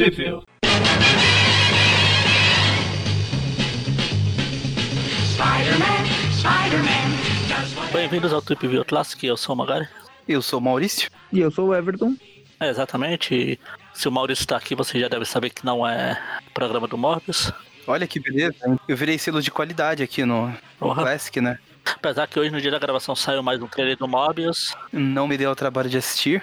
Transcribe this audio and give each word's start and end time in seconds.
Tripville. 0.00 0.40
Bem-vindos 7.92 8.32
ao 8.32 8.40
Trip 8.40 8.66
View 8.66 8.82
Classic, 8.86 9.26
eu 9.26 9.36
sou 9.36 9.54
o 9.54 9.58
Magari. 9.58 9.86
Eu 10.26 10.40
sou 10.40 10.58
o 10.58 10.62
Maurício. 10.62 11.10
E 11.30 11.40
eu 11.40 11.50
sou 11.50 11.68
o 11.68 11.74
Everton. 11.74 12.16
É, 12.58 12.70
exatamente. 12.70 13.60
Se 13.92 14.08
o 14.08 14.10
Maurício 14.10 14.44
está 14.44 14.56
aqui, 14.56 14.74
você 14.74 14.98
já 14.98 15.06
deve 15.06 15.26
saber 15.26 15.50
que 15.50 15.66
não 15.66 15.86
é 15.86 16.18
programa 16.54 16.88
do 16.88 16.96
Morbius. 16.96 17.52
Olha 17.86 18.06
que 18.06 18.18
beleza. 18.18 18.80
Eu 18.88 18.96
virei 18.96 19.18
selo 19.18 19.42
de 19.42 19.50
qualidade 19.50 20.02
aqui 20.02 20.24
no, 20.24 20.50
no. 20.80 20.94
Classic, 20.94 21.42
né? 21.42 21.58
Apesar 21.84 22.26
que 22.26 22.40
hoje, 22.40 22.50
no 22.50 22.58
dia 22.58 22.70
da 22.70 22.78
gravação, 22.78 23.14
saiu 23.14 23.42
mais 23.42 23.60
um 23.60 23.66
trailer 23.66 23.98
do 23.98 24.08
Morbius. 24.08 24.74
Não 24.90 25.28
me 25.28 25.36
deu 25.36 25.50
o 25.50 25.54
trabalho 25.56 25.90
de 25.90 25.98
assistir. 25.98 26.42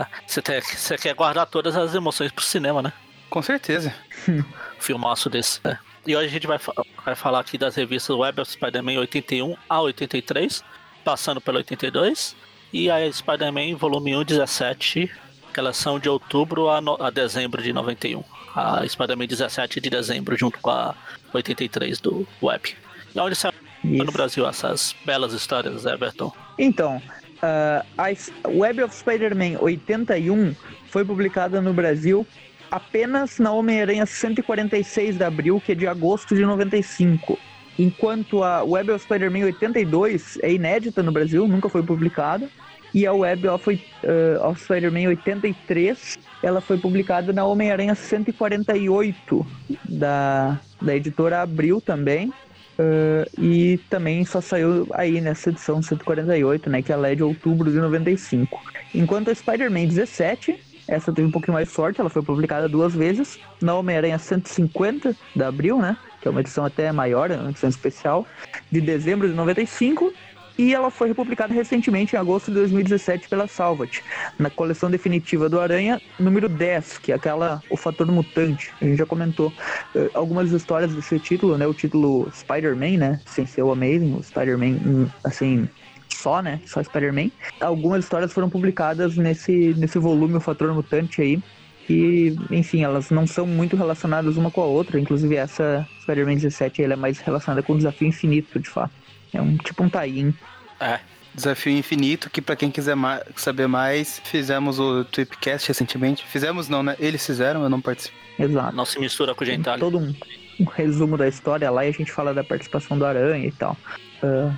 Ah, 0.00 0.08
você, 0.26 0.40
tem- 0.42 0.60
você 0.60 0.96
quer 0.96 1.14
guardar 1.14 1.46
todas 1.46 1.76
as 1.76 1.94
emoções 1.94 2.30
pro 2.32 2.44
cinema, 2.44 2.82
né? 2.82 2.92
Com 3.30 3.42
certeza. 3.42 3.94
Filmaço 4.78 5.28
desse. 5.28 5.60
né? 5.64 5.78
E 6.06 6.16
hoje 6.16 6.26
a 6.26 6.30
gente 6.30 6.46
vai, 6.46 6.58
vai 7.04 7.14
falar 7.14 7.40
aqui 7.40 7.58
das 7.58 7.74
revistas 7.74 8.16
Web 8.16 8.40
of 8.40 8.50
Spider-Man 8.50 8.98
81 9.00 9.56
a 9.68 9.80
83, 9.80 10.64
passando 11.04 11.40
pelo 11.40 11.58
82, 11.58 12.34
e 12.72 12.90
a 12.90 13.10
Spider-Man 13.12 13.76
volume 13.76 14.16
1, 14.16 14.24
17, 14.24 15.10
que 15.52 15.60
elas 15.60 15.76
são 15.76 15.98
de 15.98 16.08
outubro 16.08 16.68
a, 16.70 16.80
no- 16.80 17.02
a 17.02 17.10
dezembro 17.10 17.62
de 17.62 17.72
91. 17.72 18.22
A 18.54 18.86
Spider-Man 18.88 19.26
17 19.26 19.80
de 19.80 19.90
dezembro, 19.90 20.36
junto 20.36 20.58
com 20.60 20.70
a 20.70 20.94
83 21.34 22.00
do 22.00 22.26
Web. 22.42 22.74
E 23.14 23.20
onde 23.20 23.34
saiu 23.36 23.52
no 23.84 24.04
Isso. 24.04 24.12
Brasil 24.12 24.48
essas 24.48 24.94
belas 25.04 25.32
histórias, 25.32 25.84
Everton? 25.84 26.32
Então, 26.58 27.00
a 27.42 28.10
S- 28.10 28.32
Web 28.46 28.82
of 28.82 28.94
Spider-Man 28.94 29.58
81 29.60 30.54
foi 30.90 31.04
publicada 31.04 31.60
no 31.60 31.72
Brasil 31.72 32.26
apenas 32.70 33.38
na 33.38 33.52
Homem-Aranha 33.52 34.04
146 34.04 35.16
de 35.16 35.24
abril, 35.24 35.60
que 35.64 35.72
é 35.72 35.74
de 35.74 35.86
agosto 35.86 36.34
de 36.34 36.44
95. 36.44 37.38
Enquanto 37.78 38.42
a 38.42 38.62
Web 38.64 38.90
of 38.92 39.02
Spider-Man 39.04 39.44
82 39.44 40.38
é 40.42 40.52
inédita 40.52 41.02
no 41.02 41.12
Brasil, 41.12 41.46
nunca 41.46 41.68
foi 41.68 41.82
publicada. 41.82 42.48
E 42.92 43.06
a 43.06 43.12
Web 43.12 43.46
of, 43.48 43.80
ah, 44.04 44.48
of 44.48 44.60
Spider-Man 44.60 45.08
83, 45.08 46.18
ela 46.42 46.60
foi 46.60 46.76
publicada 46.78 47.32
na 47.32 47.44
Homem-Aranha 47.44 47.94
148 47.94 49.46
da, 49.88 50.58
da 50.80 50.96
editora 50.96 51.42
Abril 51.42 51.80
também. 51.80 52.32
Uh, 52.78 53.42
e 53.42 53.78
também 53.90 54.24
só 54.24 54.40
saiu 54.40 54.86
aí 54.92 55.20
nessa 55.20 55.50
edição 55.50 55.82
148, 55.82 56.70
né? 56.70 56.80
Que 56.80 56.92
ela 56.92 57.08
é 57.08 57.14
de 57.14 57.24
outubro 57.24 57.70
de 57.70 57.76
95. 57.76 58.60
Enquanto 58.94 59.30
a 59.30 59.34
Spider-Man 59.34 59.86
17, 59.86 60.58
essa 60.86 61.12
teve 61.12 61.26
um 61.26 61.30
pouquinho 61.30 61.54
mais 61.54 61.70
sorte, 61.70 62.00
ela 62.00 62.08
foi 62.08 62.22
publicada 62.22 62.68
duas 62.68 62.94
vezes. 62.94 63.38
Na 63.60 63.74
Homem-Aranha 63.74 64.18
150 64.18 65.14
de 65.34 65.42
abril, 65.42 65.78
né? 65.78 65.96
Que 66.20 66.28
é 66.28 66.30
uma 66.30 66.40
edição 66.40 66.64
até 66.64 66.90
maior, 66.92 67.30
é 67.30 67.36
uma 67.36 67.50
edição 67.50 67.68
especial, 67.68 68.24
de 68.70 68.80
dezembro 68.80 69.28
de 69.28 69.34
95. 69.34 70.12
E 70.58 70.74
ela 70.74 70.90
foi 70.90 71.06
republicada 71.06 71.54
recentemente 71.54 72.16
em 72.16 72.18
agosto 72.18 72.48
de 72.48 72.54
2017 72.54 73.28
pela 73.28 73.46
Salvat, 73.46 74.02
na 74.36 74.50
coleção 74.50 74.90
definitiva 74.90 75.48
do 75.48 75.60
Aranha, 75.60 76.02
número 76.18 76.48
10, 76.48 76.98
que 76.98 77.12
é 77.12 77.14
aquela 77.14 77.62
O 77.70 77.76
Fator 77.76 78.10
Mutante. 78.10 78.74
A 78.82 78.84
gente 78.84 78.98
já 78.98 79.06
comentou 79.06 79.52
eh, 79.94 80.10
algumas 80.14 80.50
histórias 80.50 80.92
desse 80.92 81.20
título, 81.20 81.56
né? 81.56 81.64
O 81.64 81.72
título 81.72 82.28
Spider-Man, 82.34 82.98
né? 82.98 83.20
Sem 83.24 83.46
ser 83.46 83.62
o 83.62 83.70
Amazing, 83.70 84.16
o 84.16 84.22
Spider-Man, 84.22 84.80
hum, 84.84 85.06
assim, 85.22 85.68
só, 86.08 86.42
né? 86.42 86.60
Só 86.66 86.82
Spider-Man. 86.82 87.30
Algumas 87.60 88.02
histórias 88.02 88.32
foram 88.32 88.50
publicadas 88.50 89.16
nesse, 89.16 89.74
nesse 89.74 90.00
volume, 90.00 90.38
O 90.38 90.40
Fator 90.40 90.74
Mutante 90.74 91.22
aí. 91.22 91.40
E, 91.88 92.36
enfim, 92.50 92.82
elas 92.82 93.10
não 93.10 93.26
são 93.28 93.46
muito 93.46 93.76
relacionadas 93.76 94.36
uma 94.36 94.50
com 94.50 94.60
a 94.60 94.66
outra. 94.66 94.98
Inclusive, 94.98 95.36
essa 95.36 95.86
Spider-Man 96.02 96.34
17 96.34 96.82
ela 96.82 96.94
é 96.94 96.96
mais 96.96 97.20
relacionada 97.20 97.62
com 97.62 97.74
o 97.74 97.76
Desafio 97.76 98.08
Infinito, 98.08 98.58
de 98.58 98.68
fato. 98.68 98.92
É 99.32 99.40
um 99.40 99.56
tipo 99.56 99.82
um 99.82 99.88
tie-in. 99.88 100.34
É, 100.80 101.00
Desafio 101.34 101.72
Infinito, 101.72 102.30
que 102.30 102.40
pra 102.42 102.56
quem 102.56 102.70
quiser 102.70 102.94
ma- 102.96 103.20
saber 103.36 103.66
mais, 103.68 104.20
fizemos 104.24 104.78
o 104.78 105.04
Tweepcast 105.04 105.68
recentemente. 105.68 106.24
Fizemos 106.26 106.68
não, 106.68 106.82
né? 106.82 106.96
Eles 106.98 107.24
fizeram, 107.24 107.62
eu 107.62 107.68
não 107.68 107.80
participei. 107.80 108.18
Exato. 108.38 108.74
não 108.76 108.84
se 108.84 108.98
mistura 109.00 109.34
com 109.34 109.42
o 109.42 109.46
Tem 109.46 109.56
Gentile. 109.56 109.78
todo 109.78 109.98
um, 109.98 110.14
um 110.60 110.64
resumo 110.64 111.16
da 111.16 111.26
história 111.26 111.68
lá 111.70 111.84
e 111.84 111.88
a 111.88 111.92
gente 111.92 112.12
fala 112.12 112.32
da 112.32 112.44
participação 112.44 112.96
do 112.96 113.04
Aranha 113.04 113.46
e 113.46 113.50
tal. 113.52 113.76
Ah, 114.22 114.52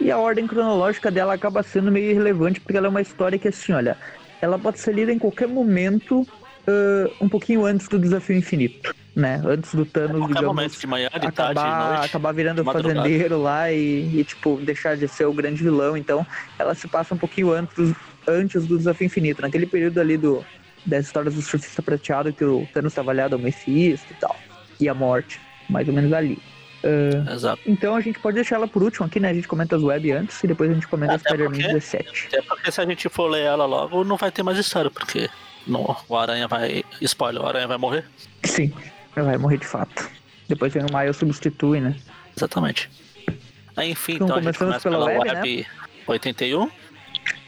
e 0.00 0.10
a 0.10 0.16
ordem 0.18 0.46
cronológica 0.46 1.10
dela 1.10 1.34
acaba 1.34 1.62
sendo 1.62 1.92
meio 1.92 2.10
irrelevante 2.10 2.60
porque 2.60 2.76
ela 2.76 2.86
é 2.86 2.90
uma 2.90 3.00
história 3.02 3.38
que, 3.38 3.48
assim, 3.48 3.72
olha, 3.72 3.96
ela 4.40 4.58
pode 4.58 4.78
ser 4.80 4.94
lida 4.94 5.12
em 5.12 5.18
qualquer 5.18 5.48
momento, 5.48 6.26
ah, 6.66 7.10
um 7.20 7.28
pouquinho 7.28 7.64
antes 7.66 7.88
do 7.88 7.98
Desafio 7.98 8.36
Infinito, 8.36 8.94
né? 9.16 9.40
Antes 9.46 9.74
do 9.74 9.86
Thanos, 9.86 10.18
Qualquer 10.18 10.34
digamos, 10.40 10.72
de 10.72 10.86
tarde, 10.86 11.20
de 11.20 11.26
acabar, 11.26 12.04
acabar 12.04 12.32
virando 12.32 12.62
fazendeiro 12.62 13.40
lá 13.42 13.72
e, 13.72 14.20
e, 14.20 14.24
tipo, 14.24 14.56
deixar 14.62 14.94
de 14.96 15.08
ser 15.08 15.24
o 15.24 15.32
grande 15.32 15.62
vilão. 15.64 15.96
Então, 15.96 16.24
ela 16.58 16.74
se 16.74 16.86
passa 16.86 17.14
um 17.14 17.18
pouquinho 17.18 17.50
antes, 17.50 17.74
do- 17.74 17.96
antes 18.28 18.66
do 18.66 18.76
Desafio 18.76 19.06
Infinito, 19.06 19.40
naquele 19.40 19.64
período 19.66 19.98
ali 19.98 20.18
do, 20.18 20.44
das 20.84 21.06
histórias 21.06 21.34
do 21.34 21.40
Surfista 21.40 21.82
Prateado, 21.82 22.30
que 22.32 22.44
o 22.44 22.68
Thanos 22.74 22.92
estava 22.92 23.10
aliado 23.10 23.34
ao 23.34 23.40
Mephisto 23.40 24.06
e 24.12 24.16
tal. 24.16 24.36
E 24.78 24.86
a 24.88 24.92
morte, 24.94 25.40
mais 25.70 25.88
ou 25.88 25.94
menos 25.94 26.12
ali. 26.12 26.38
Ah, 26.84 27.32
Exato. 27.32 27.62
então 27.66 27.96
a 27.96 28.00
gente 28.02 28.18
pode 28.20 28.34
deixar 28.34 28.56
ela 28.56 28.68
por 28.68 28.82
último 28.82 29.06
aqui, 29.06 29.18
né? 29.18 29.30
A 29.30 29.34
gente 29.34 29.48
comenta 29.48 29.74
as 29.74 29.82
web 29.82 30.12
antes 30.12 30.44
e 30.44 30.46
depois 30.46 30.70
a 30.70 30.74
gente 30.74 30.86
comenta 30.86 31.14
Até 31.14 31.30
Spider-Man 31.30 31.54
porque- 31.56 31.72
17. 31.72 32.26
Até 32.28 32.42
porque 32.42 32.70
se 32.70 32.80
a 32.80 32.84
gente 32.86 33.08
for 33.08 33.28
ler 33.28 33.42
ela 33.44 33.64
logo, 33.64 34.04
não 34.04 34.16
vai 34.18 34.30
ter 34.30 34.42
mais 34.42 34.58
história, 34.58 34.90
porque 34.90 35.28
no, 35.66 35.96
o 36.06 36.16
Aranha 36.16 36.46
vai. 36.46 36.84
Spoiler, 37.00 37.42
o 37.42 37.46
Aranha 37.46 37.66
vai 37.66 37.78
morrer. 37.78 38.04
Sim, 38.44 38.72
ela 39.16 39.30
vai 39.30 39.38
morrer 39.38 39.58
de 39.58 39.66
fato. 39.66 40.08
Depois 40.48 40.72
vem 40.72 40.82
o 40.84 40.96
Miles 40.96 41.16
substitui, 41.16 41.80
né? 41.80 41.96
Exatamente. 42.36 42.88
Aí, 43.76 43.90
enfim, 43.90 44.14
Então, 44.14 44.26
então, 44.26 44.38
a 44.38 44.42
gente 44.42 44.58
começa 44.58 44.88
pela 44.88 45.06
pela 45.06 45.18
web, 45.18 45.30
web, 45.34 45.66
81. 46.06 46.70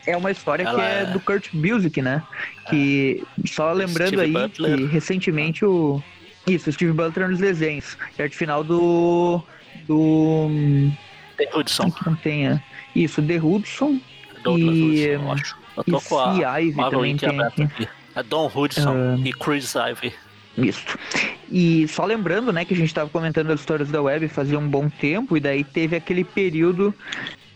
É 0.07 0.17
uma 0.17 0.31
história 0.31 0.65
que 0.65 0.71
Ela 0.71 0.89
é 0.89 1.03
é- 1.03 1.05
do 1.07 1.21
Kurt 1.21 1.49
Busiek, 1.53 2.01
né? 2.03 2.23
Que, 2.69 3.23
só 3.47 3.73
lembrando 3.73 4.09
Steve 4.09 4.23
aí, 4.23 4.33
Butler. 4.33 4.77
que 4.79 4.85
recentemente 4.87 5.65
o... 5.65 6.03
Isso, 6.47 6.73
Steve 6.73 6.93
Butler 6.93 7.29
nos 7.29 7.39
desenhos. 7.39 7.97
E 8.19 8.23
arte 8.23 8.37
final 8.37 8.65
do... 8.65 9.43
Do... 9.87 10.49
The 11.37 11.51
Hudson. 11.55 11.93
Não 12.07 12.17
tenha... 12.17 12.63
Isso, 12.97 13.23
The 13.23 13.37
Hudson 13.39 14.01
Douglas 14.43 14.75
E, 14.77 14.83
Hudson, 14.83 15.25
eu 15.25 15.33
acho. 15.33 15.57
Eu 15.77 15.85
e 15.87 15.91
tô 15.93 16.01
com 16.01 16.19
a 16.19 16.33
Marvel 16.33 16.91
também 16.91 17.17
tem. 17.17 17.89
É 18.17 18.23
Don 18.23 18.51
Hudson 18.53 19.17
Ah. 19.17 19.21
e 19.25 19.33
Chris 19.33 19.75
Ivy. 19.75 20.13
Isso. 20.59 20.99
E 21.51 21.87
só 21.89 22.05
lembrando, 22.05 22.53
né, 22.53 22.65
que 22.65 22.75
a 22.75 22.77
gente 22.77 22.93
tava 22.93 23.09
comentando 23.09 23.51
as 23.51 23.61
histórias 23.61 23.91
da 23.91 24.03
web 24.03 24.29
fazia 24.29 24.59
um 24.59 24.69
bom 24.69 24.89
tempo, 24.89 25.37
e 25.37 25.41
daí 25.41 25.65
teve 25.65 25.97
aquele 25.97 26.25
período 26.25 26.95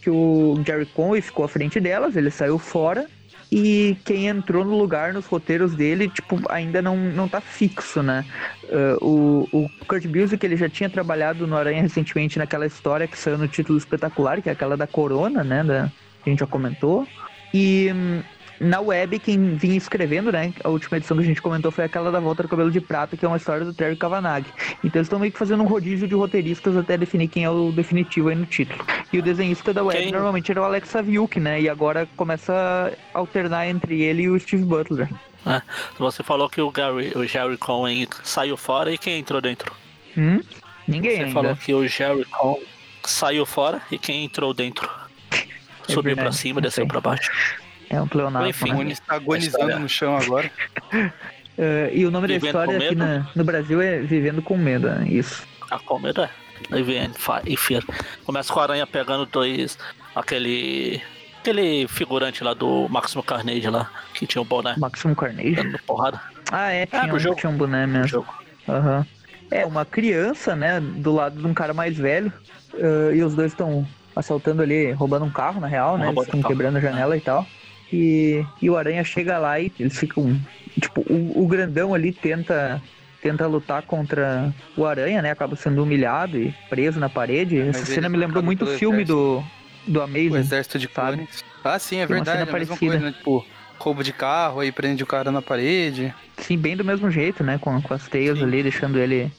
que 0.00 0.10
o 0.10 0.60
Jerry 0.66 0.86
Conway 0.86 1.20
ficou 1.20 1.44
à 1.44 1.48
frente 1.48 1.78
delas, 1.78 2.16
ele 2.16 2.30
saiu 2.30 2.58
fora, 2.58 3.06
e 3.50 3.98
quem 4.06 4.28
entrou 4.28 4.64
no 4.64 4.78
lugar 4.78 5.12
nos 5.12 5.26
roteiros 5.26 5.74
dele, 5.74 6.08
tipo, 6.08 6.40
ainda 6.48 6.80
não, 6.80 6.96
não 6.96 7.28
tá 7.28 7.38
fixo, 7.38 8.02
né? 8.02 8.24
Ah, 8.70 8.96
o, 9.02 9.46
o 9.52 9.68
Kurt 9.86 10.06
Busiek, 10.06 10.44
ele 10.46 10.56
já 10.56 10.70
tinha 10.70 10.88
trabalhado 10.88 11.46
no 11.46 11.54
Aranha 11.54 11.82
recentemente 11.82 12.38
naquela 12.38 12.66
história 12.66 13.06
que 13.06 13.18
saiu 13.18 13.36
no 13.36 13.46
título 13.46 13.76
espetacular, 13.76 14.40
que 14.40 14.48
é 14.48 14.52
aquela 14.52 14.74
da 14.74 14.86
Corona, 14.86 15.44
né, 15.44 15.62
da, 15.62 15.92
que 16.24 16.30
a 16.30 16.32
gente 16.32 16.40
já 16.40 16.46
comentou. 16.46 17.06
E 17.52 17.90
hum, 17.94 18.22
na 18.62 18.80
web, 18.80 19.18
quem 19.18 19.56
vinha 19.56 19.76
escrevendo, 19.76 20.30
né? 20.30 20.52
A 20.62 20.68
última 20.68 20.96
edição 20.96 21.16
que 21.16 21.22
a 21.22 21.26
gente 21.26 21.42
comentou 21.42 21.70
foi 21.70 21.84
aquela 21.84 22.10
da 22.12 22.20
Volta 22.20 22.42
do 22.44 22.48
Cabelo 22.48 22.70
de 22.70 22.80
Prata, 22.80 23.16
que 23.16 23.24
é 23.24 23.28
uma 23.28 23.36
história 23.36 23.64
do 23.64 23.74
Terry 23.74 23.96
Kavanagh. 23.96 24.44
Então 24.84 24.98
eles 25.00 25.06
estão 25.06 25.18
meio 25.18 25.32
que 25.32 25.38
fazendo 25.38 25.62
um 25.62 25.66
rodízio 25.66 26.06
de 26.06 26.14
roteiristas 26.14 26.76
até 26.76 26.96
definir 26.96 27.28
quem 27.28 27.44
é 27.44 27.50
o 27.50 27.72
definitivo 27.72 28.28
aí 28.28 28.36
no 28.36 28.46
título. 28.46 28.84
E 29.12 29.18
o 29.18 29.22
desenhista 29.22 29.74
da 29.74 29.82
web 29.82 30.00
Quem? 30.00 30.12
normalmente 30.12 30.50
era 30.50 30.60
o 30.60 30.64
Alex 30.64 30.88
Saviuk, 30.88 31.38
né? 31.40 31.60
E 31.60 31.68
agora 31.68 32.08
começa 32.16 32.52
a 33.12 33.18
alternar 33.18 33.66
entre 33.68 34.00
ele 34.02 34.22
e 34.22 34.28
o 34.30 34.38
Steve 34.38 34.64
Butler. 34.64 35.08
né? 35.44 35.62
Você 35.98 36.22
falou 36.22 36.48
que 36.48 36.60
o, 36.60 36.70
Gary, 36.70 37.12
o 37.16 37.26
Jerry 37.26 37.56
Cohen 37.58 38.06
saiu 38.22 38.56
fora 38.56 38.92
e 38.92 38.96
quem 38.96 39.18
entrou 39.18 39.40
dentro? 39.40 39.72
Hum? 40.16 40.40
Ninguém 40.86 41.16
Você 41.16 41.22
ainda. 41.22 41.32
falou 41.32 41.56
que 41.56 41.74
o 41.74 41.86
Jerry 41.86 42.24
Cohen 42.26 42.62
saiu 43.04 43.44
fora 43.44 43.82
e 43.90 43.98
quem 43.98 44.24
entrou 44.24 44.54
dentro? 44.54 44.88
É 45.88 45.92
Subiu 45.92 46.14
pra 46.14 46.24
verdade, 46.24 46.36
cima, 46.36 46.60
desceu 46.60 46.86
pra 46.86 47.00
baixo. 47.00 47.30
É 47.92 48.00
um 48.00 48.08
pleonasmo, 48.08 48.48
Enfim, 48.48 48.72
né? 48.72 48.90
Está 48.92 49.14
agonizando 49.16 49.56
história. 49.58 49.78
no 49.78 49.88
chão 49.88 50.16
agora. 50.16 50.50
Eh, 51.58 51.90
e 51.94 52.06
o 52.06 52.10
nome 52.10 52.26
da 52.26 52.34
Vivendo 52.34 52.46
história 52.46 52.78
com 52.78 52.84
aqui 52.86 52.94
na- 52.94 53.26
no 53.36 53.44
Brasil 53.44 53.80
é 53.82 53.98
Vivendo 53.98 54.40
com 54.42 54.56
Medo, 54.56 54.88
né? 54.88 55.06
Isso. 55.08 55.46
A 55.70 55.78
comida 55.78 56.30
aí 56.70 56.82
vem 56.82 57.10
e 57.46 57.56
Fear. 57.56 57.82
Começa 58.24 58.52
com 58.52 58.60
a 58.60 58.62
aranha 58.62 58.86
pegando 58.86 59.26
dois. 59.26 59.78
Aquele. 60.14 61.00
Aquele 61.40 61.88
figurante 61.88 62.44
lá 62.44 62.54
do 62.54 62.86
Máximo 62.88 63.20
Carnage 63.22 63.68
lá, 63.68 63.90
que 64.14 64.26
tinha 64.28 64.40
o 64.40 64.44
boné 64.44 64.74
Maximum 64.78 65.12
Carnage. 65.14 65.56
dando 65.56 65.76
porrada 65.80 66.20
Ah, 66.52 66.70
é, 66.70 66.86
tinha, 66.86 67.02
do 67.08 67.16
um, 67.16 67.18
jogo. 67.18 67.34
tinha 67.36 67.50
um 67.50 67.56
boné 67.56 67.84
mesmo. 67.84 68.06
jogo. 68.06 68.32
Aham. 68.68 69.04
É, 69.50 69.66
uma 69.66 69.84
criança, 69.84 70.54
né, 70.54 70.78
do 70.80 71.12
lado 71.12 71.40
de 71.40 71.44
um 71.46 71.52
cara 71.52 71.74
mais 71.74 71.96
velho. 71.98 72.32
eh, 72.74 73.16
e 73.16 73.22
os 73.24 73.34
dois 73.34 73.50
estão 73.52 73.84
assaltando 74.14 74.62
ali, 74.62 74.92
roubando 74.92 75.24
um 75.24 75.30
carro, 75.30 75.60
na 75.60 75.66
real, 75.66 75.98
né? 75.98 76.08
Eles 76.10 76.22
estão 76.22 76.38
um 76.38 76.42
quebrando 76.44 76.76
a 76.76 76.80
janela 76.80 77.16
e 77.16 77.20
tal. 77.20 77.44
E, 77.92 78.44
e 78.60 78.70
o 78.70 78.76
Aranha 78.76 79.04
chega 79.04 79.38
lá 79.38 79.60
e 79.60 79.70
eles 79.78 79.98
ficam. 79.98 80.40
Tipo, 80.80 81.02
o, 81.02 81.42
o 81.44 81.46
grandão 81.46 81.92
ali 81.94 82.12
tenta 82.12 82.80
tenta 83.20 83.46
lutar 83.46 83.82
contra 83.82 84.52
o 84.76 84.84
Aranha, 84.84 85.22
né? 85.22 85.30
Acaba 85.30 85.54
sendo 85.54 85.82
humilhado 85.84 86.36
e 86.38 86.52
preso 86.68 86.98
na 86.98 87.08
parede. 87.08 87.56
Mas 87.58 87.76
Essa 87.76 87.86
cena 87.86 88.08
me 88.08 88.16
lembrou 88.16 88.40
acaba 88.40 88.46
muito 88.46 88.64
o 88.64 88.68
filme 88.68 89.04
do, 89.04 89.42
do 89.86 90.00
O 90.00 90.02
Amazing. 90.02 90.36
exército 90.38 90.78
de 90.78 90.88
sabe? 90.92 91.18
clones. 91.18 91.44
Ah, 91.62 91.78
sim, 91.78 91.96
é 91.96 92.06
Tem 92.06 92.16
uma 92.16 92.24
verdade. 92.24 92.38
cena 92.38 92.50
É 92.50 92.54
a 92.54 92.58
mesma 92.58 92.76
parecida. 92.76 92.90
coisa, 92.90 93.04
né? 93.06 93.12
Tipo, 93.12 93.46
roubo 93.78 94.02
de 94.02 94.12
carro, 94.12 94.60
aí 94.60 94.72
prende 94.72 95.04
o 95.04 95.06
cara 95.06 95.30
na 95.30 95.40
parede. 95.40 96.12
Sim, 96.38 96.58
bem 96.58 96.76
do 96.76 96.84
mesmo 96.84 97.10
jeito, 97.10 97.44
né? 97.44 97.58
Com, 97.58 97.80
com 97.80 97.94
as 97.94 98.08
teias 98.08 98.38
Sim. 98.38 98.44
ali, 98.44 98.62
deixando 98.62 98.98
ele. 98.98 99.30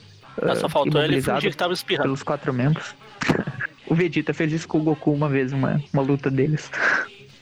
Ah, 0.42 0.56
Só 0.56 0.68
ah, 0.68 0.70
faltou 0.70 1.04
ele 1.04 1.22
fingir 1.22 1.52
que 1.52 1.58
tava 1.58 1.74
espirrando. 1.74 2.04
pelos 2.04 2.24
quatro 2.24 2.54
membros. 2.54 2.96
o 3.86 3.94
Vegeta 3.94 4.34
fez 4.34 4.54
isso 4.54 4.68
com 4.68 4.80
o 4.80 4.84
Goku 4.84 5.12
uma 5.12 5.28
vez, 5.28 5.52
uma, 5.52 5.82
uma 5.92 6.02
luta 6.02 6.32
deles. 6.32 6.72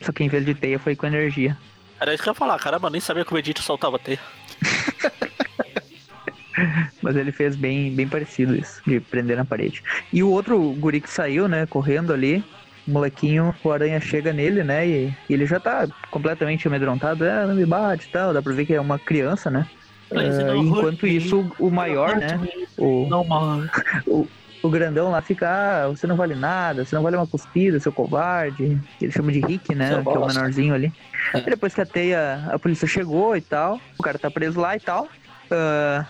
Só 0.01 0.11
que 0.11 0.23
em 0.23 0.27
vez 0.27 0.45
de 0.45 0.53
teia 0.53 0.79
foi 0.79 0.95
com 0.95 1.05
energia. 1.05 1.57
Era 1.99 2.13
isso 2.13 2.23
que 2.23 2.29
eu 2.29 2.31
ia 2.31 2.35
falar, 2.35 2.57
caramba, 2.59 2.89
nem 2.89 2.99
sabia 2.99 3.23
que 3.23 3.31
o 3.31 3.35
Vegeta 3.35 3.61
soltava 3.61 3.99
teia. 3.99 4.19
Mas 7.01 7.15
ele 7.15 7.31
fez 7.31 7.55
bem, 7.55 7.93
bem 7.93 8.07
parecido 8.07 8.55
isso, 8.55 8.81
de 8.85 8.99
prender 8.99 9.37
na 9.37 9.45
parede. 9.45 9.83
E 10.11 10.23
o 10.23 10.29
outro 10.29 10.59
guri 10.73 10.99
que 10.99 11.09
saiu, 11.09 11.47
né, 11.47 11.65
correndo 11.65 12.13
ali, 12.13 12.43
o 12.87 12.91
molequinho, 12.91 13.55
o 13.63 13.71
aranha 13.71 13.99
chega 13.99 14.33
nele, 14.33 14.63
né, 14.63 14.87
e, 14.87 15.13
e 15.29 15.33
ele 15.33 15.45
já 15.45 15.59
tá 15.59 15.87
completamente 16.09 16.67
amedrontado, 16.67 17.23
é, 17.23 17.45
não 17.45 17.55
me 17.55 17.65
bate 17.65 18.07
e 18.07 18.11
tal, 18.11 18.33
dá 18.33 18.41
pra 18.41 18.53
ver 18.53 18.65
que 18.65 18.73
é 18.73 18.81
uma 18.81 18.99
criança, 18.99 19.49
né. 19.49 19.67
Não 20.11 20.57
enquanto 20.57 21.07
isso, 21.07 21.49
o 21.57 21.69
maior, 21.69 22.17
né, 22.17 22.37
o, 22.77 23.07
Não, 23.09 23.23
mano. 23.23 23.69
o 24.61 24.69
grandão 24.69 25.09
lá 25.09 25.21
fica, 25.21 25.49
ah, 25.49 25.87
você 25.89 26.05
não 26.07 26.15
vale 26.15 26.35
nada, 26.35 26.85
você 26.85 26.95
não 26.95 27.03
vale 27.03 27.15
uma 27.17 27.27
cuspida, 27.27 27.79
seu 27.79 27.91
covarde. 27.91 28.79
Ele 28.99 29.11
chama 29.11 29.31
de 29.31 29.39
Rick, 29.39 29.73
né? 29.75 29.87
Seu 29.89 30.05
que 30.05 30.15
é 30.15 30.19
o 30.19 30.25
menorzinho 30.25 30.73
ali. 30.73 30.93
É. 31.33 31.39
E 31.45 31.49
depois 31.49 31.73
que 31.73 31.81
a 31.81 31.85
teia, 31.85 32.45
a 32.51 32.59
polícia 32.59 32.87
chegou 32.87 33.35
e 33.35 33.41
tal, 33.41 33.81
o 33.97 34.03
cara 34.03 34.19
tá 34.19 34.29
preso 34.29 34.59
lá 34.59 34.75
e 34.75 34.79
tal. 34.79 35.09
ah, 35.51 36.05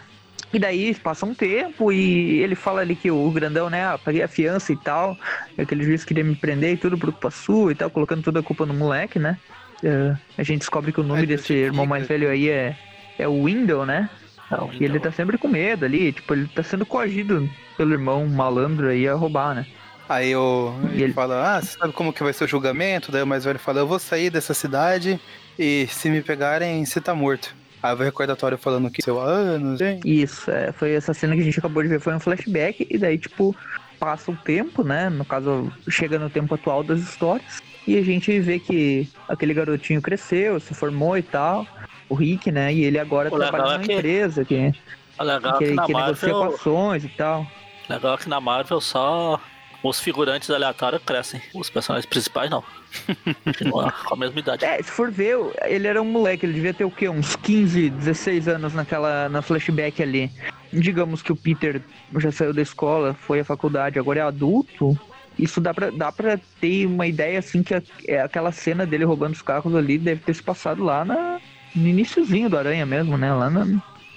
e 0.53 0.59
daí 0.59 0.93
passa 0.95 1.25
um 1.25 1.33
tempo 1.33 1.91
e 1.93 2.39
ele 2.41 2.55
fala 2.55 2.81
ali 2.81 2.95
que 2.95 3.09
o 3.09 3.31
grandão, 3.31 3.69
né, 3.69 3.85
ah, 3.85 3.97
paguei 3.97 4.21
a 4.21 4.27
fiança 4.27 4.73
e 4.73 4.77
tal. 4.77 5.17
Aquele 5.57 5.83
juiz 5.83 6.03
queria 6.03 6.23
me 6.25 6.35
prender 6.35 6.73
e 6.73 6.77
tudo 6.77 6.97
por 6.97 7.11
culpa 7.11 7.31
sua 7.31 7.71
e 7.71 7.75
tal, 7.75 7.89
colocando 7.89 8.21
toda 8.23 8.41
a 8.41 8.43
culpa 8.43 8.65
no 8.65 8.73
moleque, 8.73 9.17
né? 9.19 9.39
Ah, 9.83 10.19
a 10.37 10.43
gente 10.43 10.59
descobre 10.59 10.91
que 10.93 10.99
o 10.99 11.03
nome 11.03 11.25
É, 11.25 11.25
desse 11.25 11.53
irmão 11.53 11.85
mais 11.85 12.05
velho 12.07 12.29
aí 12.29 12.49
é, 12.49 12.77
é 13.17 13.27
o 13.27 13.45
Window, 13.45 13.85
né? 13.85 14.09
Não, 14.51 14.69
E 14.73 14.83
ele 14.83 14.97
então, 14.97 15.09
tá 15.09 15.15
sempre 15.15 15.37
com 15.37 15.47
medo 15.47 15.85
ali, 15.85 16.11
tipo, 16.11 16.33
ele 16.33 16.47
tá 16.47 16.61
sendo 16.61 16.85
coagido 16.85 17.49
pelo 17.77 17.93
irmão 17.93 18.27
malandro 18.27 18.89
aí 18.89 19.07
a 19.07 19.13
roubar, 19.15 19.55
né? 19.55 19.65
Aí 20.09 20.35
o, 20.35 20.73
ele, 20.91 21.03
ele- 21.03 21.13
fala, 21.13 21.55
ah, 21.55 21.61
você 21.61 21.77
sabe 21.77 21.93
como 21.93 22.11
que 22.11 22.21
vai 22.21 22.33
ser 22.33 22.43
o 22.43 22.47
julgamento? 22.47 23.11
Daí 23.11 23.23
o 23.23 23.27
mais 23.27 23.45
velho 23.45 23.57
fala, 23.57 23.79
eu 23.79 23.87
vou 23.87 23.97
sair 23.97 24.29
dessa 24.29 24.53
cidade 24.53 25.17
e 25.57 25.87
se 25.89 26.09
me 26.09 26.21
pegarem, 26.21 26.83
você 26.85 26.99
tá 26.99 27.15
morto. 27.15 27.55
Aí 27.81 27.95
vai 27.95 28.03
o 28.03 28.09
recordatório 28.09 28.57
falando 28.57 28.91
que 28.91 29.01
seu 29.01 29.19
anos, 29.19 29.79
hein? 29.79 30.01
Isso, 30.03 30.51
é, 30.51 30.71
foi 30.73 30.91
essa 30.91 31.13
cena 31.13 31.33
que 31.33 31.41
a 31.41 31.45
gente 31.45 31.59
acabou 31.59 31.81
de 31.81 31.87
ver, 31.89 31.99
foi 32.01 32.13
um 32.13 32.19
flashback, 32.19 32.85
e 32.89 32.97
daí, 32.97 33.17
tipo, 33.17 33.55
passa 33.99 34.31
o 34.31 34.35
tempo, 34.35 34.83
né? 34.83 35.09
No 35.09 35.23
caso, 35.23 35.71
chega 35.89 36.19
no 36.19 36.29
tempo 36.29 36.53
atual 36.53 36.83
das 36.83 36.99
histórias, 36.99 37.59
e 37.87 37.97
a 37.97 38.01
gente 38.03 38.37
vê 38.39 38.59
que 38.59 39.07
aquele 39.27 39.53
garotinho 39.53 40.01
cresceu, 40.01 40.59
se 40.59 40.73
formou 40.75 41.17
e 41.17 41.23
tal, 41.23 41.65
o 42.11 42.15
Rick, 42.15 42.51
né? 42.51 42.73
E 42.73 42.83
ele 42.83 42.99
agora 42.99 43.33
O 43.33 43.37
trabalha 43.37 43.61
é 43.61 43.65
numa 43.77 43.79
que- 43.79 43.93
empresa 43.93 44.43
que, 44.45 44.73
legal 45.19 45.57
que, 45.57 45.63
é 45.63 45.67
que 45.69 45.73
na 45.73 45.85
que 45.85 45.93
negocia 45.93 46.29
com 46.29 46.39
Marvel, 46.39 46.55
ações 46.55 47.05
e 47.05 47.09
tal. 47.09 47.47
legal 47.89 48.13
é 48.15 48.17
que 48.17 48.29
na 48.29 48.39
Marvel 48.41 48.81
só 48.81 49.39
os 49.83 49.99
figurantes 49.99 50.49
aleatórios 50.49 51.01
crescem. 51.03 51.41
Os 51.55 51.69
personagens 51.69 52.05
principais 52.05 52.49
não. 52.51 52.63
Continua 53.45 53.91
com 53.91 54.13
a 54.13 54.17
mesma 54.17 54.39
idade. 54.39 54.65
É, 54.65 54.77
se 54.83 54.91
for 54.91 55.09
ver, 55.09 55.37
ele 55.65 55.87
era 55.87 56.01
um 56.01 56.05
moleque, 56.05 56.45
ele 56.45 56.53
devia 56.53 56.73
ter 56.73 56.83
o 56.85 56.91
quê? 56.91 57.07
Uns 57.09 57.35
15, 57.35 57.89
16 57.89 58.47
anos 58.47 58.73
naquela, 58.73 59.27
na 59.29 59.41
flashback 59.41 60.03
ali. 60.03 60.29
Digamos 60.71 61.21
que 61.21 61.31
o 61.31 61.35
Peter 61.35 61.81
já 62.17 62.31
saiu 62.31 62.53
da 62.53 62.61
escola, 62.61 63.13
foi 63.13 63.39
à 63.39 63.45
faculdade, 63.45 63.97
agora 63.97 64.19
é 64.19 64.23
adulto. 64.23 64.97
Isso 65.39 65.59
dá 65.61 65.73
pra, 65.73 65.89
dá 65.89 66.11
pra 66.11 66.37
ter 66.59 66.85
uma 66.85 67.07
ideia, 67.07 67.39
assim, 67.39 67.63
que 67.63 67.73
a- 67.73 67.81
é 68.07 68.21
aquela 68.21 68.51
cena 68.51 68.85
dele 68.85 69.05
roubando 69.05 69.33
os 69.33 69.41
carros 69.41 69.73
ali 69.75 69.97
deve 69.97 70.21
ter 70.21 70.33
se 70.35 70.43
passado 70.43 70.83
lá 70.83 71.03
na, 71.05 71.39
no 71.75 71.87
iniciozinho 71.87 72.49
do 72.49 72.57
Aranha 72.57 72.85
mesmo, 72.85 73.17
né? 73.17 73.33
Lá 73.33 73.49
na, 73.49 73.65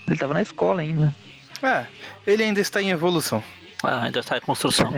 ele 0.07 0.17
tava 0.19 0.35
na 0.35 0.43
escola 0.43 0.83
ainda. 0.83 1.15
É, 1.63 1.87
ele 2.27 2.43
ainda 2.43 2.61
está 2.61 2.83
em 2.83 2.91
evolução. 2.91 3.43
Ah, 3.83 4.05
ainda 4.05 4.21
está 4.21 4.37
em 4.37 4.41
construção. 4.41 4.93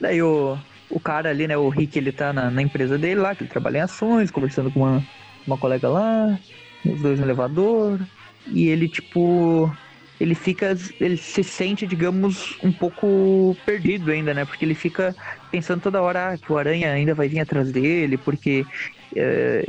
Daí 0.00 0.22
o, 0.22 0.58
o 0.90 1.00
cara 1.00 1.30
ali, 1.30 1.46
né, 1.46 1.56
o 1.56 1.68
Rick, 1.68 1.98
ele 1.98 2.12
tá 2.12 2.32
na, 2.32 2.50
na 2.50 2.62
empresa 2.62 2.98
dele 2.98 3.20
lá, 3.20 3.34
que 3.34 3.42
ele 3.42 3.50
trabalha 3.50 3.78
em 3.78 3.82
ações, 3.82 4.30
conversando 4.30 4.70
com 4.70 4.80
uma, 4.80 5.04
uma 5.46 5.58
colega 5.58 5.88
lá, 5.88 6.38
os 6.84 7.00
dois 7.00 7.18
no 7.18 7.24
elevador, 7.24 8.00
e 8.48 8.68
ele, 8.68 8.88
tipo, 8.88 9.74
ele 10.20 10.34
fica, 10.34 10.76
ele 11.00 11.16
se 11.16 11.42
sente, 11.42 11.86
digamos, 11.86 12.56
um 12.62 12.72
pouco 12.72 13.56
perdido 13.64 14.10
ainda, 14.10 14.32
né, 14.32 14.44
porque 14.44 14.64
ele 14.64 14.74
fica 14.74 15.14
pensando 15.50 15.80
toda 15.80 16.02
hora 16.02 16.32
ah, 16.32 16.38
que 16.38 16.52
o 16.52 16.58
Aranha 16.58 16.92
ainda 16.92 17.14
vai 17.14 17.28
vir 17.28 17.40
atrás 17.40 17.72
dele, 17.72 18.16
porque 18.16 18.64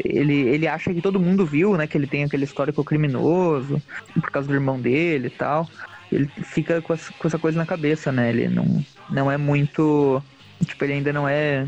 ele, 0.03 0.49
ele 0.49 0.67
acha 0.67 0.93
que 0.93 1.01
todo 1.01 1.19
mundo 1.19 1.45
viu, 1.45 1.75
né, 1.77 1.87
que 1.87 1.97
ele 1.97 2.07
tem 2.07 2.23
aquele 2.23 2.43
histórico 2.43 2.83
criminoso, 2.83 3.81
por 4.13 4.31
causa 4.31 4.47
do 4.47 4.53
irmão 4.53 4.79
dele 4.79 5.27
e 5.27 5.31
tal. 5.31 5.67
Ele 6.11 6.27
fica 6.43 6.81
com 6.81 6.93
essa, 6.93 7.11
com 7.13 7.27
essa 7.27 7.37
coisa 7.37 7.57
na 7.57 7.65
cabeça, 7.65 8.11
né? 8.11 8.29
Ele 8.29 8.47
não, 8.47 8.85
não 9.09 9.31
é 9.31 9.37
muito. 9.37 10.23
Tipo, 10.65 10.85
ele 10.85 10.93
ainda 10.93 11.11
não 11.11 11.27
é 11.27 11.67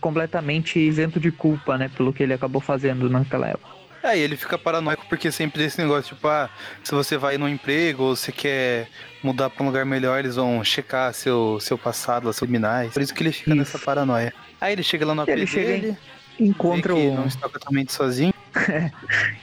completamente 0.00 0.78
isento 0.78 1.20
de 1.20 1.30
culpa, 1.30 1.76
né? 1.76 1.90
Pelo 1.94 2.12
que 2.12 2.22
ele 2.22 2.32
acabou 2.32 2.60
fazendo 2.60 3.10
naquela 3.10 3.48
época. 3.48 3.78
É, 4.02 4.16
e 4.16 4.20
ele 4.20 4.36
fica 4.36 4.56
paranoico 4.56 5.04
porque 5.08 5.30
sempre 5.30 5.64
esse 5.64 5.78
negócio, 5.78 6.14
tipo, 6.14 6.28
ah, 6.28 6.48
se 6.84 6.94
você 6.94 7.16
vai 7.16 7.36
num 7.36 7.48
emprego 7.48 8.04
ou 8.04 8.16
você 8.16 8.30
quer 8.30 8.88
mudar 9.22 9.50
pra 9.50 9.62
um 9.62 9.66
lugar 9.66 9.84
melhor, 9.84 10.18
eles 10.18 10.36
vão 10.36 10.62
checar 10.62 11.12
seu, 11.12 11.58
seu 11.60 11.76
passado, 11.76 12.24
seus 12.24 12.38
criminais. 12.38 12.92
Por 12.92 13.02
isso 13.02 13.12
que 13.12 13.22
ele 13.22 13.32
fica 13.32 13.50
Isso. 13.50 13.58
nessa 13.58 13.78
paranoia. 13.78 14.32
Aí 14.60 14.72
ele 14.72 14.82
chega 14.82 15.04
lá 15.04 15.14
no 15.14 15.22
AP 15.22 15.28
Ele 15.28 15.46
chega 15.46 15.66
dele, 15.66 15.96
Encontra 16.38 16.94
o, 16.94 17.14
não 17.14 17.26
está 17.26 17.48
totalmente 17.48 17.92
sozinho. 17.92 18.32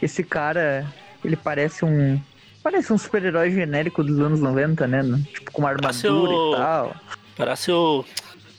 esse 0.02 0.24
cara, 0.24 0.86
ele 1.24 1.36
parece 1.36 1.84
um. 1.86 2.20
Parece 2.64 2.92
um 2.92 2.98
super-herói 2.98 3.52
genérico 3.52 4.04
dos 4.04 4.20
anos 4.20 4.40
90, 4.40 4.88
né? 4.88 5.04
Tipo, 5.34 5.52
com 5.52 5.62
uma 5.62 5.76
Parece 5.76 6.08
armadura 6.08 6.32
o- 6.32 6.54
e 6.54 6.58
tal. 6.58 6.96
Parece 7.38 7.72
o, 7.72 8.04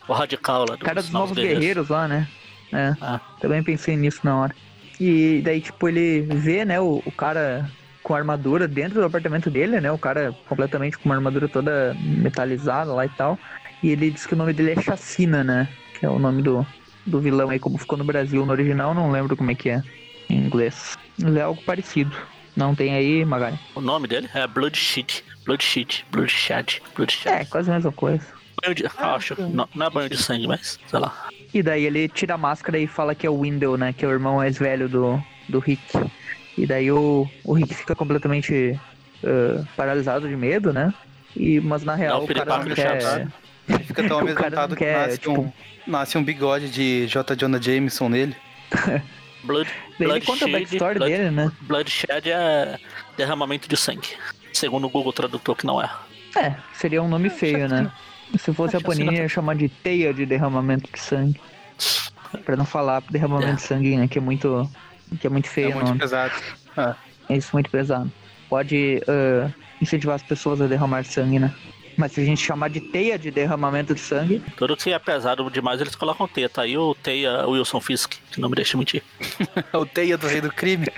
o 0.07 0.13
radical 0.13 0.61
lá 0.69 0.77
do 0.77 0.85
Cara 0.85 1.01
dos 1.03 1.11
Novos 1.11 1.37
Guerreiros 1.37 1.89
lá, 1.89 2.07
né? 2.07 2.29
É. 2.73 2.95
Ah. 3.01 3.21
Também 3.41 3.63
pensei 3.63 3.97
nisso 3.97 4.21
na 4.23 4.37
hora. 4.37 4.55
E 5.01 5.41
daí, 5.45 5.61
tipo, 5.61 5.89
ele 5.89 6.21
vê, 6.23 6.65
né, 6.65 6.81
o, 6.81 7.03
o 7.05 7.13
cara 7.13 7.69
com 8.03 8.15
a 8.15 8.19
armadura 8.19 8.69
dentro 8.69 9.01
do 9.01 9.05
apartamento 9.07 9.51
dele, 9.51 9.81
né? 9.81 9.91
O 9.91 9.99
cara 9.99 10.33
completamente 10.49 10.97
com 10.97 11.07
uma 11.09 11.17
armadura 11.17 11.49
toda 11.49 11.97
metalizada 12.01 12.93
lá 12.93 13.05
e 13.05 13.09
tal. 13.09 13.37
E 13.83 13.91
ele 13.91 14.11
diz 14.13 14.25
que 14.25 14.35
o 14.35 14.37
nome 14.37 14.53
dele 14.53 14.73
é 14.79 14.81
Chacina, 14.83 15.43
né? 15.43 15.69
Que 15.99 16.07
é 16.07 16.09
o 16.09 16.19
nome 16.19 16.43
do, 16.43 16.65
do 17.07 17.21
vilão 17.21 17.51
aí, 17.51 17.59
como 17.59 17.79
ficou 17.79 17.97
no 17.97 18.05
Brasil 18.05 18.45
no 18.45 18.53
original, 18.53 18.95
não 18.95 19.11
lembro 19.11 19.37
como 19.37 19.51
é 19.51 19.55
que 19.55 19.71
é 19.71 19.83
em 20.29 20.39
inglês. 20.39 20.97
Mas 21.19 21.37
é 21.37 21.43
algo 21.43 21.63
parecido. 21.63 22.15
Não 22.57 22.75
tem 22.75 22.95
aí, 22.95 23.25
Magari? 23.25 23.59
O 23.75 23.81
nome 23.81 24.09
dele 24.09 24.29
é 24.35 24.47
Bloodshed. 24.47 25.23
Bloodshed. 25.45 26.05
Bloodshed. 26.11 26.83
Bloodshed. 26.95 27.35
É, 27.35 27.45
quase 27.45 27.71
a 27.71 27.75
mesma 27.75 27.93
coisa. 27.93 28.25
Banho 28.63 28.75
de, 28.75 28.85
acho. 28.87 29.41
Não, 29.41 29.69
não 29.75 29.87
é 29.87 29.91
banho 29.91 30.09
de 30.09 30.17
sangue, 30.17 30.47
mas 30.47 30.79
sei 30.87 30.99
lá. 30.99 31.29
E 31.53 31.63
daí 31.63 31.85
ele 31.85 32.09
tira 32.09 32.35
a 32.35 32.39
máscara 32.39 32.79
e 32.79 32.87
fala 32.87 33.15
que 33.15 33.27
é 33.27 33.31
o 33.31 33.43
Window, 33.43 33.77
né? 33.77 33.93
Que 33.93 34.05
é 34.05 34.09
o 34.09 34.11
irmão 34.11 34.37
mais 34.37 34.59
velho 34.59 34.89
do, 34.89 35.23
do 35.49 35.59
Rick. 35.59 35.83
E 36.57 36.67
daí 36.67 36.91
o, 36.91 37.29
o 37.45 37.53
Rick 37.53 37.75
fica 37.75 37.95
completamente 37.95 38.81
ah, 39.25 39.65
paralisado 39.77 40.29
de 40.29 40.37
medo, 40.37 40.73
né? 40.73 40.93
E, 41.35 41.61
mas 41.61 41.85
na 41.85 41.95
real 41.95 42.23
um 42.23 42.25
o 42.25 42.35
cara 42.35 42.59
não 42.59 42.75
quer. 42.75 43.01
chapéu. 43.01 43.29
Fica 43.97 44.09
tão 44.09 44.19
amedrontado 44.21 44.77
que 44.77 44.85
quer, 44.85 45.07
nasce, 45.07 45.19
tipo- 45.19 45.41
um, 45.41 45.53
nasce 45.87 46.19
um 46.19 46.23
bigode 46.25 46.69
de 46.71 47.07
J. 47.07 47.35
Jonah 47.37 47.61
Jameson 47.61 48.09
nele. 48.09 48.37
Blood, 49.45 49.69
Daí 49.99 50.11
ele 50.11 50.21
conta 50.23 50.45
a 50.45 50.49
Bloodshed- 50.49 50.53
backstory 50.53 50.99
Blood- 50.99 51.11
dele, 51.13 51.31
né? 51.31 51.53
Bloodshed 51.63 52.31
é 52.31 52.79
derramamento 53.17 53.69
de 53.69 53.77
sangue. 53.77 54.09
Segundo 54.53 54.87
o 54.87 54.91
Google 54.91 55.13
Tradutor, 55.13 55.55
que 55.55 55.67
não 55.67 55.81
é. 55.81 55.89
É, 56.37 56.55
seria 56.75 57.03
um 57.03 57.09
nome 57.09 57.31
feio, 57.31 57.69
né? 57.69 57.91
Se 58.39 58.53
fosse 58.53 58.75
a 58.75 58.79
Acho 58.81 58.91
assim, 58.91 59.05
Panini, 59.05 59.21
ia 59.23 59.29
chamar 59.29 59.55
de 59.55 59.69
teia 59.69 60.13
de 60.13 60.27
derramamento 60.27 60.91
de 60.93 60.99
sangue. 60.99 61.41
Pra 62.45 62.57
não 62.57 62.65
falar 62.67 63.03
derramamento 63.11 63.53
É. 63.53 63.55
de 63.55 63.63
sangue, 63.63 63.97
né? 63.97 64.09
Que 64.09 64.19
é 64.19 64.21
muito. 64.21 64.69
Que 65.21 65.29
é 65.29 65.31
muito 65.31 65.49
feio 65.49 65.71
é 65.71 65.75
muito 65.75 65.87
nome. 65.87 66.01
pesado. 66.01 66.35
Ah, 66.77 66.97
É 67.29 67.37
isso 67.37 67.51
muito 67.53 67.71
pesado. 67.71 68.11
Pode 68.49 69.01
ah, 69.07 69.49
incentivar 69.81 70.17
as 70.17 70.23
pessoas 70.25 70.61
a 70.61 70.67
derramar 70.67 71.05
sangue, 71.05 71.39
né? 71.39 71.55
Mas 71.97 72.13
se 72.13 72.21
a 72.21 72.25
gente 72.25 72.43
chamar 72.43 72.69
de 72.69 72.81
teia 72.81 73.19
de 73.19 73.31
derramamento 73.31 73.95
de 73.95 74.01
sangue, 74.01 74.43
Tudo 74.57 74.77
que 74.77 74.93
é 74.93 74.99
pesado 74.99 75.51
demais, 75.51 75.81
eles 75.81 75.95
colocam 75.95 76.29
teta. 76.29 76.63
Aí 76.63 76.77
o 76.77 76.95
Teia 76.95 77.47
Wilson 77.47 77.81
Fisk, 77.81 78.15
que 78.31 78.41
não 78.41 78.49
me 78.49 78.57
deixa 78.57 78.77
mentir. 78.77 79.03
o 79.73 79.87
Teia 79.87 80.19
do 80.19 80.27
Rei 80.27 80.41
do 80.41 80.53
Crime. 80.53 80.87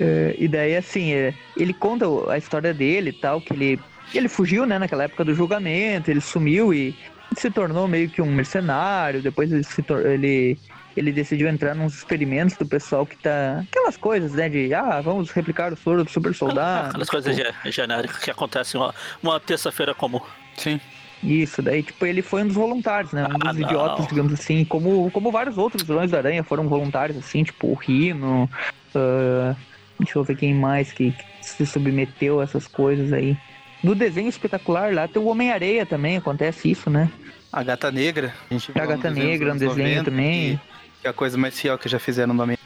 É, 0.00 0.34
e 0.38 0.48
daí, 0.48 0.76
assim, 0.76 1.12
é, 1.12 1.34
ele 1.56 1.72
conta 1.72 2.04
a 2.30 2.36
história 2.36 2.74
dele 2.74 3.10
e 3.10 3.12
tal, 3.12 3.40
que 3.40 3.52
ele, 3.52 3.80
ele 4.12 4.28
fugiu, 4.28 4.66
né, 4.66 4.78
naquela 4.78 5.04
época 5.04 5.24
do 5.24 5.34
julgamento, 5.34 6.10
ele 6.10 6.20
sumiu 6.20 6.74
e 6.74 6.94
se 7.36 7.50
tornou 7.50 7.88
meio 7.88 8.10
que 8.10 8.20
um 8.20 8.32
mercenário, 8.32 9.22
depois 9.22 9.50
ele, 9.52 9.64
se 9.64 9.84
ele, 10.04 10.58
ele 10.96 11.12
decidiu 11.12 11.48
entrar 11.48 11.74
nos 11.74 11.94
experimentos 11.94 12.56
do 12.56 12.66
pessoal 12.66 13.06
que 13.06 13.16
tá. 13.16 13.64
Aquelas 13.70 13.96
coisas, 13.96 14.32
né? 14.32 14.48
De 14.48 14.72
ah, 14.74 15.00
vamos 15.00 15.30
replicar 15.30 15.72
o 15.72 15.76
soro 15.76 16.04
do 16.04 16.10
super 16.10 16.34
soldado. 16.34 16.88
Aquelas 16.90 17.08
coisas 17.10 17.34
ge- 17.36 17.52
genéricas 17.66 18.18
que 18.18 18.30
acontecem 18.30 18.80
uma, 18.80 18.94
uma 19.22 19.40
terça-feira 19.40 19.94
comum. 19.94 20.20
Sim. 20.56 20.80
Isso, 21.22 21.62
daí, 21.62 21.82
tipo, 21.84 22.04
ele 22.04 22.20
foi 22.20 22.42
um 22.42 22.46
dos 22.48 22.56
voluntários, 22.56 23.12
né? 23.12 23.22
Um 23.24 23.26
Ah, 23.26 23.52
dos 23.52 23.58
não. 23.60 23.68
idiotas, 23.68 24.06
digamos 24.08 24.32
assim, 24.32 24.64
como, 24.64 25.08
como 25.12 25.30
vários 25.30 25.56
outros 25.56 25.82
vilões 25.84 26.10
da 26.10 26.18
Aranha 26.18 26.42
foram 26.42 26.68
voluntários, 26.68 27.16
assim, 27.16 27.44
tipo, 27.44 27.68
o 27.68 27.74
Rino, 27.74 28.50
ah, 28.94 29.54
deixa 30.00 30.18
eu 30.18 30.24
ver 30.24 30.36
quem 30.36 30.52
mais 30.54 30.90
que, 30.92 31.12
que 31.12 31.24
se 31.46 31.64
submeteu 31.64 32.40
a 32.40 32.44
essas 32.44 32.66
coisas 32.66 33.12
aí. 33.12 33.36
No 33.84 33.94
desenho 33.94 34.28
espetacular 34.28 34.92
lá 34.92 35.06
tem 35.08 35.22
o 35.22 35.26
Homem-Areia 35.26 35.86
também, 35.86 36.16
acontece 36.16 36.70
isso, 36.70 36.90
né? 36.90 37.08
A 37.52 37.62
Gata 37.62 37.90
Negra. 37.92 38.32
A, 38.50 38.54
gente 38.54 38.72
A 38.76 38.86
Gata 38.86 39.10
Negra, 39.10 39.48
um 39.48 39.50
anos 39.50 39.60
desenho 39.60 39.88
90, 39.98 40.04
também. 40.10 40.60
Que, 41.02 41.06
é 41.08 41.10
a 41.10 41.12
coisa 41.12 41.36
mais 41.36 41.58
fiel 41.60 41.76
que 41.76 41.88
já 41.88 41.98
fizeram 41.98 42.32
no 42.32 42.42
Homem. 42.42 42.56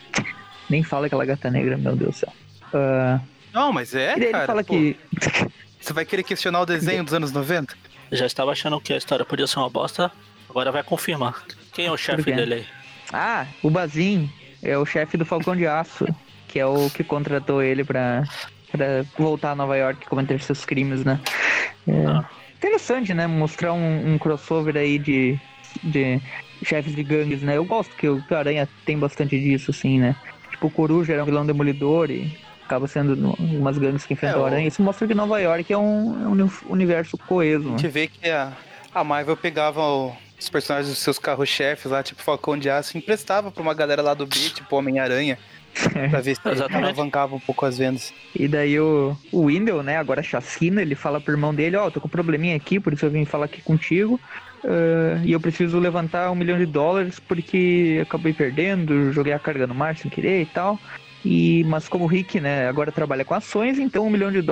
Nem 0.69 0.83
fala 0.83 1.07
aquela 1.07 1.25
gata 1.25 1.51
negra, 1.51 1.77
meu 1.77 1.97
Deus 1.97 2.11
do 2.11 2.19
céu. 2.19 2.33
Ah, 2.75 3.21
Não, 3.53 3.73
mas 3.73 3.95
é, 3.95 4.15
e 4.17 4.21
daí 4.21 4.31
cara. 4.31 4.39
ele 4.39 4.47
fala 4.47 4.65
pô. 4.65 4.73
que. 4.75 4.97
Você 5.81 5.93
vai 5.93 6.05
querer 6.05 6.23
questionar 6.25 6.61
o 6.61 6.67
desenho 6.67 7.05
dos 7.05 7.15
anos 7.15 7.31
90? 7.33 7.75
Eu 8.11 8.17
já 8.17 8.27
estava 8.27 8.51
achando 8.51 8.81
que 8.81 8.93
a 8.93 8.97
história 8.97 9.25
podia 9.25 9.47
ser 9.47 9.59
uma 9.59 9.71
bosta, 9.71 10.11
agora 10.51 10.71
vai 10.73 10.83
confirmar. 10.83 11.43
Quem 11.73 11.87
é 11.87 11.93
o 11.93 11.97
chefe 11.97 12.33
dele 12.33 12.55
aí? 12.55 12.67
Ah, 13.13 13.47
o 13.63 13.71
Bazin 13.71 14.29
é 14.63 14.77
o 14.77 14.85
chefe 14.85 15.17
do 15.17 15.25
Falcão 15.25 15.55
de 15.55 15.67
Aço, 15.67 16.07
que 16.49 16.59
é 16.59 16.67
o 16.67 16.91
que 16.91 17.05
contratou 17.05 17.63
ele 17.63 17.85
pra, 17.85 18.25
pra 18.73 19.05
voltar 19.17 19.53
a 19.53 19.55
Nova 19.55 19.77
York 19.77 20.03
e 20.05 20.09
cometer 20.09 20.41
seus 20.41 20.65
crimes, 20.65 21.05
né? 21.05 21.21
É, 21.87 22.07
Ah. 22.07 22.25
Interessante, 22.57 23.13
né? 23.15 23.27
Mostrar 23.27 23.73
um, 23.75 24.15
um 24.15 24.19
crossover 24.19 24.77
aí 24.77 24.99
de, 24.99 25.39
de 25.85 26.21
chefes 26.65 26.95
de 26.95 27.03
gangues, 27.03 27.43
né? 27.43 27.57
Eu 27.57 27.65
gosto 27.65 27.95
que 27.97 28.09
o 28.09 28.23
Aranha 28.31 28.69
tem 28.85 28.99
bastante 28.99 29.39
disso, 29.39 29.71
assim, 29.71 29.99
né? 29.99 30.17
Tipo, 30.51 30.69
o 30.69 30.71
Coruja 30.71 31.13
era 31.13 31.23
um 31.23 31.27
vilão 31.27 31.45
demolidor 31.47 32.11
e 32.11 32.37
acaba 32.65 32.87
sendo 32.87 33.35
umas 33.39 33.79
gangues 33.79 34.05
que 34.07 34.15
enfrentam 34.15 34.39
É, 34.39 34.41
o 34.41 34.45
o- 34.45 34.47
Aranha. 34.47 34.69
Isso 34.69 34.83
mostra 34.83 35.07
que 35.07 35.15
Nova 35.15 35.39
York 35.41 35.73
é 35.73 35.79
um, 35.79 36.25
é 36.25 36.29
um 36.29 36.33
uni- 36.33 36.51
universo 36.69 37.17
coeso, 37.19 37.69
A 37.69 37.73
né? 37.73 37.79
gente 37.79 37.89
vê 37.89 38.07
que 38.09 38.29
a, 38.29 38.53
a 38.95 39.05
Marvel 39.05 39.37
pegava 39.37 39.81
o- 39.81 40.13
os 40.39 40.49
personagens 40.49 40.89
dos 40.93 40.99
seus 41.03 41.19
carros-chefes 41.19 41.91
lá, 41.91 42.03
tipo 42.03 42.23
Falcão 42.23 42.59
de 42.59 42.69
Aço, 42.69 42.97
e 42.97 42.99
emprestava 42.99 43.51
pra 43.51 43.63
uma 43.63 43.73
galera 43.75 44.03
lá 44.03 44.15
do 44.15 44.27
B, 44.27 44.35
tipo 44.51 44.77
Homem-Aranha, 44.77 45.39
pra 46.11 46.21
ver 46.21 46.35
se 46.37 46.41
Exatamente. 46.45 46.85
alavancava 46.85 47.35
um 47.37 47.41
pouco 47.41 47.65
as 47.67 47.79
vendas. 47.79 48.13
E 48.35 48.49
daí 48.49 48.79
o, 48.81 49.17
o 49.33 49.43
Wendell, 49.45 49.83
né, 49.83 49.97
agora 49.97 50.23
chacina, 50.23 50.83
ele 50.83 50.95
fala 50.95 51.21
pro 51.21 51.33
irmão 51.35 51.55
dele, 51.55 51.77
ó, 51.77 51.91
tô 51.91 52.01
com 52.01 52.09
um 52.09 52.11
probleminha 52.11 52.57
aqui, 52.57 52.81
por 52.81 52.93
isso 52.93 53.05
eu 53.07 53.11
vim 53.11 53.25
falar 53.25 53.45
aqui 53.47 53.63
contigo. 53.63 54.21
Ah, 54.65 55.21
e 55.25 55.33
eu 55.33 55.41
preciso 55.41 55.79
levantar 55.79 56.31
um 56.31 56.35
milhão 56.35 56.59
de 56.59 56.67
dólares 56.67 57.19
porque 57.21 57.99
acabei 58.03 58.33
perdendo, 58.33 59.13
joguei 59.13 59.33
a 59.33 59.39
carga 59.39 59.67
no 59.67 59.75
mar 59.75 59.97
sem 59.97 60.11
querer 60.11 60.43
e 60.43 60.47
tal. 60.47 60.79
E, 61.25 61.65
mas 61.65 61.89
como 61.89 62.05
o 62.05 62.07
Rick, 62.07 62.41
né, 62.41 62.69
agora 62.69 62.93
trabalha 62.93 63.25
com 63.25 63.35
ações, 63.35 63.79
então 63.79 64.07
um 64.07 64.11
milhão 64.11 64.31
de, 64.31 64.43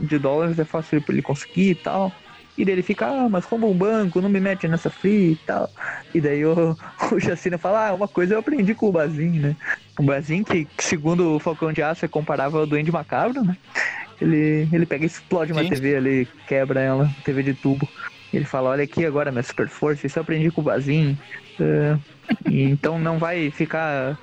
de 0.00 0.18
dólares 0.18 0.58
é 0.58 0.64
fácil 0.64 1.02
pra 1.02 1.12
ele 1.12 1.22
conseguir 1.22 1.70
e 1.70 1.74
tal. 1.74 2.12
E 2.56 2.64
daí 2.64 2.74
ele 2.74 2.82
fica, 2.82 3.06
ah, 3.06 3.28
mas 3.30 3.44
rouba 3.44 3.66
um 3.66 3.74
banco, 3.74 4.20
não 4.20 4.28
me 4.28 4.40
mete 4.40 4.68
nessa 4.68 4.90
free 4.90 5.32
e 5.32 5.36
tal. 5.46 5.70
E 6.14 6.20
daí 6.20 6.44
o, 6.44 6.76
o 7.12 7.20
Chacina 7.20 7.56
fala, 7.58 7.88
ah, 7.88 7.94
uma 7.94 8.08
coisa 8.08 8.34
eu 8.34 8.38
aprendi 8.38 8.74
com 8.74 8.88
o 8.88 8.92
Bazin, 8.92 9.40
né? 9.40 9.56
O 9.98 10.02
Bazin, 10.02 10.42
que 10.42 10.64
que 10.64 10.84
segundo 10.84 11.34
o 11.34 11.38
Falcão 11.38 11.72
de 11.72 11.82
Aço 11.82 12.04
é 12.04 12.08
comparável 12.08 12.60
ao 12.60 12.66
Duende 12.66 12.92
Macabro, 12.92 13.42
né? 13.42 13.56
Ele, 14.20 14.68
ele 14.72 14.86
pega 14.86 15.04
e 15.04 15.06
explode 15.06 15.52
uma 15.52 15.62
Sim. 15.62 15.70
TV 15.70 15.96
ali, 15.96 16.28
quebra 16.46 16.80
ela, 16.80 17.10
TV 17.24 17.42
de 17.42 17.54
tubo. 17.54 17.88
Ele 18.32 18.44
fala, 18.44 18.70
olha 18.70 18.84
aqui 18.84 19.04
agora 19.04 19.30
minha 19.30 19.42
super 19.42 19.68
força, 19.68 20.06
isso 20.06 20.18
eu 20.18 20.22
aprendi 20.22 20.50
com 20.50 20.60
o 20.60 20.64
Bazin. 20.64 21.18
Então 22.46 22.98
não 22.98 23.18
vai 23.18 23.50
ficar 23.50 24.16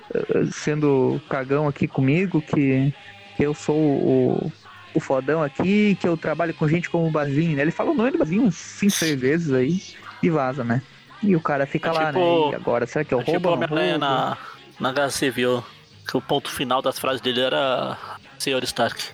sendo 0.52 1.20
cagão 1.28 1.68
aqui 1.68 1.86
comigo, 1.86 2.42
que, 2.42 2.92
que 3.36 3.42
eu 3.44 3.54
sou 3.54 3.76
o, 3.76 4.52
o 4.94 5.00
fodão 5.00 5.42
aqui, 5.42 5.96
que 6.00 6.08
eu 6.08 6.16
trabalho 6.16 6.52
com 6.54 6.66
gente 6.68 6.90
como 6.90 7.06
o 7.06 7.10
Bazin, 7.10 7.54
né? 7.54 7.62
Ele 7.62 7.70
fala 7.70 7.90
o 7.90 7.94
nome 7.94 8.10
do 8.10 8.18
Bazin 8.18 8.40
uns 8.40 8.56
5, 8.56 8.92
6 8.92 9.20
vezes 9.20 9.52
aí 9.52 9.80
e 10.22 10.28
vaza, 10.30 10.64
né? 10.64 10.82
E 11.22 11.36
o 11.36 11.40
cara 11.40 11.66
fica 11.66 11.90
É 11.90 11.92
lá, 11.92 12.06
tipo- 12.12 12.18
né? 12.18 12.52
E 12.52 12.54
agora, 12.54 12.86
será 12.86 13.04
que 13.04 13.14
eu 13.14 13.20
É 13.20 13.24
tipo 13.24 13.32
roubo 13.32 13.48
o 13.48 13.52
ou 13.52 13.56
não 13.58 13.66
Homem-Aranha 13.66 13.98
na, 13.98 14.36
na 14.80 14.92
Guerra 14.92 15.10
Civil, 15.10 15.62
que 16.08 16.16
o 16.16 16.20
ponto 16.20 16.50
final 16.50 16.82
das 16.82 16.98
frases 16.98 17.20
dele 17.20 17.40
era 17.42 17.96
Senhor 18.38 18.62
Stark. 18.64 19.04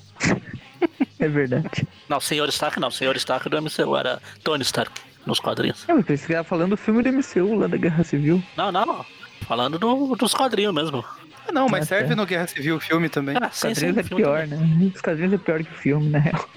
É 1.19 1.29
verdade. 1.29 1.87
Não, 2.09 2.21
Senhor 2.21 2.49
Stark 2.49 2.79
não, 2.79 2.91
Senhor 2.91 3.17
Stark 3.17 3.49
do 3.49 3.57
MCU 3.61 3.97
era 3.97 4.21
Tony 4.45 4.63
Stark 4.63 4.93
nos 5.25 5.41
quadrinhos. 5.41 5.89
É, 5.89 5.95
mas 5.95 6.05
pensei 6.05 6.27
que 6.27 6.33
tava 6.35 6.45
falando 6.45 6.71
do 6.71 6.77
filme 6.77 7.03
do 7.03 7.09
MCU 7.09 7.55
lá 7.59 7.67
da 7.67 7.77
Guerra 7.77 8.05
Civil. 8.05 8.43
Não, 8.57 8.71
não, 8.71 9.05
falando 9.47 9.79
do- 9.79 10.15
dos 10.17 10.35
quadrinhos 10.35 10.75
mesmo. 10.75 11.05
Ah, 11.49 11.53
não, 11.53 11.69
mas 11.69 11.85
Ah, 11.85 11.87
serve 11.87 12.09
tá. 12.11 12.17
no 12.17 12.27
Guerra 12.27 12.47
Civil 12.47 12.77
o 12.77 12.81
filme 12.81 13.09
também. 13.09 13.37
Ah, 13.41 13.49
Os 13.49 13.57
sim, 13.57 13.69
sim, 13.69 13.75
quadrinhos 13.75 13.99
é 13.99 14.03
filme 14.03 14.23
pior, 14.23 14.49
também. 14.49 14.59
né? 14.69 14.91
Os 14.95 15.01
quadrinhos 15.01 15.33
é 15.33 15.39
pior 15.39 15.63
que 15.65 15.71
o 15.71 15.75
filme, 15.75 16.09
na 16.11 16.19
real. 16.21 16.49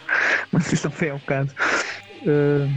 Mas 0.52 0.72
isso 0.74 0.90
não 1.00 1.08
é 1.08 1.14
o 1.14 1.20
caso. 1.20 1.52
Ah, 2.28 2.68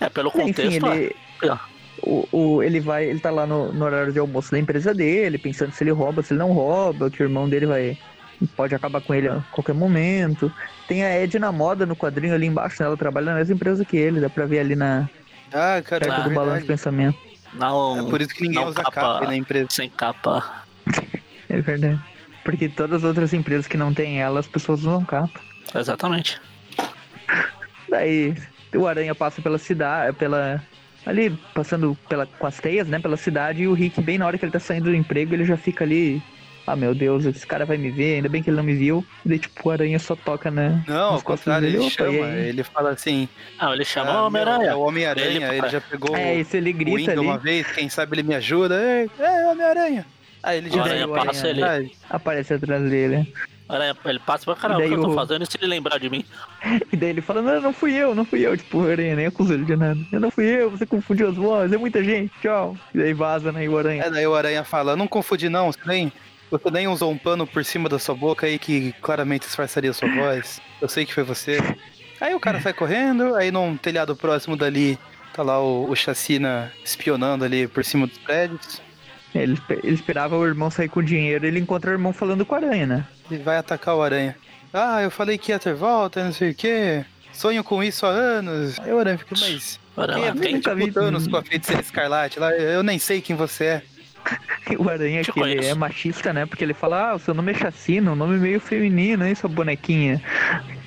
É, 0.00 0.08
pelo 0.08 0.28
enfim, 0.30 0.40
contexto, 0.40 0.86
ele, 0.86 1.14
é. 1.44 1.58
o, 2.02 2.26
o- 2.32 2.62
ele 2.62 2.80
vai, 2.80 3.04
ele 3.04 3.20
tá 3.20 3.30
lá 3.30 3.46
no, 3.46 3.72
no 3.72 3.84
horário 3.84 4.12
de 4.12 4.18
almoço 4.18 4.50
da 4.50 4.58
empresa 4.58 4.94
dele, 4.94 5.38
pensando 5.38 5.72
se 5.72 5.84
ele 5.84 5.90
rouba, 5.90 6.22
se 6.22 6.32
ele 6.32 6.38
não 6.40 6.52
rouba, 6.52 7.10
que 7.10 7.22
o 7.22 7.24
irmão 7.24 7.48
dele 7.48 7.66
vai 7.66 7.98
pode 8.48 8.74
acabar 8.74 9.00
com 9.00 9.14
ele 9.14 9.28
a 9.28 9.40
qualquer 9.52 9.74
momento. 9.74 10.52
Tem 10.88 11.04
a 11.04 11.08
Edna 11.10 11.50
Moda 11.52 11.84
no 11.86 11.94
quadrinho 11.96 12.34
ali 12.34 12.46
embaixo, 12.46 12.76
né? 12.82 12.86
Ela 12.86 12.96
trabalha 12.96 13.26
na 13.26 13.34
mesma 13.36 13.54
empresa 13.54 13.84
que 13.84 13.96
ele, 13.96 14.20
dá 14.20 14.28
pra 14.30 14.46
ver 14.46 14.60
ali 14.60 14.74
na 14.76 15.08
Ah, 15.52 15.80
cara, 15.84 16.04
perto 16.06 16.20
é 16.20 16.24
do 16.28 16.34
balanço 16.34 16.62
de 16.62 16.66
pensamento. 16.66 17.18
não, 17.54 18.06
É 18.06 18.10
por 18.10 18.20
isso 18.20 18.34
que 18.34 18.42
ninguém 18.42 18.64
usa 18.64 18.82
capa- 18.82 18.90
capa 18.92 19.26
na 19.26 19.36
empresa. 19.36 19.68
sem 19.70 19.88
capa. 19.90 20.64
É 21.48 21.60
verdade. 21.60 21.98
Porque 22.44 22.68
todas 22.68 22.98
as 22.98 23.04
outras 23.04 23.32
empresas 23.34 23.66
que 23.66 23.76
não 23.76 23.92
tem 23.92 24.20
ela, 24.22 24.38
as 24.38 24.46
pessoas 24.46 24.80
usam 24.80 25.04
capa. 25.04 25.40
Exatamente. 25.74 26.40
Daí 27.88 28.34
o 28.74 28.86
Aranha 28.86 29.14
passa 29.14 29.42
pela 29.42 29.58
cidade, 29.58 30.16
pela. 30.16 30.62
Ali, 31.04 31.30
passando 31.54 31.96
pela, 32.08 32.26
com 32.26 32.46
as 32.46 32.58
teias, 32.58 32.86
né, 32.86 32.98
pela 33.00 33.16
cidade, 33.16 33.62
e 33.62 33.66
o 33.68 33.72
Rick, 33.72 34.00
bem 34.02 34.18
na 34.18 34.26
hora 34.26 34.36
que 34.38 34.44
ele 34.44 34.52
tá 34.52 34.60
saindo 34.60 34.84
do 34.90 34.94
emprego, 34.94 35.34
ele 35.34 35.44
já 35.44 35.56
fica 35.56 35.82
ali. 35.82 36.22
Ah, 36.66 36.76
meu 36.76 36.94
Deus, 36.94 37.24
esse 37.24 37.46
cara 37.46 37.64
vai 37.64 37.76
me 37.76 37.90
ver, 37.90 38.16
ainda 38.16 38.28
bem 38.28 38.42
que 38.42 38.50
ele 38.50 38.56
não 38.56 38.62
me 38.64 38.74
viu. 38.74 39.04
E 39.24 39.28
daí, 39.28 39.38
tipo, 39.38 39.68
o 39.68 39.70
Aranha 39.72 39.98
só 39.98 40.14
toca, 40.14 40.50
né? 40.50 40.84
Não, 40.86 41.14
ao 41.14 41.22
contrário, 41.22 41.62
dele, 41.66 41.78
ele 41.78 41.86
opa, 41.86 41.94
chama, 41.96 42.28
ele 42.38 42.62
fala 42.62 42.90
assim. 42.90 43.28
Ah, 43.58 43.72
ele 43.72 43.84
chamou 43.84 44.12
ah, 44.12 44.22
o 44.22 44.26
Homem-Aranha. 44.26 44.70
É 44.70 44.74
o 44.74 44.80
Homem-Aranha, 44.80 45.26
Ele- 45.46 45.58
ele, 45.58 45.68
já 45.68 45.80
pegou 45.80 46.16
É, 46.16 46.34
isso 46.36 46.56
ele 46.56 46.70
o 46.70 46.74
grita 46.74 47.10
ali. 47.12 47.20
uma 47.20 47.38
vez, 47.38 47.66
quem 47.72 47.88
sabe 47.88 48.14
ele 48.16 48.22
me 48.22 48.34
ajuda. 48.34 48.74
É, 48.80 49.06
é 49.18 49.46
Homem-Aranha. 49.48 50.06
Aí 50.42 50.58
ele 50.58 50.68
O 50.70 50.72
já 50.72 50.82
Aranha 50.84 51.06
o 51.06 51.12
passa 51.14 51.48
Aranha- 51.48 51.76
ele. 51.78 51.92
Aparece 52.08 52.54
atrás 52.54 52.82
dele. 52.88 53.32
Aranha, 53.68 53.96
ele 54.04 54.18
passa 54.18 54.44
pra 54.44 54.56
caramba 54.56 54.80
o 54.80 54.82
que 54.82 54.88
daí 54.88 54.98
eu 54.98 55.02
tô 55.04 55.10
o- 55.10 55.14
fazendo 55.14 55.42
e 55.44 55.46
se 55.46 55.56
ele 55.58 55.66
lembrar 55.68 55.98
de 55.98 56.10
mim. 56.10 56.24
E 56.92 56.96
daí 56.96 57.10
ele 57.10 57.20
fala, 57.20 57.40
não, 57.40 57.60
não 57.60 57.72
fui 57.72 57.92
eu, 57.94 58.14
não 58.14 58.24
fui 58.24 58.40
eu. 58.44 58.56
Tipo, 58.56 58.78
o 58.78 58.90
Aranha 58.90 59.14
nem 59.16 59.26
acusa 59.26 59.54
ele 59.54 59.64
de 59.64 59.76
nada. 59.76 59.98
Eu 60.12 60.18
não 60.20 60.30
fui 60.30 60.44
eu, 60.44 60.70
você 60.70 60.84
confundiu 60.86 61.28
as 61.28 61.36
vozes, 61.36 61.72
é 61.72 61.76
muita 61.76 62.02
gente, 62.02 62.32
tchau. 62.42 62.76
E 62.94 62.98
daí 62.98 63.12
vaza, 63.12 63.52
né? 63.52 63.64
E 63.64 63.68
o 63.68 63.78
Aranha. 63.78 64.02
É, 64.04 64.10
daí 64.10 64.26
o 64.26 64.34
Aranha 64.34 64.64
fala, 64.64 64.96
não 64.96 65.06
confundi 65.06 65.48
não, 65.48 65.70
você 65.70 65.78
nem, 65.86 66.12
você 66.50 66.70
nem 66.70 66.88
usou 66.88 67.10
um 67.10 67.18
pano 67.18 67.46
por 67.46 67.64
cima 67.64 67.88
da 67.88 67.98
sua 67.98 68.14
boca 68.14 68.46
aí 68.46 68.58
que 68.58 68.92
claramente 69.00 69.46
disfarçaria 69.46 69.90
a 69.90 69.94
sua 69.94 70.08
voz. 70.08 70.60
Eu 70.80 70.88
sei 70.88 71.06
que 71.06 71.14
foi 71.14 71.22
você. 71.22 71.58
Aí 72.20 72.34
o 72.34 72.40
cara 72.40 72.60
sai 72.60 72.72
correndo, 72.72 73.34
aí 73.34 73.50
num 73.50 73.76
telhado 73.76 74.14
próximo 74.16 74.56
dali, 74.56 74.98
tá 75.32 75.42
lá 75.42 75.60
o, 75.62 75.88
o 75.90 75.96
Chacina 75.96 76.70
espionando 76.84 77.44
ali 77.44 77.66
por 77.68 77.84
cima 77.84 78.06
dos 78.06 78.18
prédios. 78.18 78.82
Ele, 79.34 79.56
ele 79.84 79.94
esperava 79.94 80.36
o 80.36 80.44
irmão 80.44 80.70
sair 80.70 80.88
com 80.88 81.02
dinheiro 81.02 81.46
ele 81.46 81.60
encontra 81.60 81.90
o 81.90 81.94
irmão 81.94 82.12
falando 82.12 82.44
com 82.44 82.54
a 82.56 82.58
Aranha, 82.58 82.86
né? 82.86 83.06
Ele 83.30 83.42
vai 83.42 83.56
atacar 83.56 83.94
o 83.94 84.02
Aranha. 84.02 84.36
Ah, 84.72 85.00
eu 85.02 85.10
falei 85.10 85.38
que 85.38 85.52
ia 85.52 85.58
ter 85.58 85.72
volta, 85.74 86.24
não 86.24 86.32
sei 86.32 86.50
o 86.50 86.54
quê. 86.54 87.04
Sonho 87.32 87.62
com 87.62 87.82
isso 87.82 88.04
há 88.04 88.08
anos. 88.10 88.78
Aí 88.80 88.92
o 88.92 88.98
Aranha 88.98 89.16
fica, 89.18 89.36
mas... 89.40 89.78
Aranha, 89.96 90.18
Quem 90.18 90.28
é 90.28 90.32
quem 90.32 90.42
quem 90.42 90.54
nunca 90.54 90.74
vi- 90.74 90.92
Thanos 90.92 91.28
com 91.28 91.36
a 91.36 91.42
feiticeira 91.42 91.80
escarlate 91.80 92.38
lá? 92.40 92.52
Eu 92.52 92.82
nem 92.82 92.98
sei 92.98 93.20
quem 93.20 93.36
você 93.36 93.64
é. 93.64 93.82
O 94.78 94.88
Aranha, 94.88 95.24
que 95.24 95.40
ele 95.40 95.66
é 95.66 95.74
machista, 95.74 96.32
né? 96.32 96.46
Porque 96.46 96.62
ele 96.62 96.74
fala, 96.74 97.10
ah, 97.10 97.14
o 97.16 97.18
seu 97.18 97.34
nome 97.34 97.52
é 97.52 97.54
Chacina, 97.54 98.12
um 98.12 98.16
nome 98.16 98.38
meio 98.38 98.60
feminino, 98.60 99.26
hein, 99.26 99.34
sua 99.34 99.48
bonequinha? 99.48 100.22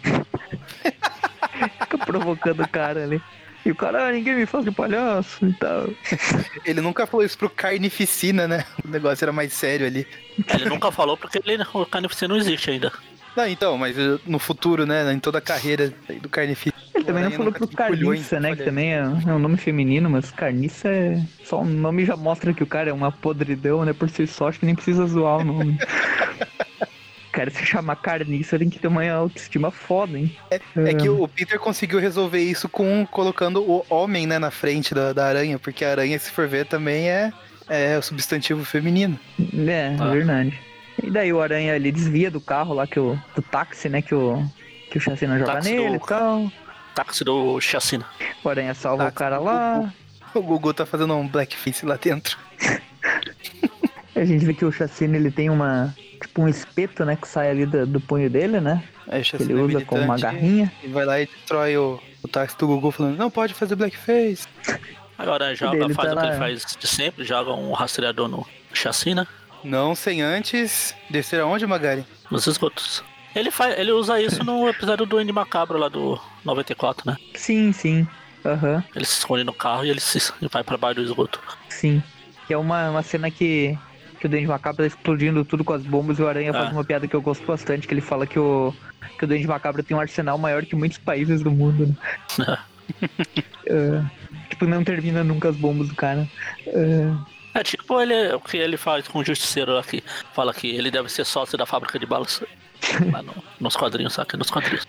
Fica 1.79 1.97
provocando 1.97 2.63
o 2.63 2.67
cara 2.67 3.03
ali. 3.03 3.21
E 3.65 3.71
o 3.71 3.75
cara, 3.75 4.07
ah, 4.07 4.11
ninguém 4.11 4.35
me 4.35 4.45
faz 4.45 4.65
de 4.65 4.71
palhaço 4.71 5.45
e 5.45 5.53
tal. 5.53 5.87
Ele 6.65 6.81
nunca 6.81 7.07
falou 7.07 7.25
isso 7.25 7.37
pro 7.37 7.49
Carnificina, 7.49 8.47
né? 8.47 8.65
O 8.83 8.89
negócio 8.89 9.23
era 9.23 9.31
mais 9.31 9.53
sério 9.53 9.85
ali. 9.85 10.05
Ele 10.53 10.65
nunca 10.65 10.91
falou 10.91 11.15
porque 11.15 11.39
ele, 11.45 11.63
o 11.73 11.85
Carnificina 11.85 12.33
não 12.33 12.41
existe 12.41 12.71
ainda. 12.71 12.91
Não, 13.35 13.47
então, 13.47 13.77
mas 13.77 13.97
uh, 13.97 14.19
no 14.25 14.37
futuro, 14.37 14.85
né? 14.85 15.11
Em 15.13 15.19
toda 15.19 15.37
a 15.37 15.41
carreira 15.41 15.93
do 16.21 16.27
Carnificina. 16.27 16.72
Ele 17.03 17.07
também 17.07 17.23
não 17.23 17.31
falou 17.31 17.51
pro 17.51 17.67
Carniça, 17.67 18.39
né? 18.39 18.55
Que 18.55 18.63
também 18.63 18.93
é, 18.93 18.99
é 18.99 19.33
um 19.33 19.39
nome 19.39 19.57
feminino, 19.57 20.09
mas 20.09 20.31
Carniça 20.31 20.87
é. 20.87 21.21
Só 21.43 21.61
o 21.61 21.65
nome 21.65 22.05
já 22.05 22.15
mostra 22.15 22.53
que 22.53 22.63
o 22.63 22.67
cara 22.67 22.89
é 22.89 22.93
uma 22.93 23.11
podridão, 23.11 23.83
né? 23.83 23.93
Por 23.93 24.09
si 24.09 24.25
só, 24.25 24.47
acho 24.47 24.59
que 24.59 24.65
nem 24.65 24.75
precisa 24.75 25.05
zoar 25.05 25.39
o 25.39 25.43
nome. 25.43 25.77
cara, 27.31 27.49
se 27.49 27.65
chamar 27.65 27.97
Carniça 27.97 28.57
tem 28.57 28.69
que 28.69 28.79
ter 28.79 28.87
uma 28.87 29.07
autoestima 29.09 29.71
foda, 29.71 30.17
hein? 30.17 30.35
É 30.49 30.93
que 30.93 31.09
o 31.09 31.27
Peter 31.27 31.59
conseguiu 31.59 31.99
resolver 31.99 32.39
isso 32.39 32.69
com 32.69 33.05
colocando 33.05 33.61
o 33.61 33.85
homem, 33.89 34.25
né, 34.25 34.39
na 34.39 34.51
frente 34.51 34.93
da, 34.93 35.11
da 35.11 35.25
aranha, 35.25 35.59
porque 35.59 35.83
a 35.83 35.91
aranha, 35.91 36.17
se 36.17 36.31
for 36.31 36.47
ver, 36.47 36.65
também 36.65 37.09
é, 37.09 37.33
é 37.67 37.97
o 37.97 38.01
substantivo 38.01 38.63
feminino. 38.63 39.19
É, 39.67 39.95
Ah. 39.99 40.07
é 40.07 40.11
verdade. 40.11 40.59
E 41.01 41.09
daí 41.09 41.33
o 41.33 41.41
Aranha 41.41 41.75
ele 41.75 41.91
desvia 41.91 42.29
do 42.29 42.39
carro 42.39 42.73
lá, 42.73 42.85
que 42.85 42.99
o, 42.99 43.17
do 43.35 43.41
táxi, 43.41 43.89
né? 43.89 44.01
Que 44.01 44.13
o, 44.13 44.45
que 44.91 44.99
o 44.99 45.01
Chacina 45.01 45.39
joga 45.39 45.53
Táxi 45.53 45.71
nele 45.71 45.95
e 45.95 45.99
tal. 45.99 46.51
Táxi 46.95 47.23
do 47.23 47.59
Chacina. 47.59 48.05
O 48.43 48.49
Aranha 48.49 48.73
salva 48.73 49.05
Táxi 49.05 49.15
o 49.15 49.19
cara 49.19 49.39
lá. 49.39 49.93
O 50.33 50.41
Gugu 50.41 50.73
tá 50.73 50.85
fazendo 50.85 51.13
um 51.15 51.27
blackface 51.27 51.85
lá 51.85 51.95
dentro. 51.95 52.37
A 54.15 54.23
gente 54.25 54.45
vê 54.45 54.53
que 54.53 54.63
o 54.63 54.71
Chacina 54.71 55.17
ele 55.17 55.31
tem 55.31 55.49
uma. 55.49 55.93
Tipo 56.21 56.43
um 56.43 56.47
espeto, 56.47 57.03
né? 57.03 57.15
Que 57.15 57.27
sai 57.27 57.49
ali 57.49 57.65
do, 57.65 57.85
do 57.85 57.99
punho 57.99 58.29
dele, 58.29 58.59
né? 58.61 58.83
Chacina 59.23 59.51
ele 59.51 59.59
é 59.59 59.63
usa 59.63 59.81
como 59.85 60.03
uma 60.03 60.17
garrinha. 60.17 60.71
E 60.83 60.87
vai 60.87 61.03
lá 61.05 61.19
e 61.19 61.25
destrói 61.25 61.75
o, 61.77 61.99
o 62.23 62.27
táxi 62.27 62.57
do 62.57 62.67
Gugu 62.67 62.91
falando, 62.91 63.17
não 63.17 63.29
pode 63.29 63.53
fazer 63.53 63.75
blackface. 63.75 64.47
Agora 65.17 65.53
joga, 65.55 65.77
dele 65.79 65.93
faz 65.93 66.09
tá 66.09 66.13
o 66.13 66.17
que 66.17 66.23
lá. 66.25 66.29
ele 66.29 66.37
faz 66.39 66.77
de 66.79 66.87
sempre, 66.87 67.23
joga 67.23 67.51
um 67.53 67.71
rastreador 67.71 68.27
no 68.27 68.45
Chacina, 68.73 69.27
Não 69.63 69.93
sem 69.93 70.21
antes 70.21 70.95
descer 71.09 71.39
aonde, 71.39 71.67
Magari? 71.67 72.05
nos 72.31 72.47
esgotos. 72.47 73.03
Ele, 73.35 73.49
faz, 73.51 73.77
ele 73.79 73.91
usa 73.91 74.21
isso 74.21 74.43
no 74.43 74.67
episódio 74.69 75.05
do 75.05 75.17
Andy 75.17 75.31
Macabro 75.31 75.77
lá 75.77 75.89
do 75.89 76.19
94, 76.45 77.09
né? 77.09 77.17
Sim, 77.35 77.71
sim. 77.71 78.07
Aham, 78.45 78.83
Ele 78.95 79.05
se 79.05 79.19
esconde 79.19 79.43
no 79.43 79.53
carro 79.53 79.85
e 79.85 79.89
ele 79.89 79.99
se, 79.99 80.19
e 80.41 80.47
vai 80.51 80.63
pra 80.63 80.77
baixo 80.77 80.95
do 80.95 81.03
esgoto. 81.03 81.39
sim. 81.69 82.01
Que 82.45 82.53
é 82.53 82.57
uma, 82.57 82.89
uma 82.89 83.01
cena 83.01 83.31
que. 83.31 83.77
Que 84.19 84.25
o 84.27 84.29
Duende 84.29 84.47
Macabro 84.47 84.77
tá 84.83 84.85
explodindo 84.87 85.43
tudo 85.45 85.63
com 85.63 85.73
as 85.73 85.83
bombas 85.83 86.19
e 86.19 86.21
o 86.21 86.27
Aranha 86.27 86.51
faz 86.53 86.69
Ah. 86.69 86.71
uma 86.71 86.83
piada 86.83 87.07
que 87.07 87.15
eu 87.15 87.21
gosto 87.21 87.45
bastante, 87.45 87.87
que 87.87 87.93
ele 87.93 87.99
fala 88.01 88.25
que 88.27 88.37
o, 88.39 88.73
que 89.17 89.23
o 89.25 89.27
Duende 89.27 89.47
Macabro 89.47 89.81
tem 89.83 89.95
um 89.95 89.99
arsenal 89.99 90.37
maior 90.37 90.65
que 90.65 90.75
muitos 90.75 90.97
países 90.97 91.41
do 91.41 91.49
mundo, 91.51 91.87
né? 92.37 92.57
Ah, 93.69 94.09
tipo, 94.49 94.65
não 94.65 94.83
termina 94.83 95.23
nunca 95.23 95.49
as 95.49 95.55
bombas 95.55 95.87
do 95.89 95.95
cara. 95.95 96.27
Ah, 96.67 97.59
É 97.59 97.63
tipo 97.63 97.99
ele, 98.01 98.33
o 98.33 98.39
que 98.39 98.57
ele 98.57 98.77
faz 98.77 99.07
com 99.07 99.19
o 99.19 99.25
Justiceiro 99.25 99.77
aqui. 99.77 100.03
Fala 100.33 100.53
que 100.53 100.67
ele 100.67 100.89
deve 100.91 101.09
ser 101.09 101.25
sócio 101.25 101.57
da 101.57 101.65
fábrica 101.65 101.97
de 101.99 102.05
balas. 102.05 102.41
Lá 103.11 103.21
no- 103.21 103.33
nos 103.59 103.75
quadrinhos, 103.75 104.13
sabe? 104.13 104.37
Nos 104.37 104.49
quadrinhos. 104.51 104.87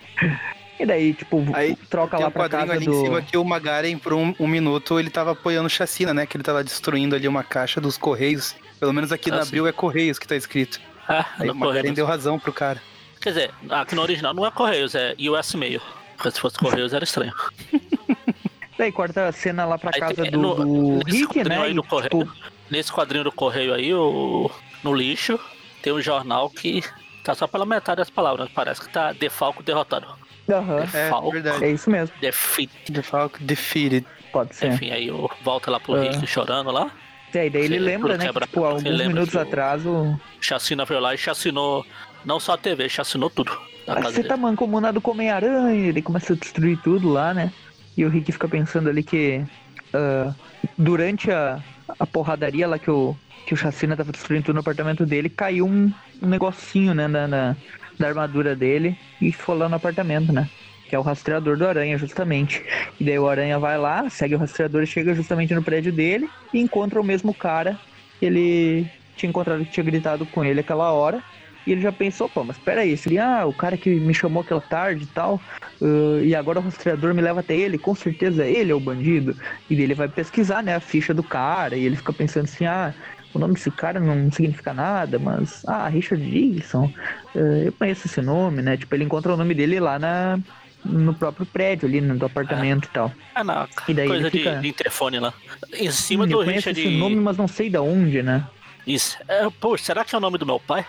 e 0.79 0.85
daí, 0.85 1.13
tipo, 1.13 1.43
Aí 1.53 1.75
troca 1.89 2.17
lá 2.17 2.27
um 2.27 2.31
pra 2.31 2.43
quadrinho 2.43 2.61
casa 2.67 2.73
ali 2.73 2.85
do... 2.85 2.93
em 2.93 3.03
cima 3.05 3.21
que 3.21 3.37
o 3.37 3.43
Magaren, 3.43 3.97
por 3.97 4.13
um, 4.13 4.33
um 4.39 4.47
minuto, 4.47 4.99
ele 4.99 5.09
tava 5.09 5.31
apoiando 5.31 5.69
chacina, 5.69 6.13
né? 6.13 6.25
Que 6.25 6.37
ele 6.37 6.43
tava 6.43 6.63
destruindo 6.63 7.15
ali 7.15 7.27
uma 7.27 7.43
caixa 7.43 7.79
dos 7.81 7.97
Correios. 7.97 8.55
Pelo 8.79 8.91
menos 8.93 9.11
aqui 9.11 9.29
Ah, 9.31 9.37
na. 9.37 9.41
Abril 9.43 9.65
é 9.67 9.71
Correios 9.71 10.19
que 10.19 10.27
tá 10.27 10.35
escrito. 10.35 10.79
É, 11.07 11.23
Aí 11.39 11.49
o 11.49 11.55
Magaren 11.55 11.93
deu 11.93 12.05
razão 12.05 12.37
pro 12.39 12.51
cara. 12.51 12.81
Quer 13.21 13.29
dizer, 13.29 13.51
aqui 13.69 13.95
no 13.95 14.01
original 14.01 14.33
não 14.33 14.45
é 14.45 14.51
Correios, 14.51 14.93
é 14.95 15.15
US 15.29 15.53
Mail. 15.55 15.81
Porque 16.15 16.31
se 16.31 16.39
fosse 16.39 16.57
Correios 16.57 16.93
era 16.93 17.03
estranho. 17.03 17.33
Daí 18.77 18.91
corta 18.91 19.27
a 19.29 19.31
cena 19.31 19.65
lá 19.65 19.77
pra 19.77 19.91
Aí 19.93 19.99
casa 20.01 20.15
tem- 20.23 20.31
do, 20.31 20.37
no- 20.39 20.55
do 20.55 21.05
nesse 21.05 21.19
Rick, 21.21 21.27
quadrinho 21.27 21.59
né? 21.59 21.65
aí 21.65 21.71
E, 21.71 21.73
do 21.75 21.83
Correio, 21.83 22.09
tipo, 22.09 22.31
Nesse 22.69 22.91
quadrinho 22.91 23.23
do 23.23 23.31
Correio 23.31 23.73
aí, 23.73 23.93
o, 23.93 24.49
no 24.83 24.93
lixo, 24.93 25.39
tem 25.81 25.93
um 25.93 26.01
jornal 26.01 26.49
que 26.49 26.83
tá 27.25 27.35
só 27.35 27.47
pela 27.47 27.65
metade 27.65 27.97
das 27.97 28.09
palavras. 28.09 28.49
Parece 28.53 28.81
que 28.81 28.89
tá 28.89 29.11
Defalco 29.13 29.61
derrotado. 29.63 30.05
aham, 30.49 30.79
É, 30.93 31.09
Falco. 31.09 31.31
verdade. 31.31 31.63
é 31.63 31.71
isso 31.71 31.89
mesmo, 31.89 32.15
Defeat. 32.21 32.71
The 32.93 33.01
Falcon 33.01 33.37
defeated. 33.45 34.05
pode 34.31 34.55
ser. 34.55 34.67
Enfim, 34.71 34.91
aí 34.91 35.07
eu 35.07 35.29
volta 35.43 35.69
lá 35.71 35.79
pro 35.79 35.95
Ah. 35.95 36.01
Rick 36.01 36.25
chorando 36.27 36.71
lá. 36.71 36.91
É, 37.33 37.47
e 37.47 37.49
daí 37.49 37.63
ele 37.65 37.79
lembra, 37.79 38.13
né, 38.13 38.19
que, 38.19 38.25
quebra- 38.31 38.45
tipo, 38.45 38.63
alguns 38.63 38.83
minutos 38.83 39.35
atrás 39.35 39.85
o... 39.85 40.17
Chacina 40.39 40.85
veio 40.85 41.01
lá 41.01 41.13
e 41.13 41.17
chacinou 41.17 41.85
não 42.23 42.39
só 42.39 42.53
a 42.53 42.57
TV, 42.57 42.87
chacinou 42.87 43.29
tudo 43.29 43.51
Ah, 43.87 44.01
Você 44.01 44.17
dele. 44.17 44.27
tá 44.29 44.37
mancomunado 44.37 45.01
com 45.01 45.11
o 45.11 45.13
Homem-Aranha, 45.13 45.73
ele 45.89 46.01
começa 46.01 46.31
a 46.33 46.35
destruir 46.35 46.77
tudo 46.81 47.09
lá, 47.09 47.33
né? 47.33 47.51
E 47.97 48.03
o 48.05 48.09
Rick 48.09 48.31
fica 48.31 48.47
pensando 48.47 48.89
ali 48.89 49.03
que 49.03 49.43
ah, 49.95 50.35
durante 50.77 51.31
a, 51.31 51.63
a 51.99 52.05
porradaria 52.05 52.67
lá 52.67 52.77
que 52.77 52.91
o, 52.91 53.15
que 53.45 53.53
o 53.53 53.57
Chacina 53.57 53.95
tava 53.95 54.11
destruindo 54.11 54.53
no 54.53 54.59
apartamento 54.59 55.05
dele, 55.05 55.29
caiu 55.29 55.65
um, 55.65 55.91
um 56.21 56.27
negocinho, 56.27 56.93
né, 56.93 57.07
na, 57.07 57.27
na, 57.27 57.55
na 57.97 58.07
armadura 58.07 58.55
dele 58.55 58.97
e 59.21 59.31
ficou 59.31 59.55
lá 59.55 59.69
no 59.69 59.75
apartamento, 59.75 60.33
né? 60.33 60.49
Que 60.89 60.95
é 60.95 60.99
o 60.99 61.01
rastreador 61.01 61.57
do 61.57 61.67
Aranha, 61.67 61.97
justamente. 61.97 62.63
E 62.99 63.03
daí 63.03 63.17
o 63.17 63.27
Aranha 63.27 63.57
vai 63.57 63.77
lá, 63.77 64.09
segue 64.09 64.35
o 64.35 64.37
rastreador 64.37 64.83
e 64.83 64.87
chega 64.87 65.15
justamente 65.15 65.53
no 65.53 65.63
prédio 65.63 65.91
dele 65.91 66.29
e 66.53 66.59
encontra 66.59 66.99
o 66.99 67.03
mesmo 67.03 67.33
cara 67.33 67.79
que 68.19 68.25
ele 68.25 68.87
tinha 69.15 69.29
encontrado, 69.29 69.65
que 69.65 69.71
tinha 69.71 69.83
gritado 69.83 70.25
com 70.25 70.43
ele 70.43 70.59
aquela 70.59 70.91
hora. 70.91 71.23
E 71.65 71.71
ele 71.71 71.81
já 71.81 71.91
pensou, 71.91 72.29
pô, 72.29 72.43
mas 72.43 72.57
peraí, 72.57 72.97
ali, 73.05 73.17
ah, 73.17 73.45
o 73.45 73.53
cara 73.53 73.77
que 73.77 73.89
me 73.89 74.13
chamou 74.13 74.41
aquela 74.43 74.61
tarde 74.61 75.03
e 75.03 75.07
tal, 75.07 75.41
ah, 75.81 76.21
e 76.23 76.35
agora 76.35 76.59
o 76.59 76.63
rastreador 76.63 77.13
me 77.13 77.21
leva 77.21 77.39
até 77.39 77.55
ele, 77.55 77.77
com 77.77 77.95
certeza 77.95 78.45
ele 78.45 78.71
é 78.71 78.75
o 78.75 78.79
bandido. 78.79 79.35
E 79.69 79.73
ele 79.73 79.95
vai 79.95 80.07
pesquisar, 80.07 80.61
né, 80.63 80.75
a 80.75 80.79
ficha 80.79 81.13
do 81.13 81.23
cara, 81.23 81.75
e 81.75 81.85
ele 81.85 81.95
fica 81.95 82.13
pensando 82.13 82.45
assim, 82.45 82.65
ah, 82.65 82.93
o 83.33 83.39
nome 83.39 83.55
desse 83.55 83.71
cara 83.71 83.99
não 83.99 84.31
significa 84.31 84.73
nada, 84.73 85.19
mas, 85.19 85.63
ah, 85.67 85.87
Richard 85.87 86.23
Dixon, 86.29 86.91
ah, 87.35 87.39
eu 87.65 87.73
conheço 87.73 88.07
esse 88.07 88.21
nome, 88.21 88.61
né, 88.61 88.77
tipo, 88.77 88.93
ele 88.95 89.03
encontra 89.03 89.33
o 89.33 89.37
nome 89.37 89.53
dele 89.53 89.79
lá 89.79 89.97
na, 89.99 90.39
no 90.85 91.13
próprio 91.15 91.45
prédio 91.47 91.87
ali, 91.87 91.99
no 91.99 92.17
do 92.17 92.25
apartamento 92.27 92.85
e 92.85 92.89
tal. 92.89 93.11
É 93.35 93.43
na 93.43 93.67
E 93.87 93.93
daí 93.93 94.07
coisa 94.07 94.29
ele 94.29 94.31
de, 94.31 94.37
fica- 94.39 94.55
de 94.61 94.67
interfone 94.67 95.19
lá. 95.19 95.33
Em 95.73 95.89
cima 95.91 96.25
Hum, 96.25 96.29
do 96.29 96.33
eu 96.33 96.45
conheço 96.45 96.69
Richard. 96.69 96.79
esse 96.79 96.97
nome, 96.99 97.15
mas 97.15 97.37
não 97.37 97.47
sei 97.47 97.69
da 97.69 97.81
onde, 97.81 98.21
né. 98.21 98.45
Isso. 98.85 99.17
É, 99.27 99.49
pô, 99.59 99.75
será 99.77 100.05
que 100.05 100.13
é 100.13 100.17
o 100.17 100.21
nome 100.21 100.37
do 100.37 100.45
meu 100.45 100.59
pai? 100.59 100.85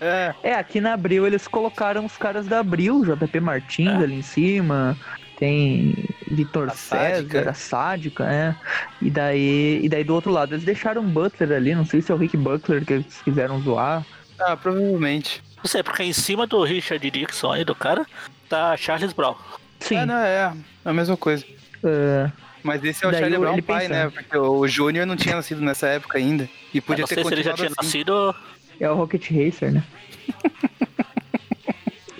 É, 0.00 0.34
É, 0.50 0.54
aqui 0.54 0.80
na 0.80 0.94
Abril 0.94 1.26
eles 1.26 1.46
colocaram 1.48 2.04
os 2.04 2.16
caras 2.16 2.46
da 2.46 2.60
Abril, 2.60 3.02
JP 3.04 3.40
Martins 3.40 3.88
É. 3.88 4.04
ali 4.04 4.14
em 4.14 4.22
cima, 4.22 4.96
tem 5.38 5.94
Vitor 6.30 6.68
A 6.68 6.74
Sádica. 6.74 7.38
César, 7.38 7.50
a 7.50 7.54
Sádica, 7.54 8.24
é. 8.32 8.54
E 9.00 9.10
daí, 9.10 9.80
e 9.82 9.88
daí 9.88 10.04
do 10.04 10.14
outro 10.14 10.30
lado 10.30 10.54
eles 10.54 10.64
deixaram 10.64 11.02
o 11.02 11.08
Butler 11.08 11.52
ali, 11.52 11.74
não 11.74 11.84
sei 11.86 12.00
se 12.02 12.12
é 12.12 12.14
o 12.14 12.18
Rick 12.18 12.36
Butler 12.36 12.84
que 12.84 12.92
eles 12.94 13.20
quiseram 13.22 13.60
zoar. 13.60 14.04
ah, 14.38 14.56
provavelmente. 14.56 15.42
Não 15.58 15.64
sei, 15.66 15.82
porque 15.82 16.02
em 16.02 16.12
cima 16.12 16.46
do 16.46 16.62
Richard 16.62 17.10
Dixon 17.10 17.52
aí, 17.52 17.64
do 17.64 17.74
cara, 17.74 18.06
tá 18.48 18.76
Charles 18.76 19.12
Brown. 19.12 19.34
Sim, 19.78 19.96
É, 19.96 20.06
não, 20.06 20.14
é 20.16 20.52
a 20.84 20.92
mesma 20.92 21.16
coisa. 21.16 21.44
ah, 21.84 22.30
Mas 22.62 22.84
esse 22.84 23.04
é 23.04 23.08
o 23.08 23.10
Daí 23.10 23.20
Charlie 23.20 23.38
o- 23.38 23.40
Brown 23.40 23.52
ele 23.54 23.62
pai, 23.62 23.88
pensa- 23.88 24.04
né? 24.04 24.10
Porque 24.10 24.36
o 24.36 24.66
Júnior 24.68 25.06
não 25.06 25.16
tinha 25.16 25.34
nascido 25.36 25.60
nessa 25.60 25.86
época 25.88 26.18
ainda. 26.18 26.48
E 26.74 26.80
podia 26.80 27.02
não 27.02 27.08
ter 27.08 27.14
sei 27.16 27.24
se 27.24 27.32
ele 27.34 27.42
já 27.42 27.50
continuado 27.52 27.74
tinha 27.74 27.88
assim. 27.88 27.98
nascido. 27.98 28.34
é 28.80 28.90
o 28.90 28.94
Rocket 28.94 29.30
Racer, 29.30 29.72
né? 29.72 29.82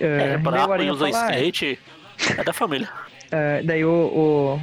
É, 0.02 0.06
É, 0.06 0.40
e 0.42 0.58
Aranha 0.72 0.92
usa 0.94 1.06
ah, 1.06 1.10
skate. 1.10 1.78
É 2.38 2.42
da 2.42 2.52
família. 2.54 2.88
É, 3.30 3.62
daí 3.62 3.84
o, 3.84 3.90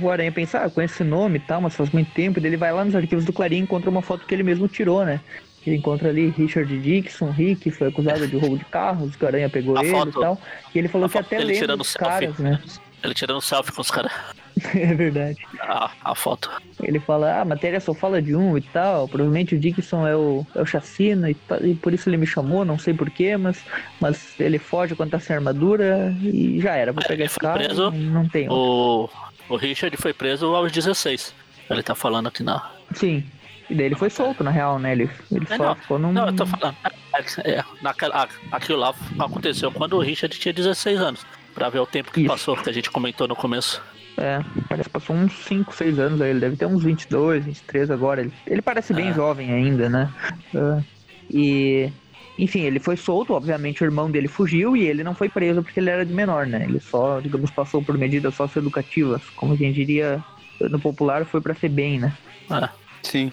o, 0.02 0.06
o 0.06 0.10
Aranha 0.12 0.32
pensa, 0.32 0.60
ah, 0.62 0.64
eu 0.66 0.72
conheço 0.72 0.96
esse 0.96 1.04
nome 1.04 1.38
e 1.38 1.42
tal, 1.42 1.62
mas 1.62 1.76
faz 1.76 1.92
muito 1.92 2.12
tempo. 2.12 2.40
Daí 2.42 2.50
ele 2.50 2.58
vai 2.58 2.72
lá 2.74 2.84
nos 2.84 2.96
arquivos 2.96 3.24
do 3.24 3.32
Clarim 3.32 3.58
e 3.58 3.60
encontra 3.60 3.90
uma 3.90 4.02
foto 4.02 4.26
que 4.26 4.34
ele 4.34 4.42
mesmo 4.44 4.68
tirou, 4.68 5.06
né? 5.06 5.20
Ele 5.66 5.76
encontra 5.76 6.10
ali 6.10 6.30
Richard 6.30 6.76
Dixon, 6.80 7.30
Rick, 7.30 7.70
foi 7.72 7.90
acusado 7.90 8.26
de 8.28 8.36
roubo 8.38 8.58
de 8.58 8.66
carros, 8.66 9.16
que 9.16 9.24
o 9.24 9.28
Aranha 9.28 9.50
pegou 9.50 9.78
A 9.78 9.82
ele 9.84 9.92
foto- 9.92 10.18
e 10.18 10.22
tal. 10.22 10.42
E 10.74 10.80
ele 10.80 10.88
falou 10.88 11.08
que 11.08 11.14
foto 11.14 11.26
até 11.26 11.38
lembra 11.40 11.54
tirando 11.56 11.78
dos 11.80 11.90
selfie. 11.90 12.10
caras, 12.10 12.38
né? 12.40 12.62
Ele 13.04 13.14
tirando 13.14 13.42
selfie 13.42 13.72
com 13.74 13.82
os 13.82 13.92
caras. 13.92 14.12
é 14.76 14.94
verdade. 14.94 15.38
A, 15.62 15.92
a 16.04 16.16
foto. 16.16 16.50
Ele 16.82 17.00
fala, 17.00 17.34
ah, 17.34 17.42
a 17.42 17.46
matéria 17.46 17.80
só 17.80 17.94
fala 17.94 18.22
de 18.22 18.36
um 18.36 18.58
e 18.58 18.62
tal, 18.62 19.08
provavelmente 19.08 19.56
o 19.56 19.60
Dixon 19.60 20.08
é 20.08 20.16
o, 20.16 20.46
é 20.56 20.62
o 20.62 20.66
chacina 20.66 21.30
e, 21.30 21.36
e 21.62 21.76
por 21.76 21.94
isso 21.94 22.10
ele 22.10 22.18
me 22.18 22.28
chamou, 22.28 22.64
não 22.66 22.78
sei 22.78 22.94
porquê, 22.94 23.36
mas, 23.38 23.64
mas 24.00 24.40
ele 24.40 24.60
foge 24.60 24.96
quando 24.96 25.12
tá 25.12 25.20
sem 25.20 25.36
armadura 25.36 26.16
e 26.22 26.60
já 26.62 26.76
era, 26.76 26.92
vou 26.92 27.04
É, 27.04 27.08
pegar 27.08 27.24
ele 27.24 27.26
esse 27.26 27.40
cara, 27.40 27.64
preso, 27.64 27.92
não 27.92 28.28
tem. 28.28 28.48
O, 28.50 29.10
o 29.50 29.56
Richard 29.56 29.96
foi 29.98 30.14
preso 30.14 30.54
aos 30.56 30.72
16. 30.72 31.34
Ele 31.70 31.84
tá 31.84 31.96
falando 31.96 32.28
aqui 32.28 32.44
na. 32.44 32.72
Sim, 32.94 33.24
e 33.70 33.76
daí 33.76 33.88
ele 33.88 33.96
foi 33.96 34.10
solto, 34.10 34.44
na 34.44 34.52
real, 34.52 34.80
né? 34.80 34.94
Ele, 34.94 35.10
ele 35.32 35.46
É, 35.50 35.58
só 35.58 35.64
não, 35.66 35.76
ficou 35.76 36.00
num... 36.00 36.14
Não, 36.14 36.28
eu 36.28 36.34
tô 36.36 36.46
falando. 36.46 36.78
É, 37.44 37.52
é, 37.52 37.64
naquela, 37.82 38.30
aquilo 38.52 38.80
lá 38.80 38.94
aconteceu 39.20 39.72
quando 39.72 39.94
o 39.98 40.00
Richard 40.00 40.38
tinha 40.40 40.54
16 40.54 41.00
anos. 41.02 41.26
Pra 41.54 41.70
ver 41.70 41.80
o 41.80 41.88
tempo 41.88 42.12
que 42.12 42.22
Isso. 42.22 42.30
passou, 42.30 42.56
que 42.56 42.70
a 42.70 42.74
gente 42.74 42.92
comentou 42.92 43.28
no 43.28 43.36
começo. 43.36 43.82
É, 44.18 44.40
parece 44.68 44.90
que 44.90 44.94
passou 44.94 45.16
uns 45.16 45.32
5, 45.46 45.76
6 45.76 46.00
anos 46.00 46.20
aí. 46.22 46.32
Ele 46.32 46.40
deve 46.40 46.56
ter 46.58 46.66
uns 46.66 46.84
22, 46.84 47.46
23 47.46 47.92
agora. 47.92 48.22
Ele, 48.22 48.32
ele 48.48 48.62
parece 48.62 48.94
bem 48.94 49.10
Ah. 49.10 49.14
jovem 49.14 49.52
ainda, 49.54 49.88
né? 49.90 50.12
É, 50.56 50.84
e. 51.30 51.90
Enfim, 52.40 52.62
ele 52.62 52.80
foi 52.80 52.96
solto, 52.96 53.34
obviamente 53.34 53.84
o 53.84 53.86
irmão 53.86 54.12
dele 54.12 54.28
fugiu 54.28 54.78
e 54.78 54.86
ele 54.88 55.04
não 55.04 55.16
foi 55.16 55.28
preso 55.28 55.64
porque 55.64 55.80
ele 55.80 55.90
era 55.90 56.06
de 56.06 56.14
menor, 56.14 56.46
né? 56.46 56.66
Ele 56.70 56.80
só, 56.80 57.20
digamos, 57.20 57.50
passou 57.50 57.82
por 57.82 57.98
medidas 57.98 58.36
socioeducativas, 58.36 59.24
como 59.36 59.58
quem 59.58 59.72
diria 59.72 60.24
no 60.62 60.80
popular, 60.80 61.26
foi 61.26 61.42
pra 61.42 61.56
ser 61.56 61.70
bem, 61.70 62.00
né? 62.00 62.14
É. 62.52 62.70
Sim. 63.02 63.32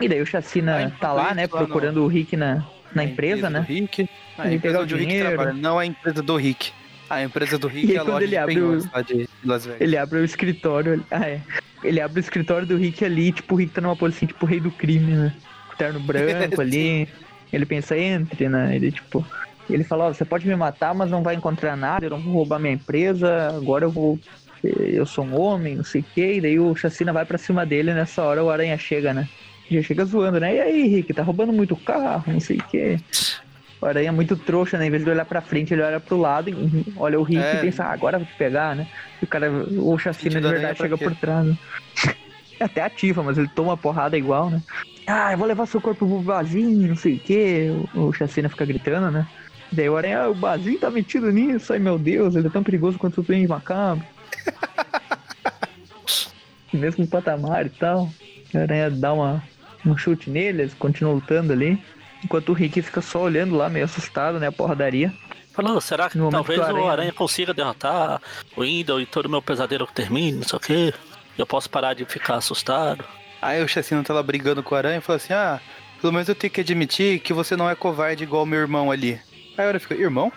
E 0.00 0.08
daí 0.08 0.22
o 0.22 0.26
Chacina 0.26 0.86
Ah, 0.86 0.90
tá 0.98 1.12
lá, 1.12 1.34
né, 1.34 1.44
isso 1.44 1.54
lá 1.54 1.60
no- 1.60 1.66
procurando 1.68 2.02
o 2.02 2.06
Rick 2.06 2.34
na, 2.34 2.64
na 2.94 3.04
empresa, 3.04 3.48
do 3.48 3.52
né? 3.52 3.66
Rick. 3.68 4.08
A 4.38 4.50
empresa 4.52 4.80
onde 4.80 4.94
o 4.94 4.96
Rick 4.96 5.18
trabalha, 5.20 5.52
não 5.52 5.78
a 5.78 5.84
empresa 5.84 6.22
do 6.22 6.34
Rick. 6.36 6.72
A 7.08 7.22
empresa 7.22 7.58
do 7.58 7.68
Rick 7.68 7.92
E 7.92 7.96
é 7.96 7.98
a 7.98 8.02
loja 8.02 8.24
ele 8.24 8.36
abre 8.36 8.60
o- 8.60 8.80
de 9.06 9.28
Las 9.44 9.64
Vegas. 9.66 9.80
Ele 9.80 9.96
abre 9.96 10.18
o 10.18 10.24
escritório. 10.24 11.04
Ah, 11.10 11.28
é. 11.28 11.40
Ele 11.84 12.00
abre 12.00 12.18
o 12.18 12.20
escritório 12.20 12.66
do 12.66 12.76
Rick 12.76 13.04
ali, 13.04 13.30
tipo, 13.32 13.54
o 13.54 13.58
Rick 13.58 13.72
tá 13.72 13.80
numa 13.80 13.94
posição, 13.96 14.26
tipo, 14.26 14.44
rei 14.46 14.58
do 14.60 14.70
crime, 14.70 15.12
né? 15.12 15.32
Com 15.70 15.76
terno 15.76 16.00
branco 16.06 16.60
ali. 16.60 17.08
Ele 17.52 17.64
pensa, 17.66 17.96
entre, 17.96 18.48
né? 18.48 18.74
Ele, 18.74 18.90
tipo. 18.90 19.24
Ele 19.68 19.82
fala, 19.84 20.06
ó, 20.06 20.12
você 20.12 20.24
pode 20.24 20.46
me 20.46 20.54
matar, 20.56 20.94
mas 20.94 21.10
não 21.10 21.22
vai 21.22 21.34
encontrar 21.34 21.76
nada, 21.76 22.06
eu 22.06 22.10
não 22.10 22.20
vou 22.20 22.32
roubar 22.34 22.58
minha 22.60 22.74
empresa, 22.74 23.48
agora 23.56 23.84
eu 23.84 23.90
vou 23.90 24.18
Eu 24.64 25.06
sou 25.06 25.24
um 25.24 25.38
homem, 25.40 25.76
não 25.76 25.84
sei 25.84 26.00
o 26.00 26.04
que. 26.14 26.32
E 26.34 26.40
daí 26.40 26.58
o 26.58 26.74
Chacina 26.74 27.12
vai 27.12 27.24
pra 27.24 27.38
cima 27.38 27.64
dele. 27.64 27.94
Nessa 27.94 28.22
hora 28.22 28.42
o 28.42 28.50
Aranha 28.50 28.76
chega, 28.78 29.12
né? 29.14 29.28
Já 29.70 29.82
chega 29.82 30.04
zoando, 30.04 30.40
né? 30.40 30.56
E 30.56 30.60
aí, 30.60 30.88
Rick, 30.88 31.12
tá 31.12 31.22
roubando 31.22 31.52
muito 31.52 31.76
carro, 31.76 32.32
não 32.32 32.40
sei 32.40 32.56
o 32.56 32.62
que. 32.64 32.98
O 33.86 33.88
Aranha 33.88 34.08
é 34.08 34.10
muito 34.10 34.36
trouxa, 34.36 34.76
né? 34.76 34.88
Em 34.88 34.90
vez 34.90 35.04
de 35.04 35.10
olhar 35.10 35.24
pra 35.24 35.40
frente, 35.40 35.72
ele 35.72 35.80
olha 35.80 36.00
pro 36.00 36.16
lado, 36.16 36.50
e 36.50 36.92
olha 36.96 37.20
o 37.20 37.22
Rick 37.22 37.40
É. 37.40 37.54
e 37.54 37.60
pensa, 37.60 37.84
ah, 37.84 37.92
agora 37.92 38.18
vou 38.18 38.26
te 38.26 38.34
pegar, 38.34 38.74
né? 38.74 38.88
E 39.22 39.24
o 39.24 39.28
cara, 39.28 39.48
o 39.48 39.96
Chacina 39.96 40.40
de 40.40 40.48
verdade 40.48 40.76
chega 40.76 40.98
quê? 40.98 41.04
por 41.04 41.14
trás. 41.14 41.46
Né? 41.46 41.56
É 42.58 42.64
até 42.64 42.82
ativa, 42.82 43.22
mas 43.22 43.38
ele 43.38 43.46
toma 43.54 43.76
porrada 43.76 44.18
igual, 44.18 44.50
né? 44.50 44.60
Ah, 45.06 45.30
eu 45.30 45.38
vou 45.38 45.46
levar 45.46 45.66
seu 45.66 45.80
corpo 45.80 46.04
pro 46.04 46.18
Bazinho, 46.20 46.88
não 46.88 46.96
sei 46.96 47.14
o 47.14 47.18
que. 47.20 47.70
O, 47.94 48.12
Chacina 48.12 48.48
fica 48.48 48.64
gritando, 48.64 49.08
né? 49.08 49.24
Daí 49.70 49.88
o 49.88 49.96
Aranha, 49.96 50.22
ah, 50.22 50.30
o 50.30 50.34
Bazinho 50.34 50.80
tá 50.80 50.90
metido 50.90 51.30
nisso, 51.30 51.72
ai 51.72 51.78
meu 51.78 51.96
Deus, 51.96 52.34
ele 52.34 52.48
é 52.48 52.50
tão 52.50 52.64
perigoso 52.64 52.98
quanto 52.98 53.20
o 53.20 53.22
Duende 53.22 53.46
Macabro. 53.46 54.04
Mesmo 56.74 57.06
patamar 57.06 57.66
e 57.66 57.70
tal. 57.70 58.10
O 58.52 58.58
Aranha 58.58 58.90
dá 58.90 59.12
uma, 59.12 59.40
um 59.86 59.96
chute 59.96 60.28
nele, 60.28 60.62
eles 60.62 60.74
continuam 60.74 61.14
lutando 61.14 61.52
ali. 61.52 61.80
Enquanto 62.24 62.48
o 62.50 62.52
Rick 62.52 62.80
fica 62.82 63.00
só 63.00 63.20
olhando 63.22 63.54
lá, 63.56 63.68
meio 63.68 63.84
assustado, 63.84 64.38
né? 64.40 64.48
A 64.48 64.52
porradaria. 64.52 65.12
Falando, 65.52 65.80
será 65.80 66.10
que 66.10 66.18
No 66.18 66.24
momento 66.24 66.36
talvez 66.36 66.60
que 66.60 66.66
o 66.66 66.68
Aranha- 66.68 66.90
Aranha 66.92 67.12
consiga 67.12 67.54
derrotar 67.54 68.20
o 68.56 68.62
Window 68.62 69.00
e 69.00 69.06
todo 69.06 69.26
o 69.26 69.30
meu 69.30 69.40
pesadelo 69.40 69.86
termine, 69.86 70.32
não 70.38 70.42
sei 70.48 70.56
o 70.56 70.60
quê? 70.60 70.94
Eu 71.38 71.46
posso 71.46 71.68
parar 71.70 71.94
de 71.94 72.04
ficar 72.04 72.36
assustado. 72.36 73.04
Aí 73.40 73.62
o 73.62 73.68
Chacina 73.68 74.02
tá 74.02 74.12
lá 74.12 74.22
brigando 74.22 74.62
com 74.62 74.74
o 74.74 74.78
Aranha 74.78 74.98
e 74.98 75.00
fala 75.00 75.16
assim: 75.16 75.32
Ah, 75.32 75.60
pelo 76.00 76.12
menos 76.12 76.28
eu 76.28 76.34
tenho 76.34 76.50
que 76.50 76.60
admitir 76.60 77.20
que 77.20 77.32
você 77.32 77.56
não 77.56 77.68
é 77.70 77.74
covarde 77.74 78.22
igual 78.24 78.44
meu 78.44 78.58
irmão 78.60 78.90
ali. 78.90 79.20
Aí 79.56 79.64
o 79.64 79.68
Aranha 79.68 79.80
fica: 79.80 79.94
Irmão? 79.94 80.30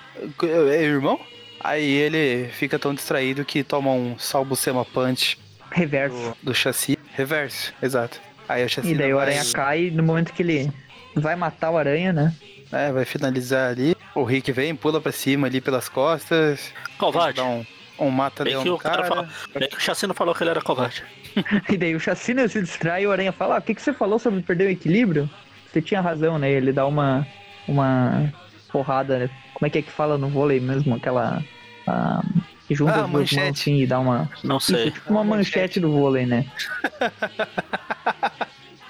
É 0.70 0.84
irmão? 0.84 1.20
Aí 1.62 1.90
ele 1.90 2.50
fica 2.54 2.80
tão 2.80 2.94
distraído 2.94 3.44
que 3.44 3.64
toma 3.64 3.92
um 3.92 4.18
salbucema 4.18 4.86
punch 4.86 5.38
Reverso. 5.72 6.16
do, 6.42 6.52
do 6.52 6.54
chassi. 6.56 6.98
Reverso, 7.14 7.74
exato. 7.82 8.20
Aí 8.48 8.64
o 8.64 8.70
chassi 8.70 8.92
E 8.92 8.96
daí 8.96 9.14
o 9.14 9.18
vai, 9.18 9.26
Aranha 9.36 9.44
cai 9.54 9.84
e 9.86 9.92
no 9.92 10.02
momento 10.04 10.32
que 10.34 10.42
ele 10.42 10.72
vai 11.16 11.36
matar 11.36 11.72
o 11.72 11.78
Aranha, 11.78 12.14
né? 12.14 12.34
é, 12.72 12.92
vai 12.92 13.06
finalizar 13.06 13.72
ali. 13.72 13.96
O 14.14 14.24
Rick 14.24 14.52
vem, 14.52 14.76
pula 14.76 15.02
pra 15.02 15.12
cima 15.12 15.48
ali 15.48 15.60
pelas 15.62 15.90
costas. 15.90 16.72
Covarde. 16.98 17.38
Dá 17.38 17.46
um, 17.46 17.66
um 18.00 18.10
mata-leão 18.10 18.64
Bem 18.64 18.64
que 18.64 18.70
no 18.70 18.76
o 18.76 18.80
cara, 18.80 18.98
cara. 18.98 19.08
falou, 19.08 19.28
bem 19.56 19.70
que 19.70 19.78
o 19.78 19.80
Chacino 19.80 20.14
falou 20.14 20.36
que 20.36 20.44
ele 20.44 20.52
era 20.52 20.62
covarde. 20.62 21.04
E 21.70 21.78
daí 21.78 21.96
o 21.96 22.00
Chacina 22.00 22.48
se 22.48 22.60
distrai 22.62 23.04
e 23.04 23.08
o 23.08 23.12
Aranha 23.12 23.32
fala, 23.32 23.56
ah, 23.56 23.60
o 23.60 23.62
que, 23.62 23.74
que 23.76 23.82
você 23.82 23.94
falou 23.94 24.18
sobre 24.20 24.42
perder 24.42 24.66
o 24.68 24.72
equilíbrio? 24.72 25.30
Você 25.72 25.82
tinha 25.82 26.02
razão, 26.02 26.38
né? 26.40 26.52
Ele 26.52 26.74
dá 26.74 26.86
uma, 26.88 27.26
uma 27.68 28.34
porrada, 28.72 29.20
né? 29.20 29.30
Como 29.54 29.68
é 29.68 29.70
que 29.70 29.78
é 29.78 29.82
que 29.84 29.92
fala 29.92 30.18
no 30.18 30.28
vôlei 30.28 30.60
mesmo? 30.60 30.96
Aquela... 30.96 31.44
ah, 31.88 32.22
que 32.68 32.76
junta 32.76 32.94
Ah, 32.94 33.06
as 33.06 33.12
duas 33.12 33.32
mãos 33.32 33.50
assim 33.60 33.82
e 33.82 33.88
dá 33.88 34.00
uma... 34.00 34.30
Não 34.44 34.58
Isso, 34.58 34.74
sei. 34.74 34.92
tipo 34.92 35.12
uma 35.12 35.24
manchete 35.24 35.80
do 35.80 35.92
vôlei, 35.92 36.26
né? 36.26 36.46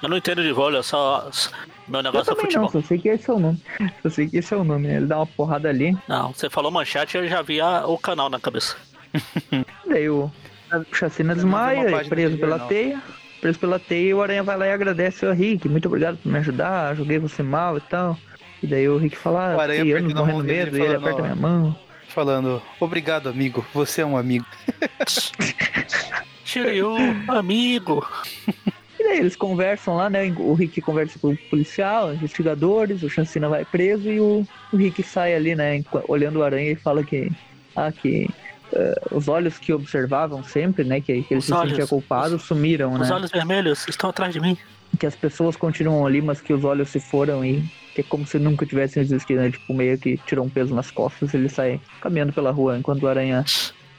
Eu 0.02 0.10
não 0.10 0.18
entendo 0.18 0.42
de 0.42 0.52
vôlei, 0.52 0.80
eu 0.80 0.84
só. 0.84 1.30
Meu 1.90 2.00
Eu 2.00 2.04
negócio 2.04 2.32
é 2.32 2.36
também 2.36 2.54
não, 2.56 2.64
futebol. 2.68 2.82
só 2.82 2.88
sei 2.88 2.98
que 3.00 3.10
esse 3.10 3.30
é 3.30 3.34
o 3.34 3.40
nome. 3.40 3.62
Só 4.04 4.10
sei 4.10 4.28
que 4.30 4.38
esse 4.38 4.54
é 4.54 4.58
o 4.58 4.64
nome, 4.64 4.88
né? 4.88 4.98
Ele 4.98 5.06
dá 5.08 5.18
uma 5.18 5.26
porrada 5.26 5.68
ali. 5.70 5.98
Não, 6.08 6.32
você 6.34 6.50
falou 6.50 6.72
manchete 6.72 7.18
eu 7.18 7.28
já 7.28 7.42
vi 7.42 7.60
a- 7.60 7.86
o 7.88 7.98
canal 7.98 8.30
na 8.30 8.40
cabeça. 8.40 8.76
Daí 9.88 10.10
o 10.10 10.32
o 10.72 10.96
Chacina 10.96 11.32
Eu 11.32 11.36
desmaia, 11.38 11.90
é 11.90 12.04
preso 12.04 12.38
pela 12.38 12.52
jornal. 12.52 12.68
teia. 12.68 13.02
Preso 13.42 13.58
pela 13.58 13.80
teia 13.80 14.10
e 14.10 14.14
o 14.14 14.22
Aranha 14.22 14.44
vai 14.44 14.56
lá 14.58 14.68
e 14.68 14.72
agradece 14.72 15.26
ao 15.26 15.34
Rick. 15.34 15.68
Muito 15.68 15.88
obrigado 15.88 16.18
por 16.18 16.32
me 16.32 16.38
ajudar, 16.38 16.96
joguei 16.96 17.18
você 17.18 17.42
mal 17.42 17.76
e 17.78 17.82
tal. 17.82 18.16
E 18.62 18.68
daí 18.68 18.88
o 18.88 18.98
Rick 18.98 19.16
fala, 19.18 19.56
O 19.56 19.60
ah, 19.60 19.64
Aranha 19.64 19.80
fiquei 19.80 19.98
anos 19.98 20.14
morrendo 20.14 20.44
medo, 20.44 20.78
e 20.78 20.80
e 20.80 20.84
ele 20.84 20.96
aperta 20.96 21.22
minha 21.24 21.36
mão. 21.36 21.76
Falando: 22.10 22.62
Obrigado, 22.80 23.30
amigo. 23.30 23.66
Você 23.74 24.02
é 24.02 24.06
um 24.06 24.16
amigo. 24.18 24.46
Shiryu, 26.46 26.96
amigo. 27.28 28.06
Daí 29.10 29.20
eles 29.20 29.36
conversam 29.36 29.96
lá, 29.96 30.10
né? 30.10 30.32
O 30.38 30.54
Rick 30.54 30.82
conversa 30.82 31.18
com 31.20 31.30
o 31.30 31.38
policial, 31.50 32.14
investigadores, 32.14 33.02
o 33.02 33.10
Chancina 33.10 33.50
vai 33.50 33.66
preso 33.66 34.08
e 34.10 34.20
o, 34.20 34.46
o 34.72 34.78
Rick 34.78 35.02
sai 35.04 35.34
ali, 35.34 35.56
né? 35.56 35.84
Olhando 36.08 36.40
o 36.40 36.44
aranha 36.44 36.72
e 36.72 36.76
fala 36.76 37.04
que. 37.04 37.32
Ah, 37.76 37.92
que. 37.92 38.28
eh, 38.74 38.94
os 39.12 39.28
olhos 39.28 39.58
que 39.58 39.74
observavam 39.74 40.44
sempre, 40.44 40.84
né? 40.84 41.02
Que, 41.02 41.24
que 41.24 41.34
ele 41.34 41.40
Os 41.40 41.46
se 41.46 41.52
sentia 41.54 41.62
olhos, 41.78 41.90
culpado, 41.90 42.36
os- 42.36 42.44
sumiram, 42.44 42.94
né? 42.98 43.02
Os 43.02 43.10
olhos 43.12 43.32
vermelhos 43.32 43.88
estão 43.88 44.10
atrás 44.12 44.32
de 44.34 44.40
mim. 44.40 44.56
que 45.00 45.06
as 45.08 45.16
pessoas 45.16 45.56
continuam 45.56 46.06
ali, 46.06 46.22
mas 46.22 46.40
que 46.42 46.54
os 46.54 46.64
olhos 46.64 46.90
se 46.90 47.00
foram 47.00 47.44
e 47.44 47.64
que 47.96 48.02
é 48.02 48.04
como 48.04 48.28
se 48.28 48.38
nunca 48.38 48.64
tivessem 48.66 49.02
existido, 49.02 49.42
né? 49.42 49.50
Tipo, 49.50 49.74
meio 49.74 49.98
que 49.98 50.18
tirou 50.18 50.46
um 50.46 50.50
peso 50.50 50.76
nas 50.76 50.92
costas 50.92 51.34
ele 51.34 51.50
sai 51.50 51.80
caminhando 52.02 52.32
pela 52.32 52.52
rua, 52.52 52.78
enquanto 52.78 53.02
o 53.04 53.08
aranha 53.08 53.44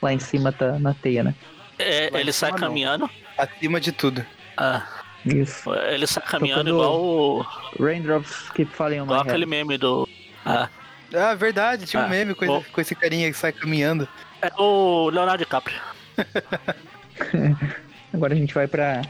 lá 0.01 0.13
em 0.13 0.21
cima 0.21 0.53
tá 0.53 0.79
na 0.79 0.95
teia, 0.95 1.25
né? 1.25 1.35
É, 1.79 2.11
ele 2.21 2.33
sai 2.33 2.53
caminhando. 2.53 3.11
Acima 3.37 3.81
de 3.81 3.91
tudo. 3.93 4.25
ah, 4.57 4.87
Isso. 5.27 5.73
ele 5.75 6.07
sai 6.07 6.23
caminhando 6.25 6.71
Tocando- 6.71 6.85
igual, 6.85 7.01
o- 7.03 7.47
Raindrops 7.79 8.51
keep 8.55 8.71
falling 8.75 9.01
on 9.01 9.05
my 9.05 9.05
igual 9.07 9.19
head. 9.21 9.31
aquele 9.31 9.47
meme 9.47 9.77
do. 9.79 10.09
Ah, 10.45 10.69
Ah, 11.15 11.35
verdade, 11.35 11.87
tinha 11.87 12.01
um 12.03 12.07
Ah, 12.07 12.09
meme 12.09 12.35
com, 12.35 12.63
com 12.63 12.81
esse 12.81 12.95
carinha 12.95 13.29
que 13.31 13.37
sai 13.37 13.53
caminhando. 13.53 14.07
é 14.41 14.49
o 14.57 15.11
Leonardo 15.11 15.39
DiCaprio. 15.45 15.77
Agora 18.13 18.33
a 18.35 18.37
gente 18.37 18.55
vai 18.55 18.67
pra 18.67 19.03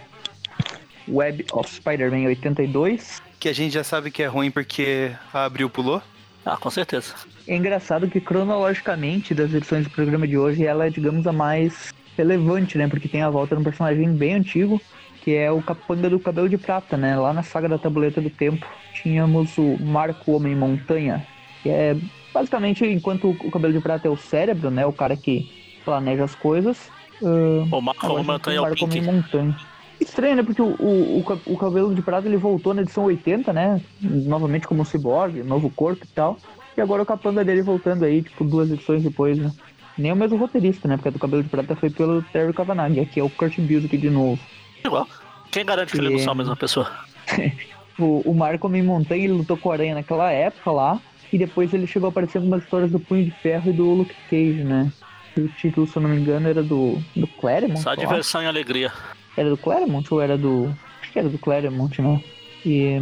Web 1.08 1.46
of 1.52 1.68
Spider-Man 1.72 2.26
82. 2.28 3.20
Que 3.38 3.48
a 3.48 3.52
gente 3.54 3.72
já 3.72 3.84
sabe 3.84 4.10
que 4.10 4.22
é 4.22 4.26
ruim 4.26 4.50
porque 4.50 5.12
a 5.32 5.44
Abril 5.44 5.70
pulou. 5.70 6.02
Ah, 6.44 6.56
com 6.56 6.70
certeza. 6.70 7.14
É 7.46 7.54
engraçado 7.56 8.08
que 8.08 8.20
cronologicamente 8.20 9.34
das 9.34 9.52
edições 9.52 9.84
do 9.84 9.90
programa 9.90 10.26
de 10.26 10.36
hoje 10.38 10.64
ela 10.64 10.86
é, 10.86 10.90
digamos, 10.90 11.26
a 11.26 11.32
mais 11.32 11.92
relevante, 12.16 12.76
né? 12.78 12.88
Porque 12.88 13.08
tem 13.08 13.22
a 13.22 13.30
volta 13.30 13.54
de 13.54 13.60
um 13.60 13.64
personagem 13.64 14.12
bem 14.14 14.34
antigo, 14.34 14.80
que 15.20 15.34
é 15.34 15.50
o 15.50 15.62
Capanga 15.62 16.08
do 16.08 16.18
Cabelo 16.18 16.48
de 16.48 16.58
Prata, 16.58 16.96
né? 16.96 17.16
Lá 17.16 17.32
na 17.32 17.42
saga 17.42 17.68
da 17.68 17.78
Tabuleta 17.78 18.20
do 18.20 18.30
Tempo, 18.30 18.66
tínhamos 18.92 19.56
o 19.58 19.76
Marco 19.80 20.32
Homem 20.32 20.54
Montanha, 20.56 21.26
que 21.62 21.68
é 21.68 21.96
basicamente, 22.32 22.84
enquanto 22.86 23.30
o 23.30 23.50
Cabelo 23.50 23.74
de 23.74 23.80
Prata 23.80 24.08
é 24.08 24.10
o 24.10 24.16
cérebro, 24.16 24.70
né? 24.70 24.86
O 24.86 24.92
cara 24.92 25.16
que 25.16 25.50
planeja 25.84 26.24
as 26.24 26.34
coisas. 26.34 26.90
ah, 27.22 27.66
O 27.70 27.80
Marco 27.80 28.06
gente 28.18 28.26
Montanha 28.26 28.56
é 28.56 28.60
o 28.60 28.62
Marco. 28.62 28.84
Homem 28.84 29.02
Montanha. 29.02 29.56
Estranho, 30.00 30.36
né? 30.36 30.42
Porque 30.42 30.62
o, 30.62 30.74
o, 30.78 31.18
o, 31.20 31.24
ca- 31.24 31.38
o 31.46 31.56
Cabelo 31.58 31.94
de 31.94 32.00
Prata 32.00 32.26
ele 32.26 32.38
voltou 32.38 32.72
na 32.72 32.82
edição 32.82 33.04
80, 33.04 33.52
né? 33.52 33.80
Novamente 34.00 34.66
como 34.66 34.80
um 34.80 34.84
ciborgue, 34.84 35.42
novo 35.42 35.68
corpo 35.70 36.04
e 36.04 36.08
tal. 36.08 36.38
E 36.76 36.80
agora 36.80 37.02
o 37.02 37.06
capanga 37.06 37.44
dele 37.44 37.60
voltando 37.62 38.04
aí, 38.04 38.22
tipo, 38.22 38.42
duas 38.44 38.70
edições 38.70 39.02
depois, 39.02 39.36
né? 39.36 39.52
Nem 39.98 40.12
o 40.12 40.16
mesmo 40.16 40.38
roteirista, 40.38 40.88
né? 40.88 40.96
Porque 40.96 41.08
a 41.08 41.12
do 41.12 41.18
Cabelo 41.18 41.42
de 41.42 41.48
Prata 41.50 41.76
foi 41.76 41.90
pelo 41.90 42.22
Terry 42.22 42.54
Cavanagh, 42.54 42.98
aqui 43.00 43.20
é 43.20 43.22
o 43.22 43.28
Kurt 43.28 43.58
Busiek 43.58 43.98
de 43.98 44.08
novo. 44.08 44.40
Igual. 44.84 45.06
Quem 45.50 45.64
garante 45.64 45.92
que 45.92 45.98
ele 45.98 46.10
não 46.10 46.16
E- 46.16 46.22
são 46.22 46.32
a 46.32 46.36
mesma 46.36 46.56
pessoa? 46.56 46.90
O, 47.98 48.22
o 48.24 48.34
Marco 48.34 48.66
Homem 48.66 48.82
Montanha, 48.82 49.24
ele 49.24 49.34
lutou 49.34 49.58
com 49.58 49.68
o 49.68 49.72
Aranha 49.72 49.94
naquela 49.94 50.32
época 50.32 50.70
lá. 50.70 50.98
E 51.30 51.36
depois 51.36 51.74
ele 51.74 51.86
chegou 51.86 52.06
a 52.06 52.10
aparecer 52.10 52.40
com 52.40 52.46
umas 52.46 52.62
histórias 52.62 52.90
do 52.90 52.98
Punho 52.98 53.26
de 53.26 53.30
Ferro 53.30 53.68
e 53.68 53.74
do 53.74 53.84
Luke 53.92 54.14
Cage, 54.30 54.64
né? 54.64 54.90
E 55.36 55.42
o 55.42 55.48
título, 55.48 55.86
se 55.86 55.96
eu 55.96 56.02
não 56.02 56.08
me 56.08 56.16
engano, 56.18 56.48
era 56.48 56.62
do, 56.62 56.98
do 57.14 57.26
Claremont. 57.26 57.82
Só 57.82 57.92
eu 57.92 57.96
diversão 57.98 58.42
e 58.42 58.46
alegria. 58.46 58.90
Era 59.36 59.50
do 59.50 59.56
Claremont 59.58 60.06
ou 60.14 60.20
era 60.22 60.38
do. 60.38 60.74
Acho 61.02 61.12
que 61.12 61.18
era 61.18 61.28
do 61.28 61.36
Claremont, 61.36 62.00
né? 62.00 62.24
E, 62.64 62.96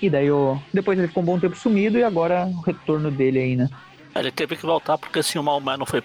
e 0.00 0.08
daí 0.08 0.30
o. 0.30 0.58
Depois 0.72 0.98
ele 0.98 1.08
ficou 1.08 1.22
um 1.22 1.26
bom 1.26 1.38
tempo 1.38 1.54
sumido 1.54 1.98
e 1.98 2.02
agora 2.02 2.46
o 2.46 2.60
retorno 2.62 3.10
dele 3.10 3.38
aí, 3.38 3.54
né? 3.54 3.68
Ele 4.14 4.30
teve 4.30 4.56
que 4.56 4.64
voltar 4.64 4.96
porque 4.96 5.22
se 5.22 5.38
o 5.38 5.42
Malman 5.42 5.76
não 5.76 5.84
foi 5.86 6.02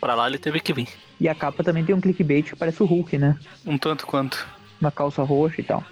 pra 0.00 0.14
lá, 0.14 0.26
ele 0.28 0.38
teve 0.38 0.60
que 0.60 0.72
vir. 0.72 0.88
E 1.20 1.28
a 1.28 1.34
capa 1.34 1.62
também 1.62 1.84
tem 1.84 1.94
um 1.94 2.00
clickbait 2.00 2.48
que 2.50 2.56
parece 2.56 2.82
o 2.82 2.86
Hulk, 2.86 3.18
né? 3.18 3.38
Um 3.66 3.76
tanto 3.76 4.06
quanto. 4.06 4.46
Uma 4.80 4.90
calça 4.90 5.22
roxa 5.22 5.60
e 5.60 5.64
tal. 5.64 5.84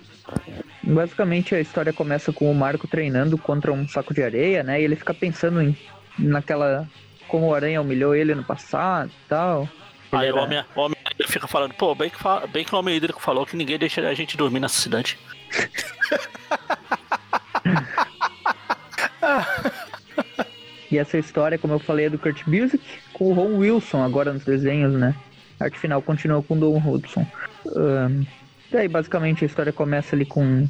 Basicamente 0.82 1.54
a 1.54 1.60
história 1.60 1.92
começa 1.92 2.32
com 2.32 2.50
o 2.50 2.54
Marco 2.54 2.86
treinando 2.88 3.36
contra 3.36 3.72
um 3.72 3.86
saco 3.88 4.14
de 4.14 4.22
areia, 4.22 4.62
né? 4.62 4.80
E 4.80 4.84
ele 4.84 4.96
fica 4.96 5.12
pensando 5.14 5.60
em 5.62 5.76
naquela. 6.18 6.88
como 7.28 7.46
o 7.48 7.54
aranha 7.54 7.80
humilhou 7.80 8.14
ele 8.14 8.34
no 8.34 8.44
passado 8.44 9.10
e 9.10 9.28
tal. 9.28 9.68
Ele 10.12 10.22
Aí 10.22 10.32
o 10.32 10.36
era- 10.36 10.42
homem, 10.42 10.64
o 10.74 10.80
homem 10.80 10.96
fica 11.26 11.46
falando, 11.46 11.74
pô, 11.74 11.94
bem 11.94 12.08
que, 12.08 12.18
fa- 12.18 12.46
bem 12.46 12.64
que 12.64 12.74
o 12.74 12.78
homem 12.78 12.96
hídrico 12.96 13.20
falou 13.20 13.44
que 13.44 13.56
ninguém 13.56 13.78
deixa 13.78 14.00
a 14.08 14.14
gente 14.14 14.36
dormir 14.36 14.60
nessa 14.60 14.80
cidade. 14.80 15.18
E 20.90 20.96
essa 20.96 21.18
história, 21.18 21.58
como 21.58 21.74
eu 21.74 21.78
falei, 21.78 22.06
é 22.06 22.10
do 22.10 22.18
Kurt 22.18 22.42
Busiek 22.44 22.82
com 23.18 23.26
o 23.26 23.32
Ron 23.32 23.56
Wilson 23.56 24.02
agora 24.02 24.32
nos 24.32 24.44
desenhos, 24.44 24.94
né? 24.94 25.14
A 25.58 25.64
arte 25.64 25.78
final 25.78 26.00
continua 26.00 26.42
com 26.42 26.54
o 26.54 26.58
Don 26.58 26.78
Hudson. 26.78 27.26
Ahn, 27.74 28.24
daí, 28.70 28.86
basicamente, 28.86 29.44
a 29.44 29.46
história 29.46 29.72
começa 29.72 30.14
ali 30.14 30.24
com... 30.24 30.66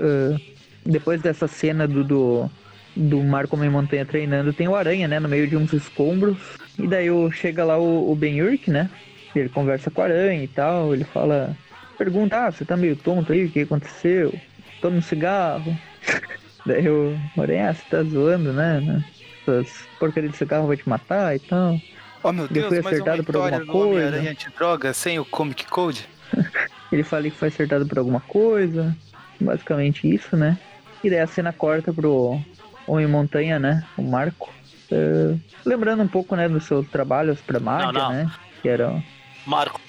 ah, 0.00 0.36
depois 0.84 1.22
dessa 1.22 1.46
cena 1.46 1.86
do, 1.86 2.02
do, 2.02 2.50
do 2.96 3.22
Marco 3.22 3.54
Homem 3.54 3.70
Montanha 3.70 4.04
treinando, 4.04 4.52
tem 4.52 4.66
o 4.66 4.74
Aranha, 4.74 5.06
né? 5.06 5.20
No 5.20 5.28
meio 5.28 5.46
de 5.46 5.56
uns 5.56 5.72
escombros. 5.72 6.36
E 6.78 6.88
daí 6.88 7.10
o, 7.10 7.30
chega 7.30 7.64
lá 7.64 7.78
o, 7.78 8.10
o 8.10 8.16
Ben 8.16 8.42
Urich, 8.42 8.70
né? 8.70 8.90
Ele 9.34 9.48
conversa 9.48 9.90
com 9.90 10.00
o 10.00 10.04
Aranha 10.04 10.42
e 10.42 10.48
tal. 10.48 10.92
Ele 10.92 11.04
fala... 11.04 11.56
Pergunta, 11.96 12.46
ah, 12.46 12.50
você 12.50 12.64
tá 12.64 12.76
meio 12.76 12.96
tonto 12.96 13.32
aí? 13.32 13.44
O 13.44 13.50
que 13.50 13.60
aconteceu? 13.60 14.34
Toma 14.80 14.96
um 14.96 15.02
cigarro. 15.02 15.76
daí 16.66 16.88
o 16.88 17.16
Aranha, 17.38 17.70
ah, 17.70 17.74
você 17.74 17.82
tá 17.88 18.02
zoando, 18.02 18.52
né? 18.52 18.80
né? 18.80 19.04
essas 19.42 19.86
porcaria 19.98 20.28
de 20.28 20.36
cigarro 20.36 20.66
vai 20.66 20.76
te 20.76 20.88
matar 20.88 21.34
e 21.36 21.38
tal. 21.38 21.78
Oh 22.22 22.32
meu 22.32 22.44
Ele 22.44 22.54
Deus, 22.54 22.68
foi 22.68 22.76
mas 22.78 22.84
uma 22.86 22.90
acertado 22.92 23.24
por 23.24 23.36
alguma 23.36 23.66
coisa? 23.66 23.88
Homem-Aranha 24.06 24.30
Antidroga 24.30 24.92
sem 24.92 25.18
o 25.18 25.24
Comic 25.24 25.66
Code? 25.66 26.08
Ele 26.92 27.02
fala 27.02 27.22
que 27.24 27.30
foi 27.30 27.48
acertado 27.48 27.86
por 27.86 27.98
alguma 27.98 28.20
coisa. 28.20 28.96
Basicamente 29.40 30.08
isso, 30.12 30.36
né? 30.36 30.58
E 31.02 31.10
daí 31.10 31.18
a 31.20 31.26
cena 31.26 31.52
corta 31.52 31.92
pro 31.92 32.40
Homem-Montanha, 32.86 33.58
né? 33.58 33.84
O 33.96 34.02
Marco. 34.02 34.52
Eh, 34.90 35.34
lembrando 35.64 36.02
um 36.02 36.08
pouco, 36.08 36.36
né, 36.36 36.48
dos 36.48 36.64
seus 36.64 36.86
trabalhos 36.88 37.40
pra 37.40 37.58
Mágia, 37.58 37.92
não. 37.92 38.12
né? 38.12 38.30
Que 38.60 38.68
era 38.68 39.02
Marco. 39.46 39.80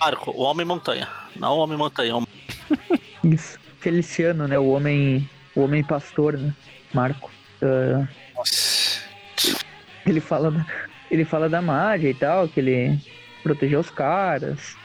Marco, 0.00 0.30
o 0.30 0.42
Homem-Montanha. 0.42 1.08
Não 1.34 1.56
o 1.56 1.58
Homem-Montanha. 1.60 2.16
o- 2.16 2.28
isso. 3.24 3.58
Feliciano, 3.80 4.46
né? 4.46 4.56
O 4.58 4.68
homem. 4.68 5.28
O 5.56 5.62
homem 5.62 5.82
pastor, 5.82 6.38
né? 6.38 6.54
Marco. 6.94 7.28
Nossa. 8.36 9.00
ele 10.06 10.20
fala 10.20 10.50
da, 10.52 10.66
ele 11.10 11.24
fala 11.24 11.48
da 11.48 11.60
Mágia 11.60 12.10
e 12.10 12.14
tal, 12.14 12.48
que 12.48 12.60
ele 12.60 12.98
protegeu 13.42 13.80
os 13.80 13.90
caras. 13.90 14.76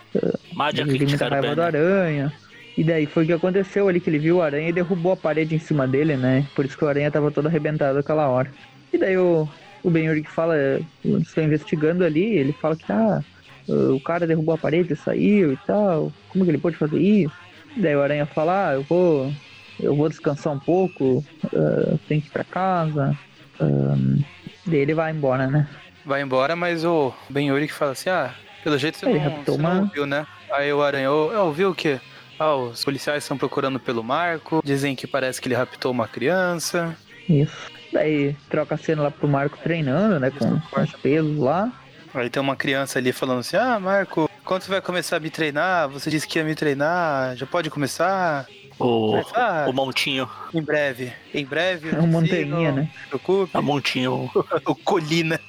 Mádia 0.53 0.81
Ele 0.81 0.97
tem 0.97 1.07
muita 1.07 1.27
criticar 1.27 1.31
raiva 1.31 1.55
do 1.55 1.61
aranha. 1.61 2.33
E 2.77 2.83
daí 2.83 3.05
foi 3.05 3.23
o 3.23 3.27
que 3.27 3.33
aconteceu 3.33 3.87
ali, 3.87 3.99
que 3.99 4.09
ele 4.09 4.19
viu 4.19 4.37
o 4.37 4.41
aranha 4.41 4.69
e 4.69 4.73
derrubou 4.73 5.13
a 5.13 5.17
parede 5.17 5.55
em 5.55 5.59
cima 5.59 5.87
dele, 5.87 6.17
né? 6.17 6.45
Por 6.55 6.65
isso 6.65 6.77
que 6.77 6.83
o 6.83 6.87
aranha 6.87 7.11
tava 7.11 7.31
todo 7.31 7.47
arrebentado 7.47 7.99
aquela 7.99 8.27
hora. 8.27 8.51
E 8.91 8.97
daí 8.97 9.17
o, 9.17 9.47
o 9.83 9.89
Ben 9.89 10.21
que 10.21 10.29
fala, 10.29 10.55
estou 11.03 11.43
investigando 11.43 12.03
ali, 12.03 12.23
ele 12.37 12.51
fala 12.53 12.75
que 12.75 12.91
ah, 12.91 13.21
o 13.67 13.99
cara 13.99 14.27
derrubou 14.27 14.55
a 14.55 14.57
parede 14.57 14.91
e 14.91 14.95
saiu 14.95 15.53
e 15.53 15.57
tal. 15.57 16.11
Como 16.29 16.43
que 16.43 16.51
ele 16.51 16.57
pode 16.57 16.75
fazer 16.75 16.99
isso? 16.99 17.35
E 17.77 17.81
daí 17.81 17.95
o 17.95 18.01
aranha 18.01 18.25
fala, 18.25 18.69
ah, 18.69 18.73
eu 18.73 18.83
vou. 18.83 19.31
Eu 19.77 19.93
vou 19.93 20.07
descansar 20.07 20.53
um 20.53 20.59
pouco, 20.59 21.23
ah, 21.53 21.97
tenho 22.07 22.21
que 22.21 22.27
ir 22.27 22.31
pra 22.31 22.43
casa. 22.43 23.17
Ahn, 23.59 24.19
daí 24.65 24.79
ele 24.79 24.93
vai 24.93 25.11
embora, 25.11 25.47
né? 25.47 25.67
Vai 26.05 26.21
embora, 26.21 26.55
mas 26.55 26.85
o 26.85 27.13
Ben 27.29 27.47
Yuri 27.47 27.67
que 27.67 27.73
fala 27.73 27.91
assim, 27.93 28.09
ah, 28.09 28.33
pelo 28.63 28.77
jeito 28.77 28.97
você 28.97 29.05
Ele 29.07 29.19
não, 29.19 29.23
raptou 29.29 29.55
você 29.55 29.61
não 29.61 29.79
ouviu, 29.81 30.05
né? 30.05 30.25
Aí 30.51 30.71
o 30.71 30.81
Aranha, 30.81 31.11
"Ô, 31.11 31.31
eu 31.31 31.45
ouvi 31.45 31.65
o 31.65 31.73
quê? 31.73 31.99
Ah, 32.39 32.53
os 32.55 32.83
policiais 32.83 33.23
estão 33.23 33.37
procurando 33.37 33.79
pelo 33.79 34.03
Marco, 34.03 34.61
dizem 34.63 34.95
que 34.95 35.07
parece 35.07 35.41
que 35.41 35.47
ele 35.47 35.55
raptou 35.55 35.91
uma 35.91 36.07
criança. 36.07 36.95
Isso. 37.27 37.55
Daí 37.91 38.35
troca 38.49 38.75
a 38.75 38.77
cena 38.77 39.03
lá 39.03 39.11
pro 39.11 39.27
Marco 39.27 39.57
treinando, 39.57 40.19
né? 40.19 40.29
Com, 40.31 40.59
com 40.59 40.81
os 40.81 40.91
pesos 40.93 41.37
lá. 41.37 41.71
Aí 42.13 42.29
tem 42.29 42.41
uma 42.41 42.55
criança 42.55 42.99
ali 42.99 43.11
falando 43.11 43.39
assim, 43.39 43.57
ah, 43.57 43.79
Marco, 43.79 44.29
quando 44.43 44.61
você 44.61 44.69
vai 44.71 44.81
começar 44.81 45.17
a 45.17 45.19
me 45.19 45.29
treinar? 45.29 45.89
Você 45.89 46.09
disse 46.09 46.27
que 46.27 46.37
ia 46.37 46.45
me 46.45 46.55
treinar, 46.55 47.35
já 47.35 47.45
pode 47.45 47.69
começar? 47.69 48.45
O, 48.77 49.21
Ah. 49.33 49.65
o 49.67 49.73
Montinho. 49.73 50.29
Em 50.53 50.61
breve. 50.61 51.13
Em 51.33 51.45
breve. 51.45 51.89
É 51.95 51.99
um 51.99 52.21
ensino, 52.21 52.59
né? 52.61 52.71
Não 52.71 52.83
se 52.85 53.07
preocupe. 53.07 53.57
A 53.57 53.61
Montinho. 53.61 54.29
O 54.65 54.75
Colina. 54.75 55.39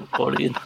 O 0.00 0.06
Colina. 0.08 0.60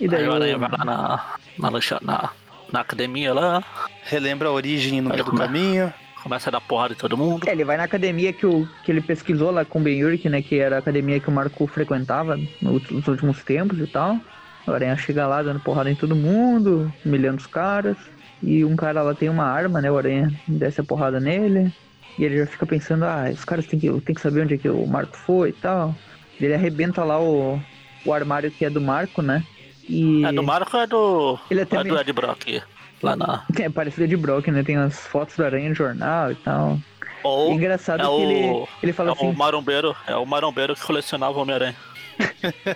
E 0.00 0.08
daí 0.08 0.28
o- 0.28 0.32
Aranha 0.34 0.58
vai 0.58 0.68
lá 0.70 0.84
na, 0.84 1.24
na, 1.58 1.68
lancha- 1.68 2.00
na, 2.02 2.30
na 2.72 2.80
academia 2.80 3.32
lá, 3.32 3.62
Relembra 4.04 4.48
a 4.48 4.52
origem 4.52 5.00
no 5.00 5.10
meio 5.10 5.24
do 5.24 5.32
caminho. 5.32 5.92
começa 6.22 6.50
a 6.50 6.52
dar 6.52 6.60
porrada 6.60 6.92
em 6.94 6.96
todo 6.96 7.16
mundo. 7.16 7.48
É, 7.48 7.52
ele 7.52 7.64
vai 7.64 7.76
na 7.76 7.84
academia 7.84 8.32
que, 8.32 8.44
o, 8.46 8.68
que 8.84 8.90
ele 8.92 9.00
pesquisou 9.00 9.50
lá 9.50 9.64
com 9.64 9.78
o 9.78 9.82
Ben 9.82 10.02
Urich, 10.04 10.28
né? 10.28 10.42
Que 10.42 10.58
era 10.58 10.76
a 10.76 10.78
academia 10.80 11.20
que 11.20 11.28
o 11.28 11.32
Marco 11.32 11.66
frequentava 11.66 12.36
nos, 12.60 12.90
nos 12.90 13.06
últimos 13.08 13.42
tempos 13.42 13.78
e 13.78 13.86
tal. 13.86 14.18
O 14.66 14.72
Aranha 14.72 14.96
chega 14.96 15.26
lá 15.26 15.42
dando 15.42 15.60
porrada 15.60 15.90
em 15.90 15.94
todo 15.94 16.14
mundo, 16.16 16.92
humilhando 17.04 17.38
os 17.38 17.46
caras. 17.46 17.96
E 18.42 18.62
um 18.64 18.76
cara 18.76 19.00
lá 19.02 19.14
tem 19.14 19.28
uma 19.30 19.44
arma, 19.44 19.80
né? 19.80 19.90
O 19.90 19.96
Aranha 19.96 20.30
desce 20.48 20.80
a 20.80 20.84
porrada 20.84 21.18
nele. 21.20 21.72
E 22.18 22.24
ele 22.24 22.38
já 22.38 22.46
fica 22.46 22.66
pensando, 22.66 23.04
ah, 23.04 23.24
os 23.32 23.44
caras 23.44 23.66
têm 23.66 23.78
que, 23.80 23.90
tem 24.02 24.14
que 24.14 24.20
saber 24.20 24.42
onde 24.42 24.54
é 24.54 24.58
que 24.58 24.68
o 24.68 24.86
Marco 24.86 25.16
foi 25.16 25.48
e 25.48 25.52
tal. 25.52 25.94
Ele 26.40 26.54
arrebenta 26.54 27.02
lá 27.04 27.20
o, 27.20 27.60
o 28.04 28.12
armário 28.12 28.50
que 28.50 28.64
é 28.64 28.70
do 28.70 28.80
Marco, 28.80 29.22
né? 29.22 29.42
E 29.88 30.24
É 30.24 30.32
do 30.32 30.42
Marco 30.42 30.76
é 30.76 30.86
do. 30.86 31.38
Ele 31.50 31.60
é 31.60 31.62
até 31.62 31.82
do 31.84 31.98
Ed 31.98 32.12
Brock. 32.12 32.62
Lá 33.02 33.14
na. 33.16 33.44
é 33.58 33.68
parecido 33.68 34.08
de 34.08 34.16
Brock, 34.16 34.48
né? 34.48 34.62
Tem 34.62 34.76
as 34.76 34.98
fotos 35.06 35.36
do 35.36 35.44
Aranha 35.44 35.68
no 35.68 35.74
jornal 35.74 36.32
e 36.32 36.34
tal. 36.36 36.78
Ou 37.22 37.52
E 37.52 37.54
engraçado 37.54 38.00
é 38.02 38.04
que 38.06 38.22
ele, 38.22 38.50
o- 38.50 38.68
ele 38.82 38.92
fala 38.92 39.10
é 39.10 39.12
assim, 39.12 39.28
o 39.28 39.32
marombeiro. 39.36 39.94
É 40.06 40.16
o 40.16 40.24
marombeiro 40.24 40.74
que 40.74 40.82
colecionava 40.82 41.36
o 41.38 41.42
Homem-Aranha. 41.42 41.76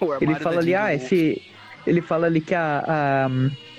O 0.00 0.14
Ele 0.14 0.34
fala 0.36 0.60
ali, 0.60 0.74
ah, 0.76 0.94
esse. 0.94 1.42
Ele 1.86 2.00
fala 2.00 2.26
ali 2.26 2.40
que 2.40 2.54
a, 2.54 2.84
a- 2.86 3.30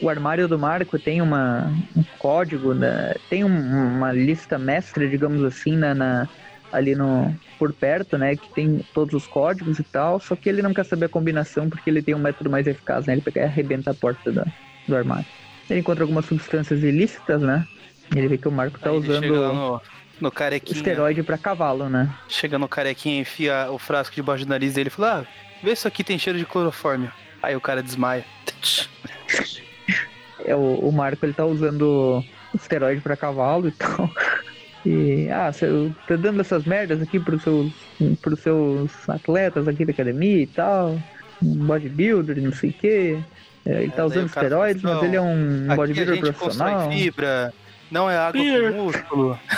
o 0.02 0.10
armário 0.10 0.48
do 0.48 0.58
Marco 0.60 0.98
tem 1.00 1.22
uma, 1.22 1.72
um 1.96 2.04
código, 2.18 2.74
né? 2.74 3.14
tem 3.30 3.44
um- 3.44 3.96
uma 3.98 4.12
lista 4.12 4.58
mestra, 4.58 5.08
digamos 5.08 5.44
assim, 5.44 5.76
na, 5.78 5.94
na- 5.94 6.28
ali 6.72 6.96
no 6.96 7.36
por 7.58 7.74
perto, 7.74 8.18
né? 8.18 8.36
Que 8.36 8.48
tem 8.54 8.86
todos 8.94 9.14
os 9.14 9.28
códigos 9.28 9.80
e 9.80 9.84
tal. 9.84 10.20
Só 10.20 10.36
que 10.36 10.48
ele 10.50 10.62
não 10.62 10.74
quer 10.74 10.86
saber 10.86 11.06
a 11.06 11.10
combinação 11.10 11.70
porque 11.70 11.90
ele 11.90 12.02
tem 12.02 12.16
um 12.16 12.20
método 12.20 12.50
mais 12.50 12.68
eficaz, 12.68 13.06
né? 13.06 13.14
Ele 13.14 13.22
pega 13.22 13.42
e 13.42 13.44
arrebenta 13.44 13.92
a 13.92 13.94
porta 13.94 14.32
da- 14.32 14.46
do 14.88 14.96
armário. 14.96 15.26
Ele 15.70 15.80
encontra 15.82 16.04
algumas 16.04 16.26
substâncias 16.26 16.82
ilícitas, 16.84 17.42
né? 17.42 17.66
Ele 18.16 18.28
vê 18.28 18.38
que 18.38 18.48
o 18.48 18.52
Marco 18.52 18.80
tá 18.80 18.90
Aí 18.90 18.98
usando 18.98 19.28
no, 19.54 19.82
no 20.22 20.32
carequinha. 20.32 20.76
esteroide 20.78 21.22
pra 21.22 21.38
cavalo, 21.38 21.88
né? 21.90 22.10
Chega 22.28 22.58
no 22.58 22.68
carequinha, 22.68 23.22
enfia 23.22 23.68
o 23.72 23.78
frasco 23.78 24.16
debaixo 24.16 24.46
do 24.46 24.50
nariz 24.50 24.74
dele 24.74 24.88
e 24.88 24.92
fala: 24.92 25.22
Ah, 25.22 25.26
vê 25.62 25.70
se 25.72 25.80
isso 25.82 25.88
aqui 25.88 26.04
tem 26.04 26.18
cheiro 26.18 26.40
de 26.40 26.46
clorofórmio. 26.46 27.12
Aí 27.44 27.56
o 27.56 27.62
cara 27.62 27.84
desmaia. 27.84 28.26
É, 30.46 30.56
o, 30.56 30.80
o 30.80 30.92
Marco 30.92 31.26
ele 31.26 31.34
tá 31.34 31.46
usando 31.46 32.24
esteroide 32.56 33.02
pra 33.02 33.16
cavalo 33.18 33.68
e 33.68 33.72
tal. 33.72 34.10
E, 34.86 35.28
ah, 35.30 35.52
você 35.52 35.92
tá 36.08 36.16
dando 36.16 36.40
essas 36.42 36.64
merdas 36.66 37.02
aqui 37.02 37.20
pros 37.20 37.42
seus, 37.44 37.72
pros 38.22 38.40
seus 38.40 39.10
atletas 39.10 39.68
aqui 39.68 39.84
da 39.86 39.92
academia 39.92 40.44
e 40.44 40.48
tal. 40.48 40.98
Um 41.44 41.56
bodybuilder, 41.66 42.42
não 42.42 42.52
sei 42.54 42.70
o 42.70 42.74
quê. 42.74 43.18
É, 43.66 43.72
ele 43.84 43.88
É, 43.88 43.96
tá 43.96 44.06
usando 44.06 44.28
esteroides, 44.28 44.82
mas 44.82 45.04
ele 45.04 45.16
é 45.18 45.22
um 45.22 45.64
Aqui 45.64 45.72
a 45.72 45.76
bodybuilder 45.76 46.16
gente 46.16 46.34
profissional. 46.34 46.92
fibra, 46.92 47.54
não 47.92 48.10
é 48.10 48.18
água 48.18 48.42
Beer. 48.42 48.72
com 48.74 48.84
músculo. 48.86 49.40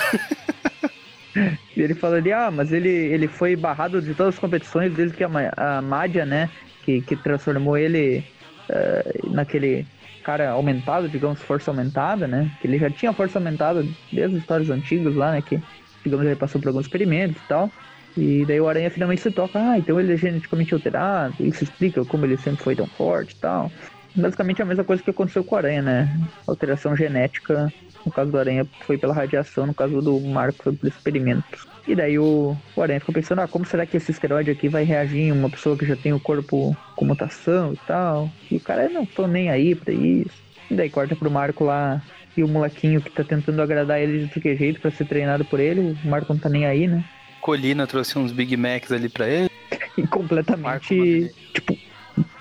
E 1.78 1.82
ele 1.82 1.94
fala 1.94 2.18
ali, 2.18 2.34
ah, 2.34 2.52
mas 2.52 2.74
ele, 2.74 2.90
ele 2.90 3.26
foi 3.26 3.56
barrado 3.56 4.02
de 4.02 4.14
todas 4.14 4.34
as 4.36 4.40
competições 4.40 4.94
desde 4.94 5.16
que 5.16 5.24
a, 5.24 5.30
a 5.56 5.82
Mádia, 5.82 6.26
né, 6.26 6.50
que, 6.84 7.02
que 7.02 7.16
transformou 7.16 7.78
ele 7.78 8.22
eh, 8.68 9.14
naquele 9.30 9.88
cara 10.22 10.52
aumentado, 10.52 11.10
digamos, 11.10 11.42
força 11.42 11.72
aumentada, 11.72 12.28
né? 12.28 12.52
Que 12.62 12.68
ele 12.68 12.78
já 12.78 12.90
tinha 12.90 13.14
força 13.14 13.40
aumentada 13.40 13.86
desde 14.12 14.36
as 14.36 14.42
histórias 14.42 14.70
antigas 14.70 15.16
lá, 15.16 15.32
né? 15.32 15.42
Que, 15.42 15.62
digamos, 16.04 16.26
ele 16.26 16.36
passou 16.36 16.62
por 16.62 16.70
alguns 16.70 16.86
experimentos 16.86 17.42
e 17.42 17.48
tal. 17.48 17.72
E 18.18 18.46
daí 18.46 18.60
o 18.60 18.68
Aranha 18.68 18.92
finalmente 18.92 19.22
se 19.22 19.32
toca, 19.32 19.58
ah, 19.58 19.78
então 19.78 20.00
ele 20.00 20.14
é 20.14 20.18
geneticamente 20.18 20.74
alterado, 20.74 21.34
isso 21.40 21.64
explica 21.64 22.04
como 22.04 22.26
ele 22.26 22.36
sempre 22.36 22.62
foi 22.62 22.76
tão 22.76 22.86
forte 22.86 23.32
e 23.32 23.38
tal. 23.38 23.72
Basicamente 24.14 24.62
a 24.62 24.66
mesma 24.66 24.84
coisa 24.84 25.02
que 25.02 25.10
aconteceu 25.10 25.44
com 25.46 25.56
o 25.56 25.58
Aranha, 25.58 25.82
né? 25.82 26.20
Alteração 26.46 26.96
genética 26.96 27.72
no 28.06 28.12
caso 28.12 28.32
do 28.32 28.38
Aranha 28.38 28.66
foi 28.82 28.98
pela 28.98 29.14
radiação, 29.14 29.68
no 29.68 29.74
caso 29.74 30.02
do 30.02 30.20
Marco 30.20 30.64
foi 30.64 30.74
por 30.74 30.88
experimentos. 30.88 31.68
E 31.88 31.96
daí 31.96 32.20
o, 32.20 32.56
o 32.76 32.82
Aranha 32.82 33.00
ficou 33.00 33.14
pensando, 33.14 33.40
ah, 33.40 33.48
como 33.48 33.66
será 33.66 33.86
que 33.86 33.98
esse 33.98 34.12
esteroide 34.12 34.52
aqui 34.52 34.68
vai 34.68 34.84
reagir 34.84 35.22
em 35.22 35.32
uma 35.32 35.50
pessoa 35.50 35.78
que 35.78 35.86
já 35.86 35.96
tem 35.96 36.14
o 36.14 36.20
corpo 36.20 36.76
com 36.96 37.06
mutação 37.06 37.74
e 37.74 37.78
tal? 37.88 38.30
E 38.50 38.58
o 38.58 38.60
cara, 38.60 38.88
não 38.90 39.06
tô 39.06 39.28
nem 39.28 39.50
aí 39.50 39.74
pra 39.74 39.94
isso. 39.94 40.30
E 40.70 40.76
daí 40.76 40.90
corta 40.90 41.16
pro 41.16 41.32
Marco 41.32 41.66
lá 41.66 42.02
e 42.36 42.44
o 42.44 42.48
molequinho 42.48 43.02
que 43.02 43.10
tá 43.10 43.24
tentando 43.24 43.62
agradar 43.62 44.00
ele 44.00 44.26
de 44.26 44.34
qualquer 44.34 44.56
jeito 44.58 44.80
pra 44.80 44.92
ser 44.92 45.06
treinado 45.06 45.44
por 45.44 45.60
ele. 45.60 45.98
O 46.04 46.08
Marco 46.08 46.34
não 46.34 46.40
tá 46.40 46.50
nem 46.50 46.66
aí, 46.66 46.88
né? 46.88 47.04
Colina 47.42 47.88
trouxe 47.88 48.18
uns 48.18 48.32
Big 48.32 48.56
Macs 48.56 48.92
ali 48.92 49.10
pra 49.10 49.28
ele. 49.28 49.50
E 49.98 50.04
Marco 50.04 50.18
completamente, 50.20 50.96
manda 50.96 51.34
tipo, 51.54 51.78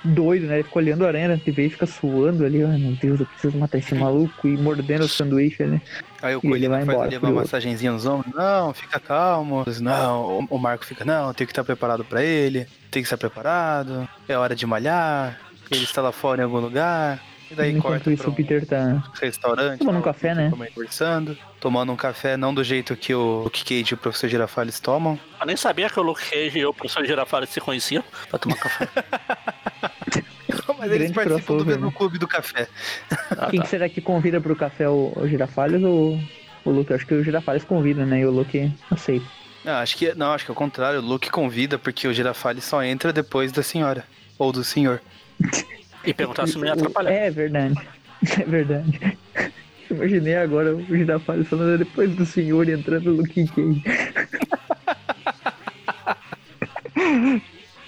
doido, 0.05 0.47
né? 0.47 0.55
Ele 0.57 0.63
fica 0.65 0.79
olhando 0.79 1.05
a 1.05 1.09
aranha 1.09 1.29
na 1.29 1.37
TV 1.39 1.67
e 1.67 1.71
fica 1.71 1.87
suando 1.87 2.45
ali. 2.45 2.63
Ai 2.65 2.79
meu 2.79 2.93
Deus, 2.93 3.21
eu 3.21 3.27
preciso 3.27 3.57
matar 3.59 3.79
esse 3.79 3.95
maluco 3.95 4.49
e 4.49 4.57
mordendo 4.57 5.05
o 5.05 5.09
sanduíche 5.09 5.63
ali. 5.63 5.81
Aí 6.23 6.35
o 6.37 6.41
Colina 6.41 6.69
vai 6.77 6.83
embora, 6.83 7.09
ali 7.09 7.17
uma 7.19 7.31
massagenzinha 7.33 7.93
nos 7.93 8.05
ombros. 8.07 8.33
Não, 8.35 8.73
fica 8.75 8.99
calmo. 9.01 9.65
Não, 9.81 10.41
o- 10.41 10.47
o 10.51 10.59
Marco 10.59 10.85
fica, 10.85 11.05
não, 11.05 11.33
tem 11.35 11.47
que 11.47 11.53
estar 11.53 11.65
preparado 11.65 12.05
pra 12.05 12.23
ele. 12.23 12.67
Tem 12.91 13.03
que 13.03 13.07
estar 13.07 13.17
preparado. 13.17 14.09
É 14.29 14.37
hora 14.37 14.55
de 14.55 14.67
malhar. 14.67 15.39
Ele 15.71 15.85
está 15.85 16.03
lá 16.03 16.11
fora 16.13 16.41
em 16.41 16.45
algum 16.45 16.59
lugar. 16.59 17.21
E 17.51 17.55
daí 17.55 17.71
Enquanto 17.73 17.93
corta 17.95 18.13
isso, 18.13 18.23
pra 18.23 18.31
o 18.31 18.33
um 18.33 18.37
Peter 18.37 18.65
tá 18.65 19.03
restaurante. 19.21 19.79
Tomando 19.81 19.95
lá, 19.95 20.01
um 20.01 20.03
café, 20.03 20.35
né? 20.35 20.51
Conversando. 20.51 21.37
Tomando 21.59 21.93
um 21.93 21.97
café, 21.97 22.37
não 22.37 22.55
do 22.55 22.63
jeito 22.63 22.95
que 22.97 23.13
o 23.15 23.43
Luke 23.43 23.65
Cage 23.65 23.93
e 23.93 23.95
o 23.95 23.97
Professor 23.97 24.29
Girafales 24.29 24.79
tomam. 24.79 25.19
Eu 25.41 25.47
nem 25.47 25.57
sabia 25.57 25.91
que 25.91 25.99
o 25.99 26.03
Luke 26.03 26.23
Cage 26.31 26.59
e 26.59 26.65
o 26.65 26.73
professor 26.73 27.05
Girafales 27.05 27.51
se 27.51 27.61
conheciam 27.61 28.05
pra 28.29 28.39
tomar 28.39 28.57
café. 28.57 28.89
Mas 30.79 30.93
eles 30.93 31.11
Grande 31.11 31.29
participam 31.29 31.57
do 31.59 31.67
mesmo 31.67 31.87
né? 31.87 31.93
clube 31.95 32.19
do 32.19 32.27
café. 32.27 32.67
Ah, 33.33 33.49
Quem 33.51 33.61
tá. 33.61 33.65
que 33.65 33.69
será 33.69 33.87
que 33.89 34.01
convida 34.01 34.41
pro 34.41 34.57
café 34.57 34.89
o, 34.89 35.13
o 35.15 35.29
Girafales 35.29 35.83
ou 35.83 36.19
o 36.65 36.71
Luke? 36.71 36.93
Acho 36.95 37.07
que 37.07 37.13
o 37.13 37.23
Girafales 37.23 37.65
convida, 37.65 38.07
né? 38.07 38.21
E 38.21 38.25
o 38.25 38.31
Luke 38.31 38.73
aceita. 38.91 39.27
Não, 39.63 39.75
acho 39.75 39.95
que 39.97 40.15
não, 40.15 40.33
acho 40.33 40.47
que 40.47 40.51
é 40.51 40.55
o 40.55 40.57
contrário. 40.57 41.01
O 41.01 41.03
Luke 41.03 41.31
convida 41.31 41.79
porque 41.79 42.09
o 42.09 42.15
Girafales 42.15 42.65
só 42.65 42.83
entra 42.83 43.13
depois 43.13 43.53
da 43.53 43.63
senhora 43.63 44.05
ou 44.39 44.53
do 44.53 44.65
senhor. 44.65 45.03
E 46.05 46.15
perguntar 46.15 46.47
se 46.47 46.59
não 46.59 46.67
ia 46.67 46.73
atrapalhar. 46.73 47.13
É 47.13 47.31
verdade. 47.31 47.75
É 48.39 48.45
verdade. 48.45 49.17
Imaginei 49.91 50.37
agora 50.37 50.77
o 50.77 50.85
Girafales 50.85 51.49
falando 51.49 51.79
depois 51.79 52.15
do 52.15 52.27
senhor 52.27 52.69
entrando 52.69 53.13
no 53.13 53.17
Luke 53.23 53.47
Cage. 53.49 53.83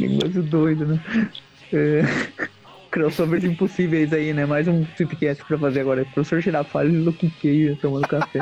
negócio 0.00 0.42
doido, 0.42 0.86
né? 0.86 1.00
É... 1.70 2.02
Crossovers 2.90 3.42
impossíveis 3.44 4.12
aí, 4.12 4.34
né? 4.34 4.44
Mais 4.44 4.68
um 4.68 4.84
Tripcast 4.84 5.42
pra 5.46 5.58
fazer 5.58 5.80
agora. 5.80 6.04
Professor 6.04 6.40
Girafales 6.40 7.04
do 7.04 7.12
Kikei 7.12 7.74
tomando 7.76 8.06
café. 8.06 8.40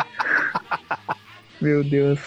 Meu 1.62 1.84
Deus. 1.84 2.18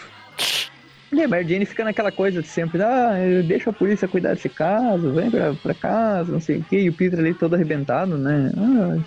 E 1.13 1.21
a 1.21 1.27
Mary 1.27 1.47
Jane 1.47 1.65
fica 1.65 1.83
naquela 1.83 2.11
coisa 2.11 2.41
de 2.41 2.47
sempre, 2.47 2.81
ah, 2.81 3.13
deixa 3.45 3.69
a 3.69 3.73
polícia 3.73 4.07
cuidar 4.07 4.33
desse 4.33 4.49
caso, 4.49 5.13
vem 5.13 5.29
pra, 5.29 5.53
pra 5.53 5.73
casa, 5.73 6.31
não 6.31 6.39
sei 6.39 6.57
o 6.57 6.63
que, 6.63 6.77
e 6.77 6.89
o 6.89 6.93
Peter 6.93 7.19
ali 7.19 7.35
todo 7.35 7.53
arrebentado, 7.53 8.17
né? 8.17 8.51
Ah, 8.57 8.97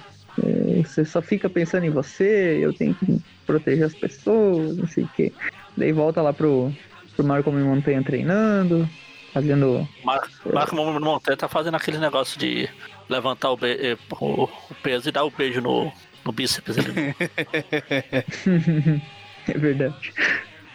é, 0.45 0.83
você 0.83 1.05
só 1.05 1.21
fica 1.21 1.51
pensando 1.51 1.85
em 1.85 1.91
você, 1.91 2.59
eu 2.61 2.73
tenho 2.73 2.95
que 2.95 3.21
proteger 3.45 3.87
as 3.87 3.95
pessoas, 3.95 4.77
não 4.77 4.87
sei 4.87 5.03
o 5.05 5.09
que. 5.09 5.33
Daí 5.77 5.91
volta 5.93 6.23
lá 6.23 6.33
pro, 6.33 6.73
pro 7.17 7.25
Marco 7.25 7.51
Montanha 7.51 8.03
treinando, 8.05 8.89
fazendo. 9.33 9.89
Mar 10.05 10.21
Marco 10.53 10.77
Montanha 10.77 11.37
tá 11.37 11.49
fazendo 11.49 11.77
aquele 11.77 11.99
negócio 11.99 12.39
de 12.39 12.69
levantar 13.09 13.51
o, 13.51 13.59
eh, 13.63 13.97
o, 14.21 14.45
o 14.45 14.75
peso 14.83 15.09
e 15.09 15.13
dar 15.13 15.25
o 15.25 15.31
beijo 15.31 15.61
no, 15.61 15.93
no 16.25 16.33
bíceps 16.33 16.77
ali. 16.79 17.15
é 19.49 19.59
verdade. 19.59 20.13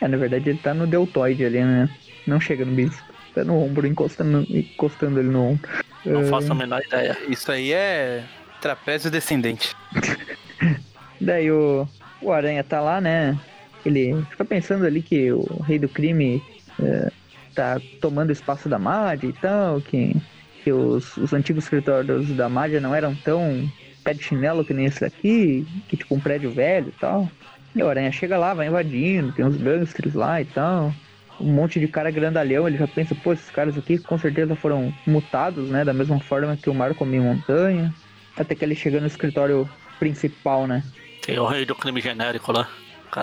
É, 0.01 0.07
na 0.07 0.17
verdade 0.17 0.49
ele 0.49 0.59
tá 0.59 0.73
no 0.73 0.87
deltoide 0.87 1.45
ali, 1.45 1.63
né? 1.63 1.87
Não 2.25 2.39
chega 2.39 2.65
no 2.65 2.73
bíceps. 2.73 3.03
Tá 3.33 3.45
no 3.45 3.63
ombro, 3.63 3.87
encostando, 3.87 4.45
encostando 4.49 5.19
ele 5.19 5.29
no 5.29 5.51
ombro. 5.51 5.69
Não 6.03 6.23
uh... 6.23 6.27
faço 6.27 6.51
a 6.51 6.55
menor 6.55 6.81
ideia. 6.85 7.15
Isso 7.29 7.51
aí 7.51 7.71
é 7.71 8.23
trapézio 8.59 9.09
descendente. 9.09 9.75
Daí 11.21 11.51
o, 11.51 11.87
o 12.21 12.31
Aranha 12.31 12.63
tá 12.63 12.81
lá, 12.81 12.99
né? 12.99 13.37
Ele 13.85 14.23
fica 14.31 14.43
pensando 14.43 14.85
ali 14.85 15.01
que 15.01 15.31
o 15.31 15.43
rei 15.61 15.79
do 15.79 15.87
crime 15.87 16.43
uh, 16.79 17.11
tá 17.53 17.79
tomando 17.99 18.31
espaço 18.31 18.67
da 18.67 18.79
Mad 18.79 19.23
e 19.23 19.33
tal, 19.33 19.81
que, 19.81 20.15
que 20.63 20.71
os, 20.71 21.15
os 21.17 21.31
antigos 21.33 21.63
escritórios 21.63 22.27
da 22.29 22.49
Mad 22.49 22.71
não 22.73 22.93
eram 22.93 23.15
tão 23.15 23.71
pé 24.03 24.13
de 24.13 24.23
chinelo 24.23 24.65
que 24.65 24.73
nem 24.73 24.85
esse 24.85 25.01
daqui, 25.01 25.65
que 25.87 25.95
tipo 25.95 26.15
um 26.15 26.19
prédio 26.19 26.51
velho 26.51 26.89
e 26.89 26.99
tal. 26.99 27.29
E 27.75 27.81
o 27.81 27.89
Aranha 27.89 28.12
chega 28.12 28.38
lá, 28.38 28.53
vai 28.53 28.67
invadindo, 28.67 29.31
tem 29.31 29.45
uns 29.45 29.57
gangsters 29.57 30.13
lá 30.13 30.41
e 30.41 30.45
tal. 30.45 30.93
Um 31.39 31.51
monte 31.51 31.79
de 31.79 31.88
cara 31.88 32.12
grandalhão, 32.12 32.67
ele 32.67 32.77
já 32.77 32.88
pensa, 32.88 33.15
pô, 33.15 33.34
esses 33.34 33.49
caras 33.49 33.77
aqui 33.77 33.97
com 33.97 34.17
certeza 34.17 34.55
foram 34.55 34.93
mutados, 35.07 35.69
né? 35.69 35.84
Da 35.84 35.93
mesma 35.93 36.19
forma 36.19 36.55
que 36.57 36.69
o 36.69 36.73
Marco 36.73 37.05
em 37.05 37.19
Montanha. 37.19 37.93
Até 38.38 38.53
que 38.55 38.63
ele 38.63 38.75
chega 38.75 38.99
no 38.99 39.07
escritório 39.07 39.67
principal, 39.99 40.67
né? 40.67 40.84
Tem 41.25 41.39
o 41.39 41.45
rei 41.45 41.65
do 41.65 41.75
crime 41.75 42.01
genérico 42.01 42.51
lá. 42.51 42.67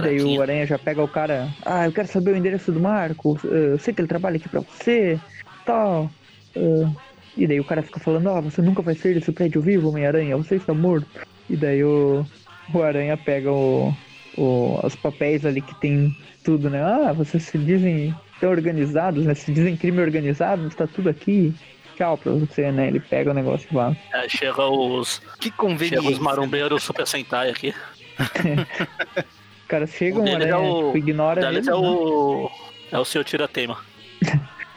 Daí 0.01 0.21
o 0.21 0.43
Aranha 0.43 0.67
já 0.67 0.79
pega 0.79 1.03
o 1.03 1.09
cara, 1.09 1.49
ah, 1.65 1.87
eu 1.87 1.93
quero 1.93 2.09
saber 2.09 2.33
o 2.33 2.37
endereço 2.37 2.71
do 2.71 2.79
Marco, 2.79 3.39
eu 3.45 3.79
sei 3.79 3.95
que 3.95 4.03
ele 4.03 4.09
trabalha 4.09 4.37
aqui 4.37 4.49
pra 4.49 4.61
você, 4.61 5.19
tal. 5.65 6.11
Uh, 6.55 6.95
e 7.35 7.47
daí 7.47 7.59
o 7.59 7.65
cara 7.65 7.83
fica 7.83 7.99
falando, 7.99 8.29
ah, 8.29 8.41
você 8.41 8.61
nunca 8.61 8.83
vai 8.83 8.95
ser 8.95 9.15
desse 9.15 9.33
prédio 9.33 9.63
vivo, 9.63 9.89
Homem-Aranha, 9.89 10.37
você 10.37 10.57
está 10.57 10.75
morto. 10.75 11.07
E 11.49 11.57
daí 11.57 11.83
o, 11.83 12.27
o 12.75 12.83
Aranha 12.83 13.17
pega 13.17 13.51
o, 13.51 13.95
o, 14.37 14.81
os 14.85 14.95
papéis 14.97 15.45
ali 15.45 15.61
que 15.61 15.75
tem 15.77 16.17
tudo, 16.45 16.71
né? 16.71 16.83
Ah, 16.83 17.13
vocês 17.13 17.43
se 17.43 17.59
dizem 17.59 18.15
tão 18.41 18.51
organizados, 18.51 19.25
né? 19.25 19.35
Se 19.35 19.53
dizem 19.53 19.77
crime 19.77 20.01
organizado, 20.01 20.67
está 20.67 20.87
tudo 20.87 21.09
aqui. 21.09 21.55
Tchau 21.97 22.17
pra 22.17 22.33
você, 22.33 22.71
né? 22.71 22.89
Ele 22.89 23.01
pega 23.01 23.31
o 23.31 23.35
negócio 23.35 23.67
e 23.71 23.75
vai. 23.75 23.97
É, 24.15 24.29
chega 24.29 24.65
os. 24.65 25.21
Que 25.41 25.51
conveniente. 25.51 26.03
Chega 26.03 26.15
os 26.15 26.19
marombeiros 26.19 26.83
Super 26.83 27.07
Sentai 27.07 27.51
aqui. 27.51 27.75
Cara, 29.67 29.87
chegam, 29.87 30.25
né? 30.25 30.49
É 30.49 30.57
o, 30.57 30.87
tipo, 30.87 30.99
ignora 30.99 31.53
ele. 31.53 31.69
É 31.69 31.75
o. 31.75 32.51
É 32.91 32.99
o 32.99 33.05
seu 33.05 33.23
tira-tema. 33.25 33.77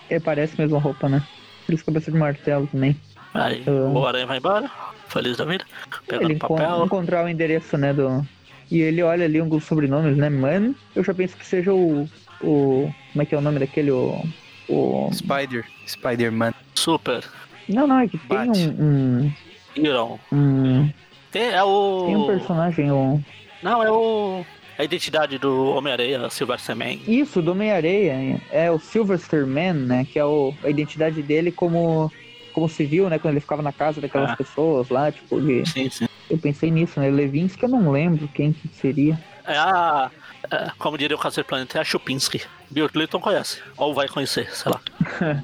é, 0.09 0.19
parece 0.19 0.55
a 0.57 0.63
mesma 0.63 0.79
roupa, 0.79 1.07
né? 1.07 1.23
Eles 1.69 1.81
cabeça 1.83 2.11
de 2.11 2.17
martelo 2.17 2.67
também. 2.67 2.99
Aí 3.33 3.63
uh, 3.65 3.97
o 3.97 4.05
aranha 4.05 4.25
vai 4.25 4.37
embora, 4.39 4.69
feliz 5.07 5.37
da 5.37 5.45
vida. 5.45 5.65
Pegando 6.07 6.31
ele 6.31 6.39
papel. 6.39 6.85
encontrar 6.85 7.23
o 7.23 7.29
endereço, 7.29 7.77
né, 7.77 7.93
do, 7.93 8.25
e 8.71 8.81
ele 8.81 9.03
olha 9.03 9.25
ali 9.25 9.37
alguns 9.37 9.65
sobrenomes, 9.65 10.15
né? 10.15 10.29
Man, 10.29 10.73
eu 10.95 11.03
já 11.03 11.13
penso 11.13 11.35
que 11.35 11.45
seja 11.45 11.73
o. 11.73 12.07
o 12.41 12.89
como 13.11 13.21
é 13.21 13.25
que 13.25 13.35
é 13.35 13.37
o 13.37 13.41
nome 13.41 13.59
daquele? 13.59 13.91
O. 13.91 14.23
o... 14.69 15.09
Spider. 15.11 15.65
Spider-Man. 15.85 16.53
Super. 16.73 17.23
Não, 17.67 17.85
não, 17.85 17.99
é 17.99 18.07
que 18.07 18.17
tem 18.17 18.49
um. 18.49 18.83
um... 18.83 19.33
Iron. 19.75 20.19
Um... 20.31 20.89
Tem, 21.31 21.49
é 21.49 21.63
o. 21.63 22.05
Tem 22.05 22.15
um 22.15 22.27
personagem, 22.27 22.91
o. 22.91 23.21
Não, 23.61 23.83
é 23.83 23.91
o. 23.91 24.45
A 24.79 24.83
identidade 24.83 25.37
do 25.37 25.75
Homem-Areia, 25.75 26.29
Sylvester 26.29 26.75
Man. 26.75 26.97
Isso, 27.07 27.41
do 27.41 27.51
Homem-Areia. 27.51 28.41
É 28.51 28.71
o 28.71 28.79
Sylvester 28.79 29.45
Man, 29.45 29.73
né? 29.73 30.07
Que 30.11 30.17
é 30.17 30.25
o, 30.25 30.53
a 30.63 30.69
identidade 30.69 31.21
dele 31.21 31.51
como 31.51 32.11
como 32.51 32.69
civil, 32.69 33.09
né? 33.09 33.19
Quando 33.19 33.33
ele 33.33 33.41
ficava 33.41 33.61
na 33.61 33.71
casa 33.71 33.99
daquelas 33.99 34.31
ah. 34.31 34.35
pessoas 34.35 34.89
lá, 34.89 35.11
tipo, 35.11 35.39
de... 35.41 35.65
sim, 35.67 35.89
sim. 35.89 36.07
eu 36.29 36.37
pensei 36.37 36.69
nisso, 36.71 36.99
né? 36.99 37.09
Levinsky 37.09 37.63
eu 37.63 37.69
não 37.69 37.91
lembro 37.91 38.27
quem 38.29 38.53
que 38.53 38.67
seria. 38.69 39.19
É 39.45 39.57
a. 39.57 40.11
É, 40.51 40.71
como 40.77 40.97
diria 40.97 41.15
o 41.15 41.19
Câncer 41.19 41.43
Planeta, 41.43 41.77
é 41.77 41.81
a 41.81 41.83
Chupinski. 41.83 42.41
Bill 42.69 42.89
Clinton 42.89 43.19
conhece, 43.19 43.61
ou 43.77 43.93
vai 43.93 44.07
conhecer, 44.07 44.49
sei 44.53 44.71
lá. 44.71 44.81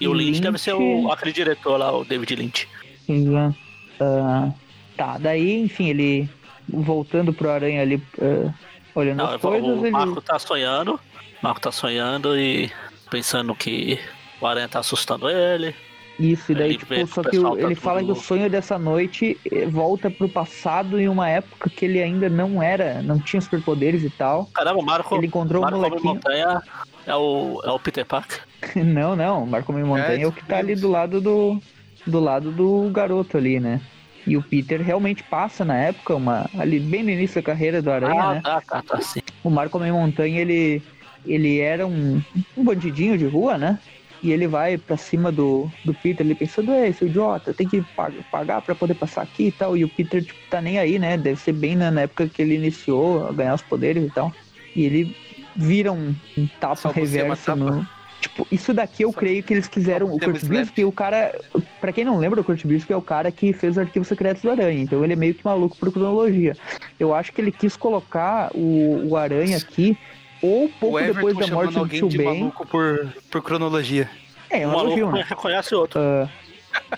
e 0.00 0.08
o 0.08 0.12
Lynch, 0.12 0.30
Lynch, 0.32 0.40
deve 0.40 0.58
ser 0.58 0.74
o, 0.74 1.10
aquele 1.10 1.32
diretor 1.32 1.76
lá, 1.76 1.92
o 1.96 2.04
David 2.04 2.36
Lynch. 2.36 2.68
Uh, 3.08 4.54
tá, 4.96 5.18
daí, 5.18 5.62
enfim, 5.62 5.88
ele 5.88 6.28
voltando 6.68 7.32
pro 7.32 7.50
Aranha 7.50 7.82
ali, 7.82 7.96
uh, 8.18 8.52
olhando 8.94 9.18
não, 9.18 9.34
as 9.34 9.40
coisas. 9.40 9.68
O 9.68 9.90
Marco 9.90 10.12
ele... 10.12 10.20
tá 10.20 10.38
sonhando, 10.38 11.00
Marco 11.42 11.60
tá 11.60 11.72
sonhando 11.72 12.38
e 12.38 12.70
pensando 13.10 13.54
que 13.54 13.98
o 14.40 14.46
Aranha 14.46 14.68
tá 14.68 14.80
assustando 14.80 15.28
ele. 15.28 15.74
Isso, 16.20 16.52
e 16.52 16.54
daí, 16.54 16.76
tipo, 16.76 16.94
só 17.06 17.22
que 17.22 17.38
o, 17.38 17.56
tá 17.56 17.62
ele 17.62 17.74
fala 17.74 18.04
que 18.04 18.10
o 18.10 18.14
sonho 18.14 18.50
dessa 18.50 18.78
noite 18.78 19.40
eh, 19.50 19.64
volta 19.66 20.10
pro 20.10 20.28
passado 20.28 21.00
em 21.00 21.08
uma 21.08 21.26
época 21.26 21.70
que 21.70 21.86
ele 21.86 22.02
ainda 22.02 22.28
não 22.28 22.62
era, 22.62 23.02
não 23.02 23.18
tinha 23.18 23.40
superpoderes 23.40 24.04
e 24.04 24.10
tal. 24.10 24.44
Caramba, 24.52 24.80
o 24.80 24.84
Marco. 24.84 25.16
Ele 25.16 25.28
encontrou 25.28 25.62
Marco 25.62 25.78
um 25.78 25.80
molequinho. 25.80 26.14
Montanha 26.14 26.62
é 27.06 27.16
o, 27.16 27.62
é 27.64 27.70
o 27.70 27.78
Peter 27.78 28.04
Parker? 28.04 28.38
não, 28.76 29.16
não, 29.16 29.44
o 29.44 29.46
Marco 29.46 29.72
Montanha 29.72 30.18
é, 30.18 30.22
é 30.22 30.26
o 30.26 30.32
que 30.32 30.44
tá 30.44 30.58
ali 30.58 30.74
do 30.74 30.90
lado 30.90 31.20
do. 31.20 31.58
Do 32.06 32.18
lado 32.18 32.50
do 32.50 32.88
garoto 32.90 33.36
ali, 33.36 33.60
né? 33.60 33.80
E 34.26 34.36
o 34.36 34.42
Peter 34.42 34.80
realmente 34.80 35.22
passa 35.22 35.64
na 35.64 35.76
época, 35.76 36.14
uma, 36.14 36.48
ali 36.58 36.80
bem 36.80 37.02
no 37.02 37.10
início 37.10 37.36
da 37.36 37.46
carreira 37.46 37.80
do 37.80 37.90
Aranha, 37.90 38.22
ah, 38.22 38.34
né? 38.34 38.40
Tá, 38.42 38.60
tá, 38.60 38.82
tá, 38.82 39.00
sim. 39.00 39.20
O 39.44 39.50
Marco 39.50 39.78
Montanha, 39.78 40.40
ele, 40.40 40.82
ele 41.26 41.60
era 41.60 41.86
um, 41.86 42.22
um 42.56 42.64
bandidinho 42.64 43.18
de 43.18 43.26
rua, 43.26 43.56
né? 43.58 43.78
E 44.22 44.32
ele 44.32 44.46
vai 44.46 44.76
pra 44.76 44.96
cima 44.96 45.32
do, 45.32 45.70
do 45.84 45.94
Peter, 45.94 46.24
ele 46.26 46.34
pensando, 46.34 46.72
é, 46.72 46.92
seu 46.92 47.08
idiota, 47.08 47.54
tem 47.54 47.66
que 47.66 47.82
pagar 48.30 48.60
pra 48.60 48.74
poder 48.74 48.94
passar 48.94 49.22
aqui 49.22 49.46
e 49.46 49.52
tal. 49.52 49.76
E 49.76 49.84
o 49.84 49.88
Peter, 49.88 50.22
tipo, 50.22 50.38
tá 50.50 50.60
nem 50.60 50.78
aí, 50.78 50.98
né? 50.98 51.16
Deve 51.16 51.40
ser 51.40 51.52
bem 51.52 51.74
na, 51.74 51.90
na 51.90 52.02
época 52.02 52.28
que 52.28 52.42
ele 52.42 52.54
iniciou 52.54 53.28
a 53.28 53.32
ganhar 53.32 53.54
os 53.54 53.62
poderes 53.62 54.04
e 54.04 54.10
tal. 54.10 54.32
E 54.76 54.84
ele 54.84 55.16
vira 55.56 55.90
um, 55.92 56.14
um 56.36 56.46
tapa 56.60 56.92
reverso 56.92 57.56
no. 57.56 57.86
Tipo, 58.20 58.46
isso 58.52 58.74
daqui 58.74 59.02
eu 59.02 59.12
Só 59.12 59.18
creio 59.18 59.42
que 59.42 59.54
eles 59.54 59.66
quiseram. 59.66 60.14
O 60.14 60.18
Kurt 60.18 60.44
Busiek, 60.44 60.84
o 60.84 60.92
cara. 60.92 61.34
Pra 61.80 61.90
quem 61.90 62.04
não 62.04 62.18
lembra, 62.18 62.42
o 62.42 62.44
Kurt 62.44 62.64
Busiek 62.64 62.92
é 62.92 62.96
o 62.96 63.00
cara 63.00 63.32
que 63.32 63.52
fez 63.54 63.78
o 63.78 63.80
arquivo 63.80 64.04
secreto 64.04 64.42
do 64.42 64.50
Aranha. 64.50 64.82
Então 64.82 65.02
ele 65.02 65.14
é 65.14 65.16
meio 65.16 65.34
que 65.34 65.44
maluco 65.44 65.76
por 65.78 65.90
cronologia. 65.90 66.54
Eu 66.98 67.14
acho 67.14 67.32
que 67.32 67.40
ele 67.40 67.50
quis 67.50 67.76
colocar 67.76 68.50
o, 68.54 69.08
o 69.08 69.16
Aranha 69.16 69.56
aqui 69.56 69.96
ou 70.42 70.68
pouco 70.68 71.00
depois 71.00 71.36
da 71.36 71.46
morte 71.48 71.74
do 71.74 71.88
Tio 71.88 72.08
Ben. 72.08 72.24
maluco 72.24 72.66
por, 72.66 73.12
por 73.30 73.42
cronologia. 73.42 74.08
É, 74.48 74.66
um 74.66 74.72
maluco 74.72 75.10
reconhece 75.22 75.74
outro. 75.74 76.00
Uh, 76.00 76.28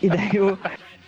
e 0.01 0.09
daí 0.09 0.41
o, 0.41 0.59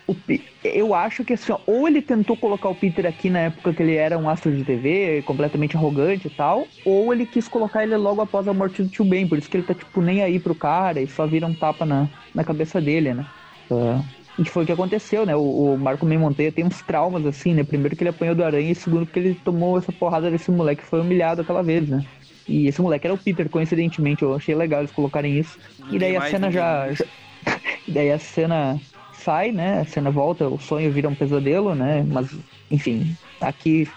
o, 0.06 0.16
eu 0.62 0.94
acho 0.94 1.24
que 1.24 1.32
assim, 1.32 1.52
ó, 1.52 1.58
ou 1.66 1.88
ele 1.88 2.02
tentou 2.02 2.36
colocar 2.36 2.68
o 2.68 2.74
Peter 2.74 3.06
aqui 3.06 3.30
na 3.30 3.40
época 3.40 3.72
que 3.72 3.82
ele 3.82 3.94
era 3.94 4.18
um 4.18 4.28
astro 4.28 4.52
de 4.52 4.64
TV, 4.64 5.22
completamente 5.26 5.76
arrogante 5.76 6.26
e 6.26 6.30
tal, 6.30 6.66
ou 6.84 7.12
ele 7.12 7.26
quis 7.26 7.48
colocar 7.48 7.82
ele 7.82 7.96
logo 7.96 8.20
após 8.20 8.46
a 8.48 8.52
morte 8.52 8.82
do 8.82 8.88
Tio 8.88 9.04
Ben, 9.04 9.26
por 9.26 9.38
isso 9.38 9.48
que 9.48 9.56
ele 9.56 9.66
tá 9.66 9.74
tipo 9.74 10.00
nem 10.00 10.22
aí 10.22 10.38
pro 10.38 10.54
cara 10.54 11.00
e 11.00 11.06
só 11.06 11.26
vira 11.26 11.46
um 11.46 11.54
tapa 11.54 11.86
na, 11.86 12.08
na 12.34 12.44
cabeça 12.44 12.80
dele, 12.80 13.14
né? 13.14 13.26
Uh, 13.70 14.04
e 14.38 14.44
foi 14.44 14.64
o 14.64 14.66
que 14.66 14.72
aconteceu, 14.72 15.24
né? 15.24 15.34
O, 15.36 15.74
o 15.74 15.78
Marco 15.78 16.04
Men 16.04 16.18
Monteia 16.18 16.50
tem 16.50 16.64
uns 16.64 16.82
traumas, 16.82 17.24
assim, 17.24 17.54
né? 17.54 17.62
Primeiro 17.62 17.94
que 17.94 18.02
ele 18.02 18.10
apanhou 18.10 18.34
do 18.34 18.44
aranha 18.44 18.72
e 18.72 18.74
segundo 18.74 19.06
que 19.06 19.18
ele 19.18 19.34
tomou 19.44 19.78
essa 19.78 19.92
porrada 19.92 20.30
desse 20.30 20.50
moleque 20.50 20.82
que 20.82 20.88
foi 20.88 21.00
humilhado 21.00 21.42
aquela 21.42 21.62
vez, 21.62 21.88
né? 21.88 22.04
E 22.48 22.66
esse 22.66 22.80
moleque 22.80 23.06
era 23.06 23.14
o 23.14 23.18
Peter, 23.18 23.48
coincidentemente. 23.48 24.22
Eu 24.22 24.34
achei 24.34 24.54
legal 24.54 24.80
eles 24.80 24.92
colocarem 24.92 25.38
isso. 25.38 25.58
e 25.90 25.98
daí 25.98 26.16
a 26.16 26.22
cena 26.22 26.50
já. 26.50 26.92
já... 26.92 27.04
daí 27.88 28.10
a 28.10 28.18
cena 28.18 28.80
sai, 29.12 29.52
né? 29.52 29.80
A 29.80 29.84
cena 29.84 30.10
volta, 30.10 30.46
o 30.48 30.58
sonho 30.58 30.90
vira 30.92 31.08
um 31.08 31.14
pesadelo, 31.14 31.74
né? 31.74 32.04
Mas, 32.06 32.34
enfim, 32.70 33.16
aqui 33.40 33.88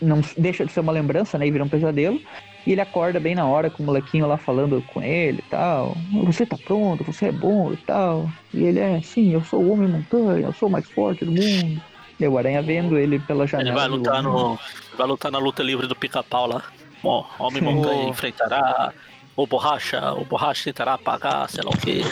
não 0.00 0.20
deixa 0.36 0.64
de 0.64 0.72
ser 0.72 0.80
uma 0.80 0.92
lembrança, 0.92 1.38
né? 1.38 1.46
E 1.46 1.50
vira 1.50 1.64
um 1.64 1.68
pesadelo. 1.68 2.20
E 2.66 2.72
ele 2.72 2.80
acorda 2.80 3.18
bem 3.20 3.34
na 3.34 3.46
hora 3.46 3.70
com 3.70 3.82
o 3.82 3.86
molequinho 3.86 4.26
lá 4.26 4.36
falando 4.36 4.82
com 4.92 5.02
ele 5.02 5.38
e 5.38 5.50
tal. 5.50 5.96
Você 6.24 6.44
tá 6.44 6.56
pronto, 6.56 7.04
você 7.04 7.26
é 7.26 7.32
bom 7.32 7.72
e 7.72 7.76
tal. 7.78 8.28
E 8.52 8.64
ele 8.64 8.78
é, 8.78 9.00
sim, 9.00 9.32
eu 9.32 9.42
sou 9.42 9.62
o 9.62 9.72
homem 9.72 9.88
montanha, 9.88 10.46
eu 10.46 10.52
sou 10.52 10.68
o 10.68 10.72
mais 10.72 10.86
forte 10.90 11.24
do 11.24 11.32
mundo. 11.32 11.80
E 12.20 12.26
o 12.26 12.36
Aranha 12.36 12.60
vendo 12.60 12.98
ele 12.98 13.18
pela 13.20 13.46
janela. 13.46 13.70
Ele 13.70 13.78
vai 13.78 13.88
lutar, 13.88 14.22
no, 14.22 14.58
vai 14.96 15.06
lutar 15.06 15.30
na 15.30 15.38
luta 15.38 15.62
livre 15.62 15.86
do 15.86 15.94
pica-pau 15.94 16.48
lá. 16.48 16.64
Bom, 17.02 17.26
Homem 17.38 17.62
Montanha 17.62 18.08
enfrentará 18.08 18.92
o 19.36 19.46
borracha, 19.46 20.12
o 20.14 20.24
borracha 20.24 20.64
tentará 20.64 20.94
apagar, 20.94 21.48
sei 21.48 21.62
lá 21.62 21.70
o 21.70 21.78
que. 21.78 22.02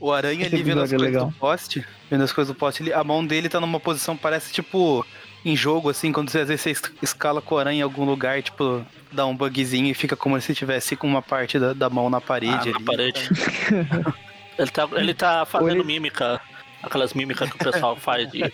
O 0.00 0.12
aranha 0.12 0.46
Esse 0.46 0.54
ali 0.54 0.62
vendo 0.62 0.80
as 0.82 0.90
coisas 0.90 1.06
legal. 1.06 1.26
do 1.26 1.32
poste, 1.34 1.84
vendo 2.10 2.24
as 2.24 2.32
coisas 2.32 2.54
do 2.54 2.58
poste, 2.58 2.82
ele- 2.82 2.92
a 2.92 3.02
mão 3.04 3.24
dele 3.26 3.48
tá 3.48 3.60
numa 3.60 3.80
posição, 3.80 4.16
parece 4.16 4.52
tipo 4.52 5.04
em 5.44 5.54
jogo, 5.56 5.88
assim, 5.90 6.12
quando 6.12 6.28
você, 6.30 6.40
às 6.40 6.48
vezes 6.48 6.62
você 6.62 6.70
es- 6.70 6.82
escala 7.02 7.40
com 7.40 7.54
o 7.54 7.58
aranha 7.58 7.78
em 7.80 7.82
algum 7.82 8.04
lugar, 8.04 8.42
tipo, 8.42 8.84
dá 9.12 9.24
um 9.26 9.36
bugzinho 9.36 9.86
e 9.86 9.94
fica 9.94 10.16
como 10.16 10.40
se 10.40 10.54
tivesse 10.54 10.96
com 10.96 11.06
uma 11.06 11.22
parte 11.22 11.58
da, 11.58 11.72
da 11.72 11.88
mão 11.88 12.10
na 12.10 12.20
parede. 12.20 12.70
Ah, 12.70 12.72
na 12.72 12.76
ali. 12.76 12.84
parede. 12.84 13.28
ele, 14.58 14.70
tá, 14.70 14.88
ele 14.92 15.14
tá 15.14 15.44
fazendo 15.46 15.70
ele- 15.72 15.84
mímica, 15.84 16.40
aquelas 16.82 17.14
mímicas 17.14 17.48
que 17.50 17.56
o 17.56 17.58
pessoal 17.72 17.94
faz 18.00 18.30
de 18.30 18.52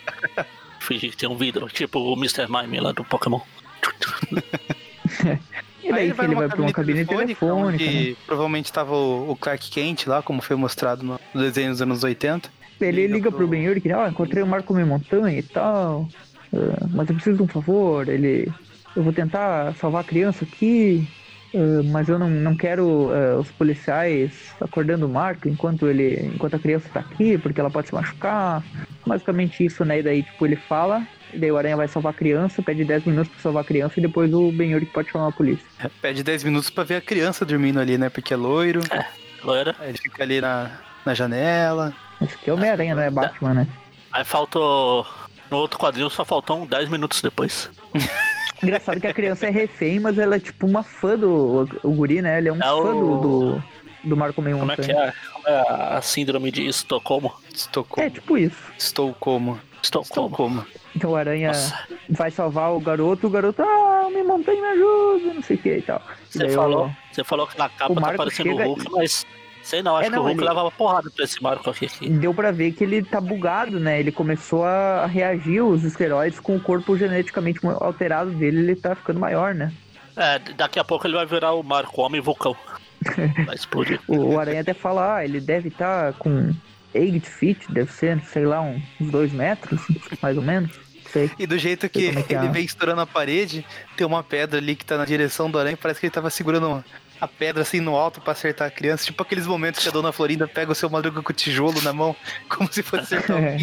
fingir 0.80 1.10
que 1.12 1.16
tem 1.16 1.28
um 1.28 1.36
vidro, 1.36 1.66
tipo 1.68 1.98
o 1.98 2.12
Mr. 2.14 2.46
Mime 2.48 2.80
lá 2.80 2.92
do 2.92 3.04
Pokémon. 3.04 3.40
E 5.82 5.90
daí 5.92 6.12
que 6.12 6.20
ele 6.20 6.34
vai 6.34 6.48
pra 6.48 6.60
uma 6.62 6.72
cabine 6.72 7.04
telefônica, 7.04 7.44
né? 7.46 7.52
onde 7.52 8.16
provavelmente 8.26 8.72
tava 8.72 8.94
o, 8.94 9.36
Clark 9.36 9.68
Kent 9.70 10.06
lá, 10.06 10.22
como 10.22 10.40
foi 10.40 10.54
mostrado 10.56 11.04
no 11.04 11.18
desenho 11.34 11.70
dos 11.70 11.82
anos 11.82 12.04
80. 12.04 12.48
Ele 12.80 13.06
Liga 13.06 13.30
pro- 13.30 13.38
pro 13.38 13.48
Ben 13.48 13.64
Yuri 13.64 13.80
que, 13.80 13.92
ah, 13.92 14.08
encontrei 14.08 14.42
o 14.42 14.46
Marco 14.46 14.72
Meia 14.74 14.86
Montanha 14.86 15.38
e 15.38 15.42
tal, 15.42 16.08
ah, 16.54 16.86
mas 16.90 17.08
eu 17.08 17.14
preciso 17.14 17.36
de 17.36 17.42
um 17.42 17.48
favor, 17.48 18.08
ele... 18.08 18.48
Eu 18.94 19.02
vou 19.02 19.12
tentar 19.12 19.74
salvar 19.76 20.02
a 20.02 20.04
criança 20.04 20.44
aqui, 20.44 21.06
ah, 21.54 21.82
mas 21.90 22.08
eu 22.08 22.18
não, 22.18 22.28
não 22.30 22.56
quero 22.56 23.10
ah, 23.12 23.38
os 23.40 23.50
policiais 23.50 24.32
acordando 24.60 25.06
o 25.06 25.08
Marco 25.08 25.48
enquanto 25.48 25.88
ele 25.88 26.30
enquanto 26.34 26.54
a 26.54 26.58
criança 26.58 26.88
tá 26.92 27.00
aqui, 27.00 27.38
porque 27.38 27.60
ela 27.60 27.70
pode 27.70 27.88
se 27.88 27.94
machucar. 27.94 28.62
Basicamente 29.06 29.64
isso, 29.64 29.84
né? 29.84 29.98
E 29.98 30.02
daí, 30.02 30.22
tipo, 30.22 30.46
ele 30.46 30.56
fala, 30.56 31.06
daí 31.35 31.51
o 31.51 31.57
Aranha 31.57 31.76
vai 31.76 31.89
salvar 31.89 32.12
a 32.12 32.16
criança, 32.16 32.62
pede 32.62 32.85
10 32.85 33.05
minutos 33.05 33.33
pra 33.33 33.41
salvar 33.43 33.62
a 33.62 33.66
criança, 33.66 33.95
e 33.99 34.03
depois 34.03 34.33
o 34.33 34.51
Ben 34.53 34.78
pode 34.87 35.11
chamar 35.11 35.28
a 35.28 35.33
polícia. 35.33 35.64
Pede 36.01 36.22
10 36.22 36.45
minutos 36.45 36.70
pra 36.70 36.85
ver 36.85 36.97
a 36.97 37.01
criança 37.01 37.45
dormindo 37.45 37.80
ali, 37.80 37.97
né? 37.99 38.09
Porque 38.09 38.33
é 38.35 38.37
loiro. 38.37 38.80
Loira. 39.45 39.74
Aí 39.80 39.91
ele 39.91 39.99
fica 39.99 40.22
ali 40.22 40.41
na, 40.41 40.70
na 41.05 41.14
janela. 41.14 41.93
Esse 42.20 42.35
aqui 42.35 42.51
é 42.51 42.53
o 42.53 42.57
Homem-Aranha, 42.57 42.95
não 42.95 43.03
é 43.03 43.11
Batman, 43.11 43.55
né? 43.55 43.66
Aí 44.12 44.24
faltou. 44.24 45.07
No 45.51 45.59
outro 45.59 45.78
quadrinho 45.78 46.09
só 46.09 46.24
faltam 46.24 46.66
10 46.66 46.89
minutos 46.89 47.20
depois. 47.20 47.68
Engraçado 48.62 49.01
que 49.01 49.07
a 49.09 49.12
criança 49.14 49.47
é 49.47 49.51
refém, 49.51 49.99
mas 49.99 50.16
ela 50.18 50.37
é 50.37 50.41
tipo 50.41 50.66
uma 50.66 50.83
fã 50.85 51.18
do 51.18 51.68
o 51.83 51.91
guri, 51.91 52.22
né? 52.22 52.39
Ele 52.39 52.49
é 52.49 52.53
um 52.53 52.57
É 52.57 52.61
fã 52.61 52.72
o- 52.74 52.95
do, 53.20 53.20
do, 53.57 53.64
do 54.11 54.16
Marco 54.16 54.41
Meio 54.41 54.59
Como 54.59 54.70
é 54.70 54.76
que 54.76 54.93
é? 54.93 55.12
Como 55.33 55.49
é 55.49 55.97
a 55.97 56.01
síndrome 56.01 56.51
de 56.53 56.66
Estocolmo? 56.68 57.33
Estou 57.53 57.85
É, 57.97 58.09
tipo 58.09 58.39
isso. 58.39 58.57
Estou 58.78 59.12
como? 59.14 59.59
Estou 59.83 60.03
Estocolmo. 60.03 60.64
Então 60.95 61.11
o 61.11 61.16
Aranha 61.16 61.49
Nossa. 61.49 61.74
vai 62.11 62.30
salvar 62.30 62.72
o 62.74 62.80
garoto, 62.80 63.26
o 63.26 63.30
garoto, 63.30 63.62
ah, 63.62 64.09
me 64.12 64.22
montanha 64.22 64.61
me 64.61 64.68
ajuda, 64.68 65.34
não 65.34 65.43
sei 65.43 65.57
o 65.57 65.59
que 65.59 65.76
e 65.78 65.82
tal. 65.82 66.03
E 66.34 66.38
Você 66.38 66.49
falou, 66.51 66.86
o- 66.86 66.97
você 67.11 67.24
falou 67.24 67.47
que 67.47 67.59
na 67.59 67.68
capa 67.68 67.93
o 67.93 67.97
tá 68.01 68.12
parecendo 68.14 68.51
o 68.55 68.57
Hulk, 68.62 68.90
mas. 68.93 69.26
Sei 69.62 69.80
não, 69.80 69.97
acho 69.97 70.07
É, 70.07 70.11
que 70.11 70.16
não, 70.16 70.22
o 70.24 70.26
Hulk 70.26 70.40
ele- 70.40 70.49
levava 70.49 70.70
porrada 70.72 71.09
pra 71.14 71.24
esse 71.24 71.40
Marco 71.43 71.70
aqui. 71.70 71.86
aqui. 71.86 72.09
Deu 72.11 72.34
pra 72.34 72.51
ver 72.51 72.72
que 72.72 72.82
ele 72.82 73.01
tá 73.03 73.20
bugado, 73.20 73.78
né? 73.78 74.01
Ele 74.01 74.11
começou 74.11 74.64
a 74.64 75.07
reagir 75.07 75.61
aos 75.61 75.84
esteroides 75.84 76.40
com 76.40 76.57
o 76.57 76.61
corpo 76.61 76.97
geneticamente 76.99 77.61
alterado 77.64 78.30
dele, 78.32 78.59
ele 78.59 78.74
tá 78.76 78.95
ficando 78.97 79.20
maior, 79.20 79.55
né? 79.55 79.72
É, 80.16 80.38
daqui 80.57 80.78
a 80.80 80.84
pouco 80.84 81.07
ele 81.07 81.14
vai 81.14 81.24
virar 81.26 81.53
o 81.53 81.62
Marco 81.62 82.03
Homem 82.03 82.20
Vulcão. 82.20 82.57
Vai 83.47 83.55
explodir. 83.57 83.99
O, 84.07 84.34
o 84.34 84.38
Aranha 84.40 84.61
até 84.61 84.72
fala, 84.74 85.16
ah, 85.16 85.24
ele 85.24 85.40
deve 85.40 85.68
estar 85.68 86.12
com 86.14 86.53
8 86.95 87.26
feet, 87.30 87.66
deve 87.70 87.93
ser, 87.93 88.20
sei 88.24 88.45
lá, 88.47 88.61
uns 88.61 88.82
2 89.01 89.32
metros, 89.32 89.80
mais 90.20 90.36
ou 90.36 90.43
menos. 90.43 90.70
Sei. 91.12 91.30
E 91.38 91.47
do 91.47 91.59
jeito 91.59 91.88
que 91.90 92.09
é 92.09 92.22
que 92.22 92.34
é. 92.34 92.38
ele 92.38 92.49
vem 92.49 92.64
estourando 92.64 93.01
a 93.03 93.07
parede, 93.07 93.64
tem 93.97 94.07
uma 94.07 94.22
pedra 94.22 94.59
ali 94.59 94.74
que 94.74 94.84
tá 94.84 94.97
na 94.97 95.05
direção 95.05 95.51
do 95.51 95.59
aranha. 95.59 95.76
Parece 95.76 96.01
que 96.01 96.07
ele 96.07 96.12
tava 96.12 96.30
segurando 96.30 96.68
uma- 96.68 96.84
a 97.20 97.28
pedra 97.28 97.62
assim 97.62 97.80
no 97.80 97.95
alto 97.95 98.20
pra 98.20 98.32
acertar 98.32 98.66
a 98.68 98.70
criança. 98.70 99.05
Tipo 99.05 99.22
aqueles 99.22 99.47
momentos 99.47 99.82
que 99.82 99.88
a 99.88 99.93
dona 99.93 100.11
Florinda 100.11 100.49
pega 100.49 100.72
o 100.72 100.74
seu 100.74 100.88
madruga 100.88 101.22
com 101.22 101.30
o 101.30 101.34
tijolo 101.34 101.80
na 101.82 101.93
mão, 101.93 102.16
como 102.49 102.72
se 102.72 102.82
fosse 102.82 103.14
acertar 103.14 103.36
um 103.36 103.40
É. 103.45 103.57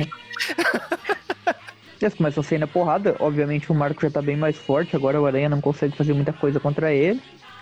Eles 2.00 2.14
começam 2.16 2.42
a 2.42 2.44
sair 2.44 2.60
na 2.60 2.68
porrada. 2.68 3.16
Obviamente 3.20 3.72
o 3.72 3.76
Marco 3.76 4.02
já 4.02 4.12
tá 4.12 4.22
bem 4.22 4.38
mais 4.38 4.56
forte. 4.56 4.96
Agora 4.96 5.20
o 5.20 5.26
Aranha 5.26 5.50
não 5.50 5.60
consegue 5.60 5.98
fazer 5.98 6.14
muita 6.14 6.32
coisa 6.32 6.60
contra 6.60 6.94
ele. 6.94 7.20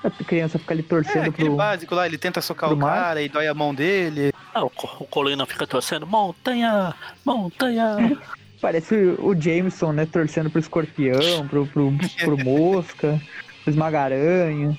A 0.08 0.24
criança 0.24 0.58
fica 0.60 0.74
ali 0.74 0.82
É, 0.82 0.84
torcendo 0.90 1.30
aquele 1.30 1.50
pro. 1.50 1.58
básico 1.58 1.94
lá, 1.96 2.06
ele 2.06 2.18
tenta 2.18 2.42
socar 2.42 2.72
o 2.72 2.78
mar. 2.78 2.94
cara 2.96 3.22
e 3.22 3.30
dói 3.30 3.48
a 3.48 3.54
mão 3.54 3.74
dele. 3.74 4.32
Ah, 4.54 4.64
o, 4.64 4.72
o 5.00 5.06
Colina 5.06 5.46
fica 5.46 5.66
torcendo. 5.68 6.06
Montanha! 6.08 6.94
Montanha! 7.26 8.18
Parece 8.62 8.96
o 9.20 9.40
Jameson, 9.40 9.92
né? 9.92 10.06
Torcendo 10.08 10.50
pro 10.50 10.60
escorpião, 10.60 11.48
pro, 11.48 11.68
pro, 11.68 11.94
pro 12.20 12.38
mosca, 12.44 13.22
pro 13.64 13.70
esmagaranha. 13.72 14.76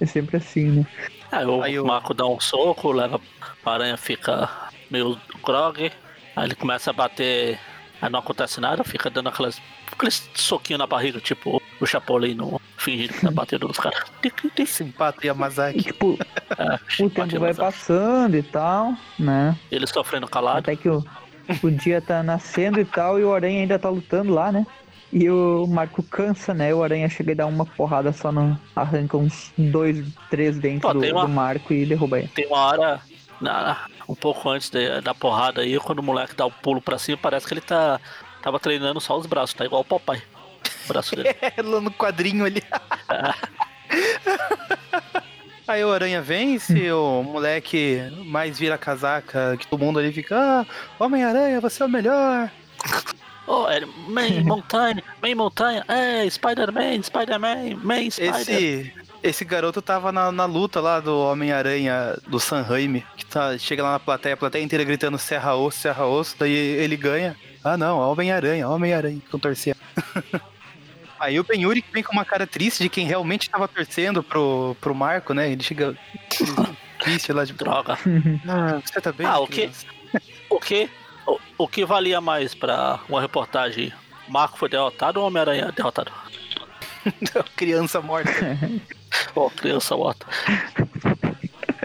É 0.00 0.06
sempre 0.06 0.36
assim, 0.38 0.64
né? 0.70 0.86
Aí 1.30 1.46
o 1.46 1.62
Aí 1.62 1.78
o- 1.78 1.86
Marco 1.86 2.12
dá 2.12 2.26
um 2.26 2.40
soco, 2.40 2.90
leva. 2.90 3.20
A 3.64 3.70
aranha 3.72 3.96
fica 3.96 4.50
meio 4.90 5.16
grog. 5.44 5.92
Aí 6.34 6.44
ele 6.44 6.54
começa 6.56 6.90
a 6.90 6.92
bater. 6.92 7.58
Aí 8.00 8.10
não 8.10 8.18
acontece 8.18 8.60
nada, 8.60 8.82
fica 8.82 9.08
dando 9.08 9.28
aquelas. 9.28 9.62
Aqueles 9.92 10.28
soquinhos 10.34 10.78
na 10.80 10.86
barriga, 10.86 11.20
tipo 11.20 11.62
o 11.82 11.86
Chapolin 11.86 12.34
no 12.34 12.60
fingindo 12.76 13.12
que 13.14 13.20
tá 13.20 13.30
batendo 13.30 13.68
nos 13.68 13.78
caras. 13.78 14.02
Tic. 14.22 14.66
Simpata 14.66 15.26
e 15.26 15.30
E 15.30 15.82
tipo, 15.82 16.18
É, 16.58 17.02
o 17.02 17.10
tempo 17.10 17.38
vai 17.38 17.54
passando 17.54 18.36
e 18.36 18.42
tal, 18.42 18.94
né? 19.18 19.56
Ele 19.70 19.86
sofrendo 19.86 20.26
calado. 20.26 20.58
Até 20.58 20.76
que 20.76 20.88
o, 20.88 21.04
o 21.62 21.70
dia 21.70 22.00
tá 22.00 22.22
nascendo 22.22 22.80
e 22.80 22.84
tal, 22.84 23.18
e 23.18 23.24
o 23.24 23.32
Aranha 23.34 23.60
ainda 23.60 23.78
tá 23.78 23.88
lutando 23.88 24.32
lá, 24.32 24.50
né? 24.52 24.66
E 25.12 25.28
o 25.28 25.66
Marco 25.66 26.02
cansa, 26.02 26.54
né? 26.54 26.74
O 26.74 26.82
Aranha 26.82 27.08
chega 27.08 27.32
e 27.32 27.34
dá 27.34 27.46
uma 27.46 27.66
porrada 27.66 28.12
só 28.12 28.32
no. 28.32 28.58
arranca 28.74 29.16
uns 29.16 29.52
dois, 29.58 30.02
três 30.30 30.58
dentes 30.58 30.80
Pô, 30.82 30.92
do, 30.94 31.00
uma- 31.04 31.22
do 31.22 31.28
Marco 31.28 31.72
e 31.72 31.84
derruba 31.84 32.18
ele. 32.18 32.28
Tem 32.28 32.46
uma 32.46 32.58
hora, 32.58 33.00
na- 33.40 33.86
um 34.08 34.14
pouco 34.14 34.48
antes 34.48 34.70
de- 34.70 35.00
da 35.02 35.14
porrada 35.14 35.60
aí, 35.60 35.78
quando 35.78 35.98
o 35.98 36.02
moleque 36.02 36.34
dá 36.34 36.46
o 36.46 36.50
pulo 36.50 36.80
pra 36.80 36.96
cima, 36.98 37.18
parece 37.20 37.46
que 37.46 37.52
ele 37.54 37.60
tá. 37.60 38.00
Tava 38.40 38.58
treinando 38.58 39.00
só 39.00 39.16
os 39.16 39.26
braços, 39.26 39.54
tá 39.54 39.64
igual 39.64 39.82
o 39.82 39.84
papai. 39.84 40.20
O 40.84 40.88
braço 40.88 41.16
dele. 41.16 41.34
É, 41.40 41.62
lá 41.62 41.80
no 41.80 41.90
quadrinho 41.90 42.44
ali. 42.44 42.62
Aí 45.66 45.84
o 45.84 45.92
Aranha 45.92 46.20
vence, 46.20 46.90
o 46.92 47.22
moleque 47.22 48.02
mais 48.26 48.58
vira 48.58 48.76
casaca, 48.76 49.56
que 49.56 49.66
todo 49.66 49.80
mundo 49.80 49.98
ali 49.98 50.12
fica, 50.12 50.36
ah, 50.36 50.66
Homem-Aranha, 50.98 51.60
você 51.60 51.82
é 51.82 51.86
o 51.86 51.88
melhor. 51.88 52.50
Oh, 53.46 53.68
é 53.68 53.80
Man 54.08 54.42
Montanha, 54.44 55.02
Man 55.22 55.34
Montanha, 55.36 55.84
é, 55.88 56.28
Spider-Man, 56.28 57.02
Spider-Man, 57.02 57.76
Man 57.82 58.10
Spider. 58.10 58.40
Esse, 58.40 58.92
esse 59.22 59.44
garoto 59.44 59.80
tava 59.80 60.10
na, 60.10 60.32
na 60.32 60.46
luta 60.46 60.80
lá 60.80 61.00
do 61.00 61.16
Homem-Aranha 61.16 62.16
do 62.26 62.40
San 62.40 62.62
Raimi, 62.62 63.06
que 63.16 63.24
tá, 63.24 63.56
chega 63.56 63.82
lá 63.82 63.92
na 63.92 64.00
plateia, 64.00 64.34
a 64.34 64.36
plateia 64.36 64.62
inteira 64.62 64.84
gritando 64.84 65.16
Serra 65.16 65.54
Osso, 65.54 65.78
Serra 65.78 66.06
Osso, 66.06 66.36
daí 66.38 66.52
ele 66.52 66.96
ganha. 66.96 67.36
Ah 67.62 67.76
não, 67.76 67.98
Homem-Aranha, 67.98 68.68
Homem-Aranha, 68.68 69.20
com 69.30 69.38
torcer. 69.38 69.76
Aí 71.22 71.38
o 71.38 71.44
Ben 71.44 71.62
Yuri 71.62 71.84
vem 71.92 72.02
com 72.02 72.12
uma 72.12 72.24
cara 72.24 72.48
triste 72.48 72.82
de 72.82 72.88
quem 72.88 73.06
realmente 73.06 73.48
tava 73.48 73.68
torcendo 73.68 74.24
pro, 74.24 74.76
pro 74.80 74.92
Marco, 74.92 75.32
né? 75.32 75.52
Ele 75.52 75.62
chega 75.62 75.96
triste 76.98 77.32
lá 77.32 77.44
de 77.44 77.52
Droga. 77.52 77.96
Ah, 78.48 78.80
você 78.84 79.00
tá 79.00 79.12
bem? 79.12 79.24
Ah, 79.24 79.38
o 79.38 79.46
quê? 79.46 79.68
criança?" 79.68 79.86
O 80.50 80.58
que, 80.58 80.90
o, 81.24 81.38
o 81.58 81.68
que 81.68 81.84
valia 81.84 82.20
mais 82.20 82.56
pra 82.56 82.98
uma 83.08 83.20
reportagem? 83.20 83.92
Marco 84.26 84.58
foi 84.58 84.68
derrotado 84.68 85.20
ou 85.20 85.28
Homem-Aranha 85.28 85.70
derrotado? 85.70 86.10
criança 87.54 88.00
morta. 88.00 88.32
Pô, 89.32 89.48
criança 89.48 89.96
morta. 89.96 90.26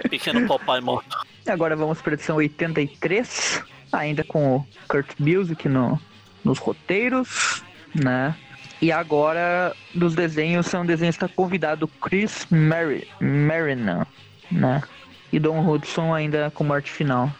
Pequeno 0.09 0.47
papai 0.47 0.81
morto. 0.81 1.15
Agora 1.47 1.75
vamos 1.75 2.01
para 2.01 2.13
a 2.13 2.15
edição 2.15 2.37
83, 2.37 3.63
ainda 3.91 4.23
com 4.23 4.55
o 4.55 4.67
Kurt 4.87 5.11
Busiek 5.19 5.69
no, 5.69 6.01
nos 6.43 6.57
roteiros, 6.57 7.63
né? 7.93 8.35
E 8.81 8.91
agora, 8.91 9.75
dos 9.95 10.13
desenhos, 10.13 10.67
são 10.67 10.85
desenhos 10.85 11.17
que 11.17 11.25
está 11.25 11.35
convidado 11.35 11.87
Chris 11.87 12.47
Marina, 12.51 14.07
né? 14.51 14.83
E 15.33 15.39
Don 15.39 15.67
Hudson 15.67 16.13
ainda 16.13 16.51
como 16.53 16.73
arte 16.73 16.91
final. 16.91 17.31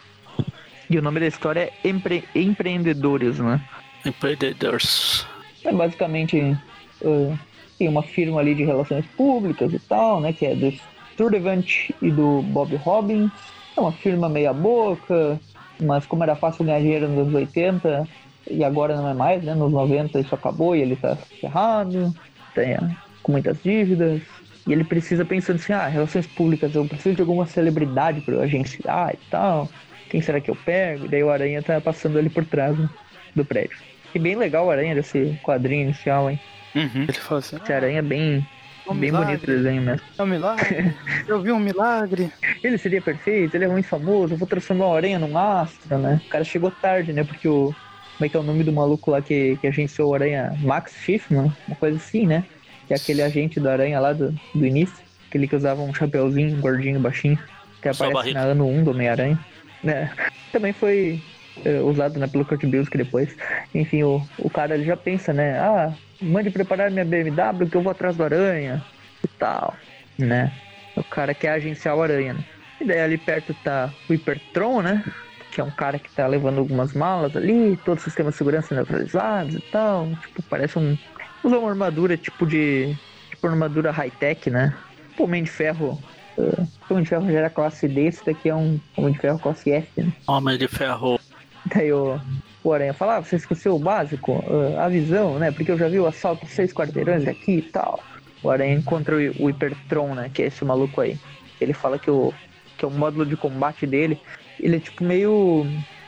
E 0.90 0.98
o 0.98 1.02
nome 1.02 1.20
da 1.20 1.26
história 1.26 1.60
é 1.84 1.88
Empre 1.88 2.24
Empreendedores, 2.34 3.38
né? 3.38 3.60
Empreendedores. 4.04 5.26
É 5.64 5.72
basicamente 5.72 6.56
uh, 7.02 7.38
tem 7.78 7.88
uma 7.88 8.02
firma 8.02 8.40
ali 8.40 8.54
de 8.54 8.64
relações 8.64 9.06
públicas 9.16 9.72
e 9.72 9.78
tal, 9.78 10.20
né? 10.20 10.32
Que 10.32 10.46
é 10.46 10.56
do 10.56 10.72
Sturtevant 11.12 11.90
e 12.02 12.10
do 12.10 12.42
Bob 12.42 12.74
Robbins. 12.76 13.30
É 13.76 13.80
uma 13.80 13.92
firma 13.92 14.28
meia 14.28 14.52
boca, 14.52 15.38
mas 15.80 16.04
como 16.04 16.24
era 16.24 16.34
fácil 16.34 16.64
ganhar 16.64 16.80
dinheiro 16.80 17.08
nos 17.08 17.28
anos 17.28 17.34
80 17.34 18.08
e 18.50 18.64
agora 18.64 18.96
não 18.96 19.08
é 19.08 19.14
mais, 19.14 19.42
né? 19.42 19.54
Nos 19.54 19.72
90 19.72 20.20
isso 20.20 20.34
acabou 20.34 20.74
e 20.74 20.80
ele 20.80 20.96
tá 20.96 21.16
ferrado, 21.40 22.14
tem, 22.54 22.74
ah, 22.74 22.90
com 23.22 23.32
muitas 23.32 23.62
dívidas. 23.62 24.22
E 24.66 24.72
ele 24.72 24.84
precisa 24.84 25.24
pensando 25.24 25.56
assim, 25.56 25.72
ah, 25.72 25.86
relações 25.86 26.26
públicas, 26.26 26.74
eu 26.74 26.84
preciso 26.86 27.16
de 27.16 27.22
alguma 27.22 27.46
celebridade 27.46 28.20
para 28.20 28.34
eu 28.34 28.42
agenciar 28.42 29.14
e 29.14 29.18
tal. 29.30 29.68
Quem 30.10 30.20
será 30.20 30.40
que 30.40 30.50
eu 30.50 30.56
pego? 30.56 31.06
E 31.06 31.08
daí 31.08 31.22
o 31.22 31.30
Aranha 31.30 31.62
tá 31.62 31.80
passando 31.80 32.18
ali 32.18 32.28
por 32.28 32.44
trás 32.44 32.78
né, 32.78 32.88
do 33.34 33.44
prédio. 33.44 33.76
E 34.14 34.18
bem 34.18 34.36
legal 34.36 34.66
o 34.66 34.70
Aranha 34.70 34.94
desse 34.94 35.38
quadrinho 35.42 35.84
inicial, 35.84 36.30
hein? 36.30 36.40
Uhum. 36.74 37.02
Ele 37.02 37.12
fala 37.12 37.40
assim, 37.40 37.56
Esse 37.56 37.72
Aranha 37.72 37.98
é 37.98 38.02
bem, 38.02 38.46
um 38.86 38.94
Bem 38.94 39.10
milagre. 39.10 39.26
bonito 39.36 39.42
o 39.42 39.46
desenho 39.46 39.82
mesmo. 39.82 40.06
É 40.18 40.22
um 40.22 40.26
milagre. 40.26 40.94
Eu 41.28 41.42
vi 41.42 41.52
um 41.52 41.58
milagre. 41.58 42.32
Ele 42.62 42.78
seria 42.78 43.02
perfeito, 43.02 43.54
ele 43.54 43.64
é 43.64 43.68
muito 43.68 43.86
famoso, 43.86 44.34
eu 44.34 44.38
vou 44.38 44.48
transformar 44.48 44.86
o 44.86 44.96
Aranha 44.96 45.18
num 45.18 45.36
astro, 45.36 45.98
né? 45.98 46.20
O 46.24 46.28
cara 46.28 46.42
chegou 46.44 46.70
tarde, 46.70 47.12
né? 47.12 47.22
Porque 47.22 47.46
o. 47.46 47.74
Como 48.18 48.26
é 48.26 48.28
que 48.28 48.36
é 48.36 48.40
o 48.40 48.42
nome 48.42 48.64
do 48.64 48.72
maluco 48.72 49.12
lá 49.12 49.22
que, 49.22 49.56
que 49.60 49.66
agenciou 49.68 50.10
o 50.10 50.14
Aranha? 50.14 50.52
Max 50.60 50.92
Schiffman? 50.92 51.52
Uma 51.68 51.76
coisa 51.76 51.98
assim, 51.98 52.26
né? 52.26 52.44
Que 52.88 52.92
é 52.92 52.96
aquele 52.96 53.22
agente 53.22 53.60
do 53.60 53.68
Aranha 53.68 54.00
lá 54.00 54.12
do, 54.12 54.34
do 54.52 54.66
início. 54.66 54.96
Aquele 55.28 55.46
que 55.46 55.54
usava 55.54 55.80
um 55.80 55.94
chapeuzinho, 55.94 56.60
gordinho, 56.60 56.98
baixinho. 56.98 57.38
Que 57.80 57.92
Só 57.92 58.08
aparece 58.08 58.34
na 58.34 58.40
ano 58.40 58.66
1 58.66 58.82
do 58.82 58.90
Homem-Aranha. 58.90 59.38
Né? 59.84 60.10
Também 60.50 60.72
foi 60.72 61.22
é, 61.64 61.78
usado 61.80 62.18
né, 62.18 62.26
pelo 62.26 62.44
Kurt 62.44 62.64
Busiek 62.64 62.98
depois. 62.98 63.36
Enfim, 63.72 64.02
o, 64.02 64.20
o 64.36 64.50
cara 64.50 64.74
ele 64.74 64.84
já 64.84 64.96
pensa, 64.96 65.32
né? 65.32 65.56
Ah, 65.56 65.92
mande 66.20 66.50
preparar 66.50 66.90
minha 66.90 67.04
BMW 67.04 67.68
que 67.70 67.76
eu 67.76 67.82
vou 67.82 67.92
atrás 67.92 68.16
do 68.16 68.24
Aranha 68.24 68.84
e 69.22 69.28
tal, 69.38 69.76
né? 70.18 70.52
O 70.96 71.04
cara 71.04 71.32
quer 71.34 71.50
agenciar 71.50 71.96
o 71.96 72.02
Aranha, 72.02 72.34
né? 72.34 72.44
E 72.80 72.84
daí 72.84 73.00
ali 73.00 73.16
perto 73.16 73.54
tá 73.62 73.92
o 74.08 74.12
Hypertron, 74.12 74.82
né? 74.82 75.04
Que 75.50 75.60
é 75.60 75.64
um 75.64 75.70
cara 75.70 75.98
que 75.98 76.10
tá 76.10 76.26
levando 76.26 76.58
algumas 76.58 76.92
malas 76.92 77.34
ali, 77.36 77.78
todo 77.84 77.98
o 77.98 78.00
sistema 78.00 78.30
de 78.30 78.36
segurança 78.36 78.74
neutralizados 78.74 79.54
e 79.54 79.60
tal. 79.60 80.08
Tipo, 80.22 80.42
parece 80.42 80.78
um. 80.78 80.96
Usa 81.42 81.58
uma 81.58 81.70
armadura 81.70 82.16
tipo 82.16 82.46
de. 82.46 82.96
Tipo 83.30 83.46
armadura 83.48 83.90
high-tech, 83.90 84.50
né? 84.50 84.76
Tipo, 85.10 85.24
Homem 85.24 85.44
de 85.44 85.50
Ferro. 85.50 85.98
Uh, 86.36 86.66
Homem 86.88 87.02
de 87.02 87.08
Ferro 87.08 87.30
já 87.30 87.38
era 87.38 87.50
classe 87.50 87.88
D, 87.88 88.06
esse 88.06 88.24
daqui 88.24 88.48
é 88.48 88.54
um 88.54 88.78
Homem 88.96 89.12
de 89.12 89.18
Ferro 89.18 89.38
classe 89.38 89.72
F, 89.72 90.02
né? 90.02 90.12
Homem 90.26 90.56
de 90.56 90.68
Ferro. 90.68 91.18
Daí 91.66 91.92
o, 91.92 92.20
o 92.62 92.72
Aranha 92.72 92.94
fala, 92.94 93.16
ah, 93.16 93.20
você 93.20 93.36
esqueceu 93.36 93.74
o 93.74 93.78
básico, 93.78 94.44
ah, 94.76 94.84
a 94.84 94.88
visão, 94.88 95.38
né? 95.38 95.50
Porque 95.50 95.72
eu 95.72 95.78
já 95.78 95.88
vi 95.88 95.98
o 95.98 96.06
assalto 96.06 96.46
seis 96.46 96.72
quarteirões 96.72 97.26
aqui 97.26 97.58
e 97.58 97.62
tal. 97.62 98.00
O 98.42 98.50
Aranha 98.50 98.74
encontra 98.74 99.16
o, 99.16 99.18
o 99.42 99.46
Hypertron, 99.46 100.14
né? 100.14 100.30
Que 100.32 100.42
é 100.42 100.46
esse 100.46 100.64
maluco 100.64 101.00
aí. 101.00 101.18
Ele 101.60 101.72
fala 101.72 101.98
que 101.98 102.10
o, 102.10 102.32
que 102.76 102.86
o 102.86 102.90
módulo 102.90 103.26
de 103.26 103.36
combate 103.36 103.86
dele, 103.86 104.18
ele 104.60 104.76
é 104.76 104.80
tipo 104.80 105.04
meio. 105.04 105.66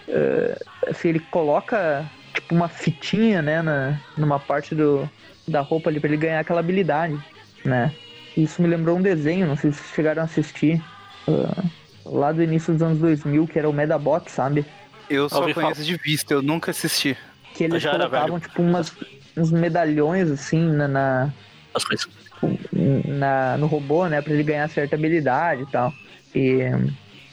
ah, 0.09 0.59
assim, 0.91 1.09
ele 1.09 1.21
coloca 1.21 2.05
tipo 2.35 2.55
uma 2.55 2.69
fitinha, 2.69 3.43
né? 3.43 3.63
Na, 3.63 3.99
numa 4.17 4.39
parte 4.39 4.75
do, 4.75 5.09
da 5.47 5.61
roupa 5.61 5.91
ali 5.91 6.01
pra 6.01 6.09
ele 6.09 6.17
ganhar 6.17 6.41
aquela 6.41 6.61
habilidade, 6.61 7.19
né? 7.65 7.93
Isso 8.37 8.63
me 8.63 8.69
lembrou 8.69 8.97
um 8.97 9.03
desenho, 9.03 9.47
não 9.47 9.57
sei 9.57 9.73
se 9.73 9.79
vocês 9.79 9.95
chegaram 9.95 10.23
a 10.23 10.25
assistir. 10.25 10.81
ah, 11.29 11.63
lá 12.05 12.33
do 12.33 12.43
início 12.43 12.73
dos 12.73 12.83
anos 12.83 12.99
2000, 12.99 13.47
que 13.47 13.59
era 13.59 13.69
o 13.69 13.73
Medabot, 13.73 14.31
sabe? 14.31 14.65
Eu 15.09 15.29
só 15.29 15.41
Ouvi 15.41 15.55
conheço 15.55 15.85
de 15.85 15.97
vista, 15.97 16.33
eu 16.35 16.43
nunca 16.43 16.71
assisti. 16.71 17.17
que 17.55 17.65
eles 17.65 17.85
colocavam 17.85 18.39
tipo 18.41 18.63
umas, 18.63 18.93
uns 19.37 19.51
medalhões 19.51 20.31
assim 20.31 20.61
na, 20.61 20.87
na, 20.89 21.31
As 21.75 21.85
coisas. 21.85 22.09
na- 23.07 23.57
no 23.59 23.67
robô, 23.67 24.07
né, 24.07 24.23
Pra 24.23 24.33
ele 24.33 24.43
ganhar 24.43 24.69
certa 24.69 24.95
habilidade 24.97 25.63
e 25.63 25.67
tal. 25.67 25.93
E, 26.35 26.61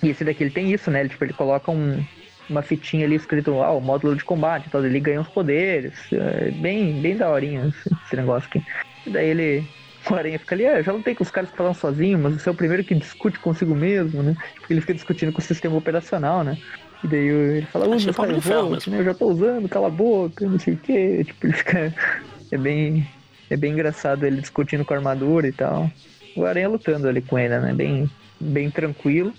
e 0.04 0.10
esse 0.10 0.24
daqui 0.24 0.44
ele 0.44 0.52
tem 0.52 0.72
isso, 0.72 0.90
né? 0.92 1.02
Ele, 1.02 1.10
tipo, 1.10 1.24
ele 1.24 1.34
coloca 1.34 1.72
um, 1.72 2.04
uma 2.50 2.62
fitinha 2.62 3.06
ali 3.06 3.16
escrito, 3.16 3.62
ah, 3.62 3.72
o 3.72 3.82
módulo 3.82 4.16
de 4.16 4.24
combate, 4.24 4.66
então 4.68 4.86
ele 4.86 5.00
ganha 5.00 5.22
os 5.22 5.28
poderes. 5.28 5.94
É 6.12 6.52
bem, 6.52 7.02
bem 7.02 7.18
daorinha 7.18 7.68
esse, 7.68 7.96
esse 8.06 8.16
negócio 8.16 8.48
aqui. 8.50 8.64
E 9.06 9.10
daí 9.10 9.30
ele. 9.30 9.68
O 10.10 10.16
Aranha 10.16 10.40
fica 10.40 10.56
ali, 10.56 10.66
ah, 10.66 10.82
já 10.82 10.94
lutei 10.94 11.14
com 11.14 11.24
os 11.24 11.30
caras 11.32 11.50
que 11.52 11.58
falam 11.58 11.74
sozinho, 11.74 12.18
mas 12.18 12.36
você 12.42 12.48
é 12.48 12.52
o 12.52 12.56
primeiro 12.56 12.82
que 12.82 12.96
discute 12.96 13.38
consigo 13.40 13.76
mesmo, 13.76 14.24
né? 14.24 14.38
Porque 14.56 14.72
ele 14.72 14.80
fica 14.80 14.94
discutindo 14.94 15.34
com 15.34 15.40
o 15.40 15.44
sistema 15.44 15.76
operacional, 15.76 16.46
né? 16.46 16.58
E 17.04 17.08
daí 17.08 17.28
ele 17.28 17.66
fala, 17.66 17.88
usa 17.90 18.14
Ferro 18.14 18.70
mesmo. 18.70 18.94
né? 18.94 19.00
Eu 19.00 19.04
já 19.04 19.14
tô 19.14 19.28
usando, 19.28 19.68
cala 19.68 19.88
a 19.88 19.90
boca, 19.90 20.48
não 20.48 20.58
sei 20.58 20.76
o 20.76 20.78
quê. 20.78 21.24
Tipo, 21.26 21.48
ele 21.48 21.54
fica. 21.54 21.94
É 22.50 22.58
bem. 22.58 23.06
É 23.50 23.58
bem 23.58 23.74
engraçado 23.74 24.26
ele 24.26 24.40
discutindo 24.40 24.86
com 24.86 24.94
a 24.94 24.98
armadura 24.98 25.50
e 25.50 25.52
tal. 25.52 25.92
O 26.34 26.46
Aranha 26.46 26.70
lutando 26.70 27.10
ali 27.10 27.22
com 27.22 27.38
ele, 27.38 27.60
né? 27.60 27.74
Bem, 27.74 28.10
bem 28.40 28.72
tranquilo. 28.72 29.34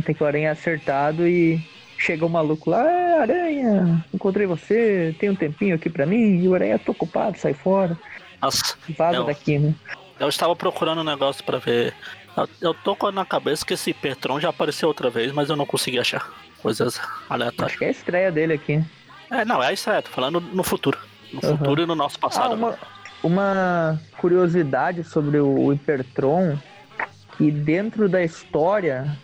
Tem 0.00 0.14
que 0.14 0.22
o 0.22 0.26
Aranha 0.26 0.52
acertado 0.52 1.26
e 1.28 1.60
chega 1.98 2.24
o 2.24 2.28
maluco 2.30 2.70
lá, 2.70 2.82
"Ah, 2.82 3.20
Aranha, 3.22 4.04
encontrei 4.12 4.46
você, 4.46 5.14
tem 5.20 5.30
um 5.30 5.34
tempinho 5.34 5.74
aqui 5.76 5.88
pra 5.90 6.06
mim, 6.06 6.42
e 6.42 6.48
o 6.48 6.54
Aranha, 6.54 6.78
tô 6.78 6.92
ocupado, 6.92 7.38
sai 7.38 7.52
fora, 7.54 7.96
Nossa, 8.40 8.76
vaza 8.98 9.18
Eu- 9.18 9.24
daqui, 9.24 9.58
né? 9.58 9.72
eu 10.18 10.28
estava 10.28 10.56
procurando 10.56 11.00
um 11.00 11.04
negócio 11.04 11.44
pra 11.44 11.58
ver. 11.58 11.94
Eu, 12.36 12.48
eu 12.60 12.74
tô 12.74 12.96
com 12.96 13.10
na 13.12 13.24
cabeça 13.24 13.64
que 13.64 13.74
esse 13.74 13.92
Petron 13.92 14.40
já 14.40 14.48
apareceu 14.48 14.88
outra 14.88 15.10
vez, 15.10 15.30
mas 15.32 15.48
eu 15.50 15.54
não 15.56 15.66
consegui 15.66 15.98
achar. 16.00 16.28
Coisas 16.62 17.00
aleatórias. 17.28 17.66
Acho 17.72 17.78
que 17.78 17.84
é 17.84 17.88
a 17.88 17.90
estreia 17.90 18.32
dele 18.32 18.54
aqui. 18.54 18.82
É, 19.30 19.44
não, 19.44 19.62
é 19.62 19.72
isso 19.72 19.88
aí, 19.90 20.00
tô 20.02 20.10
falando 20.10 20.40
no 20.40 20.62
futuro. 20.64 20.98
No 21.32 21.40
Aham. 21.44 21.56
futuro 21.58 21.82
e 21.82 21.86
no 21.86 21.94
nosso 21.94 22.16
Ah, 22.18 22.20
passado. 22.20 22.54
uma, 22.54 22.76
uma 23.22 24.00
curiosidade 24.18 25.04
sobre 25.04 25.38
o 25.38 25.68
Hypertron, 25.70 26.56
que 27.36 27.50
dentro 27.50 28.08
da 28.08 28.22
história, 28.24 29.06
ah, 29.08 29.16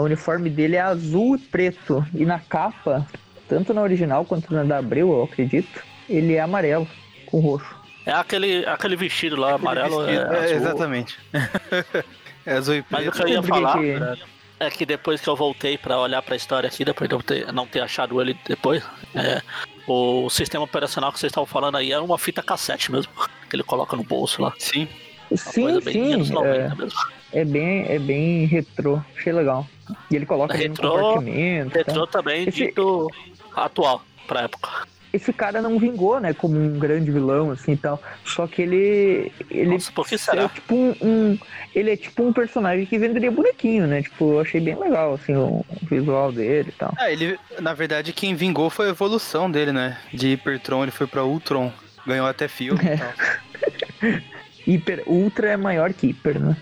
o 0.00 0.04
uniforme 0.04 0.50
dele 0.50 0.76
é 0.76 0.80
azul 0.80 1.36
e 1.36 1.38
preto, 1.38 2.04
e 2.14 2.24
na 2.24 2.38
capa, 2.38 3.06
tanto 3.48 3.72
na 3.74 3.82
original 3.82 4.24
quanto 4.24 4.52
na 4.52 4.62
da 4.64 4.78
Abril, 4.78 5.10
eu 5.12 5.22
acredito, 5.24 5.82
ele 6.08 6.34
é 6.34 6.40
amarelo 6.40 6.88
com 7.26 7.40
roxo. 7.40 7.74
É 8.06 8.12
aquele, 8.12 8.64
aquele 8.66 8.96
vestido 8.96 9.36
lá, 9.36 9.54
amarelo. 9.54 10.02
É, 10.02 10.06
Vestido- 10.06 10.32
é, 10.34 10.44
azul. 10.44 10.56
exatamente. 10.56 11.18
é 12.46 12.52
azul 12.54 12.74
e 12.76 12.84
Mas 12.90 13.06
o 13.06 13.10
preto. 13.12 13.16
que 13.26 13.30
eu 13.32 13.34
ia 13.34 13.42
falar 13.42 13.78
que- 13.78 14.22
é 14.58 14.70
que 14.70 14.84
depois 14.84 15.20
que 15.20 15.28
eu 15.28 15.36
voltei 15.36 15.78
pra 15.78 15.98
olhar 15.98 16.20
pra 16.22 16.36
história 16.36 16.68
aqui, 16.68 16.84
depois 16.84 17.08
de 17.08 17.14
eu 17.14 17.22
ter, 17.22 17.52
não 17.52 17.66
ter 17.66 17.80
achado 17.80 18.20
ele 18.20 18.36
depois, 18.46 18.82
é, 19.14 19.40
o 19.86 20.28
sistema 20.28 20.64
operacional 20.64 21.12
que 21.12 21.18
vocês 21.18 21.30
estavam 21.30 21.46
falando 21.46 21.76
aí 21.76 21.92
era 21.92 22.02
uma 22.02 22.18
fita 22.18 22.42
cassete 22.42 22.90
mesmo, 22.92 23.10
que 23.48 23.56
ele 23.56 23.62
coloca 23.62 23.96
no 23.96 24.02
bolso 24.02 24.42
lá. 24.42 24.52
Sim. 24.58 24.86
Uma 25.30 25.36
Sim, 25.38 25.62
coisa 25.62 25.80
bem 25.80 26.24
sim, 26.24 26.32
90 26.32 26.48
é, 26.48 26.74
mesmo. 26.74 26.98
É 27.32 27.44
bem, 27.44 27.84
é 27.88 27.98
bem 27.98 28.44
retrô, 28.46 29.00
achei 29.16 29.32
legal. 29.32 29.66
E 30.10 30.16
ele 30.16 30.26
coloca 30.26 30.54
ele 30.56 30.68
no 30.68 30.74
Retrô- 30.74 30.90
compartimento. 31.14 31.70
tá? 31.70 31.78
Retrô 31.78 32.06
também 32.06 32.42
Esse- 32.48 32.66
dito 32.66 33.08
atual, 33.56 34.02
pra 34.26 34.42
época. 34.42 34.68
Esse 35.12 35.32
cara 35.32 35.60
não 35.60 35.76
vingou, 35.76 36.20
né, 36.20 36.32
como 36.32 36.56
um 36.56 36.78
grande 36.78 37.10
vilão, 37.10 37.50
assim, 37.50 37.72
e 37.72 37.76
tal. 37.76 38.00
Só 38.24 38.46
que 38.46 38.62
ele... 38.62 39.32
ele 39.50 39.70
Nossa, 39.70 39.90
por 39.90 40.06
que 40.06 40.14
É 40.14 40.18
será? 40.18 40.48
tipo 40.48 40.72
um, 40.72 40.94
um- 41.02 41.38
Ele 41.74 41.90
é 41.90 41.96
tipo 41.96 42.22
um 42.22 42.32
personagem 42.32 42.86
que 42.86 42.96
venderia 42.96 43.28
bonequinho, 43.30 43.88
né? 43.88 44.02
Tipo, 44.02 44.34
eu 44.34 44.40
achei 44.40 44.60
bem 44.60 44.76
legal, 44.78 45.14
assim, 45.14 45.34
o, 45.34 45.64
o 45.68 45.86
visual 45.86 46.30
dele 46.30 46.68
e 46.68 46.72
tal. 46.78 46.94
Ah, 46.96 47.10
ele, 47.10 47.36
na 47.60 47.74
verdade, 47.74 48.12
quem 48.12 48.36
vingou 48.36 48.70
foi 48.70 48.86
a 48.86 48.90
evolução 48.90 49.50
dele, 49.50 49.72
né? 49.72 49.98
De 50.14 50.28
Hypertron, 50.28 50.84
ele 50.84 50.92
foi 50.92 51.08
pra 51.08 51.24
Ultron. 51.24 51.72
Ganhou 52.06 52.26
até 52.28 52.46
filme 52.46 52.80
É. 52.88 52.94
e 52.94 52.98
tal. 52.98 54.20
Hiper, 54.66 55.02
Ultra 55.06 55.48
é 55.50 55.56
maior 55.56 55.92
que 55.92 56.08
Hiper, 56.08 56.38
né? 56.38 56.56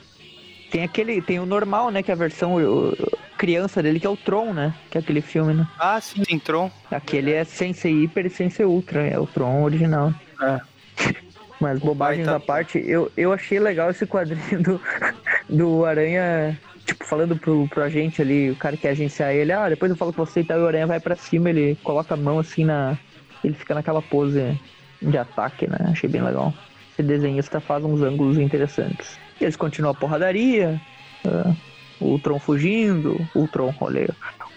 Tem 0.70 0.82
aquele. 0.82 1.20
Tem 1.22 1.38
o 1.40 1.46
normal, 1.46 1.90
né? 1.90 2.02
Que 2.02 2.10
é 2.10 2.14
a 2.14 2.16
versão 2.16 2.56
o- 2.56 2.94
criança 3.36 3.82
dele, 3.82 4.00
que 4.00 4.06
é 4.06 4.10
o 4.10 4.16
Tron, 4.16 4.52
né? 4.52 4.74
Que 4.90 4.98
é 4.98 5.00
aquele 5.00 5.20
filme, 5.20 5.54
né? 5.54 5.66
Ah, 5.78 6.00
sim, 6.00 6.22
tem 6.22 6.38
Tron. 6.38 6.70
Aquele 6.90 7.32
é 7.32 7.44
sem 7.44 7.72
ser 7.72 7.90
Hiper 7.90 8.26
e 8.26 8.30
sem 8.30 8.50
ser 8.50 8.64
Ultra, 8.66 9.06
é 9.06 9.18
o 9.18 9.26
Tron 9.26 9.62
original. 9.62 10.12
É. 10.42 10.60
Mas 11.60 11.78
bobagens 11.80 12.26
baita- 12.26 12.36
à 12.36 12.40
parte, 12.40 12.78
eu, 12.86 13.10
eu 13.16 13.32
achei 13.32 13.58
legal 13.58 13.90
esse 13.90 14.06
quadrinho 14.06 14.62
do, 14.62 14.80
do 15.48 15.84
Aranha, 15.84 16.56
tipo, 16.86 17.04
falando 17.04 17.36
pro, 17.36 17.66
pro 17.68 17.82
agente 17.82 18.20
ali, 18.22 18.50
o 18.50 18.56
cara 18.56 18.76
que 18.76 18.82
quer 18.82 18.90
agenciar 18.90 19.32
ele, 19.32 19.52
ah, 19.52 19.68
depois 19.68 19.90
eu 19.90 19.96
falo 19.96 20.12
com 20.12 20.24
você 20.24 20.40
e 20.40 20.44
tal, 20.44 20.58
e 20.58 20.62
o 20.62 20.66
Aranha 20.68 20.86
vai 20.86 21.00
pra 21.00 21.16
cima, 21.16 21.50
ele 21.50 21.76
coloca 21.82 22.14
a 22.14 22.16
mão 22.16 22.38
assim 22.38 22.64
na. 22.64 22.96
Ele 23.42 23.54
fica 23.54 23.74
naquela 23.74 24.02
pose 24.02 24.56
de 25.00 25.16
ataque, 25.18 25.68
né? 25.68 25.78
Achei 25.90 26.08
bem 26.10 26.22
legal. 26.22 26.52
Esse 26.92 27.02
desenhista 27.04 27.60
faz 27.60 27.84
uns 27.84 28.02
ângulos 28.02 28.36
interessantes. 28.38 29.16
E 29.40 29.44
eles 29.44 29.56
continuam 29.56 29.92
a 29.92 29.94
porradaria, 29.94 30.80
ah, 31.26 31.52
o 32.00 32.06
Ultron 32.06 32.38
fugindo, 32.38 33.28
o 33.34 33.40
Ultron, 33.40 33.74
olha, 33.80 34.08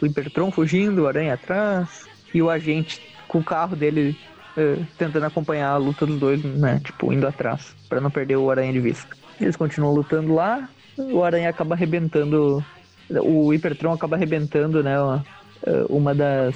o 0.02 0.06
Hypertron 0.06 0.52
fugindo, 0.52 1.04
o 1.04 1.08
Aranha 1.08 1.34
atrás, 1.34 2.06
e 2.34 2.42
o 2.42 2.50
agente 2.50 3.00
com 3.28 3.40
o 3.40 3.44
carro 3.44 3.76
dele 3.76 4.16
eh, 4.58 4.78
tentando 4.98 5.26
acompanhar 5.26 5.70
a 5.72 5.78
luta 5.78 6.06
dos 6.06 6.18
dois, 6.20 6.44
né? 6.44 6.80
Tipo, 6.84 7.12
indo 7.14 7.28
atrás, 7.28 7.76
pra 7.90 8.02
não 8.02 8.10
perder 8.12 8.36
o 8.38 8.50
Aranha 8.50 8.74
de 8.74 8.80
vista. 8.80 9.16
Eles 9.40 9.56
continuam 9.56 9.94
lutando 9.94 10.34
lá, 10.34 10.70
o 10.98 11.24
Aranha 11.24 11.50
acaba 11.50 11.74
arrebentando. 11.76 12.64
O 13.10 13.50
Hypertron 13.52 13.94
acaba 13.94 14.16
arrebentando, 14.16 14.84
né? 14.84 15.00
uma- 15.02 15.26
eh, 15.66 15.86
Uma 15.90 16.14
das, 16.16 16.56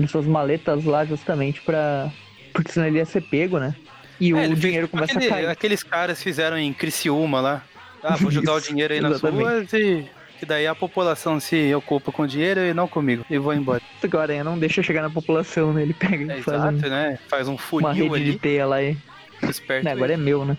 de 0.00 0.08
suas 0.08 0.26
maletas 0.26 0.84
lá, 0.84 1.04
justamente 1.04 1.62
pra. 1.62 2.10
Porque 2.52 2.72
senão 2.72 2.86
ele 2.86 2.98
ia 2.98 3.04
ser 3.04 3.20
pego, 3.22 3.58
né? 3.58 3.74
E 4.20 4.32
É, 4.32 4.46
o 4.48 4.54
dinheiro 4.54 4.86
tipo 4.86 4.96
começa 4.98 5.18
aquele- 5.18 5.32
a 5.32 5.34
cair. 5.34 5.48
Aqueles 5.48 5.82
caras 5.82 6.22
fizeram 6.22 6.58
em 6.58 6.72
Criciúma 6.72 7.40
lá. 7.40 7.62
Ah, 8.02 8.16
vou 8.16 8.30
jogar 8.30 8.54
o 8.54 8.58
Isso, 8.58 8.68
dinheiro 8.68 8.94
aí 8.94 9.00
nas 9.00 9.12
exatamente. 9.12 9.42
ruas 9.42 9.72
e. 9.72 10.06
Que 10.38 10.46
daí 10.46 10.66
a 10.66 10.74
população 10.74 11.38
se 11.38 11.74
ocupa 11.74 12.10
com 12.10 12.22
o 12.22 12.26
dinheiro 12.26 12.60
e 12.60 12.72
não 12.72 12.88
comigo. 12.88 13.26
E 13.28 13.36
vou 13.36 13.52
embora. 13.52 13.82
O 14.10 14.16
Aranha 14.18 14.42
não 14.42 14.58
deixa 14.58 14.82
chegar 14.82 15.02
na 15.02 15.10
população, 15.10 15.70
né? 15.74 15.82
Ele 15.82 15.92
pega 15.92 16.32
É 16.32 16.38
e 16.38 16.42
faz 16.42 16.62
um- 16.62 16.68
exato, 16.70 16.88
né? 16.90 17.18
Faz 17.28 17.46
um 17.46 17.52
uma 17.52 17.58
funil 17.58 18.10
rede 18.12 18.24
de 18.24 18.30
ali. 18.30 18.38
teia 18.38 18.66
lá 18.66 18.82
e. 18.82 18.96
Esperto. 19.42 19.84
Né, 19.84 19.92
agora 19.92 20.14
é 20.14 20.16
meu, 20.16 20.44
né? 20.44 20.56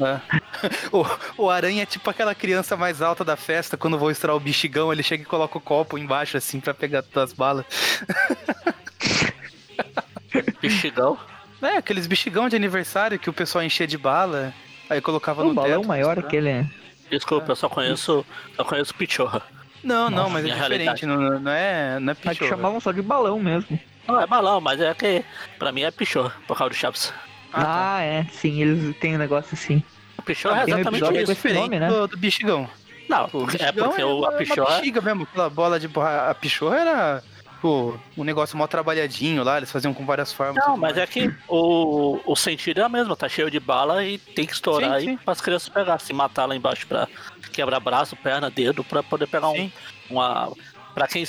É. 0.00 0.20
O, 0.92 1.04
o 1.44 1.50
aranha 1.50 1.82
é 1.82 1.86
tipo 1.86 2.08
aquela 2.10 2.34
criança 2.34 2.76
mais 2.76 3.00
alta 3.02 3.24
da 3.24 3.36
festa, 3.36 3.76
quando 3.76 3.98
vou 3.98 4.10
estourar 4.10 4.36
o 4.36 4.40
bexigão, 4.40 4.92
ele 4.92 5.02
chega 5.02 5.22
e 5.22 5.26
coloca 5.26 5.56
o 5.56 5.60
copo 5.60 5.96
embaixo, 5.98 6.36
assim, 6.36 6.60
pra 6.60 6.74
pegar 6.74 7.02
todas 7.02 7.30
as 7.30 7.36
balas. 7.36 7.64
Bexigão. 10.62 11.18
É, 11.62 11.76
aqueles 11.78 12.06
bexigão 12.06 12.48
de 12.48 12.56
aniversário 12.56 13.18
que 13.18 13.30
o 13.30 13.32
pessoal 13.32 13.64
enchia 13.64 13.86
de 13.86 13.96
bala. 13.98 14.52
Aí 14.88 15.00
colocava 15.00 15.42
O 15.42 15.48
no 15.48 15.54
balão 15.54 15.80
teto. 15.80 15.88
maior 15.88 16.22
que 16.22 16.36
ele 16.36 16.48
é. 16.48 16.66
Desculpa, 17.10 17.52
eu 17.52 17.56
só 17.56 17.68
conheço. 17.68 18.24
Só 18.56 18.64
conheço 18.64 18.94
Pichorra. 18.94 19.42
Não, 19.82 20.10
não, 20.10 20.24
Nossa, 20.24 20.30
mas 20.30 20.44
é 20.44 20.48
diferente. 20.54 21.06
Não, 21.06 21.16
não 21.40 21.50
é, 21.52 21.98
não 22.00 22.12
é 22.12 22.16
Mas 22.24 22.36
que 22.38 22.44
pichorra. 22.44 22.50
chamavam 22.50 22.80
só 22.80 22.90
de 22.92 23.02
balão 23.02 23.38
mesmo. 23.38 23.78
Não, 24.06 24.20
é 24.20 24.26
balão, 24.26 24.60
mas 24.60 24.80
é 24.80 24.92
que 24.94 25.24
pra 25.58 25.70
mim 25.72 25.82
é 25.82 25.90
Pichorra, 25.90 26.32
por 26.46 26.56
causa 26.56 26.70
do 26.70 26.76
Chaves. 26.76 27.12
Ah, 27.52 27.60
tá. 27.64 27.96
Ah, 27.96 28.02
é. 28.02 28.24
Sim, 28.32 28.60
eles 28.62 28.96
têm 28.98 29.14
um 29.14 29.18
negócio 29.18 29.50
assim. 29.54 29.82
Pichorra 30.24 30.62
é 30.62 30.64
tem 30.64 30.74
um 30.74 30.78
exatamente 30.78 31.04
episódio 31.04 31.22
isso. 31.22 31.32
esse 31.32 31.52
nome, 31.54 31.78
né? 31.78 31.88
do, 31.88 32.08
do 32.08 32.16
bichigão. 32.16 32.68
Não, 33.08 33.24
O 33.32 33.46
é 33.60 33.70
porque 33.72 34.02
o, 34.02 34.08
a 34.24 34.28
uma 34.30 34.32
Pichorra. 34.32 34.76
bexiga 34.76 35.00
mesmo, 35.00 35.22
aquela 35.22 35.48
bola 35.48 35.78
de 35.78 35.86
borracha. 35.86 36.30
A 36.30 36.34
pichorra 36.34 36.76
era, 36.78 37.24
pô, 37.66 37.98
um 38.16 38.22
negócio 38.22 38.56
mal 38.56 38.68
trabalhadinho 38.68 39.42
lá, 39.42 39.56
eles 39.56 39.72
faziam 39.72 39.92
com 39.92 40.06
várias 40.06 40.32
formas. 40.32 40.64
Não, 40.64 40.76
mas 40.76 40.94
mais. 40.94 40.98
é 40.98 41.04
que 41.08 41.34
o, 41.48 42.20
o 42.24 42.36
sentido 42.36 42.80
é 42.80 42.86
o 42.86 42.90
mesmo, 42.90 43.16
tá 43.16 43.28
cheio 43.28 43.50
de 43.50 43.58
bala 43.58 44.04
e 44.04 44.18
tem 44.18 44.46
que 44.46 44.52
estourar 44.52 45.00
Sim, 45.00 45.08
aí 45.10 45.16
para 45.16 45.32
as 45.32 45.40
crianças 45.40 45.68
pegar, 45.68 45.98
se 45.98 46.12
matar 46.12 46.46
lá 46.46 46.54
embaixo 46.54 46.86
pra 46.86 47.08
quebrar 47.52 47.80
braço, 47.80 48.14
perna, 48.14 48.48
dedo, 48.48 48.84
pra 48.84 49.02
poder 49.02 49.26
pegar 49.26 49.48
um, 49.48 49.56
Sim. 49.56 49.72
uma. 50.08 50.52
Pra 50.94 51.08
quem, 51.08 51.24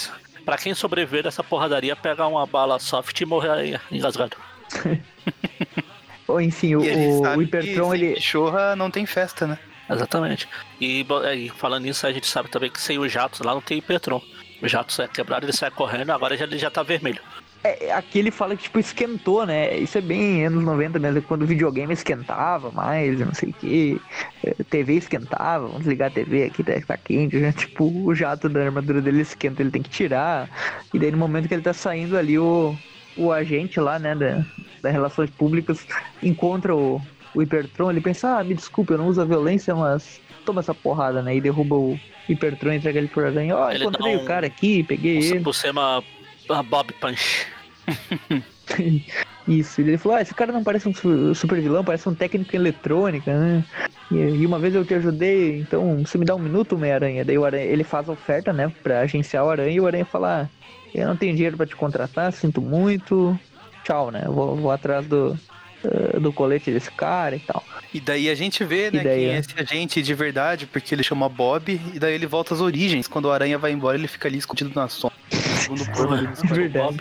pra 0.45 0.59
quem 0.59 0.75
sobreviver 0.75 1.23
dessa 1.23 1.43
porradaria, 1.43 1.95
pegar 1.95 2.27
uma 2.27 2.45
bala 2.45 2.77
soft 2.77 3.19
e 3.19 3.25
morrer 3.25 3.49
aí 3.49 3.79
engasgado. 3.91 4.37
Ou 6.27 6.39
enfim, 6.39 6.75
o, 6.75 6.83
ele 6.83 7.07
o, 7.35 7.41
Hipertron, 7.41 7.95
ele. 7.95 8.13
pichorra 8.13 8.75
não 8.75 8.91
tem 8.91 9.07
festa, 9.07 9.47
né? 9.47 9.57
Exatamente. 9.89 10.47
E, 10.79 11.03
bo- 11.03 11.25
e 11.25 11.49
falando 11.49 11.85
nisso, 11.85 12.05
a 12.05 12.11
gente 12.11 12.27
sabe 12.27 12.47
também 12.49 12.69
que 12.69 12.79
sem 12.79 12.99
os 12.99 13.11
jatos 13.11 13.39
lá 13.39 13.53
não 13.55 13.61
tem 13.61 13.77
Hipertron. 13.79 14.21
O 14.61 14.67
jato 14.67 15.01
é 15.01 15.07
quebrado, 15.07 15.45
ele 15.45 15.53
sai 15.53 15.69
correndo, 15.69 16.11
agora 16.11 16.35
já, 16.35 16.45
ele 16.45 16.57
já 16.57 16.71
tá 16.71 16.83
vermelho. 16.83 17.21
É, 17.63 17.91
aqui 17.91 18.19
ele 18.19 18.31
fala 18.31 18.55
que, 18.55 18.63
tipo, 18.63 18.79
esquentou, 18.79 19.45
né? 19.45 19.75
Isso 19.77 19.97
é 19.97 20.01
bem 20.01 20.45
anos 20.45 20.63
90 20.63 20.99
mesmo, 20.99 21.21
quando 21.23 21.41
o 21.41 21.47
videogame 21.47 21.93
esquentava 21.93 22.71
mais, 22.71 23.19
não 23.19 23.33
sei 23.33 23.49
o 23.49 23.53
que. 23.53 24.01
TV 24.69 24.93
esquentava, 24.93 25.67
vamos 25.67 25.85
ligar 25.85 26.07
a 26.07 26.11
TV 26.11 26.45
aqui, 26.45 26.63
tá, 26.63 26.73
tá 26.85 26.97
quente, 26.97 27.37
né? 27.37 27.51
Tipo, 27.57 27.85
o 27.85 28.15
jato 28.15 28.47
da 28.47 28.63
armadura 28.63 29.01
dele 29.01 29.21
esquenta, 29.21 29.61
ele 29.61 29.71
tem 29.71 29.81
que 29.81 29.89
tirar. 29.89 30.49
E 30.93 30.99
daí 30.99 31.11
no 31.11 31.17
momento 31.17 31.47
que 31.47 31.53
ele 31.53 31.63
tá 31.63 31.73
saindo 31.73 32.17
ali, 32.17 32.37
o, 32.37 32.75
o 33.17 33.31
agente 33.31 33.79
lá, 33.79 33.99
né, 33.99 34.15
da, 34.15 34.45
da 34.81 34.89
Relações 34.89 35.29
Públicas, 35.31 35.85
encontra 36.21 36.75
o, 36.75 37.01
o 37.33 37.41
Hipertron, 37.41 37.91
ele 37.91 38.01
pensa, 38.01 38.37
ah, 38.37 38.43
me 38.43 38.53
desculpe, 38.53 38.93
eu 38.93 38.97
não 38.97 39.07
uso 39.07 39.21
a 39.21 39.25
violência, 39.25 39.75
mas 39.75 40.21
toma 40.45 40.61
essa 40.61 40.73
porrada, 40.73 41.21
né? 41.21 41.35
E 41.35 41.41
derruba 41.41 41.75
o 41.75 41.99
Hipertron, 42.29 42.73
entrega 42.73 42.99
ele 42.99 43.07
pro 43.07 43.25
aranha, 43.25 43.55
ó, 43.55 43.67
dá 43.69 43.75
encontrei 43.77 44.15
um- 44.17 44.21
o 44.21 44.25
cara 44.25 44.47
aqui, 44.47 44.83
peguei 44.83 45.17
ele. 45.17 45.39
Por 45.41 45.53
cima, 45.55 46.03
Bob 46.69 46.93
Punch. 46.93 47.47
Isso, 49.47 49.79
ele 49.79 49.97
falou, 49.97 50.17
ah, 50.17 50.21
esse 50.21 50.33
cara 50.35 50.51
não 50.51 50.61
parece 50.63 50.89
um 50.89 50.93
su- 50.93 51.33
super 51.33 51.59
vilão, 51.61 51.83
parece 51.83 52.07
um 52.09 52.13
técnico 52.13 52.53
em 52.53 52.59
eletrônica, 52.59 53.33
né? 53.33 53.63
E, 54.11 54.15
e 54.15 54.45
uma 54.45 54.59
vez 54.59 54.75
eu 54.75 54.83
te 54.83 54.93
ajudei, 54.93 55.59
então 55.59 56.03
você 56.05 56.17
me 56.17 56.25
dá 56.25 56.35
um 56.35 56.39
minuto, 56.39 56.75
Homem-Aranha. 56.75 57.23
Daí 57.23 57.37
o 57.37 57.45
Aranha, 57.45 57.63
ele 57.63 57.83
faz 57.85 58.09
a 58.09 58.11
oferta, 58.11 58.51
né, 58.51 58.69
pra 58.83 58.99
agenciar 59.01 59.45
o 59.45 59.49
Aranha, 59.49 59.71
e 59.71 59.79
o 59.79 59.87
Aranha 59.87 60.03
fala, 60.05 60.43
ah, 60.43 60.49
eu 60.93 61.07
não 61.07 61.15
tenho 61.15 61.33
dinheiro 61.33 61.55
pra 61.55 61.65
te 61.65 61.77
contratar, 61.77 62.33
sinto 62.33 62.61
muito, 62.61 63.39
tchau, 63.85 64.11
né, 64.11 64.23
eu 64.25 64.33
vou, 64.33 64.55
vou 64.57 64.71
atrás 64.71 65.07
do, 65.07 65.37
do 66.19 66.31
colete 66.33 66.71
desse 66.71 66.91
cara 66.91 67.35
e 67.35 67.39
tal. 67.39 67.63
E 67.93 67.99
daí 67.99 68.29
a 68.29 68.35
gente 68.35 68.63
vê, 68.63 68.87
E 68.87 68.91
né, 68.91 69.03
daí, 69.03 69.19
quem 69.21 69.29
é 69.29 69.35
é? 69.35 69.37
esse 69.39 69.53
agente 69.59 70.01
de 70.01 70.13
verdade, 70.13 70.65
porque 70.67 70.93
ele 70.93 71.03
chama 71.03 71.27
Bob, 71.29 71.79
e 71.93 71.99
daí 71.99 72.13
ele 72.13 72.25
volta 72.27 72.53
às 72.53 72.61
origens. 72.61 73.07
Quando 73.07 73.25
o 73.25 73.31
aranha 73.31 73.57
vai 73.57 73.71
embora, 73.71 73.97
ele 73.97 74.07
fica 74.07 74.27
ali 74.27 74.37
escondido 74.37 74.71
na 74.75 74.87
sombra. 74.87 75.17
Segundo 75.31 75.85
plano 75.91 76.13
ali, 76.13 76.27
Verdade. 76.53 76.99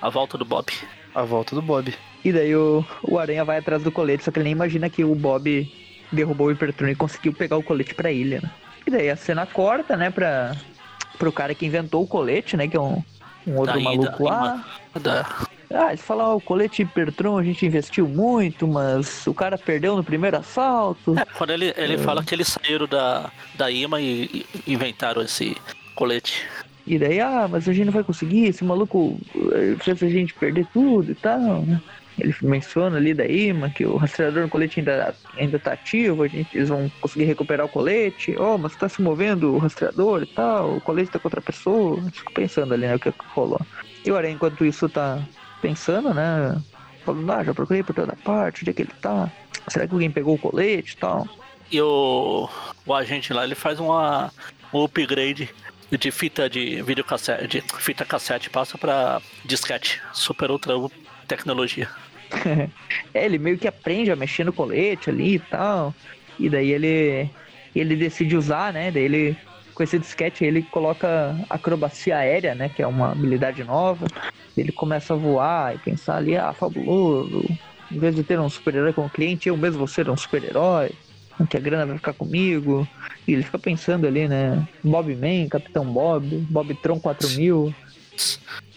A 0.00 0.08
volta 0.10 0.36
do 0.36 0.44
Bob. 0.44 0.66
a 1.14 1.22
volta 1.22 1.54
do 1.54 1.62
Bob. 1.62 1.94
E 2.24 2.32
daí 2.32 2.54
o, 2.54 2.84
o 3.02 3.18
Aranha 3.18 3.44
vai 3.44 3.58
atrás 3.58 3.82
do 3.82 3.90
colete, 3.92 4.24
só 4.24 4.30
que 4.30 4.38
ele 4.38 4.44
nem 4.44 4.52
imagina 4.52 4.88
que 4.88 5.02
o 5.04 5.14
Bob 5.14 5.70
derrubou 6.12 6.48
o 6.48 6.52
Hipertron 6.52 6.88
e 6.88 6.94
conseguiu 6.94 7.32
pegar 7.32 7.56
o 7.56 7.62
colete 7.62 7.94
pra 7.94 8.12
ilha, 8.12 8.40
né? 8.42 8.50
E 8.86 8.90
daí 8.90 9.08
a 9.10 9.16
cena 9.16 9.46
corta, 9.46 9.96
né, 9.96 10.10
pra, 10.10 10.54
pro 11.18 11.32
cara 11.32 11.54
que 11.54 11.64
inventou 11.66 12.02
o 12.02 12.06
colete, 12.06 12.56
né, 12.56 12.66
que 12.68 12.76
é 12.76 12.80
um, 12.80 13.02
um 13.46 13.56
outro 13.56 13.74
Daí, 13.74 13.82
maluco 13.82 14.24
da- 14.24 14.30
lá. 14.30 14.64
Da, 15.00 15.26
Ah, 15.74 15.88
ele 15.88 15.96
fala, 15.96 16.28
ó, 16.28 16.36
o 16.36 16.40
colete 16.40 16.82
Hipertron 16.82 17.38
a 17.38 17.42
gente 17.42 17.64
investiu 17.64 18.06
muito, 18.06 18.68
mas 18.68 19.26
o 19.26 19.32
cara 19.32 19.56
perdeu 19.56 19.96
no 19.96 20.04
primeiro 20.04 20.36
assalto. 20.36 21.18
É, 21.18 21.24
quando 21.24 21.50
ele, 21.50 21.72
ele 21.76 21.96
fala 21.96 22.22
que 22.22 22.34
eles 22.34 22.48
saíram 22.48 22.86
da, 22.86 23.30
da 23.54 23.70
IMA 23.70 23.98
e, 24.00 24.44
e 24.66 24.72
inventaram 24.72 25.22
esse 25.22 25.56
colete. 25.94 26.44
E 26.86 26.98
daí, 26.98 27.20
ah, 27.20 27.48
mas 27.50 27.68
a 27.68 27.72
gente 27.72 27.86
não 27.86 27.92
vai 27.92 28.02
conseguir, 28.04 28.46
esse 28.46 28.62
maluco 28.64 29.18
eh, 29.52 29.76
fez 29.78 30.02
a 30.02 30.08
gente 30.08 30.34
perder 30.34 30.66
tudo 30.72 31.12
e 31.12 31.14
tal, 31.14 31.62
né? 31.62 31.80
Ele 32.18 32.34
menciona 32.42 32.96
ali 32.96 33.14
da 33.14 33.26
IMA 33.26 33.70
que 33.70 33.84
o 33.86 33.96
rastreador 33.96 34.42
no 34.42 34.48
colete 34.48 34.80
ainda, 34.80 35.14
ainda 35.36 35.58
tá 35.58 35.72
ativo, 35.72 36.22
a 36.22 36.28
gente, 36.28 36.56
eles 36.56 36.68
vão 36.68 36.90
conseguir 37.00 37.24
recuperar 37.24 37.66
o 37.66 37.68
colete. 37.68 38.36
Oh, 38.38 38.58
mas 38.58 38.76
tá 38.76 38.88
se 38.88 39.00
movendo 39.00 39.54
o 39.54 39.58
rastreador 39.58 40.22
e 40.22 40.26
tal, 40.26 40.76
o 40.76 40.80
colete 40.80 41.10
tá 41.10 41.18
com 41.18 41.28
outra 41.28 41.40
pessoa. 41.40 42.02
Fico 42.12 42.32
pensando 42.32 42.74
ali, 42.74 42.86
né, 42.86 42.94
o 42.94 42.98
que 42.98 43.10
que 43.10 43.24
rolou. 43.28 43.60
E 44.04 44.10
o 44.10 44.16
Aranha, 44.16 44.34
enquanto 44.34 44.64
isso, 44.64 44.88
tá 44.88 45.22
pensando, 45.60 46.12
né? 46.12 46.60
Falando, 47.04 47.32
ah, 47.32 47.44
já 47.44 47.54
procurei 47.54 47.82
por 47.82 47.94
toda 47.94 48.14
parte, 48.16 48.62
onde 48.62 48.70
é 48.70 48.72
que 48.72 48.82
ele 48.82 48.92
tá? 49.00 49.30
Será 49.68 49.86
que 49.86 49.92
alguém 49.92 50.10
pegou 50.10 50.34
o 50.34 50.38
colete 50.38 50.94
e 50.94 50.96
tal? 50.96 51.26
E 51.70 51.80
o, 51.80 52.48
o 52.84 52.94
agente 52.94 53.32
lá, 53.32 53.44
ele 53.44 53.54
faz 53.54 53.80
uma, 53.80 54.30
um 54.72 54.84
upgrade 54.84 55.48
de 55.90 56.10
fita 56.10 56.48
de 56.48 56.82
videocassete, 56.82 57.46
de 57.46 57.60
fita 57.78 58.04
cassete, 58.04 58.50
passa 58.50 58.78
pra 58.78 59.20
disquete. 59.44 60.00
Super 60.12 60.50
ultra 60.50 60.74
tecnologia. 61.36 61.88
É, 63.12 63.26
ele 63.26 63.38
meio 63.38 63.58
que 63.58 63.68
aprende 63.68 64.10
a 64.10 64.16
mexer 64.16 64.42
no 64.42 64.54
colete 64.54 65.10
ali 65.10 65.34
e 65.34 65.38
tal. 65.38 65.94
E 66.38 66.48
daí 66.48 66.72
ele 66.72 67.30
ele 67.76 67.94
decide 67.94 68.34
usar, 68.34 68.72
né? 68.72 68.90
Daí 68.90 69.02
ele 69.02 69.36
com 69.74 69.82
esse 69.82 69.98
disquete 69.98 70.42
ele 70.42 70.62
coloca 70.62 71.36
acrobacia 71.50 72.16
aérea, 72.16 72.54
né, 72.54 72.70
que 72.70 72.82
é 72.82 72.86
uma 72.86 73.12
habilidade 73.12 73.62
nova. 73.64 74.06
Ele 74.56 74.72
começa 74.72 75.12
a 75.12 75.16
voar 75.16 75.74
e 75.74 75.78
pensar 75.78 76.16
ali, 76.16 76.36
ah, 76.36 76.54
fabuloso. 76.54 77.44
Em 77.90 77.98
vez 77.98 78.14
de 78.14 78.22
ter 78.22 78.40
um 78.40 78.48
super-herói 78.48 78.94
como 78.94 79.10
cliente, 79.10 79.48
eu 79.48 79.56
mesmo 79.56 79.78
vou 79.78 79.86
ser 79.86 80.08
um 80.08 80.16
super-herói. 80.16 80.90
Que 81.50 81.56
a 81.56 81.60
grana 81.60 81.86
vai 81.86 81.96
ficar 81.96 82.14
comigo. 82.14 82.88
E 83.26 83.32
ele 83.34 83.42
fica 83.42 83.58
pensando 83.58 84.06
ali, 84.06 84.26
né? 84.26 84.66
Bob 84.82 85.14
Man, 85.14 85.48
Capitão 85.50 85.84
Bob, 85.84 86.26
Bob 86.48 86.74
Tron 86.76 86.98
4000. 86.98 87.74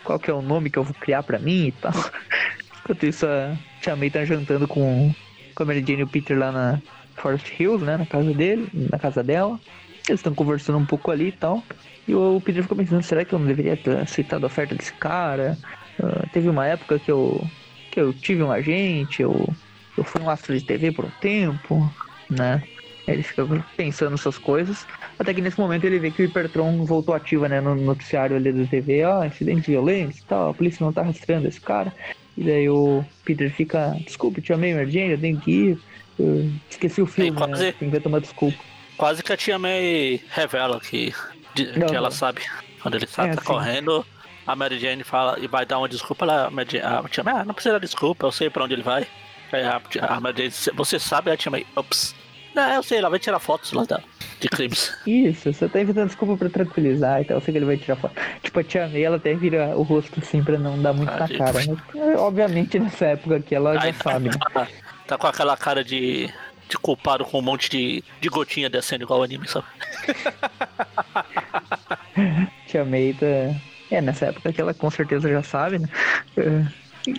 Qual 0.06 0.20
que 0.20 0.30
é 0.30 0.34
o 0.34 0.42
nome 0.42 0.70
que 0.70 0.80
eu 0.80 0.84
vou 0.84 0.96
criar 1.00 1.24
pra 1.24 1.40
mim 1.40 1.68
e 1.68 1.72
tal. 1.74 1.92
Enquanto 2.80 3.06
isso, 3.06 3.26
a 3.26 3.58
Tia 3.82 3.96
May 3.96 4.12
tá 4.12 4.24
jantando 4.24 4.68
com, 4.68 5.12
com 5.56 5.64
a 5.64 5.66
Mary 5.66 5.84
Jane 5.86 6.02
e 6.02 6.04
o 6.04 6.08
Peter 6.08 6.38
lá 6.38 6.52
na 6.52 6.80
Forest 7.16 7.52
Hills, 7.60 7.84
né? 7.84 7.98
Na 7.98 8.06
casa 8.06 8.32
dele, 8.32 8.70
na 8.72 9.00
casa 9.00 9.24
dela. 9.24 9.60
Eles 10.08 10.20
estão 10.20 10.36
conversando 10.36 10.78
um 10.78 10.86
pouco 10.86 11.10
ali 11.10 11.30
e 11.30 11.32
tal. 11.32 11.64
E 12.08 12.14
o 12.14 12.40
Peter 12.40 12.62
fica 12.62 12.76
pensando, 12.76 13.02
será 13.02 13.26
que 13.26 13.34
eu 13.34 13.40
não 13.40 13.48
deveria 13.48 13.76
ter 13.76 13.98
aceitado 13.98 14.44
a 14.44 14.48
oferta 14.48 14.76
desse 14.76 14.94
cara? 14.94 15.58
Ah, 16.00 16.28
teve 16.32 16.48
uma 16.48 16.68
época 16.68 17.00
que 17.00 17.12
eu, 17.12 17.44
que 17.90 18.00
eu 18.00 18.14
tive 18.14 18.44
um 18.44 18.52
agente, 18.52 19.24
eu, 19.24 19.50
eu 19.98 20.04
fui 20.04 20.22
um 20.22 20.30
astro 20.30 20.56
de 20.56 20.64
TV 20.64 20.92
por 20.92 21.06
um 21.06 21.12
tempo, 21.20 21.92
né? 22.30 22.62
Ele 23.08 23.24
fica 23.24 23.48
pensando 23.76 24.12
nessas 24.12 24.38
coisas. 24.38 24.86
Até 25.18 25.34
que 25.34 25.42
nesse 25.42 25.60
momento 25.60 25.86
ele 25.86 25.98
vê 26.00 26.12
que 26.12 26.22
o 26.22 26.26
Hipertron 26.26 26.84
voltou 26.86 27.16
ativa, 27.16 27.48
né? 27.48 27.62
No 27.62 27.74
noticiário 27.76 28.36
ali 28.36 28.52
da 28.52 28.66
TV. 28.66 29.04
Ah, 29.04 29.26
incidente 29.26 29.72
violento 29.72 30.18
e 30.18 30.22
tal. 30.24 30.50
A 30.50 30.54
polícia 30.54 30.86
não 30.86 30.92
tá 30.92 31.02
rastreando 31.04 31.48
esse 31.48 31.62
cara. 31.62 31.94
E 32.38 32.44
daí 32.44 32.70
o 32.70 33.04
Peter 33.24 33.50
fica... 33.54 33.96
Desculpe, 34.06 34.42
te 34.42 34.52
amei, 34.52 34.74
Mary 34.74 34.92
Jane, 34.92 35.12
eu 35.12 35.18
tenho 35.18 35.40
que 35.40 35.52
ir. 35.52 35.80
Eu 36.20 36.52
esqueci 36.70 37.02
o 37.02 37.06
filme, 37.06 37.32
quase- 37.32 37.64
né? 37.66 37.72
Tem 37.80 37.90
que 37.90 38.00
tomar 38.00 38.20
desculpa. 38.20 38.58
Quase 38.98 39.24
que 39.24 39.32
a 39.32 39.38
tia 39.38 39.58
May 39.60 40.22
revela 40.32 40.80
que, 40.82 41.14
de- 41.54 41.78
Não, 41.78 41.88
que 41.88 41.96
ela 41.96 42.10
não. 42.10 42.12
sabe. 42.16 42.42
Quando 42.82 42.96
ele 42.96 43.06
tá, 43.08 43.26
É, 43.28 43.36
tá 43.36 43.42
sim. 43.42 43.54
a 44.48 44.52
a 44.52 44.56
Mary 44.56 44.78
Jane 44.80 45.04
fala 45.04 45.40
e 45.40 45.48
vai 45.48 45.66
dar 45.66 45.78
uma 45.80 45.90
desculpa, 45.90 46.24
ela, 46.24 46.48
a 46.48 47.10
tia 47.10 47.24
May, 47.24 47.34
ah, 47.36 47.44
não 47.46 47.54
precisa 47.54 47.74
dar 47.74 47.80
desculpa, 47.80 48.28
eu 48.28 48.32
sei 48.32 48.50
pra 48.50 48.64
onde 48.64 48.74
ele 48.74 48.84
vai. 48.84 49.08
Aí 49.52 49.64
a, 49.64 49.82
a 50.02 50.20
Mary 50.20 50.38
Jane, 50.38 50.52
"Você- 50.52 50.72
você 50.72 51.00
sabe 51.00 51.32
a 51.32 51.38
tia 51.38 51.50
May, 51.52 51.66
ops. 51.76 52.14
Não, 52.56 52.76
eu 52.76 52.84
sei, 52.84 53.00
ela 53.00 53.10
vai 53.10 53.20
tirar 53.20 53.40
fotos 53.40 53.74
lá 53.74 53.84
da, 53.84 54.00
de 54.40 54.48
crimes. 54.48 54.96
Isso, 55.06 55.52
você 55.54 55.68
tá 55.68 55.82
inventando 55.82 56.08
desculpa 56.08 56.38
pra 56.38 56.50
tranquilizar 56.50 57.22
e 57.22 57.26
tal. 57.26 57.38
Eu 57.38 57.42
sei 57.42 57.52
que 57.52 57.58
ele 57.58 57.66
vai 57.66 57.78
tirar 57.78 57.98
foto. 57.98 58.16
Tipo, 58.42 58.60
a 58.60 58.64
tia 58.64 58.88
May, 58.88 59.04
ela 59.04 59.18
até 59.18 59.34
vira 59.36 59.76
o 59.78 59.84
rosto 59.84 60.20
assim 60.20 60.42
pra 60.44 60.58
não 60.58 60.82
dar 60.82 60.94
muito 60.94 61.12
Ah, 61.12 61.20
na 61.20 61.28
gente. 61.28 61.38
cara. 61.38 61.60
Né? 61.66 61.78
É, 62.14 62.18
Obviamente, 62.18 62.80
nessa 62.80 63.06
época 63.08 63.36
aqui, 63.38 63.54
ela 63.54 63.78
já 63.78 63.94
sabe. 63.94 64.30
Tá, 64.54 64.68
tá 65.06 65.18
com 65.18 65.28
aquela 65.28 65.58
cara 65.58 65.84
de, 65.84 66.30
de 66.70 66.78
culpado 66.78 67.26
com 67.26 67.40
um 67.40 67.42
monte 67.42 67.70
de, 67.70 68.04
de 68.22 68.30
gotinha 68.30 68.70
descendo 68.70 69.04
igual 69.04 69.20
o 69.20 69.24
anime, 69.24 69.48
sabe? 69.48 69.66
Tia 72.68 72.86
May 72.86 73.14
tá... 73.20 73.26
É, 73.92 74.02
nessa 74.02 74.26
época 74.28 74.52
que 74.52 74.60
ela 74.60 74.74
com 74.74 74.90
certeza 74.90 75.30
já 75.30 75.44
sabe, 75.44 75.78
né? 75.80 75.88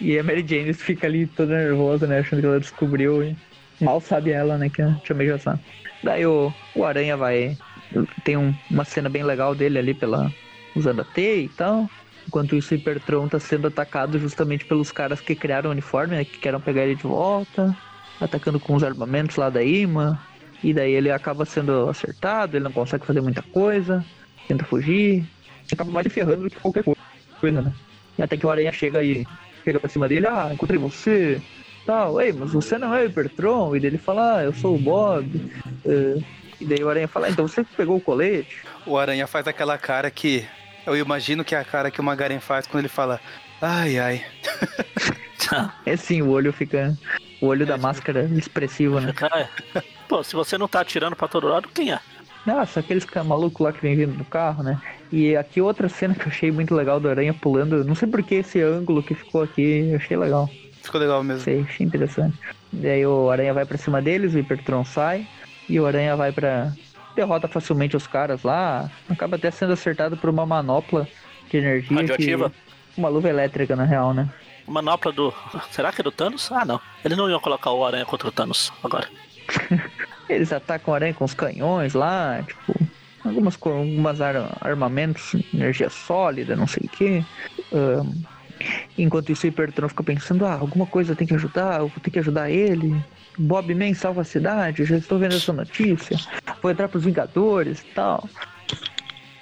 E 0.01 0.19
a 0.19 0.23
Mary 0.25 0.45
Jane 0.47 0.73
fica 0.73 1.07
ali 1.07 1.27
toda 1.29 1.57
nervosa, 1.57 2.07
né? 2.09 2.19
Achando 2.19 2.41
que 2.41 2.47
ela 2.47 2.59
descobriu. 2.59 3.23
E 3.23 3.37
mal 3.81 4.01
sabe 4.01 4.31
ela, 4.31 4.57
né? 4.59 4.69
Que 4.71 5.15
May 5.15 5.27
já 5.27 5.39
sabe. 5.39 5.61
Daí 6.03 6.27
o, 6.27 6.53
o 6.75 6.85
Aranha 6.85 7.17
vai... 7.17 7.57
Tem 8.25 8.37
um- 8.37 8.55
uma 8.71 8.85
cena 8.85 9.09
bem 9.09 9.23
legal 9.23 9.55
dele 9.55 9.79
ali 9.79 9.95
pela... 9.95 10.31
Usando 10.75 11.01
a 11.01 11.05
teia 11.05 11.45
e 11.45 11.49
tal. 11.49 11.89
Enquanto 12.27 12.57
isso, 12.57 12.75
o 12.75 12.77
Hipertron 12.77 13.29
tá 13.29 13.39
sendo 13.39 13.69
atacado 13.69 14.19
justamente 14.19 14.65
pelos 14.67 14.93
caras 14.93 15.21
que 15.21 15.35
criaram 15.35 15.69
o 15.71 15.73
uniforme, 15.73 16.17
né? 16.17 16.25
Que 16.25 16.39
querem 16.39 16.61
pegar 16.61 16.83
ele 16.83 16.95
de 16.97 17.05
volta. 17.05 17.75
atacando 18.21 18.59
com 18.61 18.75
os 18.75 18.83
armamentos 18.85 19.37
lá 19.37 19.49
da 19.49 19.63
IMA. 19.63 20.19
E 20.63 20.73
daí 20.75 20.93
ele 20.93 21.11
acaba 21.11 21.45
sendo 21.45 21.89
acertado, 21.89 22.57
ele 22.57 22.65
não 22.65 22.73
consegue 22.73 23.07
fazer 23.07 23.21
muita 23.21 23.43
coisa, 23.43 24.05
tenta 24.49 24.65
fugir, 24.65 25.25
acaba 25.71 25.91
mais 25.91 26.07
ferrando 26.13 26.45
do 26.45 26.51
que 26.51 26.59
qualquer 26.59 26.83
coisa, 27.41 27.63
né? 27.63 27.73
E 28.19 28.23
até 28.23 28.37
que 28.37 28.47
o 28.47 28.51
Aranha 28.51 28.73
chega 28.73 29.03
e 29.05 29.27
chega 29.65 29.79
pra 29.79 29.89
cima 29.89 30.09
dele, 30.09 30.27
ah, 30.27 30.51
encontrei 30.53 30.79
você, 30.79 31.41
tal, 31.87 32.21
ei, 32.21 32.33
mas 32.33 32.53
você 32.53 32.77
não 32.77 32.93
é 32.93 33.05
o 33.05 33.07
Hypertron, 33.07 33.77
e 33.77 33.81
daí 33.81 33.91
ele 33.91 33.99
fala, 33.99 34.39
ah, 34.39 34.45
eu 34.45 34.53
sou 34.53 34.75
o 34.75 34.79
Bob. 34.79 35.25
Uh, 35.85 36.23
e 36.61 36.65
daí 36.65 36.83
o 36.83 36.89
Aranha 36.89 37.09
fala, 37.09 37.29
ah, 37.29 37.31
então 37.31 37.47
você 37.47 37.65
pegou 37.77 37.97
o 37.97 38.01
colete? 38.01 38.59
O 38.85 38.99
Aranha 38.99 39.27
faz 39.27 39.47
aquela 39.47 39.79
cara 39.79 40.11
que. 40.11 40.45
Eu 40.87 40.97
imagino 40.97 41.45
que 41.45 41.55
é 41.55 41.59
a 41.59 41.65
cara 41.65 41.91
que 41.91 42.01
o 42.01 42.05
Magaren 42.05 42.39
faz 42.39 42.67
quando 42.67 42.81
ele 42.81 42.89
fala. 42.89 43.21
Ai, 43.61 43.99
ai. 43.99 44.25
é 45.85 45.97
sim, 45.97 46.23
o 46.23 46.31
olho 46.31 46.53
fica. 46.53 46.97
O 47.41 47.47
olho 47.47 47.65
é, 47.65 47.67
da 47.67 47.77
máscara 47.77 48.25
expressivo, 48.25 49.01
né? 49.01 49.13
Cara, 49.13 49.49
pô, 50.09 50.23
se 50.23 50.35
você 50.35 50.57
não 50.57 50.69
tá 50.69 50.81
atirando 50.81 51.17
pra 51.17 51.29
todo 51.29 51.49
lado, 51.49 51.69
quem 51.75 51.93
é? 51.93 52.01
Nossa, 52.47 52.79
aqueles 52.79 53.05
malucos 53.25 53.61
lá 53.61 53.73
que 53.73 53.83
vem 53.83 53.97
vindo 53.97 54.17
do 54.17 54.25
carro, 54.25 54.63
né? 54.63 54.81
E 55.11 55.37
aqui 55.37 55.61
outra 55.61 55.89
cena 55.89 56.15
que 56.15 56.23
eu 56.23 56.29
achei 56.29 56.53
muito 56.53 56.75
legal 56.75 57.01
do 57.01 57.09
Aranha 57.09 57.35
pulando. 57.35 57.85
Não 57.85 57.97
sei 57.97 58.09
por 58.09 58.23
que 58.23 58.37
esse 58.37 58.63
ângulo 58.63 59.03
que 59.03 59.15
ficou 59.15 59.43
aqui, 59.43 59.89
eu 59.91 59.97
achei 59.97 60.17
legal. 60.17 60.49
Ficou 60.87 61.01
legal 61.01 61.23
mesmo. 61.25 61.43
Sei, 61.43 61.63
achei 61.63 61.85
interessante. 61.85 62.39
Daí 62.73 63.05
o 63.05 63.29
Aranha 63.29 63.53
vai 63.53 63.67
pra 63.67 63.77
cima 63.77 64.01
deles, 64.01 64.35
o 64.35 64.39
Hypertron 64.39 64.85
sai. 64.85 65.27
E 65.69 65.81
o 65.81 65.87
Aranha 65.87 66.15
vai 66.15 66.31
pra. 66.31 66.73
derrota 67.17 67.49
facilmente 67.49 67.97
os 67.97 68.07
caras 68.07 68.45
lá. 68.45 68.89
Acaba 69.09 69.35
até 69.35 69.51
sendo 69.51 69.73
acertado 69.73 70.17
por 70.17 70.31
uma 70.31 70.47
manopla 70.47 71.09
de 71.51 71.57
energia. 71.57 71.97
Radioativa? 71.97 72.51
Que... 72.51 73.01
Uma 73.01 73.09
luva 73.09 73.29
elétrica, 73.29 73.75
na 73.75 73.85
real, 73.85 74.15
né? 74.15 74.31
Manopla 74.67 75.11
do. 75.11 75.35
Será 75.73 75.91
que 75.93 76.01
é 76.01 76.05
do 76.05 76.13
Thanos? 76.13 76.51
Ah, 76.53 76.65
não. 76.65 76.81
Eles 77.05 77.19
não 77.19 77.29
iam 77.29 77.41
colocar 77.41 77.73
o 77.73 77.85
Aranha 77.85 78.05
contra 78.05 78.29
o 78.29 78.33
Thanos 78.33 78.73
agora. 78.83 79.09
Eles 80.29 80.53
atacam 80.53 80.93
o 80.93 80.95
Aranha 80.95 81.15
com 81.15 81.25
os 81.25 81.35
canhões 81.35 81.95
lá, 81.95 82.43
tipo. 82.47 82.87
Algumas, 83.25 83.59
algumas 83.61 84.21
ar 84.21 84.37
armamentos, 84.61 85.35
energia 85.53 85.91
sólida, 85.91 86.55
não 86.55 86.69
sei 86.69 86.85
o 86.85 86.89
que. 86.89 87.25
Um, 87.73 88.23
enquanto 88.97 89.31
isso, 89.33 89.47
o 89.47 89.51
Hypertron 89.51 89.89
fica 89.89 90.03
pensando: 90.03 90.45
ah, 90.47 90.55
alguma 90.55 90.87
coisa 90.87 91.15
tem 91.15 91.27
que 91.27 91.35
ajudar, 91.35 91.81
eu 91.81 91.89
vou 91.89 92.01
ter 92.03 92.11
que 92.11 92.19
ajudar 92.19 92.51
ele. 92.51 92.95
Bob 93.39 93.75
Man 93.75 93.95
salva 93.95 94.23
a 94.23 94.25
cidade, 94.25 94.85
já 94.85 94.97
estou 94.97 95.19
vendo 95.19 95.35
essa 95.35 95.53
notícia. 95.53 96.17
Vou 96.63 96.71
entrar 96.71 96.89
pros 96.89 97.05
Vingadores 97.05 97.81
e 97.81 97.95
tal. 97.95 98.29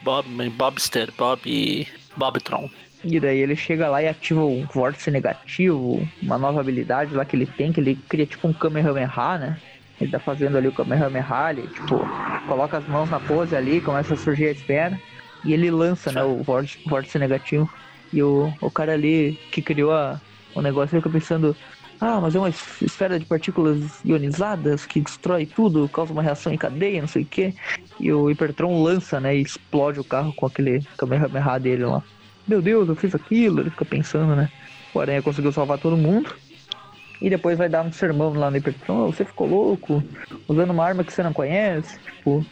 Bob 0.03 0.29
Man, 0.29 0.51
Bobster, 0.51 1.13
Bob. 1.17 1.87
Bobtron. 2.17 2.69
E 3.05 3.21
daí 3.21 3.39
ele 3.39 3.55
chega 3.55 3.89
lá 3.89 4.03
e 4.03 4.09
ativa 4.09 4.43
o 4.43 4.65
vórtice 4.73 5.11
negativo, 5.11 6.09
uma 6.23 6.39
nova 6.39 6.61
habilidade 6.61 7.15
lá 7.15 7.25
que 7.25 7.37
ele 7.37 7.47
tem, 7.47 7.73
que 7.73 7.81
ele 7.81 7.97
cria 8.09 8.25
tipo 8.25 8.49
um 8.49 8.53
Kamehameha, 8.53 9.39
né? 9.39 9.59
Ele 10.01 10.11
tá 10.11 10.19
fazendo 10.19 10.57
ali 10.57 10.69
o 10.69 10.73
Kamehameha, 10.73 11.51
ele 11.51 11.69
tipo, 11.69 12.01
coloca 12.49 12.79
as 12.79 12.89
mãos 12.89 13.11
na 13.11 13.21
pose 13.21 13.55
ali, 13.55 13.81
começa 13.81 14.15
a 14.15 14.17
surgir 14.17 14.47
a 14.47 14.51
esfera, 14.53 14.99
e 15.45 15.53
ele 15.53 15.71
lança, 15.71 16.11
né, 16.11 16.23
o 16.25 16.43
vórtice 16.43 17.19
negativo. 17.19 17.71
E 18.15 18.23
o, 18.23 18.51
o 18.61 18.71
cara 18.71 18.93
ali 18.93 19.39
que 19.51 19.61
criou 19.61 19.93
a, 19.93 20.21
o 20.55 20.63
negócio 20.63 20.97
fica 20.97 21.11
pensando, 21.11 21.55
ah, 22.01 22.21
mas 22.21 22.35
é 22.35 22.39
uma 22.39 22.49
esfera 22.49 23.19
de 23.19 23.25
partículas 23.25 24.01
ionizadas 24.05 24.87
que 24.87 25.01
destrói 25.01 25.47
tudo, 25.47 25.89
causa 25.89 26.13
uma 26.13 26.23
reação 26.23 26.53
em 26.53 26.57
cadeia, 26.57 27.01
não 27.01 27.09
sei 27.09 27.23
o 27.23 27.27
quê. 27.27 27.55
E 27.99 28.13
o 28.13 28.27
Hypertron 28.29 28.83
lança, 28.83 29.19
né, 29.19 29.37
e 29.37 29.43
explode 29.43 29.99
o 29.99 30.05
carro 30.05 30.33
com 30.33 30.47
aquele 30.47 30.81
Kamehameha 30.97 31.59
dele 31.59 31.85
lá. 31.85 32.03
Meu 32.47 32.63
Deus, 32.63 32.89
eu 32.89 32.95
fiz 32.95 33.15
aquilo, 33.15 33.61
ele 33.61 33.71
fica 33.71 33.85
pensando, 33.85 34.37
né. 34.37 34.49
O 34.95 35.01
Aranha 35.01 35.23
conseguiu 35.23 35.51
salvar 35.51 35.79
todo 35.79 35.97
mundo. 35.97 36.33
E 37.21 37.31
depois 37.31 37.59
vai 37.59 37.69
dar 37.69 37.83
um 37.83 37.93
sermão 37.93 38.33
lá 38.35 38.51
no 38.51 38.57
Hypertron, 38.57 39.11
você 39.11 39.25
ficou 39.25 39.49
louco, 39.49 40.03
usando 40.47 40.71
uma 40.71 40.85
arma 40.85 41.03
que 41.03 41.13
você 41.13 41.23
não 41.23 41.33
conhece, 41.33 41.99
tipo... 42.01 42.45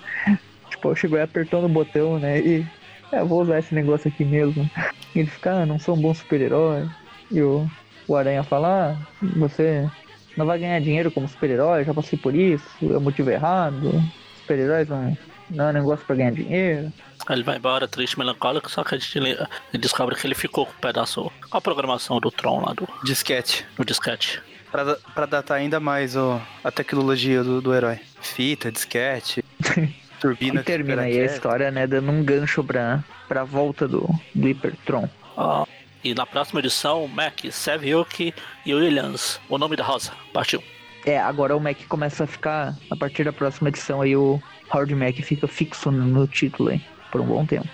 tipo, 0.70 0.94
chegou 0.94 1.18
aí 1.18 1.24
apertando 1.24 1.64
o 1.64 1.68
botão, 1.68 2.18
né, 2.18 2.38
e... 2.40 2.66
É, 3.14 3.24
vou 3.24 3.42
usar 3.42 3.58
esse 3.58 3.74
negócio 3.74 4.08
aqui 4.08 4.24
mesmo. 4.24 4.68
E 5.14 5.20
ele 5.20 5.30
fica, 5.30 5.52
ah, 5.52 5.66
não 5.66 5.78
sou 5.78 5.96
um 5.96 6.00
bom 6.00 6.14
super-herói. 6.14 6.88
E 7.30 7.40
o 7.40 7.68
o 8.06 8.16
Aranha 8.16 8.42
fala, 8.42 8.92
ah, 8.92 9.26
você 9.36 9.88
não 10.36 10.46
vai 10.46 10.58
ganhar 10.58 10.80
dinheiro 10.80 11.10
como 11.10 11.28
super-herói, 11.28 11.84
já 11.84 11.94
passei 11.94 12.18
por 12.18 12.34
isso, 12.34 12.64
é 12.82 12.96
o 12.96 13.00
motivo 13.00 13.30
errado, 13.30 14.02
super-heróis 14.40 14.88
não, 14.88 15.16
não 15.50 15.68
é 15.68 15.72
negócio 15.72 16.04
pra 16.04 16.16
ganhar 16.16 16.32
dinheiro. 16.32 16.92
Ele 17.30 17.42
vai 17.42 17.56
embora, 17.56 17.88
triste, 17.88 18.18
melancólico, 18.18 18.70
só 18.70 18.84
que 18.84 18.94
a 18.94 18.98
gente 18.98 19.38
descobre 19.78 20.14
que 20.14 20.26
ele 20.26 20.34
ficou 20.34 20.66
com 20.66 20.72
um 20.72 20.80
pedaço, 20.80 21.30
com 21.50 21.56
a 21.56 21.60
programação 21.60 22.20
do 22.20 22.30
Tron 22.30 22.60
lá 22.60 22.74
do... 22.74 22.86
Disquete. 23.02 23.64
Do 23.76 23.84
disquete. 23.84 24.42
Pra, 24.70 24.96
pra 25.14 25.24
datar 25.24 25.58
ainda 25.58 25.80
mais 25.80 26.16
ó, 26.16 26.42
a 26.62 26.70
tecnologia 26.70 27.42
do, 27.42 27.62
do 27.62 27.74
herói. 27.74 28.00
Fita, 28.20 28.70
disquete, 28.70 29.42
turbina... 30.24 30.60
E 30.60 30.64
termina 30.64 31.02
aí 31.02 31.20
a 31.20 31.24
história, 31.26 31.70
né, 31.70 31.86
dando 31.86 32.10
um 32.10 32.24
gancho 32.24 32.64
pra, 32.64 33.04
pra 33.28 33.44
volta 33.44 33.86
do, 33.86 34.08
Hypertron. 34.34 35.06
Ah, 35.36 35.66
e 36.02 36.14
na 36.14 36.24
próxima 36.24 36.60
edição, 36.60 37.06
Mac, 37.06 37.44
Saviuk 37.50 38.32
e 38.64 38.74
Williams. 38.74 39.38
O 39.50 39.58
nome 39.58 39.76
da 39.76 39.84
rosa. 39.84 40.12
Partiu. 40.32 40.62
É, 41.04 41.18
agora 41.18 41.54
o 41.54 41.60
Mac 41.60 41.76
começa 41.86 42.24
a 42.24 42.26
ficar, 42.26 42.74
a 42.90 42.96
partir 42.96 43.24
da 43.24 43.32
próxima 43.32 43.68
edição, 43.68 44.00
aí 44.00 44.16
o 44.16 44.40
Howard 44.72 44.94
Mac 44.94 45.14
fica 45.16 45.46
fixo 45.46 45.90
no 45.90 46.26
título 46.26 46.70
aí, 46.70 46.80
por 47.12 47.20
um 47.20 47.26
bom 47.26 47.44
tempo. 47.44 47.68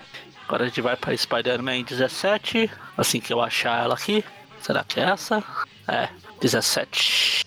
Agora 0.45 0.65
a 0.65 0.67
gente 0.67 0.81
vai 0.81 0.97
para 0.97 1.15
Spider-Man 1.15 1.83
17, 1.83 2.69
assim 2.97 3.21
que 3.21 3.31
eu 3.31 3.39
achar 3.41 3.81
ela 3.81 3.93
aqui. 3.93 4.25
Será 4.59 4.83
que 4.83 4.99
é 4.99 5.03
essa? 5.03 5.41
É, 5.87 6.09
17. 6.41 7.45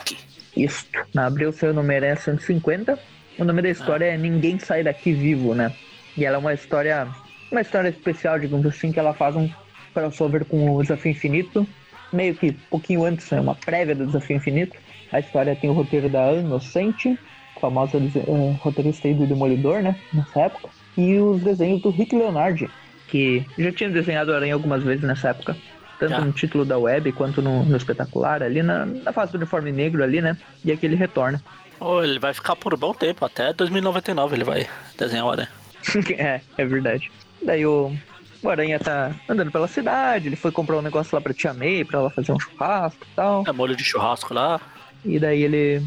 Aqui. 0.00 0.18
Isso. 0.56 0.86
Na 1.14 1.26
abril 1.26 1.52
seu 1.52 1.72
número 1.72 2.04
é 2.04 2.16
150. 2.16 2.98
O 3.40 3.44
nome 3.44 3.62
da 3.62 3.70
história 3.70 4.04
é. 4.04 4.18
Ninguém 4.18 4.58
Sai 4.58 4.84
Daqui 4.84 5.14
Vivo, 5.14 5.54
né? 5.54 5.72
E 6.14 6.26
ela 6.26 6.36
é 6.36 6.38
uma 6.38 6.52
história. 6.52 7.08
Uma 7.50 7.62
história 7.62 7.88
especial, 7.88 8.38
digamos 8.38 8.66
assim, 8.66 8.92
que 8.92 9.00
ela 9.00 9.14
faz 9.14 9.34
um 9.34 9.48
crossover 9.94 10.44
com 10.44 10.76
o 10.76 10.82
Desafio 10.82 11.10
Infinito, 11.10 11.66
meio 12.12 12.34
que 12.34 12.50
um 12.50 12.70
pouquinho 12.70 13.04
antes, 13.04 13.28
né, 13.30 13.40
uma 13.40 13.54
prévia 13.54 13.94
do 13.94 14.06
Desafio 14.06 14.36
Infinito. 14.36 14.76
A 15.10 15.18
história 15.18 15.56
tem 15.56 15.70
o 15.70 15.72
roteiro 15.72 16.08
da 16.08 16.32
Inocente, 16.34 17.18
famosa 17.60 17.96
uh, 17.98 18.52
roteirista 18.60 19.08
aí 19.08 19.14
do 19.14 19.26
Demolidor, 19.26 19.82
né, 19.82 19.96
nessa 20.12 20.42
época, 20.42 20.68
e 20.96 21.18
os 21.18 21.42
desenhos 21.42 21.82
do 21.82 21.90
Rick 21.90 22.14
Leonardi, 22.14 22.70
que 23.08 23.44
já 23.58 23.72
tinha 23.72 23.90
desenhado 23.90 24.32
Aranha 24.32 24.54
algumas 24.54 24.84
vezes 24.84 25.02
nessa 25.02 25.30
época, 25.30 25.56
tanto 25.98 26.10
já. 26.10 26.20
no 26.20 26.30
título 26.30 26.64
da 26.64 26.78
web 26.78 27.10
quanto 27.12 27.42
no, 27.42 27.64
no 27.64 27.76
espetacular, 27.76 28.44
ali 28.44 28.62
na, 28.62 28.86
na 28.86 29.12
fase 29.12 29.32
do 29.32 29.38
uniforme 29.38 29.72
negro 29.72 30.04
ali, 30.04 30.20
né, 30.20 30.36
e 30.64 30.70
aqui 30.70 30.86
ele 30.86 30.94
retorna. 30.94 31.42
Oh, 31.80 32.02
ele 32.02 32.18
vai 32.18 32.34
ficar 32.34 32.54
por 32.56 32.74
um 32.74 32.76
bom 32.76 32.92
tempo, 32.92 33.24
até 33.24 33.52
2099 33.52 34.36
ele 34.36 34.44
vai 34.44 34.68
desenhar 34.98 35.24
o 35.24 35.30
Aranha. 35.30 35.48
é, 36.18 36.40
é 36.58 36.64
verdade. 36.66 37.10
Daí 37.42 37.64
o, 37.64 37.96
o 38.42 38.48
Aranha 38.50 38.78
tá 38.78 39.12
andando 39.28 39.50
pela 39.50 39.66
cidade, 39.66 40.28
ele 40.28 40.36
foi 40.36 40.52
comprar 40.52 40.76
um 40.76 40.82
negócio 40.82 41.14
lá 41.14 41.20
pra 41.20 41.32
Tia 41.32 41.54
May, 41.54 41.84
pra 41.84 42.00
ela 42.00 42.10
fazer 42.10 42.32
um 42.32 42.38
churrasco 42.38 43.06
e 43.10 43.14
tal. 43.16 43.44
É 43.46 43.52
molho 43.52 43.74
de 43.74 43.82
churrasco 43.82 44.34
lá. 44.34 44.60
E 45.04 45.18
daí 45.18 45.42
ele, 45.42 45.82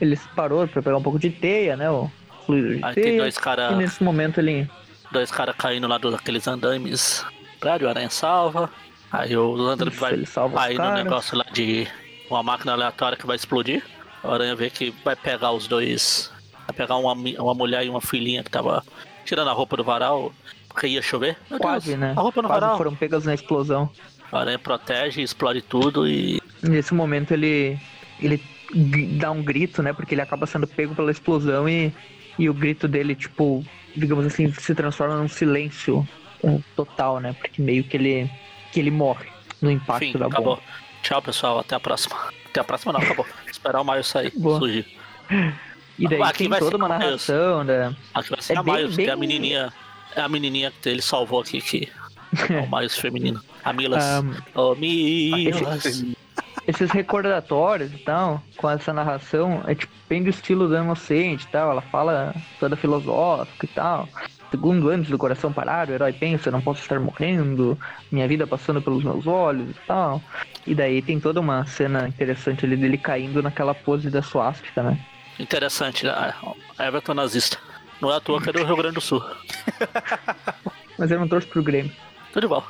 ele 0.00 0.18
parou 0.34 0.66
pra 0.66 0.82
pegar 0.82 0.96
um 0.96 1.02
pouco 1.02 1.18
de 1.18 1.30
teia, 1.30 1.76
né? 1.76 1.88
O 1.88 2.10
fluido 2.44 2.76
de 2.76 2.84
Aí 2.84 2.94
teia. 2.94 3.06
tem 3.06 3.16
dois 3.18 3.38
caras. 3.38 3.72
E 3.72 3.76
nesse 3.76 4.02
momento 4.02 4.40
ele. 4.40 4.68
Dois 5.12 5.30
caras 5.30 5.54
caindo 5.56 5.86
lá 5.86 5.98
daqueles 5.98 6.48
andames. 6.48 7.24
Prédio, 7.60 7.86
o 7.86 7.90
Aranha 7.90 8.10
salva. 8.10 8.68
Aí 9.12 9.36
o 9.36 9.52
Landry 9.52 9.90
vai 9.90 10.24
cair 10.52 10.78
no 10.78 10.92
negócio 10.92 11.38
lá 11.38 11.46
de 11.52 11.86
uma 12.28 12.42
máquina 12.42 12.72
aleatória 12.72 13.16
que 13.16 13.26
vai 13.26 13.36
explodir. 13.36 13.84
O 14.26 14.32
Aranha 14.32 14.56
vê 14.56 14.68
que 14.70 14.92
vai 15.04 15.14
pegar 15.14 15.52
os 15.52 15.66
dois. 15.68 16.32
Vai 16.66 16.74
pegar 16.76 16.96
uma, 16.96 17.12
uma 17.12 17.54
mulher 17.54 17.84
e 17.86 17.88
uma 17.88 18.00
filhinha 18.00 18.42
que 18.42 18.50
tava 18.50 18.82
tirando 19.24 19.48
a 19.48 19.52
roupa 19.52 19.76
do 19.76 19.84
varal 19.84 20.32
porque 20.68 20.88
ia 20.88 21.00
chover. 21.00 21.36
Meu 21.50 21.58
Quase, 21.58 21.88
Deus, 21.88 22.00
né? 22.00 22.12
A 22.16 22.20
roupa 22.20 22.42
no 22.42 22.48
Quase 22.48 22.60
varal. 22.60 22.76
foram 22.76 22.94
pegas 22.94 23.24
na 23.24 23.32
explosão. 23.34 23.88
A 24.30 24.40
aranha 24.40 24.58
protege, 24.58 25.22
explode 25.22 25.62
tudo 25.62 26.06
e. 26.06 26.40
Nesse 26.62 26.92
momento 26.92 27.32
ele. 27.32 27.78
ele 28.20 28.42
dá 29.18 29.30
um 29.30 29.42
grito, 29.42 29.82
né? 29.82 29.92
Porque 29.92 30.14
ele 30.14 30.20
acaba 30.20 30.44
sendo 30.46 30.66
pego 30.66 30.94
pela 30.94 31.10
explosão 31.10 31.68
e, 31.68 31.94
e 32.38 32.50
o 32.50 32.54
grito 32.54 32.88
dele, 32.88 33.14
tipo, 33.14 33.64
digamos 33.96 34.26
assim, 34.26 34.52
se 34.52 34.74
transforma 34.74 35.16
num 35.16 35.28
silêncio 35.28 36.06
total, 36.74 37.20
né? 37.20 37.32
Porque 37.32 37.62
meio 37.62 37.84
que 37.84 37.96
ele. 37.96 38.30
que 38.72 38.80
ele 38.80 38.90
morre 38.90 39.26
no 39.62 39.70
impacto 39.70 40.04
Enfim, 40.04 40.18
da 40.18 40.26
acabou. 40.26 40.56
bomba. 40.56 40.62
Tchau, 41.02 41.22
pessoal. 41.22 41.60
Até 41.60 41.74
a 41.76 41.80
próxima. 41.80 42.16
Até 42.46 42.60
a 42.60 42.64
próxima 42.64 42.92
não, 42.92 43.00
acabou. 43.00 43.24
Esperar 43.66 43.80
o 43.80 43.84
Maio 43.84 44.04
sair, 44.04 44.32
Boa. 44.36 44.58
surgir. 44.58 44.86
E 45.98 46.08
daí 46.08 46.22
aqui 46.22 46.48
tem 46.48 46.58
toda 46.58 46.76
uma 46.76 46.88
narração 46.88 47.64
da. 47.64 47.92
Aqui 48.14 48.30
vai 48.30 48.40
ser 48.40 48.54
é 48.54 48.58
a 48.58 48.62
Miles, 48.62 48.96
bem... 48.96 49.06
que 49.06 49.10
é 49.10 49.14
a 49.14 49.16
menininha 49.16 49.72
é 50.14 50.20
a 50.20 50.28
menininha 50.28 50.72
que 50.82 50.88
ele 50.88 51.02
salvou 51.02 51.40
aqui, 51.40 51.60
que 51.60 51.88
é 52.50 52.60
o 52.60 52.68
mais 52.68 52.96
feminino. 52.96 53.40
A 53.64 53.72
Milas. 53.72 54.04
Um, 54.22 54.34
oh, 54.54 54.74
Milas. 54.74 55.84
Esses, 55.84 56.16
esses 56.66 56.90
recordatórios 56.90 57.92
e 57.92 57.98
tal, 57.98 58.42
com 58.56 58.70
essa 58.70 58.92
narração, 58.92 59.62
é 59.66 59.74
tipo 59.74 59.92
bem 60.08 60.22
do 60.22 60.30
estilo 60.30 60.68
da 60.68 60.82
Inocente 60.82 61.44
e 61.44 61.48
tal. 61.48 61.70
Ela 61.72 61.82
fala 61.82 62.34
toda 62.58 62.76
filosófica 62.76 63.66
e 63.66 63.68
tal. 63.68 64.08
Segundo 64.56 64.88
antes 64.88 65.10
do 65.10 65.18
coração 65.18 65.52
parar, 65.52 65.86
o 65.86 65.92
herói 65.92 66.14
pensa, 66.14 66.50
não 66.50 66.62
posso 66.62 66.80
estar 66.80 66.98
morrendo, 66.98 67.78
minha 68.10 68.26
vida 68.26 68.46
passando 68.46 68.80
pelos 68.80 69.04
meus 69.04 69.26
olhos 69.26 69.68
e 69.70 69.86
tal. 69.86 70.22
E 70.66 70.74
daí 70.74 71.02
tem 71.02 71.20
toda 71.20 71.40
uma 71.40 71.66
cena 71.66 72.08
interessante 72.08 72.64
ali 72.64 72.74
dele 72.74 72.96
caindo 72.96 73.42
naquela 73.42 73.74
pose 73.74 74.08
da 74.08 74.22
suástica, 74.22 74.82
né? 74.82 74.98
Interessante, 75.38 76.06
né? 76.06 76.34
Everton 76.80 77.12
nazista. 77.12 77.58
Não 78.00 78.10
é 78.10 78.16
à 78.16 78.20
toa 78.20 78.40
que 78.40 78.48
é 78.48 78.52
do 78.52 78.64
Rio 78.64 78.76
Grande 78.76 78.94
do 78.94 79.00
Sul. 79.02 79.22
Mas 80.98 81.10
eu 81.10 81.20
não 81.20 81.28
torço 81.28 81.48
pro 81.48 81.62
Grêmio. 81.62 81.92
Tudo 82.32 82.48
bom. 82.48 82.64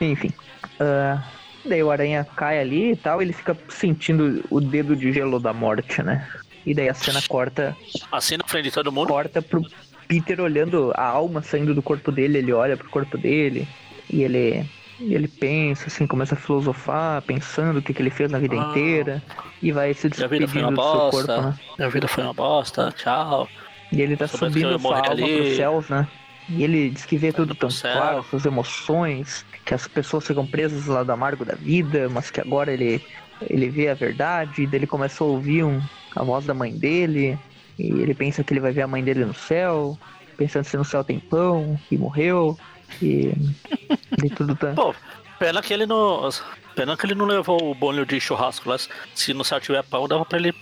Enfim. 0.00 0.32
Uh, 0.80 1.22
daí 1.64 1.82
o 1.82 1.92
Aranha 1.92 2.26
cai 2.36 2.58
ali 2.58 2.92
e 2.92 2.96
tal, 2.96 3.22
ele 3.22 3.32
fica 3.32 3.56
sentindo 3.68 4.44
o 4.50 4.60
dedo 4.60 4.96
de 4.96 5.12
gelo 5.12 5.38
da 5.38 5.52
morte, 5.52 6.02
né? 6.02 6.28
E 6.66 6.74
daí 6.74 6.88
a 6.88 6.94
cena 6.94 7.22
corta. 7.28 7.76
Assim 8.10 8.36
na 8.36 8.44
frente 8.44 8.64
de 8.64 8.72
todo 8.72 8.90
mundo. 8.90 9.08
Corta 9.08 9.40
pro 9.40 9.62
Peter 10.06 10.40
olhando 10.40 10.92
a 10.94 11.06
alma 11.06 11.42
saindo 11.42 11.74
do 11.74 11.82
corpo 11.82 12.12
dele, 12.12 12.38
ele 12.38 12.52
olha 12.52 12.76
pro 12.76 12.88
corpo 12.88 13.16
dele 13.18 13.66
e 14.10 14.22
ele. 14.22 14.68
E 15.00 15.12
ele 15.12 15.26
pensa, 15.26 15.88
assim, 15.88 16.06
começa 16.06 16.36
a 16.36 16.38
filosofar, 16.38 17.20
pensando 17.22 17.78
o 17.78 17.82
que, 17.82 17.92
que 17.92 18.00
ele 18.00 18.10
fez 18.10 18.30
na 18.30 18.38
vida 18.38 18.54
ah, 18.54 18.70
inteira. 18.70 19.20
E 19.60 19.72
vai 19.72 19.92
se 19.92 20.08
despedindo 20.08 20.70
do 20.70 20.76
bosta, 20.76 21.26
seu 21.26 21.26
corpo, 21.26 21.48
né? 21.48 21.58
Minha 21.76 21.90
vida 21.90 22.06
foi 22.06 22.22
uma 22.22 22.32
bosta, 22.32 22.92
tchau. 22.92 23.48
E 23.90 24.00
ele 24.00 24.16
tá 24.16 24.28
subindo 24.28 24.78
sua 24.78 24.98
alma 24.98 25.10
ali. 25.10 25.36
pros 25.36 25.56
céus, 25.56 25.88
né? 25.88 26.06
E 26.48 26.62
ele 26.62 26.90
diz 26.90 27.04
que 27.04 27.16
vê 27.16 27.32
tudo 27.32 27.54
tão 27.54 27.68
claro, 27.68 28.22
suas 28.24 28.44
emoções, 28.44 29.44
que 29.64 29.74
as 29.74 29.88
pessoas 29.88 30.26
ficam 30.26 30.46
presas 30.46 30.86
lá 30.86 31.02
do 31.02 31.10
amargo 31.10 31.44
da 31.44 31.54
vida, 31.54 32.08
mas 32.08 32.30
que 32.30 32.40
agora 32.40 32.72
ele, 32.72 33.04
ele 33.48 33.68
vê 33.68 33.88
a 33.88 33.94
verdade, 33.94 34.62
e 34.62 34.66
daí 34.66 34.80
ele 34.80 34.86
começa 34.86 35.24
a 35.24 35.26
ouvir 35.26 35.64
um, 35.64 35.80
a 36.14 36.22
voz 36.22 36.44
da 36.44 36.52
mãe 36.52 36.72
dele, 36.72 37.38
e 37.78 37.90
ele 37.90 38.14
pensa 38.14 38.44
que 38.44 38.52
ele 38.52 38.60
vai 38.60 38.72
ver 38.72 38.82
a 38.82 38.86
mãe 38.86 39.02
dele 39.02 39.24
no 39.24 39.34
céu, 39.34 39.98
pensando 40.36 40.64
se 40.64 40.76
no 40.76 40.84
céu 40.84 41.02
tem 41.02 41.18
pão, 41.18 41.78
e 41.90 41.96
morreu, 41.96 42.58
e, 43.00 43.32
e 44.22 44.30
tudo 44.30 44.54
tá. 44.54 44.72
Pô, 44.74 44.94
pena 45.38 45.62
que 45.62 45.72
ele 45.72 45.86
não. 45.86 46.28
Pena 46.74 46.96
que 46.96 47.06
ele 47.06 47.14
não 47.14 47.26
levou 47.26 47.70
o 47.70 47.74
bolho 47.74 48.04
de 48.04 48.20
churrasco 48.20 48.68
lá. 48.68 48.76
Se 49.14 49.32
no 49.32 49.44
céu 49.44 49.60
tiver 49.60 49.82
pão, 49.84 50.08
dava 50.08 50.24
pra 50.24 50.38
ele 50.38 50.52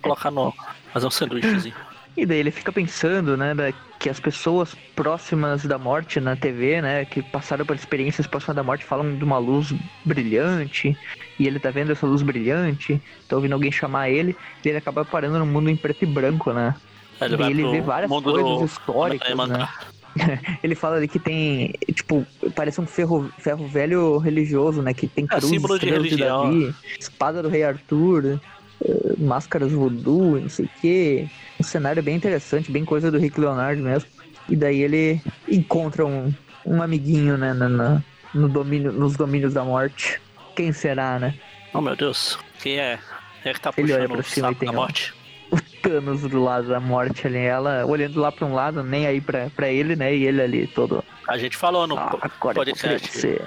colocar 0.00 0.30
no. 0.30 0.52
fazer 0.92 1.06
um 1.06 1.10
sanduíchezinho. 1.10 1.74
E 2.16 2.24
daí 2.24 2.38
ele 2.38 2.50
fica 2.50 2.70
pensando, 2.70 3.36
né, 3.36 3.54
que 3.98 4.08
as 4.08 4.20
pessoas 4.20 4.74
próximas 4.94 5.64
da 5.64 5.78
morte 5.78 6.20
na 6.20 6.36
TV, 6.36 6.80
né, 6.80 7.04
que 7.04 7.22
passaram 7.22 7.66
por 7.66 7.74
experiências 7.74 8.26
próximas 8.26 8.56
da 8.56 8.62
morte, 8.62 8.84
falam 8.84 9.16
de 9.16 9.24
uma 9.24 9.38
luz 9.38 9.74
brilhante, 10.04 10.96
e 11.38 11.46
ele 11.46 11.58
tá 11.58 11.70
vendo 11.70 11.90
essa 11.90 12.06
luz 12.06 12.22
brilhante, 12.22 13.00
tá 13.28 13.34
ouvindo 13.34 13.54
alguém 13.54 13.72
chamar 13.72 14.10
ele, 14.10 14.36
e 14.64 14.68
ele 14.68 14.78
acaba 14.78 15.04
parando 15.04 15.38
no 15.38 15.46
mundo 15.46 15.70
em 15.70 15.76
preto 15.76 16.02
e 16.02 16.06
branco, 16.06 16.52
né? 16.52 16.74
Ele, 17.20 17.42
e 17.42 17.50
ele 17.50 17.70
vê 17.70 17.80
várias 17.80 18.10
coisas 18.10 18.42
do... 18.42 18.64
históricas, 18.64 19.48
né? 19.48 19.68
ele 20.62 20.74
fala 20.74 20.96
ali 20.96 21.08
que 21.08 21.18
tem, 21.18 21.74
tipo, 21.92 22.26
parece 22.54 22.80
um 22.80 22.86
ferro, 22.86 23.30
ferro 23.38 23.66
velho 23.66 24.18
religioso, 24.18 24.82
né? 24.82 24.94
Que 24.94 25.08
tem 25.08 25.24
é, 25.24 25.28
cruz, 25.28 25.46
símbolo 25.46 25.78
de 25.78 25.90
religião. 25.90 26.50
De 26.50 26.66
Davi, 26.66 26.74
espada 26.98 27.42
do 27.42 27.48
rei 27.48 27.64
Arthur, 27.64 28.40
uh, 28.80 29.14
máscaras 29.18 29.72
voodoo, 29.72 30.40
não 30.40 30.48
sei 30.48 30.64
o 30.64 30.70
quê. 30.80 31.28
Um 31.60 31.62
cenário 31.62 32.02
bem 32.02 32.16
interessante, 32.16 32.70
bem 32.70 32.84
coisa 32.84 33.10
do 33.10 33.18
Rick 33.18 33.40
Leonardo 33.40 33.82
mesmo. 33.82 34.08
E 34.48 34.56
daí 34.56 34.82
ele 34.82 35.20
encontra 35.48 36.04
um, 36.04 36.32
um 36.66 36.82
amiguinho, 36.82 37.36
né, 37.36 37.52
na, 37.52 37.68
na, 37.68 38.02
no 38.34 38.48
domínio, 38.48 38.92
nos 38.92 39.16
domínios 39.16 39.54
da 39.54 39.64
morte. 39.64 40.20
Quem 40.54 40.72
será, 40.72 41.18
né? 41.18 41.34
Oh 41.72 41.80
meu 41.80 41.96
Deus, 41.96 42.38
quem 42.60 42.78
é? 42.78 42.98
É 43.44 43.52
que 43.52 43.60
tá 43.60 43.72
puxando 43.72 43.90
ele 43.90 43.98
olha 44.00 44.08
pra 44.08 44.22
cima 44.22 44.52
e 44.52 44.54
tem 44.54 44.68
da 44.68 44.74
morte? 44.74 45.14
O 45.50 45.60
Thanos 45.82 46.22
do 46.22 46.42
lado 46.42 46.68
da 46.68 46.80
morte 46.80 47.26
ali, 47.26 47.38
ela 47.38 47.84
olhando 47.84 48.18
lá 48.18 48.32
pra 48.32 48.46
um 48.46 48.54
lado, 48.54 48.82
nem 48.82 49.06
aí 49.06 49.20
pra, 49.20 49.50
pra 49.50 49.68
ele, 49.68 49.94
né? 49.94 50.14
E 50.14 50.24
ele 50.26 50.40
ali 50.40 50.66
todo. 50.66 51.04
A 51.28 51.36
gente 51.36 51.56
falou 51.56 51.86
no 51.86 51.96
ah, 51.96 52.18
podcast. 52.40 53.40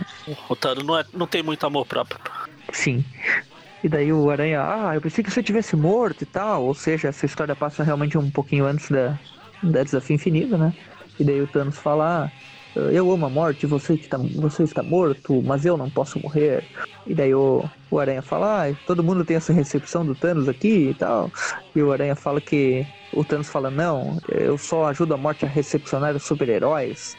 O 0.47 0.55
Thanos 0.55 0.85
não, 0.85 0.97
é, 0.97 1.05
não 1.13 1.27
tem 1.27 1.41
muito 1.41 1.65
amor 1.65 1.85
próprio. 1.85 2.19
Sim. 2.71 3.03
E 3.83 3.89
daí 3.89 4.11
o 4.11 4.29
Aranha, 4.29 4.61
ah, 4.61 4.95
eu 4.95 5.01
pensei 5.01 5.23
que 5.23 5.31
você 5.31 5.43
tivesse 5.43 5.75
morto 5.75 6.23
e 6.23 6.25
tal. 6.25 6.65
Ou 6.65 6.73
seja, 6.73 7.09
essa 7.09 7.25
história 7.25 7.55
passa 7.55 7.83
realmente 7.83 8.17
um 8.17 8.29
pouquinho 8.29 8.65
antes 8.65 8.89
da, 8.89 9.17
da 9.61 9.83
Desafio 9.83 10.15
Infinito, 10.15 10.57
né? 10.57 10.73
E 11.19 11.23
daí 11.23 11.41
o 11.41 11.47
Thanos 11.47 11.77
fala, 11.77 12.25
ah, 12.25 12.31
eu 12.91 13.11
amo 13.11 13.25
a 13.25 13.29
morte, 13.29 13.65
você, 13.65 13.97
que 13.97 14.07
tá, 14.07 14.17
você 14.17 14.63
está 14.63 14.83
morto, 14.83 15.41
mas 15.41 15.65
eu 15.65 15.77
não 15.77 15.89
posso 15.89 16.19
morrer. 16.19 16.63
E 17.05 17.13
daí 17.13 17.33
o, 17.33 17.63
o 17.89 17.99
Aranha 17.99 18.21
fala, 18.21 18.67
ah, 18.67 18.75
todo 18.85 19.03
mundo 19.03 19.23
tem 19.23 19.37
essa 19.37 19.53
recepção 19.53 20.05
do 20.05 20.15
Thanos 20.15 20.47
aqui 20.47 20.89
e 20.89 20.93
tal. 20.93 21.31
E 21.75 21.81
o 21.81 21.91
Aranha 21.91 22.15
fala 22.15 22.41
que. 22.41 22.85
O 23.13 23.23
Thanos 23.23 23.49
fala, 23.49 23.71
não, 23.71 24.19
eu 24.27 24.57
só 24.57 24.85
ajudo 24.85 25.13
a 25.13 25.17
morte 25.17 25.45
a 25.45 25.47
recepcionar 25.47 26.15
os 26.15 26.23
super-heróis, 26.23 27.15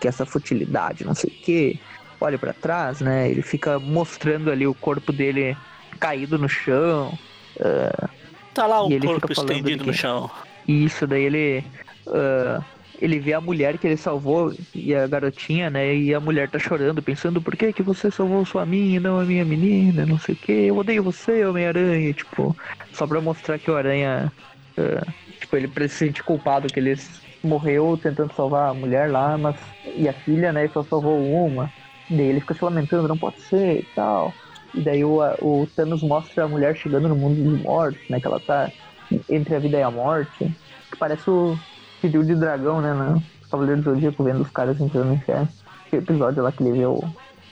que 0.00 0.08
essa 0.08 0.24
futilidade, 0.24 1.04
não 1.04 1.14
sei 1.14 1.30
o 1.30 1.44
quê. 1.44 1.78
Olha 2.20 2.38
para 2.38 2.54
trás, 2.54 3.00
né? 3.00 3.30
Ele 3.30 3.42
fica 3.42 3.78
mostrando 3.78 4.50
ali 4.50 4.66
o 4.66 4.74
corpo 4.74 5.12
dele 5.12 5.56
caído 5.98 6.38
no 6.38 6.48
chão. 6.48 7.16
Uh, 7.56 8.08
tá 8.54 8.66
lá 8.66 8.82
o 8.82 9.00
corpo 9.00 9.32
estendido 9.32 9.84
no 9.84 9.92
chão. 9.92 10.30
Isso, 10.66 11.06
daí 11.06 11.24
ele. 11.24 11.64
Uh, 12.06 12.62
ele 13.00 13.18
vê 13.20 13.32
a 13.32 13.40
mulher 13.40 13.78
que 13.78 13.86
ele 13.86 13.96
salvou 13.96 14.52
e 14.74 14.94
a 14.94 15.06
garotinha, 15.06 15.70
né? 15.70 15.94
E 15.94 16.12
a 16.12 16.20
mulher 16.20 16.50
tá 16.50 16.58
chorando, 16.58 17.00
pensando 17.00 17.40
por 17.40 17.56
que 17.56 17.72
que 17.72 17.82
você 17.82 18.10
salvou 18.10 18.44
sua 18.44 18.66
mim 18.66 18.94
e 18.94 19.00
não 19.00 19.20
a 19.20 19.24
minha 19.24 19.44
menina, 19.44 20.04
não 20.04 20.18
sei 20.18 20.34
o 20.34 20.38
que. 20.38 20.52
Eu 20.52 20.76
odeio 20.76 21.02
você, 21.02 21.44
Homem-Aranha, 21.44 22.12
tipo, 22.12 22.56
só 22.92 23.06
pra 23.06 23.20
mostrar 23.20 23.58
que 23.58 23.70
o 23.70 23.76
Aranha, 23.76 24.32
uh, 24.76 25.12
tipo, 25.38 25.56
ele 25.56 25.70
se 25.88 25.96
sente 25.96 26.24
culpado 26.24 26.66
que 26.66 26.80
ele 26.80 26.98
morreu 27.42 27.98
tentando 28.02 28.34
salvar 28.34 28.70
a 28.70 28.74
mulher 28.74 29.10
lá, 29.10 29.38
mas 29.38 29.56
e 29.94 30.08
a 30.08 30.12
filha, 30.12 30.52
né? 30.52 30.64
E 30.64 30.68
só 30.68 30.82
salvou 30.82 31.22
uma. 31.24 31.72
E 32.10 32.16
daí 32.16 32.26
ele 32.26 32.40
fica 32.40 32.54
se 32.54 32.64
lamentando, 32.64 33.06
não 33.06 33.18
pode 33.18 33.40
ser 33.42 33.80
e 33.80 33.86
tal. 33.94 34.34
E 34.74 34.80
daí 34.80 35.04
o, 35.04 35.20
o 35.40 35.68
Thanos 35.74 36.02
mostra 36.02 36.44
a 36.44 36.48
mulher 36.48 36.76
chegando 36.76 37.08
no 37.08 37.16
mundo 37.16 37.42
dos 37.42 37.60
mortos, 37.62 38.00
né? 38.08 38.20
Que 38.20 38.26
ela 38.26 38.40
tá 38.40 38.70
entre 39.28 39.54
a 39.54 39.58
vida 39.58 39.78
e 39.78 39.82
a 39.82 39.90
morte. 39.90 40.54
Que 40.90 40.96
parece 40.98 41.28
o 41.28 41.58
Fio 42.00 42.24
de 42.24 42.34
Dragão, 42.34 42.80
né? 42.80 42.92
No 42.92 43.22
Cavaleiro 43.50 43.82
do 43.82 43.94
Zodíaco, 43.94 44.22
vendo 44.22 44.42
os 44.42 44.50
caras 44.50 44.80
entrando 44.80 45.08
no 45.08 45.14
inferno. 45.14 45.48
Que 45.88 45.96
episódio 45.96 46.42
lá 46.42 46.52
que 46.52 46.62
ele 46.62 46.78
vê 46.78 46.86
o. 46.86 47.02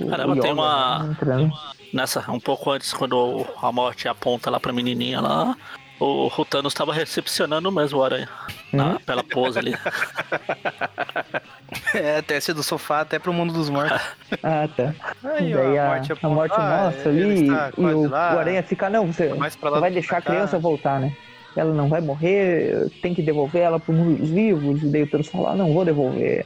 o 0.00 0.08
Caramba, 0.08 0.32
Yoga, 0.32 0.42
tem 0.42 0.52
uma. 0.52 1.02
Né, 1.04 1.50
Nessa, 1.92 2.30
um 2.30 2.40
pouco 2.40 2.70
antes, 2.70 2.92
quando 2.92 3.46
a 3.62 3.72
morte 3.72 4.08
aponta 4.08 4.50
lá 4.50 4.60
pra 4.60 4.72
menininha 4.72 5.20
lá, 5.20 5.56
o, 5.98 6.30
o 6.36 6.44
Thanos 6.44 6.72
estava 6.72 6.92
recepcionando 6.92 7.70
mesmo 7.72 7.98
o 7.98 8.04
Aranha. 8.04 8.28
Hum? 8.74 8.98
pela 9.06 9.22
pose 9.22 9.58
ali. 9.58 9.74
é, 11.94 12.20
desce 12.22 12.52
do 12.52 12.62
sofá 12.62 13.00
até 13.00 13.18
pro 13.18 13.32
mundo 13.32 13.52
dos 13.52 13.70
mortos. 13.70 14.00
ah, 14.42 14.68
tá. 14.76 14.94
Aí, 15.24 15.54
Daí 15.54 15.78
a, 15.78 15.84
a, 15.84 15.88
morte, 15.96 16.12
a 16.12 16.28
morte 16.28 16.58
nossa 16.58 17.08
ali, 17.08 17.46
e 17.46 17.50
o, 17.80 18.10
o, 18.10 18.14
Aranha 18.14 18.62
fica, 18.62 18.90
não, 18.90 19.06
você, 19.06 19.28
você 19.28 19.58
vai 19.80 19.90
deixar 19.90 20.18
a 20.18 20.22
criança 20.22 20.58
voltar, 20.58 21.00
né? 21.00 21.16
ela 21.56 21.72
não 21.72 21.88
vai 21.88 22.00
morrer, 22.00 22.90
tem 23.00 23.14
que 23.14 23.22
devolver 23.22 23.62
ela 23.62 23.80
pro 23.80 23.92
mundo 23.92 24.18
dos 24.18 24.28
vivos. 24.28 24.82
E 24.82 24.86
daí 24.88 25.02
o 25.04 25.06
Thanos 25.06 25.28
fala, 25.28 25.52
ah, 25.52 25.56
não 25.56 25.72
vou 25.72 25.84
devolver. 25.84 26.44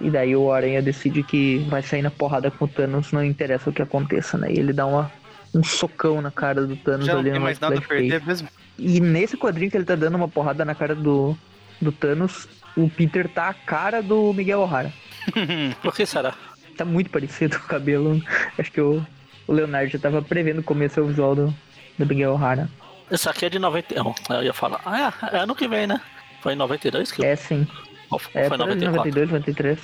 E 0.00 0.08
daí 0.08 0.36
o 0.36 0.52
Aranha 0.52 0.80
decide 0.80 1.22
que 1.22 1.58
vai 1.68 1.82
sair 1.82 2.02
na 2.02 2.10
porrada 2.10 2.50
com 2.50 2.64
o 2.64 2.68
Thanos, 2.68 3.10
não 3.10 3.24
interessa 3.24 3.68
o 3.68 3.72
que 3.72 3.82
aconteça, 3.82 4.38
né? 4.38 4.52
E 4.52 4.58
ele 4.58 4.72
dá 4.72 4.86
uma, 4.86 5.10
um 5.52 5.64
socão 5.64 6.22
na 6.22 6.30
cara 6.30 6.64
do 6.64 6.76
Thanos 6.76 7.06
Já 7.06 7.14
não 7.14 7.20
ali 7.20 7.32
tem 7.32 7.40
mais 7.40 7.58
nada 7.58 7.76
a 7.76 7.80
perder 7.80 8.24
mesmo. 8.24 8.48
E 8.78 9.00
nesse 9.00 9.36
quadrinho 9.36 9.70
que 9.70 9.76
ele 9.76 9.84
tá 9.84 9.94
dando 9.94 10.16
uma 10.16 10.28
porrada 10.28 10.64
na 10.64 10.74
cara 10.74 10.94
do, 10.94 11.36
do 11.80 11.90
Thanos, 11.92 12.48
o 12.76 12.88
Peter 12.90 13.28
tá 13.28 13.48
a 13.48 13.54
cara 13.54 14.02
do 14.02 14.32
Miguel 14.32 14.60
O'Hara. 14.60 14.92
Por 15.82 15.94
que 15.94 16.04
será? 16.04 16.34
Tá 16.76 16.84
muito 16.84 17.10
parecido 17.10 17.56
o 17.58 17.62
cabelo. 17.62 18.20
Acho 18.58 18.70
que 18.70 18.80
o, 18.80 19.04
o 19.46 19.52
Leonardo 19.52 19.90
já 19.90 19.98
tava 19.98 20.20
prevendo 20.20 20.62
como 20.62 20.82
ia 20.82 20.88
ser 20.88 21.00
o 21.00 21.06
visual 21.06 21.34
do, 21.34 21.54
do 21.98 22.06
Miguel 22.06 22.34
O'Hara. 22.34 22.68
Isso 23.10 23.30
aqui 23.30 23.46
é 23.46 23.48
de 23.48 23.58
91. 23.58 24.14
Eu 24.30 24.42
ia 24.42 24.52
falar, 24.52 24.80
ah, 24.84 25.12
é, 25.32 25.36
é 25.36 25.38
ano 25.40 25.54
que 25.54 25.68
vem, 25.68 25.86
né? 25.86 26.00
Foi 26.42 26.52
em 26.52 26.56
92 26.56 27.12
que 27.12 27.24
É, 27.24 27.34
sim. 27.36 27.66
Ou 28.10 28.20
é, 28.34 28.48
foi 28.48 28.56
94? 28.56 28.96
92, 28.96 29.30
93. 29.30 29.78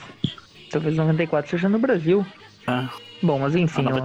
Talvez 0.71 0.97
94 0.97 1.51
seja 1.51 1.69
no 1.69 1.79
Brasil. 1.79 2.27
É. 2.67 2.89
Bom, 3.23 3.39
mas 3.39 3.55
enfim, 3.55 3.87
ah, 3.89 4.05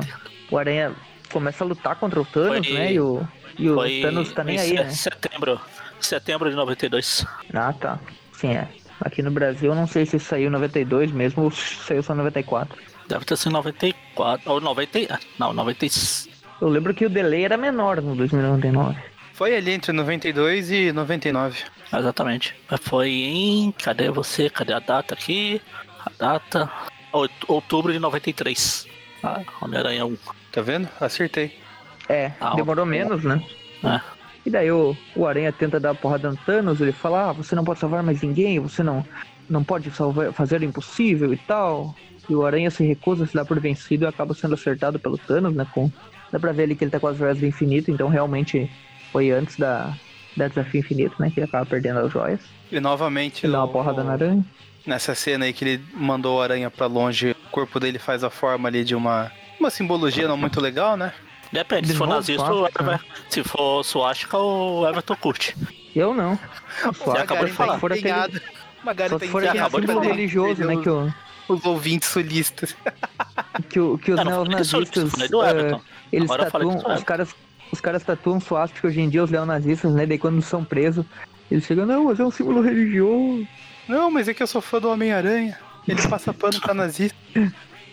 o, 0.51 0.55
o 0.55 0.57
Aranha 0.57 0.93
começa 1.31 1.63
a 1.63 1.67
lutar 1.67 1.95
contra 1.95 2.21
o 2.21 2.25
Thanos, 2.25 2.67
foi, 2.67 2.77
né? 2.77 2.93
E 2.93 2.99
o, 2.99 3.27
e 3.57 3.69
o 3.69 4.01
Thanos 4.01 4.31
tá 4.31 4.43
nem 4.43 4.59
aí, 4.59 4.73
né? 4.73 4.89
Setembro. 4.89 5.59
Setembro 5.99 6.49
de 6.49 6.55
92. 6.55 7.25
Ah, 7.53 7.73
tá. 7.73 7.99
Sim, 8.33 8.51
é. 8.51 8.67
Aqui 9.01 9.21
no 9.21 9.31
Brasil, 9.31 9.71
eu 9.71 9.75
não 9.75 9.87
sei 9.87 10.05
se 10.05 10.19
saiu 10.19 10.47
em 10.47 10.51
92 10.51 11.11
mesmo 11.11 11.43
ou 11.43 11.51
saiu 11.51 12.01
só 12.01 12.13
em 12.13 12.17
94. 12.17 12.77
Deve 13.07 13.25
ter 13.25 13.37
sido 13.37 13.53
94. 13.53 14.51
Ou 14.51 14.59
90. 14.59 15.19
Não, 15.39 15.53
96. 15.53 16.29
Eu 16.59 16.69
lembro 16.69 16.93
que 16.93 17.05
o 17.05 17.09
delay 17.09 17.45
era 17.45 17.57
menor 17.57 18.01
no 18.01 18.15
2099. 18.15 18.97
Foi 19.33 19.55
ali 19.55 19.71
entre 19.71 19.91
92 19.91 20.71
e 20.71 20.91
99. 20.91 21.63
Exatamente. 21.93 22.55
Foi 22.81 23.09
em. 23.09 23.71
Cadê 23.71 24.09
você? 24.09 24.49
Cadê 24.49 24.73
a 24.73 24.79
data 24.79 25.13
aqui? 25.13 25.61
A 26.05 26.11
data. 26.17 26.71
Outubro 27.47 27.93
de 27.93 27.99
93. 27.99 28.87
Ah, 29.23 29.41
Homem-Aranha 29.61 30.05
1. 30.05 30.17
Tá 30.51 30.61
vendo? 30.61 30.89
Acertei. 30.99 31.57
É, 32.09 32.31
ah, 32.39 32.55
demorou 32.55 32.85
menos, 32.85 33.23
né? 33.23 33.41
É. 33.83 33.99
E 34.45 34.49
daí 34.49 34.71
o, 34.71 34.95
o 35.15 35.25
Aranha 35.25 35.51
tenta 35.51 35.79
dar 35.79 35.89
uma 35.89 35.95
porrada 35.95 36.29
no 36.29 36.37
Thanos, 36.37 36.79
ele 36.79 36.93
fala, 36.93 37.29
ah, 37.29 37.33
você 37.33 37.53
não 37.53 37.65
pode 37.65 37.79
salvar 37.79 38.01
mais 38.01 38.21
ninguém, 38.21 38.59
você 38.59 38.81
não, 38.81 39.05
não 39.49 39.63
pode 39.63 39.91
salvar, 39.91 40.31
fazer 40.31 40.61
o 40.61 40.63
impossível 40.65 41.33
e 41.33 41.37
tal. 41.37 41.93
E 42.29 42.35
o 42.35 42.45
Aranha 42.45 42.71
se 42.71 42.85
recusa 42.85 43.23
a 43.23 43.27
se 43.27 43.33
dar 43.33 43.45
por 43.45 43.59
vencido 43.59 44.05
e 44.05 44.07
acaba 44.07 44.33
sendo 44.33 44.53
acertado 44.53 44.99
pelo 44.99 45.17
Thanos, 45.17 45.53
né? 45.53 45.65
Com... 45.73 45.91
Dá 46.31 46.39
pra 46.39 46.51
ver 46.51 46.63
ali 46.63 46.75
que 46.75 46.83
ele 46.83 46.91
tá 46.91 46.99
com 46.99 47.07
as 47.07 47.17
joias 47.17 47.37
do 47.37 47.45
infinito, 47.45 47.89
então 47.89 48.09
realmente 48.09 48.69
foi 49.13 49.31
antes 49.31 49.55
da, 49.57 49.93
da 50.35 50.47
Desafio 50.49 50.79
Infinito, 50.79 51.15
né? 51.19 51.29
Que 51.29 51.39
ele 51.39 51.45
acaba 51.47 51.65
perdendo 51.65 51.99
as 51.99 52.11
joias. 52.11 52.41
E 52.69 52.79
novamente. 52.81 53.45
Ele 53.45 53.53
dá 53.53 53.59
uma 53.59 53.65
o- 53.65 53.69
porrada 53.71 54.03
na 54.03 54.13
aranha. 54.13 54.45
Nessa 54.85 55.15
cena 55.15 55.45
aí 55.45 55.53
que 55.53 55.63
ele 55.65 55.83
mandou 55.93 56.37
o 56.37 56.41
aranha 56.41 56.69
pra 56.71 56.85
longe, 56.85 57.31
o 57.31 57.49
corpo 57.49 57.79
dele 57.79 57.99
faz 57.99 58.23
a 58.23 58.29
forma 58.29 58.67
ali 58.69 58.83
de 58.83 58.95
uma. 58.95 59.31
Uma 59.59 59.69
simbologia 59.69 60.27
não 60.27 60.37
muito 60.37 60.61
legal, 60.61 60.95
né? 60.97 61.11
Depende, 61.51 61.87
De 61.87 61.93
se 61.93 61.97
for 61.97 62.07
nazista, 62.07 62.43
Ever- 62.79 62.99
se 63.29 63.43
for 63.43 63.83
suástica, 63.83 64.37
o 64.37 64.87
Everton 64.87 65.15
curte. 65.15 65.55
Eu 65.95 66.13
não. 66.13 66.37
Você 66.93 67.17
acabou 67.17 67.45
de 67.45 67.51
falar. 67.53 67.79
For 67.79 67.91
aquele, 67.91 68.13
for 69.69 69.81
símbolo 69.81 70.01
falar. 70.01 70.13
religioso, 70.15 70.63
né? 70.63 70.75
Que, 70.81 70.89
o, 70.89 71.13
Os 71.47 71.65
ouvintes 71.65 72.09
sulistas. 72.09 72.75
que, 73.69 73.79
o, 73.79 73.97
que 73.97 74.11
os 74.11 74.23
neonazistas. 74.23 75.13
Everton. 75.19 75.81
Eles 76.11 76.29
Agora 76.29 76.51
tatuam, 76.51 76.73
do 76.75 76.77
os 76.79 76.83
Everton. 76.85 77.05
caras, 77.05 77.35
os 77.71 77.81
caras 77.81 78.03
tatuam 78.03 78.39
suástica 78.39 78.87
hoje 78.87 79.01
em 79.01 79.09
dia, 79.09 79.23
os 79.23 79.31
neonazistas, 79.31 79.93
né? 79.93 80.05
Daí 80.05 80.17
quando 80.19 80.41
são 80.41 80.63
presos, 80.63 81.05
eles 81.49 81.65
chegam, 81.65 81.85
não, 81.85 82.03
mas 82.05 82.19
é 82.19 82.23
um 82.25 82.31
símbolo 82.31 82.61
religioso. 82.61 83.47
Não, 83.87 84.11
mas 84.11 84.27
é 84.27 84.33
que 84.33 84.43
eu 84.43 84.47
sou 84.47 84.61
fã 84.61 84.79
do 84.79 84.89
Homem-Aranha. 84.89 85.57
Ele 85.87 86.05
passa 86.07 86.33
pano 86.33 86.59
pra 86.59 86.73
nazista. 86.75 87.17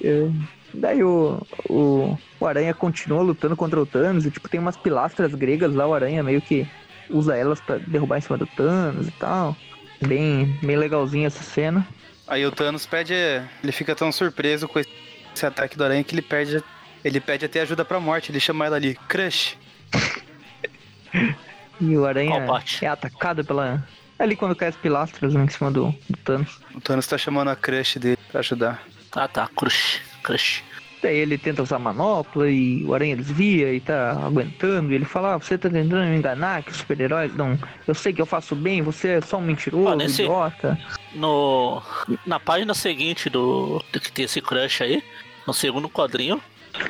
É. 0.02 0.28
Daí 0.74 1.04
o, 1.04 1.40
o, 1.70 2.18
o 2.44 2.46
Aranha 2.46 2.74
continua 2.74 3.22
lutando 3.22 3.56
contra 3.56 3.80
o 3.80 3.86
Thanos 3.86 4.26
e 4.26 4.30
tipo, 4.30 4.48
tem 4.50 4.60
umas 4.60 4.76
pilastras 4.76 5.34
gregas 5.34 5.74
lá, 5.74 5.86
o 5.86 5.94
Aranha 5.94 6.22
meio 6.22 6.42
que 6.42 6.68
usa 7.08 7.36
elas 7.36 7.58
pra 7.58 7.78
derrubar 7.78 8.18
em 8.18 8.20
cima 8.20 8.36
do 8.36 8.46
Thanos 8.46 9.08
e 9.08 9.10
tal. 9.12 9.56
Bem, 10.06 10.58
bem 10.62 10.76
legalzinha 10.76 11.26
essa 11.26 11.42
cena. 11.42 11.86
Aí 12.28 12.44
o 12.44 12.52
Thanos 12.52 12.84
pede. 12.84 13.14
Ele 13.14 13.72
fica 13.72 13.94
tão 13.94 14.12
surpreso 14.12 14.68
com 14.68 14.78
esse 14.78 15.46
ataque 15.46 15.76
do 15.76 15.84
aranha 15.84 16.04
que 16.04 16.14
ele 16.14 16.22
perde. 16.22 16.62
Ele 17.02 17.18
pede 17.18 17.46
até 17.46 17.62
ajuda 17.62 17.84
pra 17.84 17.98
morte. 17.98 18.30
Ele 18.30 18.40
chama 18.40 18.66
ela 18.66 18.76
ali, 18.76 18.94
Crush. 19.08 19.56
E 21.80 21.96
o 21.96 22.06
Aranha 22.06 22.46
parte? 22.46 22.84
é 22.84 22.88
atacado 22.88 23.44
pela. 23.44 23.84
Ali 24.16 24.36
quando 24.36 24.54
cai 24.54 24.68
as 24.68 24.76
pilastras 24.76 25.34
né, 25.34 25.44
em 25.44 25.48
cima 25.48 25.72
do, 25.72 25.92
do 26.08 26.16
Thanos. 26.18 26.60
O 26.72 26.80
Thanos 26.80 27.06
tá 27.06 27.18
chamando 27.18 27.48
a 27.48 27.56
Crush 27.56 27.98
dele 27.98 28.18
pra 28.30 28.40
ajudar. 28.40 28.82
Ah 29.10 29.26
tá, 29.26 29.48
crush, 29.56 30.00
crush. 30.22 30.62
Daí 31.04 31.16
ele 31.18 31.36
tenta 31.36 31.62
usar 31.62 31.78
manopla 31.78 32.48
e 32.48 32.82
o 32.82 32.94
Aranha 32.94 33.14
desvia 33.14 33.74
e 33.74 33.78
tá 33.78 34.12
aguentando. 34.12 34.90
E 34.90 34.94
ele 34.94 35.04
fala: 35.04 35.34
ah, 35.34 35.36
você 35.36 35.58
tá 35.58 35.68
tentando 35.68 36.02
me 36.02 36.16
enganar, 36.16 36.62
que 36.62 36.70
os 36.70 36.78
super-heróis 36.78 37.36
não. 37.36 37.58
Eu 37.86 37.94
sei 37.94 38.10
que 38.10 38.22
eu 38.22 38.26
faço 38.26 38.56
bem, 38.56 38.80
você 38.80 39.08
é 39.08 39.20
só 39.20 39.36
um 39.36 39.42
mentiroso, 39.42 39.88
Ó, 39.90 39.94
nesse- 39.94 40.22
idiota. 40.22 40.78
No, 41.14 41.82
na 42.24 42.40
página 42.40 42.72
seguinte 42.72 43.28
do, 43.28 43.84
do 43.92 44.00
que 44.00 44.10
tem 44.10 44.24
esse 44.24 44.40
crush 44.40 44.82
aí, 44.82 45.02
no 45.46 45.52
segundo 45.52 45.90
quadrinho, 45.90 46.40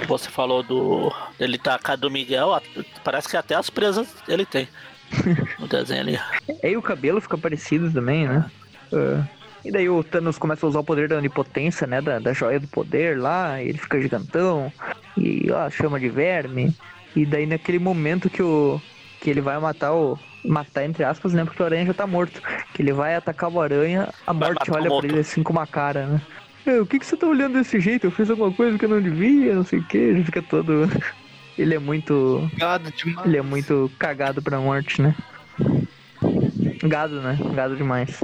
você 0.06 0.30
falou 0.30 0.62
do. 0.62 1.12
Ele 1.40 1.58
tá 1.58 1.80
a 1.82 1.96
do 1.96 2.08
Miguel, 2.08 2.56
parece 3.02 3.28
que 3.28 3.36
até 3.36 3.56
as 3.56 3.68
presas 3.68 4.06
ele 4.28 4.46
tem. 4.46 4.68
No 5.58 5.66
desenho 5.66 6.00
ali. 6.02 6.20
Aí 6.62 6.76
o 6.76 6.82
cabelo 6.82 7.20
fica 7.20 7.36
parecido 7.36 7.90
também, 7.92 8.28
né? 8.28 8.48
É. 8.92 9.43
E 9.64 9.70
daí 9.70 9.88
o 9.88 10.04
Thanos 10.04 10.36
começa 10.38 10.66
a 10.66 10.68
usar 10.68 10.80
o 10.80 10.84
poder 10.84 11.08
da 11.08 11.16
onipotência, 11.16 11.86
né? 11.86 12.00
Da, 12.00 12.18
da 12.18 12.32
joia 12.32 12.60
do 12.60 12.68
poder 12.68 13.18
lá, 13.18 13.62
ele 13.62 13.78
fica 13.78 14.00
gigantão, 14.00 14.70
e 15.16 15.50
ó, 15.50 15.70
chama 15.70 15.98
de 15.98 16.08
verme. 16.08 16.74
E 17.16 17.24
daí 17.24 17.46
naquele 17.46 17.78
momento 17.78 18.28
que 18.28 18.42
o. 18.42 18.80
que 19.20 19.30
ele 19.30 19.40
vai 19.40 19.58
matar 19.58 19.92
o. 19.94 20.18
Matar 20.44 20.84
entre 20.84 21.02
aspas, 21.04 21.32
né? 21.32 21.42
Porque 21.44 21.62
o 21.62 21.64
aranha 21.64 21.86
já 21.86 21.94
tá 21.94 22.06
morto. 22.06 22.42
Que 22.74 22.82
ele 22.82 22.92
vai 22.92 23.14
atacar 23.14 23.50
o 23.50 23.60
aranha, 23.62 24.10
a 24.26 24.34
morte 24.34 24.70
olha 24.70 24.90
pra 25.00 25.08
ele 25.08 25.20
assim 25.20 25.42
com 25.42 25.52
uma 25.54 25.66
cara, 25.66 26.06
né? 26.06 26.20
"É, 26.66 26.80
o 26.80 26.84
que, 26.86 26.98
que 26.98 27.06
você 27.06 27.16
tá 27.16 27.26
olhando 27.26 27.54
desse 27.54 27.80
jeito? 27.80 28.06
Eu 28.06 28.10
fiz 28.10 28.28
alguma 28.28 28.52
coisa 28.52 28.76
que 28.78 28.84
eu 28.84 28.88
não 28.90 29.00
devia, 29.00 29.54
não 29.54 29.64
sei 29.64 29.78
o 29.78 29.84
que. 29.84 29.96
Ele 29.96 30.22
fica 30.24 30.42
todo. 30.42 30.86
Ele 31.56 31.74
é 31.74 31.78
muito. 31.78 32.50
Gado 32.58 32.90
demais. 32.90 33.26
Ele 33.26 33.36
é 33.38 33.42
muito 33.42 33.90
cagado 33.98 34.42
pra 34.42 34.58
morte, 34.58 35.00
né? 35.00 35.14
Gado, 36.82 37.20
né? 37.20 37.38
Gado 37.54 37.76
demais. 37.76 38.20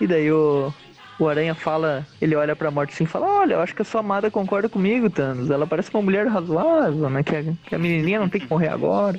E 0.00 0.06
daí 0.06 0.30
o, 0.30 0.72
o 1.18 1.28
Aranha 1.28 1.54
fala, 1.54 2.06
ele 2.20 2.36
olha 2.36 2.54
pra 2.54 2.70
morte 2.70 2.92
assim 2.92 3.04
e 3.04 3.08
fala, 3.08 3.26
olha, 3.26 3.54
eu 3.54 3.60
acho 3.60 3.74
que 3.74 3.82
a 3.82 3.84
sua 3.84 4.00
amada 4.00 4.30
concorda 4.30 4.68
comigo, 4.68 5.10
Thanos. 5.10 5.50
Ela 5.50 5.66
parece 5.66 5.90
uma 5.92 6.02
mulher 6.02 6.26
razoável, 6.26 7.10
né? 7.10 7.22
Que 7.22 7.36
a, 7.36 7.42
que 7.66 7.74
a 7.74 7.78
menininha 7.78 8.20
não 8.20 8.28
tem 8.28 8.40
que 8.40 8.50
morrer 8.50 8.68
agora. 8.68 9.18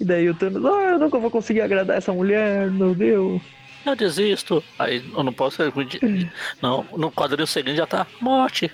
E 0.00 0.04
daí 0.04 0.28
o 0.28 0.34
Thanos, 0.34 0.64
ah, 0.64 0.90
eu 0.90 0.98
nunca 0.98 1.18
vou 1.18 1.30
conseguir 1.30 1.62
agradar 1.62 1.96
essa 1.96 2.12
mulher, 2.12 2.70
meu 2.70 2.94
Deus. 2.94 3.40
Eu 3.84 3.94
desisto. 3.94 4.62
Aí 4.78 5.04
eu 5.14 5.22
não 5.22 5.32
posso. 5.32 5.62
Não, 6.60 6.86
no 6.96 7.10
quadrinho 7.10 7.46
seguinte 7.46 7.76
já 7.76 7.86
tá 7.86 8.06
morte. 8.20 8.70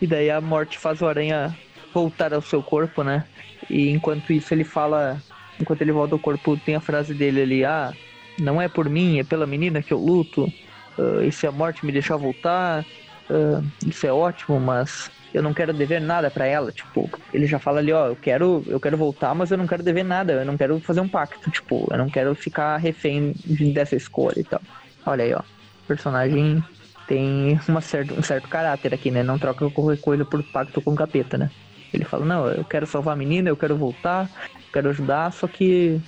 E 0.00 0.06
daí 0.06 0.30
a 0.30 0.40
morte 0.40 0.78
faz 0.78 1.00
o 1.00 1.06
Aranha 1.06 1.56
voltar 1.92 2.34
ao 2.34 2.42
seu 2.42 2.62
corpo, 2.62 3.02
né? 3.02 3.24
E 3.70 3.90
enquanto 3.90 4.32
isso 4.32 4.52
ele 4.52 4.64
fala, 4.64 5.22
enquanto 5.58 5.80
ele 5.80 5.92
volta 5.92 6.14
ao 6.14 6.18
corpo, 6.18 6.56
tem 6.58 6.74
a 6.74 6.80
frase 6.80 7.14
dele 7.14 7.42
ali, 7.42 7.64
ah, 7.64 7.92
não 8.38 8.60
é 8.60 8.68
por 8.68 8.88
mim, 8.88 9.18
é 9.18 9.24
pela 9.24 9.46
menina 9.46 9.82
que 9.82 9.92
eu 9.92 9.98
luto. 9.98 10.52
Ah, 10.98 11.24
e 11.24 11.32
se 11.32 11.46
a 11.46 11.52
morte 11.52 11.84
me 11.84 11.92
deixar 11.92 12.16
voltar, 12.16 12.86
ah, 13.30 13.62
isso 13.86 14.06
é 14.06 14.12
ótimo, 14.12 14.60
mas 14.60 15.10
eu 15.32 15.42
não 15.42 15.52
quero 15.54 15.72
dever 15.74 16.00
nada 16.00 16.30
pra 16.30 16.46
ela. 16.46 16.72
Tipo, 16.72 17.10
ele 17.32 17.46
já 17.46 17.58
fala 17.58 17.80
ali, 17.80 17.92
ó, 17.92 18.06
eu 18.08 18.16
quero, 18.16 18.64
eu 18.68 18.80
quero 18.80 18.96
voltar, 18.96 19.34
mas 19.34 19.50
eu 19.50 19.58
não 19.58 19.66
quero 19.66 19.82
dever 19.82 20.04
nada, 20.04 20.32
eu 20.34 20.44
não 20.46 20.56
quero 20.56 20.80
fazer 20.80 21.00
um 21.00 21.08
pacto, 21.08 21.50
tipo, 21.50 21.88
eu 21.90 21.98
não 21.98 22.10
quero 22.10 22.34
ficar 22.34 22.76
refém 22.78 23.34
de- 23.44 23.72
dessa 23.72 23.96
escolha 23.96 24.40
e 24.40 24.44
tal. 24.44 24.60
Olha 25.06 25.24
aí, 25.24 25.34
ó. 25.34 25.40
O 25.40 25.86
personagem 25.86 26.64
tem 27.06 27.58
uma 27.68 27.80
certa, 27.80 28.14
um 28.14 28.22
certo 28.22 28.48
caráter 28.48 28.94
aqui, 28.94 29.10
né? 29.10 29.22
Não 29.22 29.38
troca 29.38 29.70
qualquer 29.70 30.00
coisa 30.00 30.24
por 30.24 30.42
pacto 30.44 30.80
com 30.82 30.92
o 30.92 30.94
capeta, 30.94 31.36
né? 31.36 31.50
Ele 31.92 32.04
fala, 32.04 32.24
não, 32.24 32.48
eu 32.48 32.64
quero 32.64 32.86
salvar 32.86 33.14
a 33.14 33.16
menina, 33.16 33.48
eu 33.48 33.56
quero 33.56 33.76
voltar, 33.76 34.30
quero 34.72 34.88
ajudar, 34.90 35.30
só 35.32 35.46
que 35.46 36.00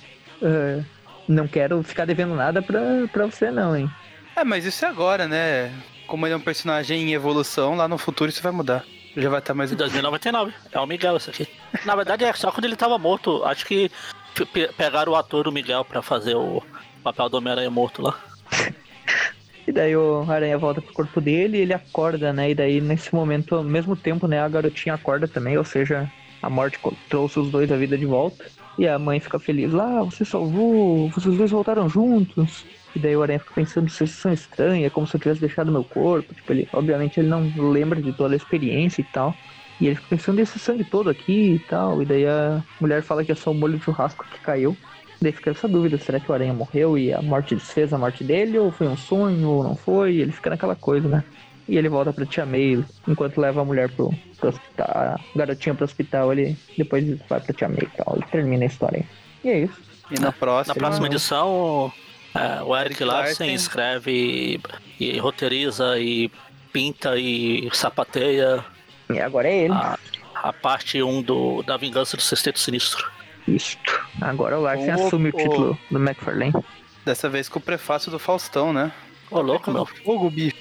eh, 0.43 0.85
não 1.27 1.47
quero 1.47 1.81
ficar 1.83 2.05
devendo 2.05 2.35
nada 2.35 2.61
pra, 2.61 2.79
pra 3.11 3.25
você 3.25 3.51
não, 3.51 3.75
hein? 3.75 3.89
É, 4.35 4.43
mas 4.43 4.65
isso 4.65 4.85
é 4.85 4.87
agora, 4.87 5.27
né? 5.27 5.71
Como 6.05 6.25
ele 6.25 6.33
é 6.33 6.37
um 6.37 6.41
personagem 6.41 7.01
em 7.03 7.13
evolução, 7.13 7.75
lá 7.75 7.87
no 7.87 7.97
futuro 7.97 8.29
isso 8.29 8.41
vai 8.41 8.51
mudar. 8.51 8.83
Já 9.15 9.29
vai 9.29 9.39
estar 9.39 9.53
mais. 9.53 9.71
Em 9.71 9.75
2099. 9.75 10.53
É 10.71 10.79
o 10.79 10.85
Miguel 10.85 11.17
isso 11.17 11.29
aqui. 11.29 11.47
Na 11.85 11.95
verdade 11.95 12.23
é 12.23 12.31
só 12.33 12.51
quando 12.51 12.65
ele 12.65 12.75
tava 12.75 12.97
morto. 12.99 13.43
Acho 13.43 13.65
que 13.65 13.91
pe- 14.35 14.45
pe- 14.45 14.69
pegaram 14.77 15.11
o 15.11 15.15
ator 15.15 15.47
o 15.47 15.51
Miguel 15.51 15.83
pra 15.83 16.01
fazer 16.03 16.35
o 16.35 16.61
papel 17.03 17.27
do 17.29 17.37
Homem-Aranha 17.37 17.69
morto 17.71 18.01
lá. 18.03 18.15
E 19.67 19.71
daí 19.71 19.95
o 19.97 20.23
aranha 20.29 20.57
volta 20.57 20.81
pro 20.81 20.93
corpo 20.93 21.19
dele 21.19 21.57
e 21.57 21.61
ele 21.61 21.73
acorda, 21.73 22.31
né? 22.31 22.51
E 22.51 22.55
daí 22.55 22.79
nesse 22.79 23.13
momento, 23.13 23.55
ao 23.55 23.63
mesmo 23.63 23.95
tempo, 23.97 24.25
né, 24.27 24.39
a 24.39 24.47
garotinha 24.47 24.95
acorda 24.95 25.27
também, 25.27 25.57
ou 25.57 25.65
seja, 25.65 26.09
a 26.41 26.49
morte 26.49 26.79
trouxe 27.09 27.37
os 27.39 27.49
dois 27.51 27.69
à 27.71 27.75
vida 27.75 27.97
de 27.97 28.05
volta. 28.05 28.45
E 28.77 28.87
a 28.87 28.99
mãe 28.99 29.19
fica 29.19 29.39
feliz, 29.39 29.73
lá, 29.73 30.03
você 30.03 30.23
salvou, 30.23 31.09
vocês 31.09 31.35
dois 31.35 31.49
voltaram 31.49 31.89
juntos. 31.89 32.63
E 32.95 32.99
daí 32.99 33.15
o 33.15 33.23
aranha 33.23 33.39
fica 33.39 33.53
pensando, 33.55 33.89
vocês 33.89 34.11
são 34.11 34.31
estranhos, 34.31 34.85
é 34.85 34.89
como 34.89 35.07
se 35.07 35.15
eu 35.15 35.19
tivesse 35.19 35.41
deixado 35.41 35.71
meu 35.71 35.83
corpo. 35.83 36.33
Tipo, 36.33 36.53
ele, 36.53 36.67
obviamente 36.71 37.19
ele 37.19 37.27
não 37.27 37.51
lembra 37.71 38.01
de 38.01 38.13
toda 38.13 38.35
a 38.35 38.37
experiência 38.37 39.01
e 39.01 39.05
tal. 39.05 39.35
E 39.79 39.87
ele 39.87 39.95
fica 39.95 40.07
pensando, 40.09 40.39
e 40.39 40.43
esse 40.43 40.59
sangue 40.59 40.83
todo 40.83 41.09
aqui 41.09 41.55
e 41.55 41.59
tal. 41.59 42.01
E 42.01 42.05
daí 42.05 42.27
a 42.27 42.63
mulher 42.79 43.01
fala 43.01 43.23
que 43.25 43.31
é 43.31 43.35
só 43.35 43.51
o 43.51 43.55
molho 43.55 43.77
de 43.77 43.83
churrasco 43.83 44.25
que 44.25 44.39
caiu. 44.41 44.77
Daí 45.19 45.31
fica 45.31 45.49
essa 45.49 45.67
dúvida, 45.67 45.97
será 45.97 46.19
que 46.19 46.31
o 46.31 46.33
Aranha 46.33 46.53
morreu 46.53 46.95
e 46.97 47.11
a 47.11 47.21
morte 47.21 47.55
desfez 47.55 47.91
a 47.91 47.97
morte 47.97 48.23
dele, 48.23 48.59
ou 48.59 48.71
foi 48.71 48.87
um 48.87 48.95
sonho, 48.95 49.49
ou 49.49 49.63
não 49.63 49.75
foi? 49.75 50.13
E 50.13 50.21
ele 50.21 50.31
fica 50.31 50.51
naquela 50.51 50.75
coisa, 50.75 51.07
né? 51.07 51.23
E 51.67 51.77
ele 51.77 51.89
volta 51.89 52.13
pra 52.13 52.25
Tia 52.25 52.45
May, 52.45 52.83
enquanto 53.07 53.39
leva 53.41 53.61
a 53.61 53.65
mulher 53.65 53.89
pro, 53.89 54.13
pro 54.39 54.49
hospital, 54.49 54.87
a 54.89 55.19
garotinha 55.35 55.75
pro 55.75 55.83
hospital, 55.85 56.31
ele 56.31 56.57
depois 56.77 57.05
vai 57.27 57.39
pra 57.41 57.53
Tia 57.53 57.67
May 57.67 57.79
e 57.81 57.97
tal, 57.97 58.17
e 58.17 58.31
termina 58.31 58.63
a 58.63 58.67
história 58.67 58.99
aí. 58.99 59.05
E 59.43 59.49
é 59.49 59.59
isso. 59.65 59.81
E 60.09 60.19
na 60.19 60.31
próxima. 60.31 60.73
Na 60.73 60.79
próxima 60.79 61.07
edição, 61.07 61.91
é, 62.33 62.61
o 62.63 62.75
Eric 62.77 63.03
Larsen 63.03 63.47
Larsen. 63.47 63.53
escreve 63.53 64.59
e, 64.99 65.05
e 65.13 65.17
roteiriza 65.19 65.99
e 65.99 66.31
pinta 66.71 67.17
e 67.17 67.69
sapateia 67.73 68.63
E 69.09 69.19
agora 69.19 69.47
é 69.49 69.63
ele. 69.65 69.73
a, 69.73 69.97
a 70.35 70.53
parte 70.53 71.01
1 71.03 71.21
do, 71.23 71.63
da 71.63 71.75
Vingança 71.75 72.15
do 72.15 72.23
Sexteto 72.23 72.59
Sinistro. 72.59 73.05
Isto. 73.47 73.99
Agora 74.21 74.57
o 74.57 74.61
Larsen 74.61 74.89
O- 74.95 75.05
assume 75.05 75.29
o 75.31 75.35
o- 75.35 75.37
título 75.37 75.77
do 75.91 75.97
McFarlane. 75.99 76.53
Dessa 77.05 77.27
vez 77.29 77.47
com 77.49 77.59
o 77.59 77.61
prefácio 77.61 78.09
do 78.11 78.19
Faustão, 78.19 78.71
né? 78.71 78.91
Ô, 79.29 79.41
louco, 79.41 79.71
meu. 79.71 79.85
Fogo, 79.85 80.29
bicho. 80.29 80.55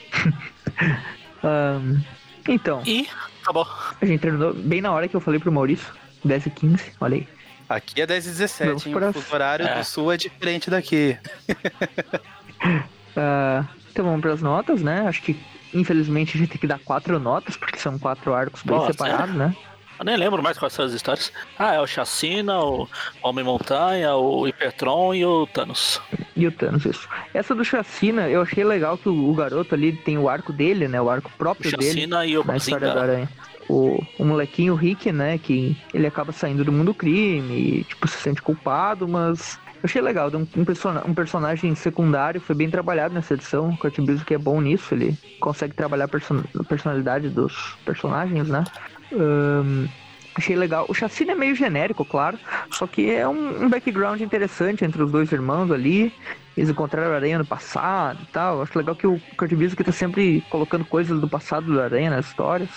Ahn, 1.42 2.00
então, 2.48 2.82
E 2.86 3.08
acabou. 3.42 3.66
a 4.00 4.04
gente 4.06 4.20
terminou 4.20 4.52
bem 4.54 4.80
na 4.80 4.92
hora 4.92 5.06
que 5.08 5.14
eu 5.14 5.20
falei 5.20 5.38
pro 5.40 5.52
Maurício. 5.52 5.92
10 6.24 6.46
e 6.46 6.50
15, 6.50 6.92
olha 7.00 7.16
aí. 7.16 7.28
Aqui 7.68 8.00
é 8.00 8.06
10 8.06 8.26
e 8.26 8.28
17, 8.30 8.68
Vamos 8.68 8.86
hein? 8.86 8.92
pra- 8.92 9.10
O 9.10 9.34
horário 9.34 9.66
É. 9.66 9.78
do 9.78 9.84
sul 9.84 10.12
é 10.12 10.16
diferente 10.16 10.70
daqui. 10.70 11.16
Ah, 13.18 13.64
então 13.90 14.04
vamos 14.04 14.20
para 14.20 14.32
as 14.34 14.42
notas, 14.42 14.82
né? 14.82 15.06
Acho 15.08 15.22
que 15.22 15.38
infelizmente 15.72 16.36
a 16.36 16.38
gente 16.40 16.50
tem 16.50 16.58
que 16.58 16.66
dar 16.66 16.78
quatro 16.78 17.18
notas, 17.18 17.56
porque 17.56 17.78
são 17.78 17.98
quatro 17.98 18.34
arcos 18.34 18.62
bem 18.62 18.76
Nossa, 18.76 18.92
separados, 18.92 19.34
né? 19.34 19.56
Eu 19.98 20.04
nem 20.04 20.16
lembro 20.16 20.42
mais 20.42 20.58
quais 20.58 20.72
são 20.74 20.84
as 20.84 20.92
histórias. 20.92 21.32
Ah, 21.58 21.74
é 21.74 21.80
o 21.80 21.86
Chacina, 21.86 22.60
o 22.60 22.88
Homem-Montanha, 23.22 24.14
o 24.14 24.46
Hipertron 24.46 25.14
e 25.14 25.24
o 25.24 25.46
Thanos. 25.46 26.00
E 26.36 26.46
o 26.46 26.52
Thanos, 26.52 26.84
isso. 26.84 27.08
Essa 27.32 27.54
do 27.54 27.64
Chacina, 27.64 28.28
eu 28.28 28.42
achei 28.42 28.62
legal 28.64 28.98
que 28.98 29.08
o, 29.08 29.30
o 29.30 29.34
garoto 29.34 29.74
ali 29.74 29.92
tem 29.92 30.18
o 30.18 30.28
arco 30.28 30.52
dele, 30.52 30.86
né? 30.88 31.00
O 31.00 31.08
arco 31.08 31.30
próprio 31.38 31.70
dele. 31.70 31.82
Chacina 31.84 32.26
e 32.26 32.36
o 32.36 32.44
na 32.44 32.56
história 32.56 32.88
Bazinga. 32.88 33.02
Aranha. 33.02 33.28
O, 33.68 34.00
o 34.18 34.24
molequinho 34.24 34.74
Rick, 34.74 35.10
né? 35.10 35.38
Que 35.38 35.76
ele 35.92 36.06
acaba 36.06 36.30
saindo 36.30 36.64
do 36.64 36.70
mundo 36.70 36.86
do 36.86 36.94
crime 36.94 37.54
e, 37.80 37.84
tipo, 37.84 38.06
se 38.06 38.18
sente 38.18 38.42
culpado, 38.42 39.08
mas. 39.08 39.58
Eu 39.76 39.80
achei 39.84 40.00
legal, 40.00 40.30
um, 40.34 40.46
um, 40.60 40.64
persona- 40.64 41.02
um 41.06 41.12
personagem 41.14 41.74
secundário, 41.74 42.40
foi 42.40 42.56
bem 42.56 42.70
trabalhado 42.70 43.12
nessa 43.12 43.34
edição. 43.34 43.68
O 43.70 43.76
Kurt 43.76 43.98
Busiek 44.00 44.32
é 44.34 44.38
bom 44.38 44.60
nisso, 44.60 44.94
ele 44.94 45.16
consegue 45.38 45.74
trabalhar 45.74 46.06
a 46.06 46.08
person- 46.08 46.42
a 46.58 46.64
personalidade 46.64 47.28
dos 47.28 47.76
personagens, 47.84 48.48
né? 48.48 48.64
Ahn, 49.12 49.86
achei 50.34 50.56
legal. 50.56 50.86
O 50.88 50.94
Chacina 50.94 51.32
é 51.32 51.34
meio 51.34 51.54
genérico, 51.54 52.04
claro, 52.04 52.38
só 52.70 52.86
que 52.86 53.10
é 53.10 53.26
um, 53.26 53.64
um 53.64 53.68
background 53.68 54.20
interessante 54.20 54.84
entre 54.84 55.02
os 55.02 55.10
dois 55.10 55.30
irmãos 55.32 55.70
ali. 55.70 56.12
Eles 56.56 56.70
encontraram 56.70 57.12
a 57.12 57.16
Aranha 57.16 57.38
no 57.38 57.46
passado 57.46 58.18
e 58.22 58.26
tal. 58.32 58.62
Acho 58.62 58.78
legal 58.78 58.96
que 58.96 59.06
o 59.06 59.20
Kurt 59.36 59.52
Busiek 59.52 59.84
tá 59.84 59.92
sempre 59.92 60.42
colocando 60.48 60.84
coisas 60.86 61.20
do 61.20 61.28
passado 61.28 61.66
do 61.66 61.80
Aranha 61.80 62.10
nas 62.10 62.26
histórias. 62.26 62.70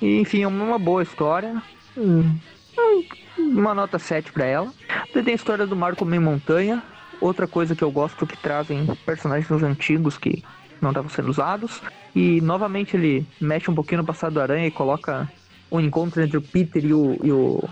E, 0.00 0.20
enfim, 0.20 0.42
é 0.42 0.46
uma 0.46 0.78
boa 0.78 1.02
história. 1.02 1.60
Hum, 1.96 2.38
hum, 2.78 3.04
Uma 3.36 3.74
nota 3.74 3.98
7 3.98 4.30
pra 4.32 4.44
ela. 4.44 4.72
Daí 5.12 5.24
tem 5.24 5.32
a 5.32 5.36
história 5.36 5.66
do 5.66 5.74
Marco 5.74 6.04
Meio 6.04 6.22
Montanha. 6.22 6.82
Outra 7.20 7.48
coisa 7.48 7.74
que 7.74 7.82
eu 7.82 7.90
gosto 7.90 8.26
que 8.26 8.36
trazem 8.36 8.86
personagens 9.04 9.50
antigos 9.62 10.16
que 10.18 10.44
não 10.84 10.90
estavam 10.90 11.10
sendo 11.10 11.28
usados. 11.30 11.82
E 12.14 12.40
novamente 12.40 12.96
ele 12.96 13.26
mexe 13.40 13.70
um 13.70 13.74
pouquinho 13.74 14.02
no 14.02 14.06
passado 14.06 14.34
do 14.34 14.40
Aranha 14.40 14.66
e 14.66 14.70
coloca 14.70 15.28
o 15.70 15.80
encontro 15.80 16.22
entre 16.22 16.36
o 16.36 16.42
Peter 16.42 16.84
e 16.84 16.94
o, 16.94 17.18
e 17.24 17.32
o, 17.32 17.64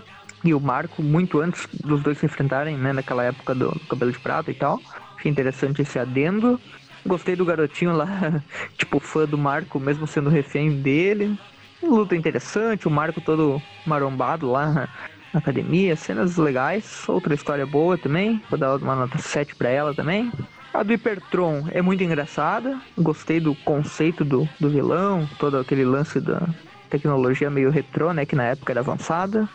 e 0.43 0.53
o 0.53 0.59
Marco 0.59 1.01
muito 1.01 1.39
antes 1.39 1.65
dos 1.71 2.01
dois 2.01 2.17
se 2.17 2.25
enfrentarem, 2.25 2.77
né? 2.77 2.91
Naquela 2.91 3.23
época 3.23 3.55
do, 3.55 3.71
do 3.71 3.87
cabelo 3.87 4.11
de 4.11 4.19
prata 4.19 4.51
e 4.51 4.53
tal. 4.53 4.79
Achei 5.17 5.31
interessante 5.31 5.81
esse 5.81 5.97
adendo. 5.97 6.59
Gostei 7.05 7.35
do 7.35 7.45
garotinho 7.45 7.93
lá, 7.93 8.43
tipo, 8.77 8.99
fã 8.99 9.25
do 9.25 9.37
Marco, 9.37 9.79
mesmo 9.79 10.07
sendo 10.07 10.29
refém 10.29 10.81
dele. 10.81 11.37
Luta 11.81 12.15
interessante, 12.15 12.87
o 12.87 12.91
Marco 12.91 13.19
todo 13.19 13.61
marombado 13.85 14.49
lá 14.49 14.89
na 15.33 15.39
academia, 15.39 15.95
cenas 15.95 16.37
legais. 16.37 17.07
Outra 17.09 17.33
história 17.33 17.65
boa 17.65 17.97
também, 17.97 18.41
vou 18.49 18.57
dar 18.57 18.77
uma 18.77 18.95
nota 18.95 19.17
7 19.17 19.55
pra 19.55 19.69
ela 19.69 19.93
também. 19.93 20.31
A 20.73 20.83
do 20.83 20.91
Hipertron 20.93 21.67
é 21.71 21.81
muito 21.81 22.03
engraçada, 22.03 22.81
gostei 22.97 23.39
do 23.39 23.55
conceito 23.55 24.25
do, 24.25 24.49
do 24.59 24.71
vilão, 24.71 25.27
todo 25.37 25.57
aquele 25.57 25.85
lance 25.85 26.19
da 26.19 26.53
tecnologia 26.89 27.49
meio 27.49 27.69
retrô, 27.69 28.11
né, 28.11 28.25
que 28.25 28.35
na 28.35 28.45
época 28.45 28.73
era 28.73 28.79
avançada. 28.81 29.47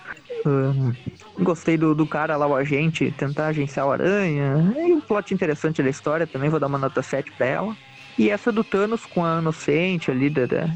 Gostei 1.39 1.77
do, 1.77 1.95
do 1.95 2.07
cara 2.07 2.37
lá, 2.37 2.47
o 2.47 2.55
agente, 2.55 3.13
tentar 3.13 3.49
agenciar 3.49 3.87
o 3.87 3.93
Aranha. 3.93 4.75
E 4.77 4.95
um 4.95 5.01
plot 5.01 5.33
interessante 5.33 5.83
da 5.83 5.89
história 5.89 6.27
também, 6.27 6.51
vou 6.51 6.59
dar 6.61 6.67
uma 6.67 6.79
nota 6.79 7.03
7 7.03 7.33
pra 7.33 7.47
ela. 7.47 7.77
E 8.17 8.29
essa 8.31 8.51
do 8.53 8.65
Thanos 8.65 9.07
com 9.07 9.25
a 9.25 9.39
Inocente 9.39 10.11
ali, 10.11 10.29
da, 10.31 10.47
da- 10.47 10.67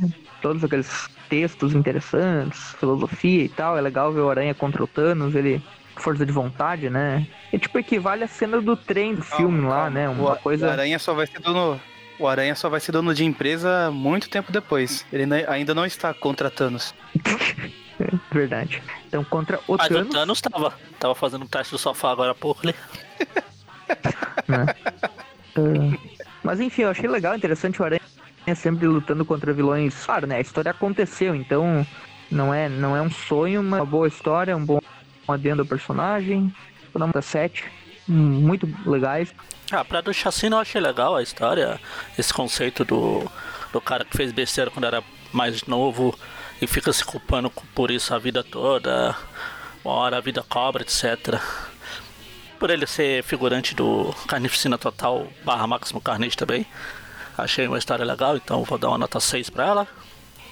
todos 0.41 0.63
aqueles 0.63 1.09
textos 1.29 1.75
interessantes, 1.75 2.75
filosofia 2.79 3.45
e 3.45 3.49
tal. 3.49 3.77
É 3.77 3.81
legal 3.81 4.13
ver 4.13 4.21
o 4.21 4.31
Aranha 4.31 4.55
contra 4.55 4.83
o 4.85 4.87
Thanos, 4.87 5.35
ele 5.35 5.65
força 5.97 6.25
de 6.25 6.33
vontade, 6.33 6.89
né? 6.91 7.27
É 7.53 7.59
tipo 7.59 7.79
equivale 7.79 8.25
à 8.25 8.29
cena 8.29 8.61
do 8.61 8.77
trem 8.77 9.15
do 9.15 9.23
filme 9.23 9.61
Calma, 9.61 9.69
lá, 9.69 9.83
calma. 9.85 9.91
né? 9.91 10.09
O, 10.09 10.13
Uma 10.13 10.33
o 10.33 10.37
coisa. 10.39 10.71
Aranha 10.71 10.99
só 10.99 11.15
vai 11.15 11.27
ser 11.27 11.41
dono. 11.41 11.81
O 12.19 12.27
Aranha 12.27 12.55
só 12.55 12.69
vai 12.69 12.79
ser 12.81 12.93
dono 12.93 13.15
de 13.15 13.25
empresa 13.25 13.91
muito 13.91 14.29
tempo 14.29 14.53
depois. 14.53 15.05
Ele 15.13 15.25
ainda 15.47 15.75
não 15.75 15.85
está 15.85 16.13
contra 16.15 16.51
Thanos. 16.51 16.95
Verdade. 18.31 18.83
Então, 19.07 19.23
contra 19.25 19.59
o 19.69 19.77
Mas 19.77 19.87
o 19.87 19.95
Thanos, 19.95 20.13
Thanos 20.15 20.41
tava, 20.41 20.75
tava 20.99 21.15
fazendo 21.15 21.45
um 21.45 21.49
teste 21.49 21.73
do 21.73 21.79
sofá 21.79 22.11
agora 22.11 22.33
há 22.33 22.35
pouco 22.35 22.61
ali. 22.65 22.75
né? 24.49 24.67
Ah, 25.55 25.99
mas 26.43 26.61
enfim, 26.61 26.83
eu 26.83 26.91
achei 26.91 27.09
legal, 27.09 27.35
interessante 27.35 27.81
o 27.81 27.85
Aranha 27.85 28.01
sempre 28.57 28.87
lutando 28.87 29.25
contra 29.25 29.53
vilões. 29.53 30.05
Claro, 30.05 30.27
né? 30.27 30.37
A 30.37 30.41
história 30.41 30.71
aconteceu, 30.71 31.35
então 31.35 31.87
não 32.31 32.53
é, 32.53 32.69
não 32.69 32.97
é 32.97 33.03
um 33.03 33.11
sonho, 33.11 33.63
mas 33.63 33.81
uma 33.81 33.87
boa 33.87 34.09
história, 34.09 34.57
um 34.57 34.65
bom 34.65 34.81
adendo 35.29 35.63
ao 35.63 35.67
personagem. 35.69 36.55
Uma 36.95 37.07
nota 37.07 37.23
7. 37.23 37.65
hum, 38.09 38.13
Muito 38.15 38.69
legais. 38.87 39.35
Ah, 39.71 39.85
pra 39.85 40.01
do 40.01 40.13
Chacina 40.13 40.57
eu 40.57 40.61
achei 40.61 40.81
legal 40.81 41.17
a 41.17 41.23
história. 41.23 41.81
Esse 42.19 42.33
conceito 42.33 42.85
do, 42.85 43.31
do 43.73 43.81
cara 43.81 44.05
que 44.05 44.17
fez 44.17 44.31
besteira 44.33 44.71
quando 44.71 44.85
era 44.85 45.03
mais 45.33 45.63
novo 45.65 46.17
e 46.61 46.67
fica 46.67 46.93
se 46.93 47.05
culpando 47.05 47.51
por 47.75 47.91
isso 47.91 48.15
a 48.15 48.19
vida 48.19 48.45
toda. 48.45 49.17
Uma 49.85 49.95
hora 49.95 50.19
a 50.19 50.21
vida 50.21 50.45
cobra, 50.47 50.83
etc. 50.83 51.41
Por 52.59 52.71
ele 52.71 52.87
ser 52.87 53.25
figurante 53.25 53.75
do 53.75 54.15
Carnificina 54.29 54.77
Total 54.79 55.27
barra 55.45 55.67
Máximo 55.67 56.01
Carnage 56.01 56.37
também. 56.37 56.67
Achei 57.37 57.67
uma 57.67 57.79
história 57.79 58.05
legal, 58.05 58.37
então 58.37 58.63
vou 58.63 58.77
dar 58.79 58.89
uma 58.91 58.99
nota 58.99 59.19
6 59.19 59.49
pra 59.51 59.67
ela. 59.67 59.89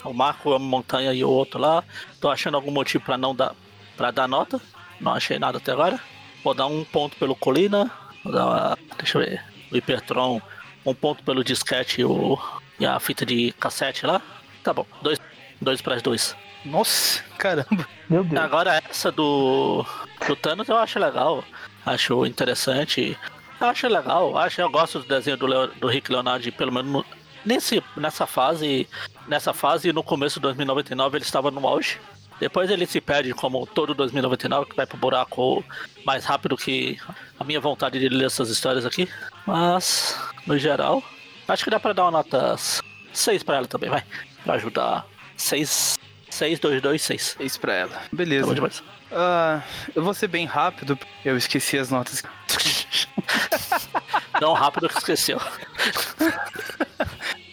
O 0.03 0.15
Marco, 0.15 0.55
a 0.55 0.59
montanha 0.59 1.13
e 1.13 1.23
o 1.23 1.29
outro 1.29 1.61
lá. 1.61 1.85
Tô 2.21 2.31
achando 2.31 2.55
algum 2.57 2.71
motivo 2.71 3.05
pra 3.05 3.19
não 3.19 3.35
dar 3.35 3.55
para 4.01 4.11
dar 4.11 4.27
nota. 4.27 4.59
Não 4.99 5.13
achei 5.13 5.39
nada 5.39 5.59
até 5.59 5.73
agora. 5.73 6.01
Vou 6.43 6.55
dar 6.55 6.67
um 6.67 6.83
ponto 6.85 7.15
pelo 7.19 7.37
Colina. 7.37 7.91
Vou 8.25 8.33
dar 8.33 8.47
uma, 8.47 8.79
deixa 8.97 9.19
eu 9.19 9.25
ver. 9.27 9.45
O 9.71 9.77
Hipertron. 9.77 10.41
Um 10.87 10.95
ponto 10.95 11.23
pelo 11.23 11.45
disquete 11.45 12.01
e, 12.01 12.05
o, 12.07 12.39
e 12.79 12.87
a 12.87 12.99
fita 12.99 13.27
de 13.27 13.53
cassete 13.61 14.07
lá. 14.07 14.23
Tá 14.65 14.73
bom. 14.73 14.87
Dois, 15.03 15.19
dois 15.61 15.83
para 15.83 15.97
dois. 16.01 16.35
Nossa, 16.65 17.23
caramba. 17.37 17.87
Meu 18.09 18.25
Deus. 18.25 18.43
Agora 18.43 18.81
essa 18.89 19.13
do, 19.13 19.85
do 20.27 20.35
Thanos 20.37 20.67
eu 20.71 20.79
acho 20.79 20.99
legal. 20.99 21.45
Acho 21.85 22.25
interessante. 22.25 23.19
Acho 23.61 23.87
legal. 23.89 24.39
Acho, 24.39 24.63
eu 24.63 24.71
gosto 24.71 25.01
do 25.01 25.07
desenho 25.07 25.37
do, 25.37 25.47
Leo- 25.47 25.67
do 25.79 25.89
Rick 25.89 26.11
Leonardo, 26.11 26.51
pelo 26.53 26.73
menos 26.73 26.91
no- 26.91 27.05
nesse, 27.45 27.83
nessa 27.95 28.27
fase. 28.27 28.89
Nessa 29.29 29.53
fase, 29.53 29.93
no 29.93 30.03
começo 30.03 30.37
de 30.41 30.45
2099, 30.45 31.19
ele 31.19 31.25
estava 31.25 31.51
no 31.51 31.67
auge. 31.69 32.01
Depois 32.41 32.71
ele 32.71 32.87
se 32.87 33.01
perde 33.01 33.35
como 33.35 33.67
todo 33.67 33.95
2099, 33.95 34.71
que 34.71 34.77
vai 34.77 34.87
pro 34.87 34.97
buraco 34.97 35.63
mais 36.07 36.25
rápido 36.25 36.57
que 36.57 36.99
a 37.39 37.45
minha 37.45 37.61
vontade 37.61 37.99
de 38.01 38.09
ler 38.09 38.27
essas 38.27 38.49
histórias 38.49 38.87
aqui. 38.87 39.07
Mas, 39.47 40.19
no 40.47 40.59
geral, 40.59 41.05
acho 41.47 41.63
que 41.63 41.71
dá 41.71 41.79
pra 41.79 41.93
dar 41.93 42.05
uma 42.05 42.11
nota 42.11 42.57
6 43.13 43.43
pra 43.43 43.57
ela 43.59 43.67
também, 43.67 43.91
vai. 43.91 44.03
Pra 44.43 44.55
ajudar. 44.55 45.07
6, 45.37 45.99
6, 46.31 46.59
2, 46.59 46.81
2, 46.81 47.03
6. 47.03 47.37
É 47.39 47.45
isso 47.45 47.61
pra 47.61 47.75
ela. 47.75 47.91
Tá 47.93 48.01
Beleza. 48.11 48.47
bom 48.47 48.55
demais. 48.55 48.83
Ah, 49.13 49.61
eu 49.95 50.03
vou 50.03 50.15
ser 50.15 50.29
bem 50.29 50.47
rápido. 50.47 50.99
Eu 51.25 51.37
esqueci 51.37 51.77
as 51.77 51.91
notas. 51.91 52.23
Não 54.41 54.55
rápido 54.55 54.89
que 54.89 54.97
esqueceu. 54.97 55.39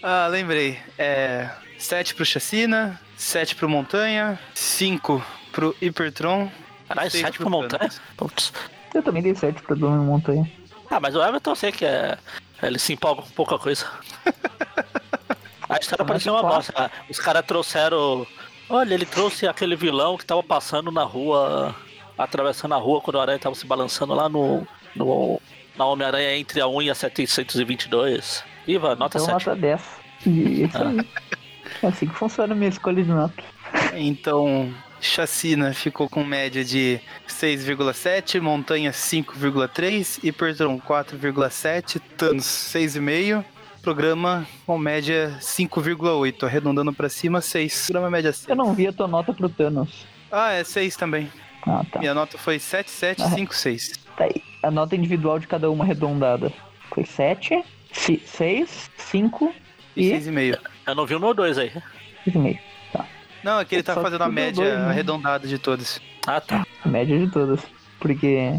Ah, 0.01 0.27
lembrei. 0.27 0.79
É. 0.97 1.49
7 1.77 2.15
pro 2.15 2.25
Chacina, 2.25 2.99
7 3.17 3.55
pro 3.55 3.67
Montanha, 3.67 4.39
5 4.53 5.23
pro 5.51 5.75
Hipertron. 5.81 6.49
Caralho, 6.87 7.11
seis 7.11 7.23
7 7.25 7.37
pro 7.37 7.49
pro 7.49 7.51
montanha? 7.51 7.89
Putz. 8.15 8.53
Eu 8.93 9.03
também 9.03 9.21
dei 9.21 9.35
7 9.35 9.61
pra 9.63 9.75
Dona 9.75 9.97
Montanha. 9.97 10.49
Ah, 10.89 10.99
mas 11.01 11.15
o 11.15 11.21
Everton 11.21 11.51
eu 11.51 11.55
sei 11.55 11.71
que 11.71 11.83
é. 11.85 12.17
Ele 12.63 12.79
se 12.79 12.93
empolga 12.93 13.23
com 13.23 13.29
pouca 13.31 13.57
coisa. 13.59 13.85
A 15.69 15.77
história 15.77 16.05
parecia 16.05 16.31
uma 16.31 16.41
bosta. 16.41 16.71
Ah, 16.75 16.89
Os 17.09 17.19
caras 17.19 17.45
trouxeram. 17.45 18.25
Olha, 18.69 18.93
ele 18.93 19.05
trouxe 19.05 19.45
aquele 19.47 19.75
vilão 19.75 20.17
que 20.17 20.25
tava 20.25 20.41
passando 20.41 20.91
na 20.91 21.03
rua, 21.03 21.75
atravessando 22.17 22.73
a 22.73 22.77
rua 22.77 23.01
quando 23.01 23.15
o 23.17 23.19
Aranha 23.19 23.37
tava 23.39 23.53
se 23.55 23.65
balançando 23.65 24.13
lá 24.13 24.29
no. 24.29 24.65
no 24.95 25.41
na 25.77 25.85
Homem-Aranha 25.85 26.35
entre 26.37 26.59
a 26.61 26.67
1 26.67 26.81
e 26.83 26.89
a 26.89 26.95
722. 26.95 28.43
Iva, 28.65 28.95
nota 28.95 29.17
Então, 29.17 29.37
7. 29.39 29.45
nota 29.47 29.59
10. 29.59 29.81
E 30.25 30.63
isso 30.63 30.77
aí. 30.77 31.07
É 31.81 31.87
assim 31.87 32.07
que 32.07 32.15
funciona 32.15 32.53
a 32.53 32.55
minha 32.55 32.69
escolha 32.69 33.03
de 33.03 33.09
nota. 33.09 33.43
Então, 33.93 34.73
Chacina 34.99 35.73
ficou 35.73 36.09
com 36.09 36.23
média 36.23 36.63
de 36.63 36.99
6,7, 37.27 38.39
Montanha 38.41 38.91
5,3, 38.91 40.23
Hipertron 40.23 40.79
4,7, 40.79 42.01
Thanos 42.17 42.45
6,5. 42.45 43.43
Programa 43.81 44.45
com 44.65 44.77
média 44.77 45.37
5,8, 45.39 46.43
arredondando 46.43 46.91
pra 46.91 47.07
cima 47.07 47.39
6. 47.39 47.85
Programa 47.85 48.09
média 48.09 48.33
6. 48.33 48.49
Eu 48.49 48.55
não 48.55 48.73
vi 48.73 48.87
a 48.87 48.91
tua 48.91 49.07
nota 49.07 49.33
pro 49.33 49.47
Thanos. 49.47 50.05
Ah, 50.31 50.51
é 50.51 50.63
6 50.63 50.95
também. 50.97 51.31
Ah, 51.65 51.83
tá. 51.89 51.99
Minha 51.99 52.13
nota 52.13 52.37
foi 52.37 52.59
7, 52.59 52.89
7, 52.91 53.21
Ah. 53.23 53.29
5, 53.29 53.55
6. 53.55 53.93
Tá 54.17 54.25
aí. 54.25 54.41
A 54.63 54.69
nota 54.71 54.95
individual 54.95 55.39
de 55.39 55.47
cada 55.47 55.69
uma 55.71 55.83
arredondada 55.85 56.51
foi 56.93 57.05
7, 57.05 57.63
6, 57.93 58.89
5 58.97 59.53
E 59.99 60.11
e 60.13 60.19
6,5. 60.19 60.57
Eu 60.85 60.95
não 60.95 61.05
vi 61.05 61.15
o 61.15 61.19
meu 61.19 61.33
2 61.33 61.57
aí. 61.57 61.71
6,5. 62.25 62.59
Não, 63.43 63.59
é 63.59 63.65
que 63.65 63.75
ele 63.75 63.83
tá 63.83 63.93
Só 63.93 64.01
fazendo 64.01 64.23
a 64.23 64.27
média 64.29 64.63
dois, 64.65 64.77
né? 64.79 64.89
arredondada 64.89 65.47
de 65.47 65.57
todas. 65.57 66.01
Ah, 66.25 66.41
tá. 66.41 66.65
A 66.83 66.87
média 66.89 67.17
de 67.17 67.31
todas. 67.31 67.61
Porque. 67.99 68.53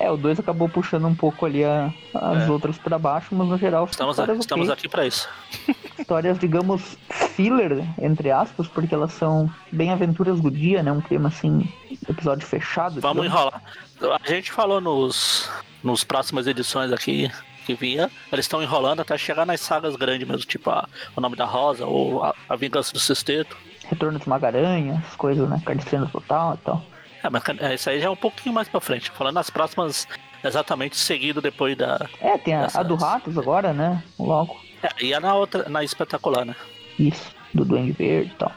É, 0.00 0.10
o 0.10 0.16
2 0.16 0.40
acabou 0.40 0.68
puxando 0.70 1.06
um 1.06 1.14
pouco 1.14 1.44
ali 1.44 1.62
a- 1.62 1.92
as 2.14 2.48
É. 2.48 2.50
outras 2.50 2.78
pra 2.78 2.98
baixo, 2.98 3.28
mas 3.34 3.46
no 3.46 3.58
geral. 3.58 3.84
Estamos, 3.84 4.14
histórias 4.16 4.38
estamos 4.40 4.68
ok. 4.68 4.72
aqui 4.78 4.88
pra 4.88 5.06
isso. 5.06 5.28
Histórias, 5.98 6.38
digamos, 6.38 6.96
filler, 7.36 7.84
entre 8.00 8.30
aspas, 8.30 8.66
porque 8.66 8.94
elas 8.94 9.12
são 9.12 9.48
bem 9.70 9.90
aventuras 9.92 10.40
do 10.40 10.50
dia, 10.50 10.82
né? 10.82 10.90
Um 10.90 11.00
clima 11.02 11.28
assim, 11.28 11.68
episódio 12.08 12.44
fechado. 12.46 13.00
Vamos 13.02 13.22
digamos. 13.24 13.52
enrolar. 14.00 14.18
A 14.24 14.28
gente 14.28 14.50
falou 14.50 14.80
nos, 14.80 15.48
nos 15.84 16.02
próximas 16.02 16.46
edições 16.46 16.90
aqui 16.90 17.30
que 17.62 17.74
vinha, 17.74 18.10
eles 18.32 18.44
estão 18.44 18.62
enrolando 18.62 19.00
até 19.00 19.16
chegar 19.16 19.46
nas 19.46 19.60
sagas 19.60 19.96
grandes 19.96 20.26
mesmo, 20.26 20.44
tipo 20.46 20.68
a, 20.70 20.86
O 21.16 21.20
Nome 21.20 21.36
da 21.36 21.44
Rosa 21.44 21.86
ou 21.86 22.22
A, 22.24 22.34
a 22.48 22.56
Vingança 22.56 22.92
do 22.92 22.98
Sexteto. 23.00 23.56
Retorno 23.88 24.18
de 24.18 24.28
Magaranha, 24.28 25.02
as 25.08 25.16
coisas, 25.16 25.48
né? 25.48 25.60
Carniceiro 25.64 26.06
Total 26.08 26.54
e 26.54 26.58
tal. 26.64 26.82
É, 27.22 27.30
mas 27.30 27.42
é, 27.60 27.74
isso 27.74 27.88
aí 27.90 28.00
já 28.00 28.06
é 28.06 28.10
um 28.10 28.16
pouquinho 28.16 28.54
mais 28.54 28.68
pra 28.68 28.80
frente. 28.80 29.10
Falando 29.10 29.34
nas 29.34 29.50
próximas, 29.50 30.08
exatamente 30.42 30.96
seguido 30.96 31.40
depois 31.40 31.76
da. 31.76 32.08
É, 32.20 32.36
tem 32.38 32.54
a, 32.54 32.62
dessas- 32.62 32.76
a 32.76 32.82
do 32.82 32.94
Ratos 32.96 33.36
agora, 33.38 33.72
né? 33.72 34.02
Logo. 34.18 34.56
É, 34.82 35.04
e 35.04 35.14
a 35.14 35.20
na 35.20 35.34
outra, 35.34 35.68
na 35.68 35.84
espetacular, 35.84 36.44
né? 36.44 36.56
Isso, 36.98 37.32
do 37.54 37.64
Duende 37.64 37.92
Verde 37.92 38.32
e 38.32 38.36
tal. 38.36 38.52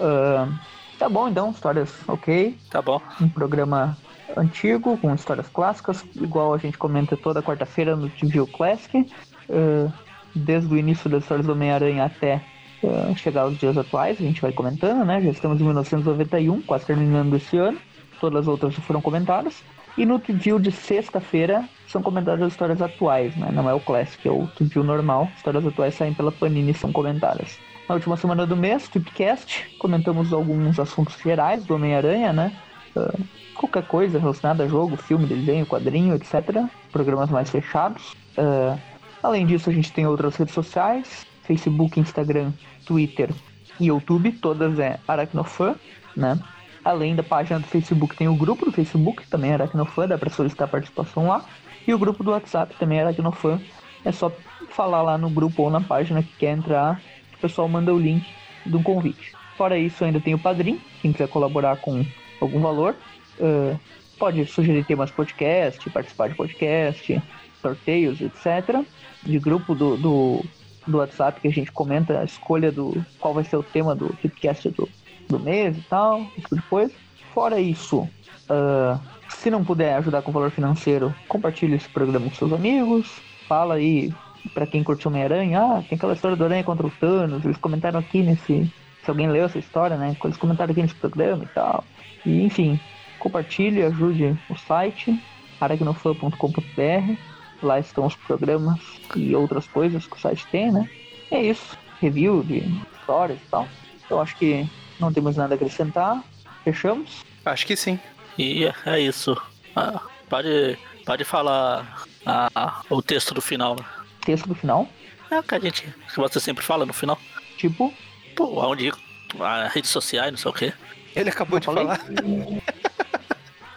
Ahn, 0.00 0.54
tá 0.98 1.08
bom, 1.08 1.28
então, 1.28 1.50
histórias 1.50 1.92
ok. 2.08 2.56
Tá 2.70 2.80
bom. 2.80 3.00
Um 3.20 3.28
programa 3.28 3.96
antigo, 4.36 4.96
com 4.98 5.14
histórias 5.14 5.48
clássicas, 5.48 6.04
igual 6.14 6.54
a 6.54 6.58
gente 6.58 6.78
comenta 6.78 7.16
toda 7.16 7.42
quarta-feira 7.42 7.96
no 7.96 8.08
TV 8.08 8.46
Classic. 8.46 9.06
Ah, 9.48 9.92
desde 10.34 10.72
o 10.72 10.78
início 10.78 11.10
das 11.10 11.22
histórias 11.22 11.46
do 11.46 11.52
Homem-Aranha 11.52 12.04
até 12.04 12.42
ah, 12.84 13.14
chegar 13.16 13.42
aos 13.42 13.58
dias 13.58 13.76
atuais, 13.76 14.18
a 14.20 14.22
gente 14.22 14.40
vai 14.40 14.52
comentando, 14.52 15.04
né? 15.04 15.20
Já 15.20 15.30
estamos 15.30 15.60
em 15.60 15.64
1991, 15.64 16.62
quase 16.62 16.86
terminando 16.86 17.34
esse 17.36 17.56
ano. 17.56 17.78
Todas 18.20 18.42
as 18.42 18.48
outras 18.48 18.74
já 18.74 18.82
foram 18.82 19.00
comentadas. 19.00 19.62
E 19.96 20.06
no 20.06 20.18
Tview 20.18 20.58
de 20.58 20.70
sexta-feira 20.70 21.68
são 21.88 22.02
comentadas 22.02 22.42
as 22.42 22.52
histórias 22.52 22.80
atuais, 22.80 23.36
né? 23.36 23.50
Não 23.52 23.68
é 23.68 23.74
o 23.74 23.80
Classic, 23.80 24.26
é 24.26 24.30
o 24.30 24.46
Tview 24.46 24.84
normal. 24.84 25.28
Histórias 25.36 25.66
atuais 25.66 25.94
saem 25.94 26.14
pela 26.14 26.30
Panini 26.30 26.70
e 26.70 26.74
são 26.74 26.92
comentadas. 26.92 27.58
Na 27.88 27.96
última 27.96 28.16
semana 28.16 28.46
do 28.46 28.56
mês, 28.56 28.88
Tweepcast, 28.88 29.76
comentamos 29.78 30.32
alguns 30.32 30.78
assuntos 30.78 31.18
gerais 31.20 31.64
do 31.64 31.74
Homem-Aranha, 31.74 32.32
né? 32.32 32.56
Ah, 32.96 33.18
qualquer 33.60 33.86
coisa 33.86 34.18
relacionada 34.18 34.64
a 34.64 34.68
jogo, 34.68 34.96
filme, 34.96 35.26
desenho, 35.26 35.66
quadrinho, 35.66 36.14
etc. 36.14 36.64
Programas 36.90 37.28
mais 37.28 37.50
fechados. 37.50 38.14
Ah, 38.36 38.78
além 39.22 39.46
disso, 39.46 39.68
a 39.68 39.72
gente 39.72 39.92
tem 39.92 40.06
outras 40.06 40.36
redes 40.36 40.54
sociais: 40.54 41.26
Facebook, 41.44 42.00
Instagram, 42.00 42.52
Twitter 42.86 43.30
e 43.78 43.86
YouTube. 43.86 44.32
Todas 44.32 44.78
é 44.78 44.98
Aracnofan, 45.06 45.76
né? 46.16 46.38
Além 46.82 47.14
da 47.14 47.22
página 47.22 47.60
do 47.60 47.66
Facebook, 47.66 48.16
tem 48.16 48.26
o 48.26 48.34
grupo 48.34 48.64
do 48.64 48.72
Facebook, 48.72 49.26
também 49.28 49.50
é 49.50 49.54
Aracnofan, 49.54 50.08
dá 50.08 50.16
para 50.16 50.30
solicitar 50.30 50.66
participação 50.66 51.28
lá. 51.28 51.44
E 51.86 51.92
o 51.92 51.98
grupo 51.98 52.24
do 52.24 52.30
WhatsApp 52.30 52.74
também 52.78 52.98
é 52.98 53.02
Aracnofan. 53.02 53.60
É 54.02 54.10
só 54.10 54.32
falar 54.70 55.02
lá 55.02 55.18
no 55.18 55.28
grupo 55.28 55.64
ou 55.64 55.70
na 55.70 55.80
página 55.80 56.22
que 56.22 56.32
quer 56.38 56.56
entrar, 56.56 57.00
que 57.30 57.36
o 57.36 57.40
pessoal 57.40 57.68
manda 57.68 57.92
o 57.92 57.98
link 57.98 58.24
do 58.64 58.82
convite. 58.82 59.32
Fora 59.58 59.76
isso, 59.76 60.02
ainda 60.02 60.20
tem 60.20 60.32
o 60.32 60.38
Padrim, 60.38 60.80
quem 61.02 61.12
quiser 61.12 61.28
colaborar 61.28 61.76
com 61.76 62.02
algum 62.40 62.60
valor. 62.60 62.96
Ah, 63.40 63.76
pode 64.18 64.44
sugerir 64.46 64.84
temas 64.84 65.10
podcast, 65.10 65.88
participar 65.90 66.28
de 66.28 66.34
podcast, 66.34 67.22
sorteios, 67.60 68.20
etc. 68.20 68.84
De 69.22 69.38
grupo 69.38 69.74
do, 69.74 69.96
do, 69.96 70.44
do 70.86 70.98
WhatsApp 70.98 71.40
que 71.40 71.48
a 71.48 71.52
gente 71.52 71.72
comenta 71.72 72.20
a 72.20 72.24
escolha 72.24 72.70
do 72.70 73.04
qual 73.18 73.34
vai 73.34 73.44
ser 73.44 73.56
o 73.56 73.62
tema 73.62 73.94
do 73.94 74.14
podcast 74.20 74.68
do, 74.70 74.88
do 75.28 75.38
mês 75.38 75.76
e 75.76 75.82
tal, 75.82 76.20
esse 76.20 76.42
tipo 76.42 76.56
de 76.56 76.62
coisa. 76.62 76.92
Fora 77.32 77.60
isso, 77.60 78.08
ah, 78.48 78.98
se 79.28 79.50
não 79.50 79.64
puder 79.64 79.94
ajudar 79.94 80.22
com 80.22 80.32
valor 80.32 80.50
financeiro, 80.50 81.14
compartilhe 81.28 81.76
esse 81.76 81.88
programa 81.88 82.28
com 82.28 82.34
seus 82.34 82.52
amigos. 82.52 83.20
Fala 83.48 83.74
aí 83.74 84.12
pra 84.52 84.66
quem 84.66 84.82
curtiu 84.82 85.10
Homem-Aranha, 85.10 85.60
ah, 85.60 85.82
tem 85.88 85.96
aquela 85.96 86.12
história 86.12 86.36
do 86.36 86.44
Aranha 86.44 86.64
contra 86.64 86.86
o 86.86 86.90
Thanos, 86.90 87.44
eles 87.44 87.56
comentaram 87.56 88.00
aqui 88.00 88.22
nesse. 88.22 88.70
Se 89.02 89.08
alguém 89.08 89.30
leu 89.30 89.46
essa 89.46 89.58
história, 89.58 89.96
né? 89.96 90.14
Eles 90.22 90.36
comentaram 90.36 90.72
aqui 90.72 90.82
nesse 90.82 90.94
programa 90.94 91.44
e 91.44 91.48
tal. 91.48 91.84
E 92.26 92.42
enfim, 92.42 92.78
compartilhe, 93.20 93.82
ajude 93.84 94.36
o 94.48 94.56
site, 94.56 95.16
aracnofan.com.br. 95.60 97.14
Lá 97.62 97.78
estão 97.78 98.06
os 98.06 98.16
programas 98.16 98.80
e 99.14 99.34
outras 99.34 99.66
coisas 99.66 100.06
que 100.06 100.16
o 100.16 100.20
site 100.20 100.46
tem, 100.50 100.72
né? 100.72 100.88
É 101.30 101.42
isso. 101.42 101.76
Review 102.00 102.42
de 102.42 102.58
histórias 102.98 103.38
e 103.38 103.50
tal. 103.50 103.68
Eu 104.08 104.20
acho 104.20 104.34
que 104.36 104.66
não 104.98 105.12
temos 105.12 105.36
nada 105.36 105.54
a 105.54 105.56
acrescentar. 105.56 106.22
Fechamos? 106.64 107.22
Acho 107.44 107.66
que 107.66 107.76
sim. 107.76 107.98
E 108.38 108.64
é 108.86 108.98
isso. 109.00 109.40
Ah, 109.76 110.00
pode, 110.28 110.78
pode 111.04 111.24
falar 111.24 112.04
ah, 112.24 112.80
o 112.88 113.02
texto 113.02 113.34
do 113.34 113.42
final. 113.42 113.76
né? 113.76 113.84
Texto 114.22 114.48
do 114.48 114.54
final. 114.54 114.88
É 115.30 115.38
o 115.38 115.42
que 115.42 115.54
a 115.54 115.60
gente. 115.60 115.82
Que 116.12 116.16
você 116.18 116.40
sempre 116.40 116.64
fala 116.64 116.86
no 116.86 116.92
final. 116.94 117.18
Tipo, 117.58 117.92
Pô, 118.34 118.64
onde. 118.66 118.90
A 119.38 119.68
redes 119.68 119.90
sociais, 119.90 120.30
não 120.32 120.38
sei 120.38 120.50
o 120.50 120.54
quê. 120.54 120.72
Ele 121.14 121.28
acabou 121.30 121.56
Eu 121.56 121.60
de 121.60 121.66
falei? 121.66 121.84
falar. 121.84 122.00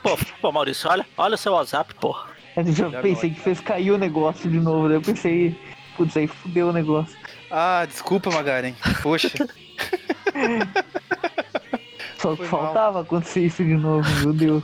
Pô, 0.04 0.18
pô, 0.42 0.52
Maurício, 0.52 0.90
olha, 0.90 1.06
olha 1.18 1.36
o 1.36 1.38
seu 1.38 1.54
WhatsApp, 1.54 1.96
pô. 1.96 2.14
eu 2.58 2.74
já 2.74 2.90
pensei 3.02 3.30
que 3.32 3.40
fez 3.40 3.62
cair 3.62 3.92
o 3.92 3.98
negócio 3.98 4.50
de 4.50 4.60
novo. 4.60 4.90
Daí 4.90 4.98
eu 4.98 5.02
pensei, 5.02 5.58
putz, 5.96 6.18
aí 6.18 6.28
fudeu 6.28 6.68
o 6.68 6.74
negócio. 6.74 7.18
Ah, 7.50 7.86
desculpa, 7.86 8.30
Magaren. 8.30 8.76
Poxa. 9.02 9.32
Só 12.20 12.36
Foi 12.36 12.48
faltava 12.48 13.02
acontecer 13.02 13.46
isso 13.46 13.64
de 13.64 13.76
novo, 13.76 14.10
meu 14.22 14.34
Deus. 14.34 14.64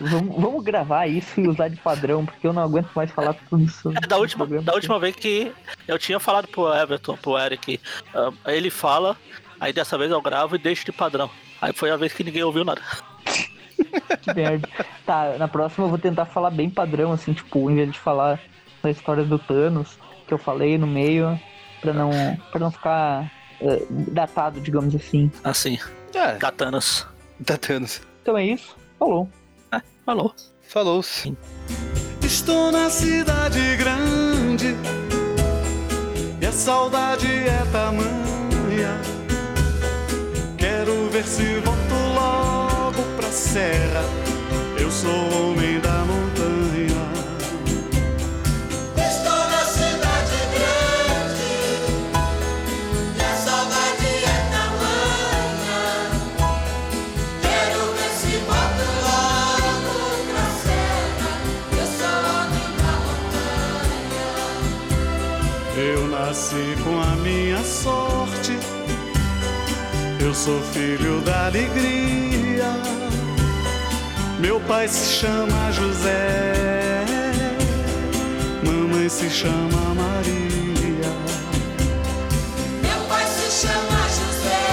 vamos, 0.00 0.36
vamos 0.40 0.64
gravar 0.64 1.06
isso 1.06 1.40
e 1.40 1.48
usar 1.48 1.68
de 1.68 1.76
padrão, 1.76 2.26
porque 2.26 2.46
eu 2.46 2.52
não 2.52 2.62
aguento 2.62 2.90
mais 2.94 3.10
falar 3.10 3.34
tudo 3.34 3.62
isso. 3.62 3.90
É, 3.90 4.06
da 4.06 4.18
última, 4.18 4.44
programa. 4.46 4.64
da 4.64 4.74
última 4.74 4.98
vez 4.98 5.16
que 5.16 5.52
eu 5.86 5.98
tinha 5.98 6.20
falado 6.20 6.48
pro 6.48 6.74
Everton, 6.74 7.16
pro 7.16 7.38
Eric, 7.38 7.80
ah, 8.14 8.30
ele 8.46 8.70
fala, 8.70 9.16
aí 9.58 9.72
dessa 9.72 9.96
vez 9.96 10.10
eu 10.10 10.20
gravo 10.20 10.56
e 10.56 10.58
deixo 10.58 10.84
de 10.84 10.92
padrão. 10.92 11.30
Aí 11.60 11.72
foi 11.72 11.90
a 11.90 11.96
vez 11.96 12.12
que 12.12 12.24
ninguém 12.24 12.42
ouviu 12.42 12.64
nada. 12.64 12.80
Que 14.22 14.34
merda. 14.34 14.68
Tá, 15.06 15.36
na 15.38 15.48
próxima 15.48 15.86
eu 15.86 15.90
vou 15.90 15.98
tentar 15.98 16.26
falar 16.26 16.50
bem 16.50 16.68
padrão, 16.68 17.12
assim, 17.12 17.32
tipo, 17.32 17.70
em 17.70 17.74
vez 17.76 17.92
de 17.92 17.98
falar 17.98 18.40
da 18.82 18.90
história 18.90 19.24
do 19.24 19.38
Thanos, 19.38 19.98
que 20.26 20.34
eu 20.34 20.38
falei 20.38 20.76
no 20.78 20.86
meio, 20.86 21.38
pra 21.80 21.92
não, 21.92 22.10
pra 22.50 22.60
não 22.60 22.70
ficar 22.70 23.30
eh, 23.60 23.82
datado, 23.90 24.60
digamos 24.60 24.94
assim. 24.94 25.30
Assim, 25.44 25.78
Ah, 26.14 26.32
katanas. 26.38 27.06
tá 27.44 27.56
Thanos. 27.56 28.00
Então 28.22 28.36
é 28.36 28.44
isso. 28.44 28.76
Falou. 28.98 29.28
É, 29.72 29.80
falou. 30.04 30.34
Falou. 30.62 31.02
Estou 32.22 32.70
na 32.72 32.90
cidade 32.90 33.76
grande 33.76 34.74
e 36.40 36.46
a 36.46 36.52
saudade 36.52 37.26
é 37.26 37.64
tamanha. 37.72 39.00
Quero 40.58 41.08
ver 41.10 41.24
se 41.24 41.42
volto 41.60 41.94
logo 42.14 42.77
pra 43.16 43.30
serra. 43.30 44.04
Eu 44.78 44.90
sou 44.90 45.10
homem 45.10 45.80
da 45.80 46.04
montanha. 46.04 47.08
Estou 48.96 49.42
na 49.52 49.64
cidade 49.64 50.38
grande 50.54 51.52
e 53.16 53.20
a 53.22 53.34
saudade 53.34 54.06
é 54.24 54.38
tamanha. 54.52 55.82
Quero 57.42 57.80
ver 57.94 58.12
se 58.20 58.32
volto 58.48 58.86
logo 59.06 59.92
pra 60.30 60.46
serra. 60.64 61.32
Eu 61.72 61.86
sou 61.98 62.18
homem 62.34 62.68
da 62.78 62.92
montanha. 63.04 64.28
Eu 65.76 66.00
nasci 66.08 66.66
com 66.84 66.94
a 67.00 67.12
minha 67.16 67.62
sorte. 67.64 68.47
Eu 70.20 70.34
sou 70.34 70.60
filho 70.72 71.20
da 71.20 71.46
alegria. 71.46 72.72
Meu 74.40 74.60
pai 74.60 74.88
se 74.88 75.12
chama 75.20 75.72
José. 75.72 77.04
Mamãe 78.64 79.08
se 79.08 79.30
chama 79.30 79.94
Maria. 79.94 81.12
Meu 82.82 83.00
pai 83.08 83.26
se 83.26 83.66
chama 83.66 84.08
José, 84.18 84.64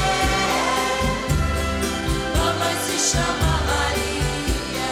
mamãe 2.37 2.75
se 2.85 2.97
chama 3.11 3.51
Maria. 3.71 4.91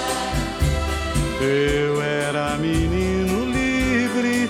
Eu 1.42 2.02
era 2.02 2.58
menino 2.58 3.46
livre, 3.52 4.50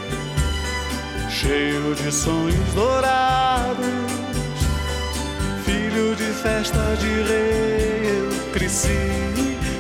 cheio 1.30 1.96
de 1.96 2.12
sonhos 2.12 2.74
dourados, 2.76 3.33
festa 6.44 6.96
de 7.00 7.08
rei. 7.08 8.04
Eu 8.20 8.52
cresci, 8.52 9.00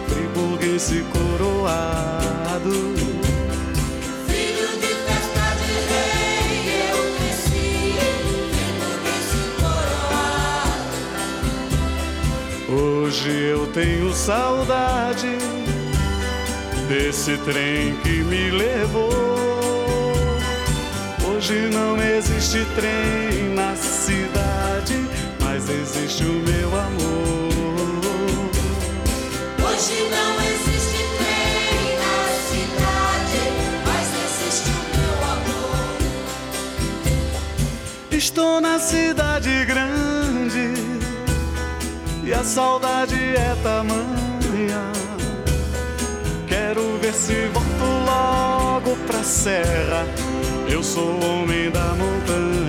friburguense 0.07 1.03
coroado. 1.11 2.72
Filho 4.27 4.69
de 4.80 4.91
festa 5.06 5.45
de 5.60 5.73
rei, 5.91 6.88
eu 6.90 6.99
cresci, 7.18 7.94
nesse 9.03 9.41
coroado. 9.60 10.95
Hoje 12.72 13.30
eu 13.30 13.68
tenho 13.68 14.14
saudade 14.14 15.38
desse 16.88 17.38
trem 17.40 17.98
que 17.98 18.23
me 18.23 18.52
levou. 18.52 19.11
Hoje 21.27 21.69
não 21.73 22.02
existe 22.02 22.65
trem 22.76 23.53
na 23.53 23.76
cidade, 23.76 25.06
mas 25.53 25.69
existe 25.69 26.23
o 26.23 26.34
meu 26.34 26.67
amor. 26.67 27.53
Hoje 29.63 30.09
não 30.09 30.41
existe 30.41 30.97
trem 31.19 31.93
na 32.01 32.17
cidade, 32.49 33.41
mas 33.85 34.07
existe 34.25 34.69
o 34.71 34.81
meu 34.97 35.15
amor. 35.31 35.93
Estou 38.09 38.59
na 38.59 38.80
cidade 38.80 39.63
grande 39.65 40.73
e 42.23 42.34
a 42.34 42.43
saudade 42.43 43.13
é 43.13 43.55
tamanha. 43.61 44.91
Quero 46.47 46.97
ver 46.97 47.13
se 47.13 47.45
volto 47.53 47.85
logo 48.07 48.95
pra 49.05 49.21
serra. 49.23 50.07
Eu 50.67 50.81
sou 50.81 51.23
homem 51.23 51.69
da 51.69 51.93
montanha. 51.93 52.62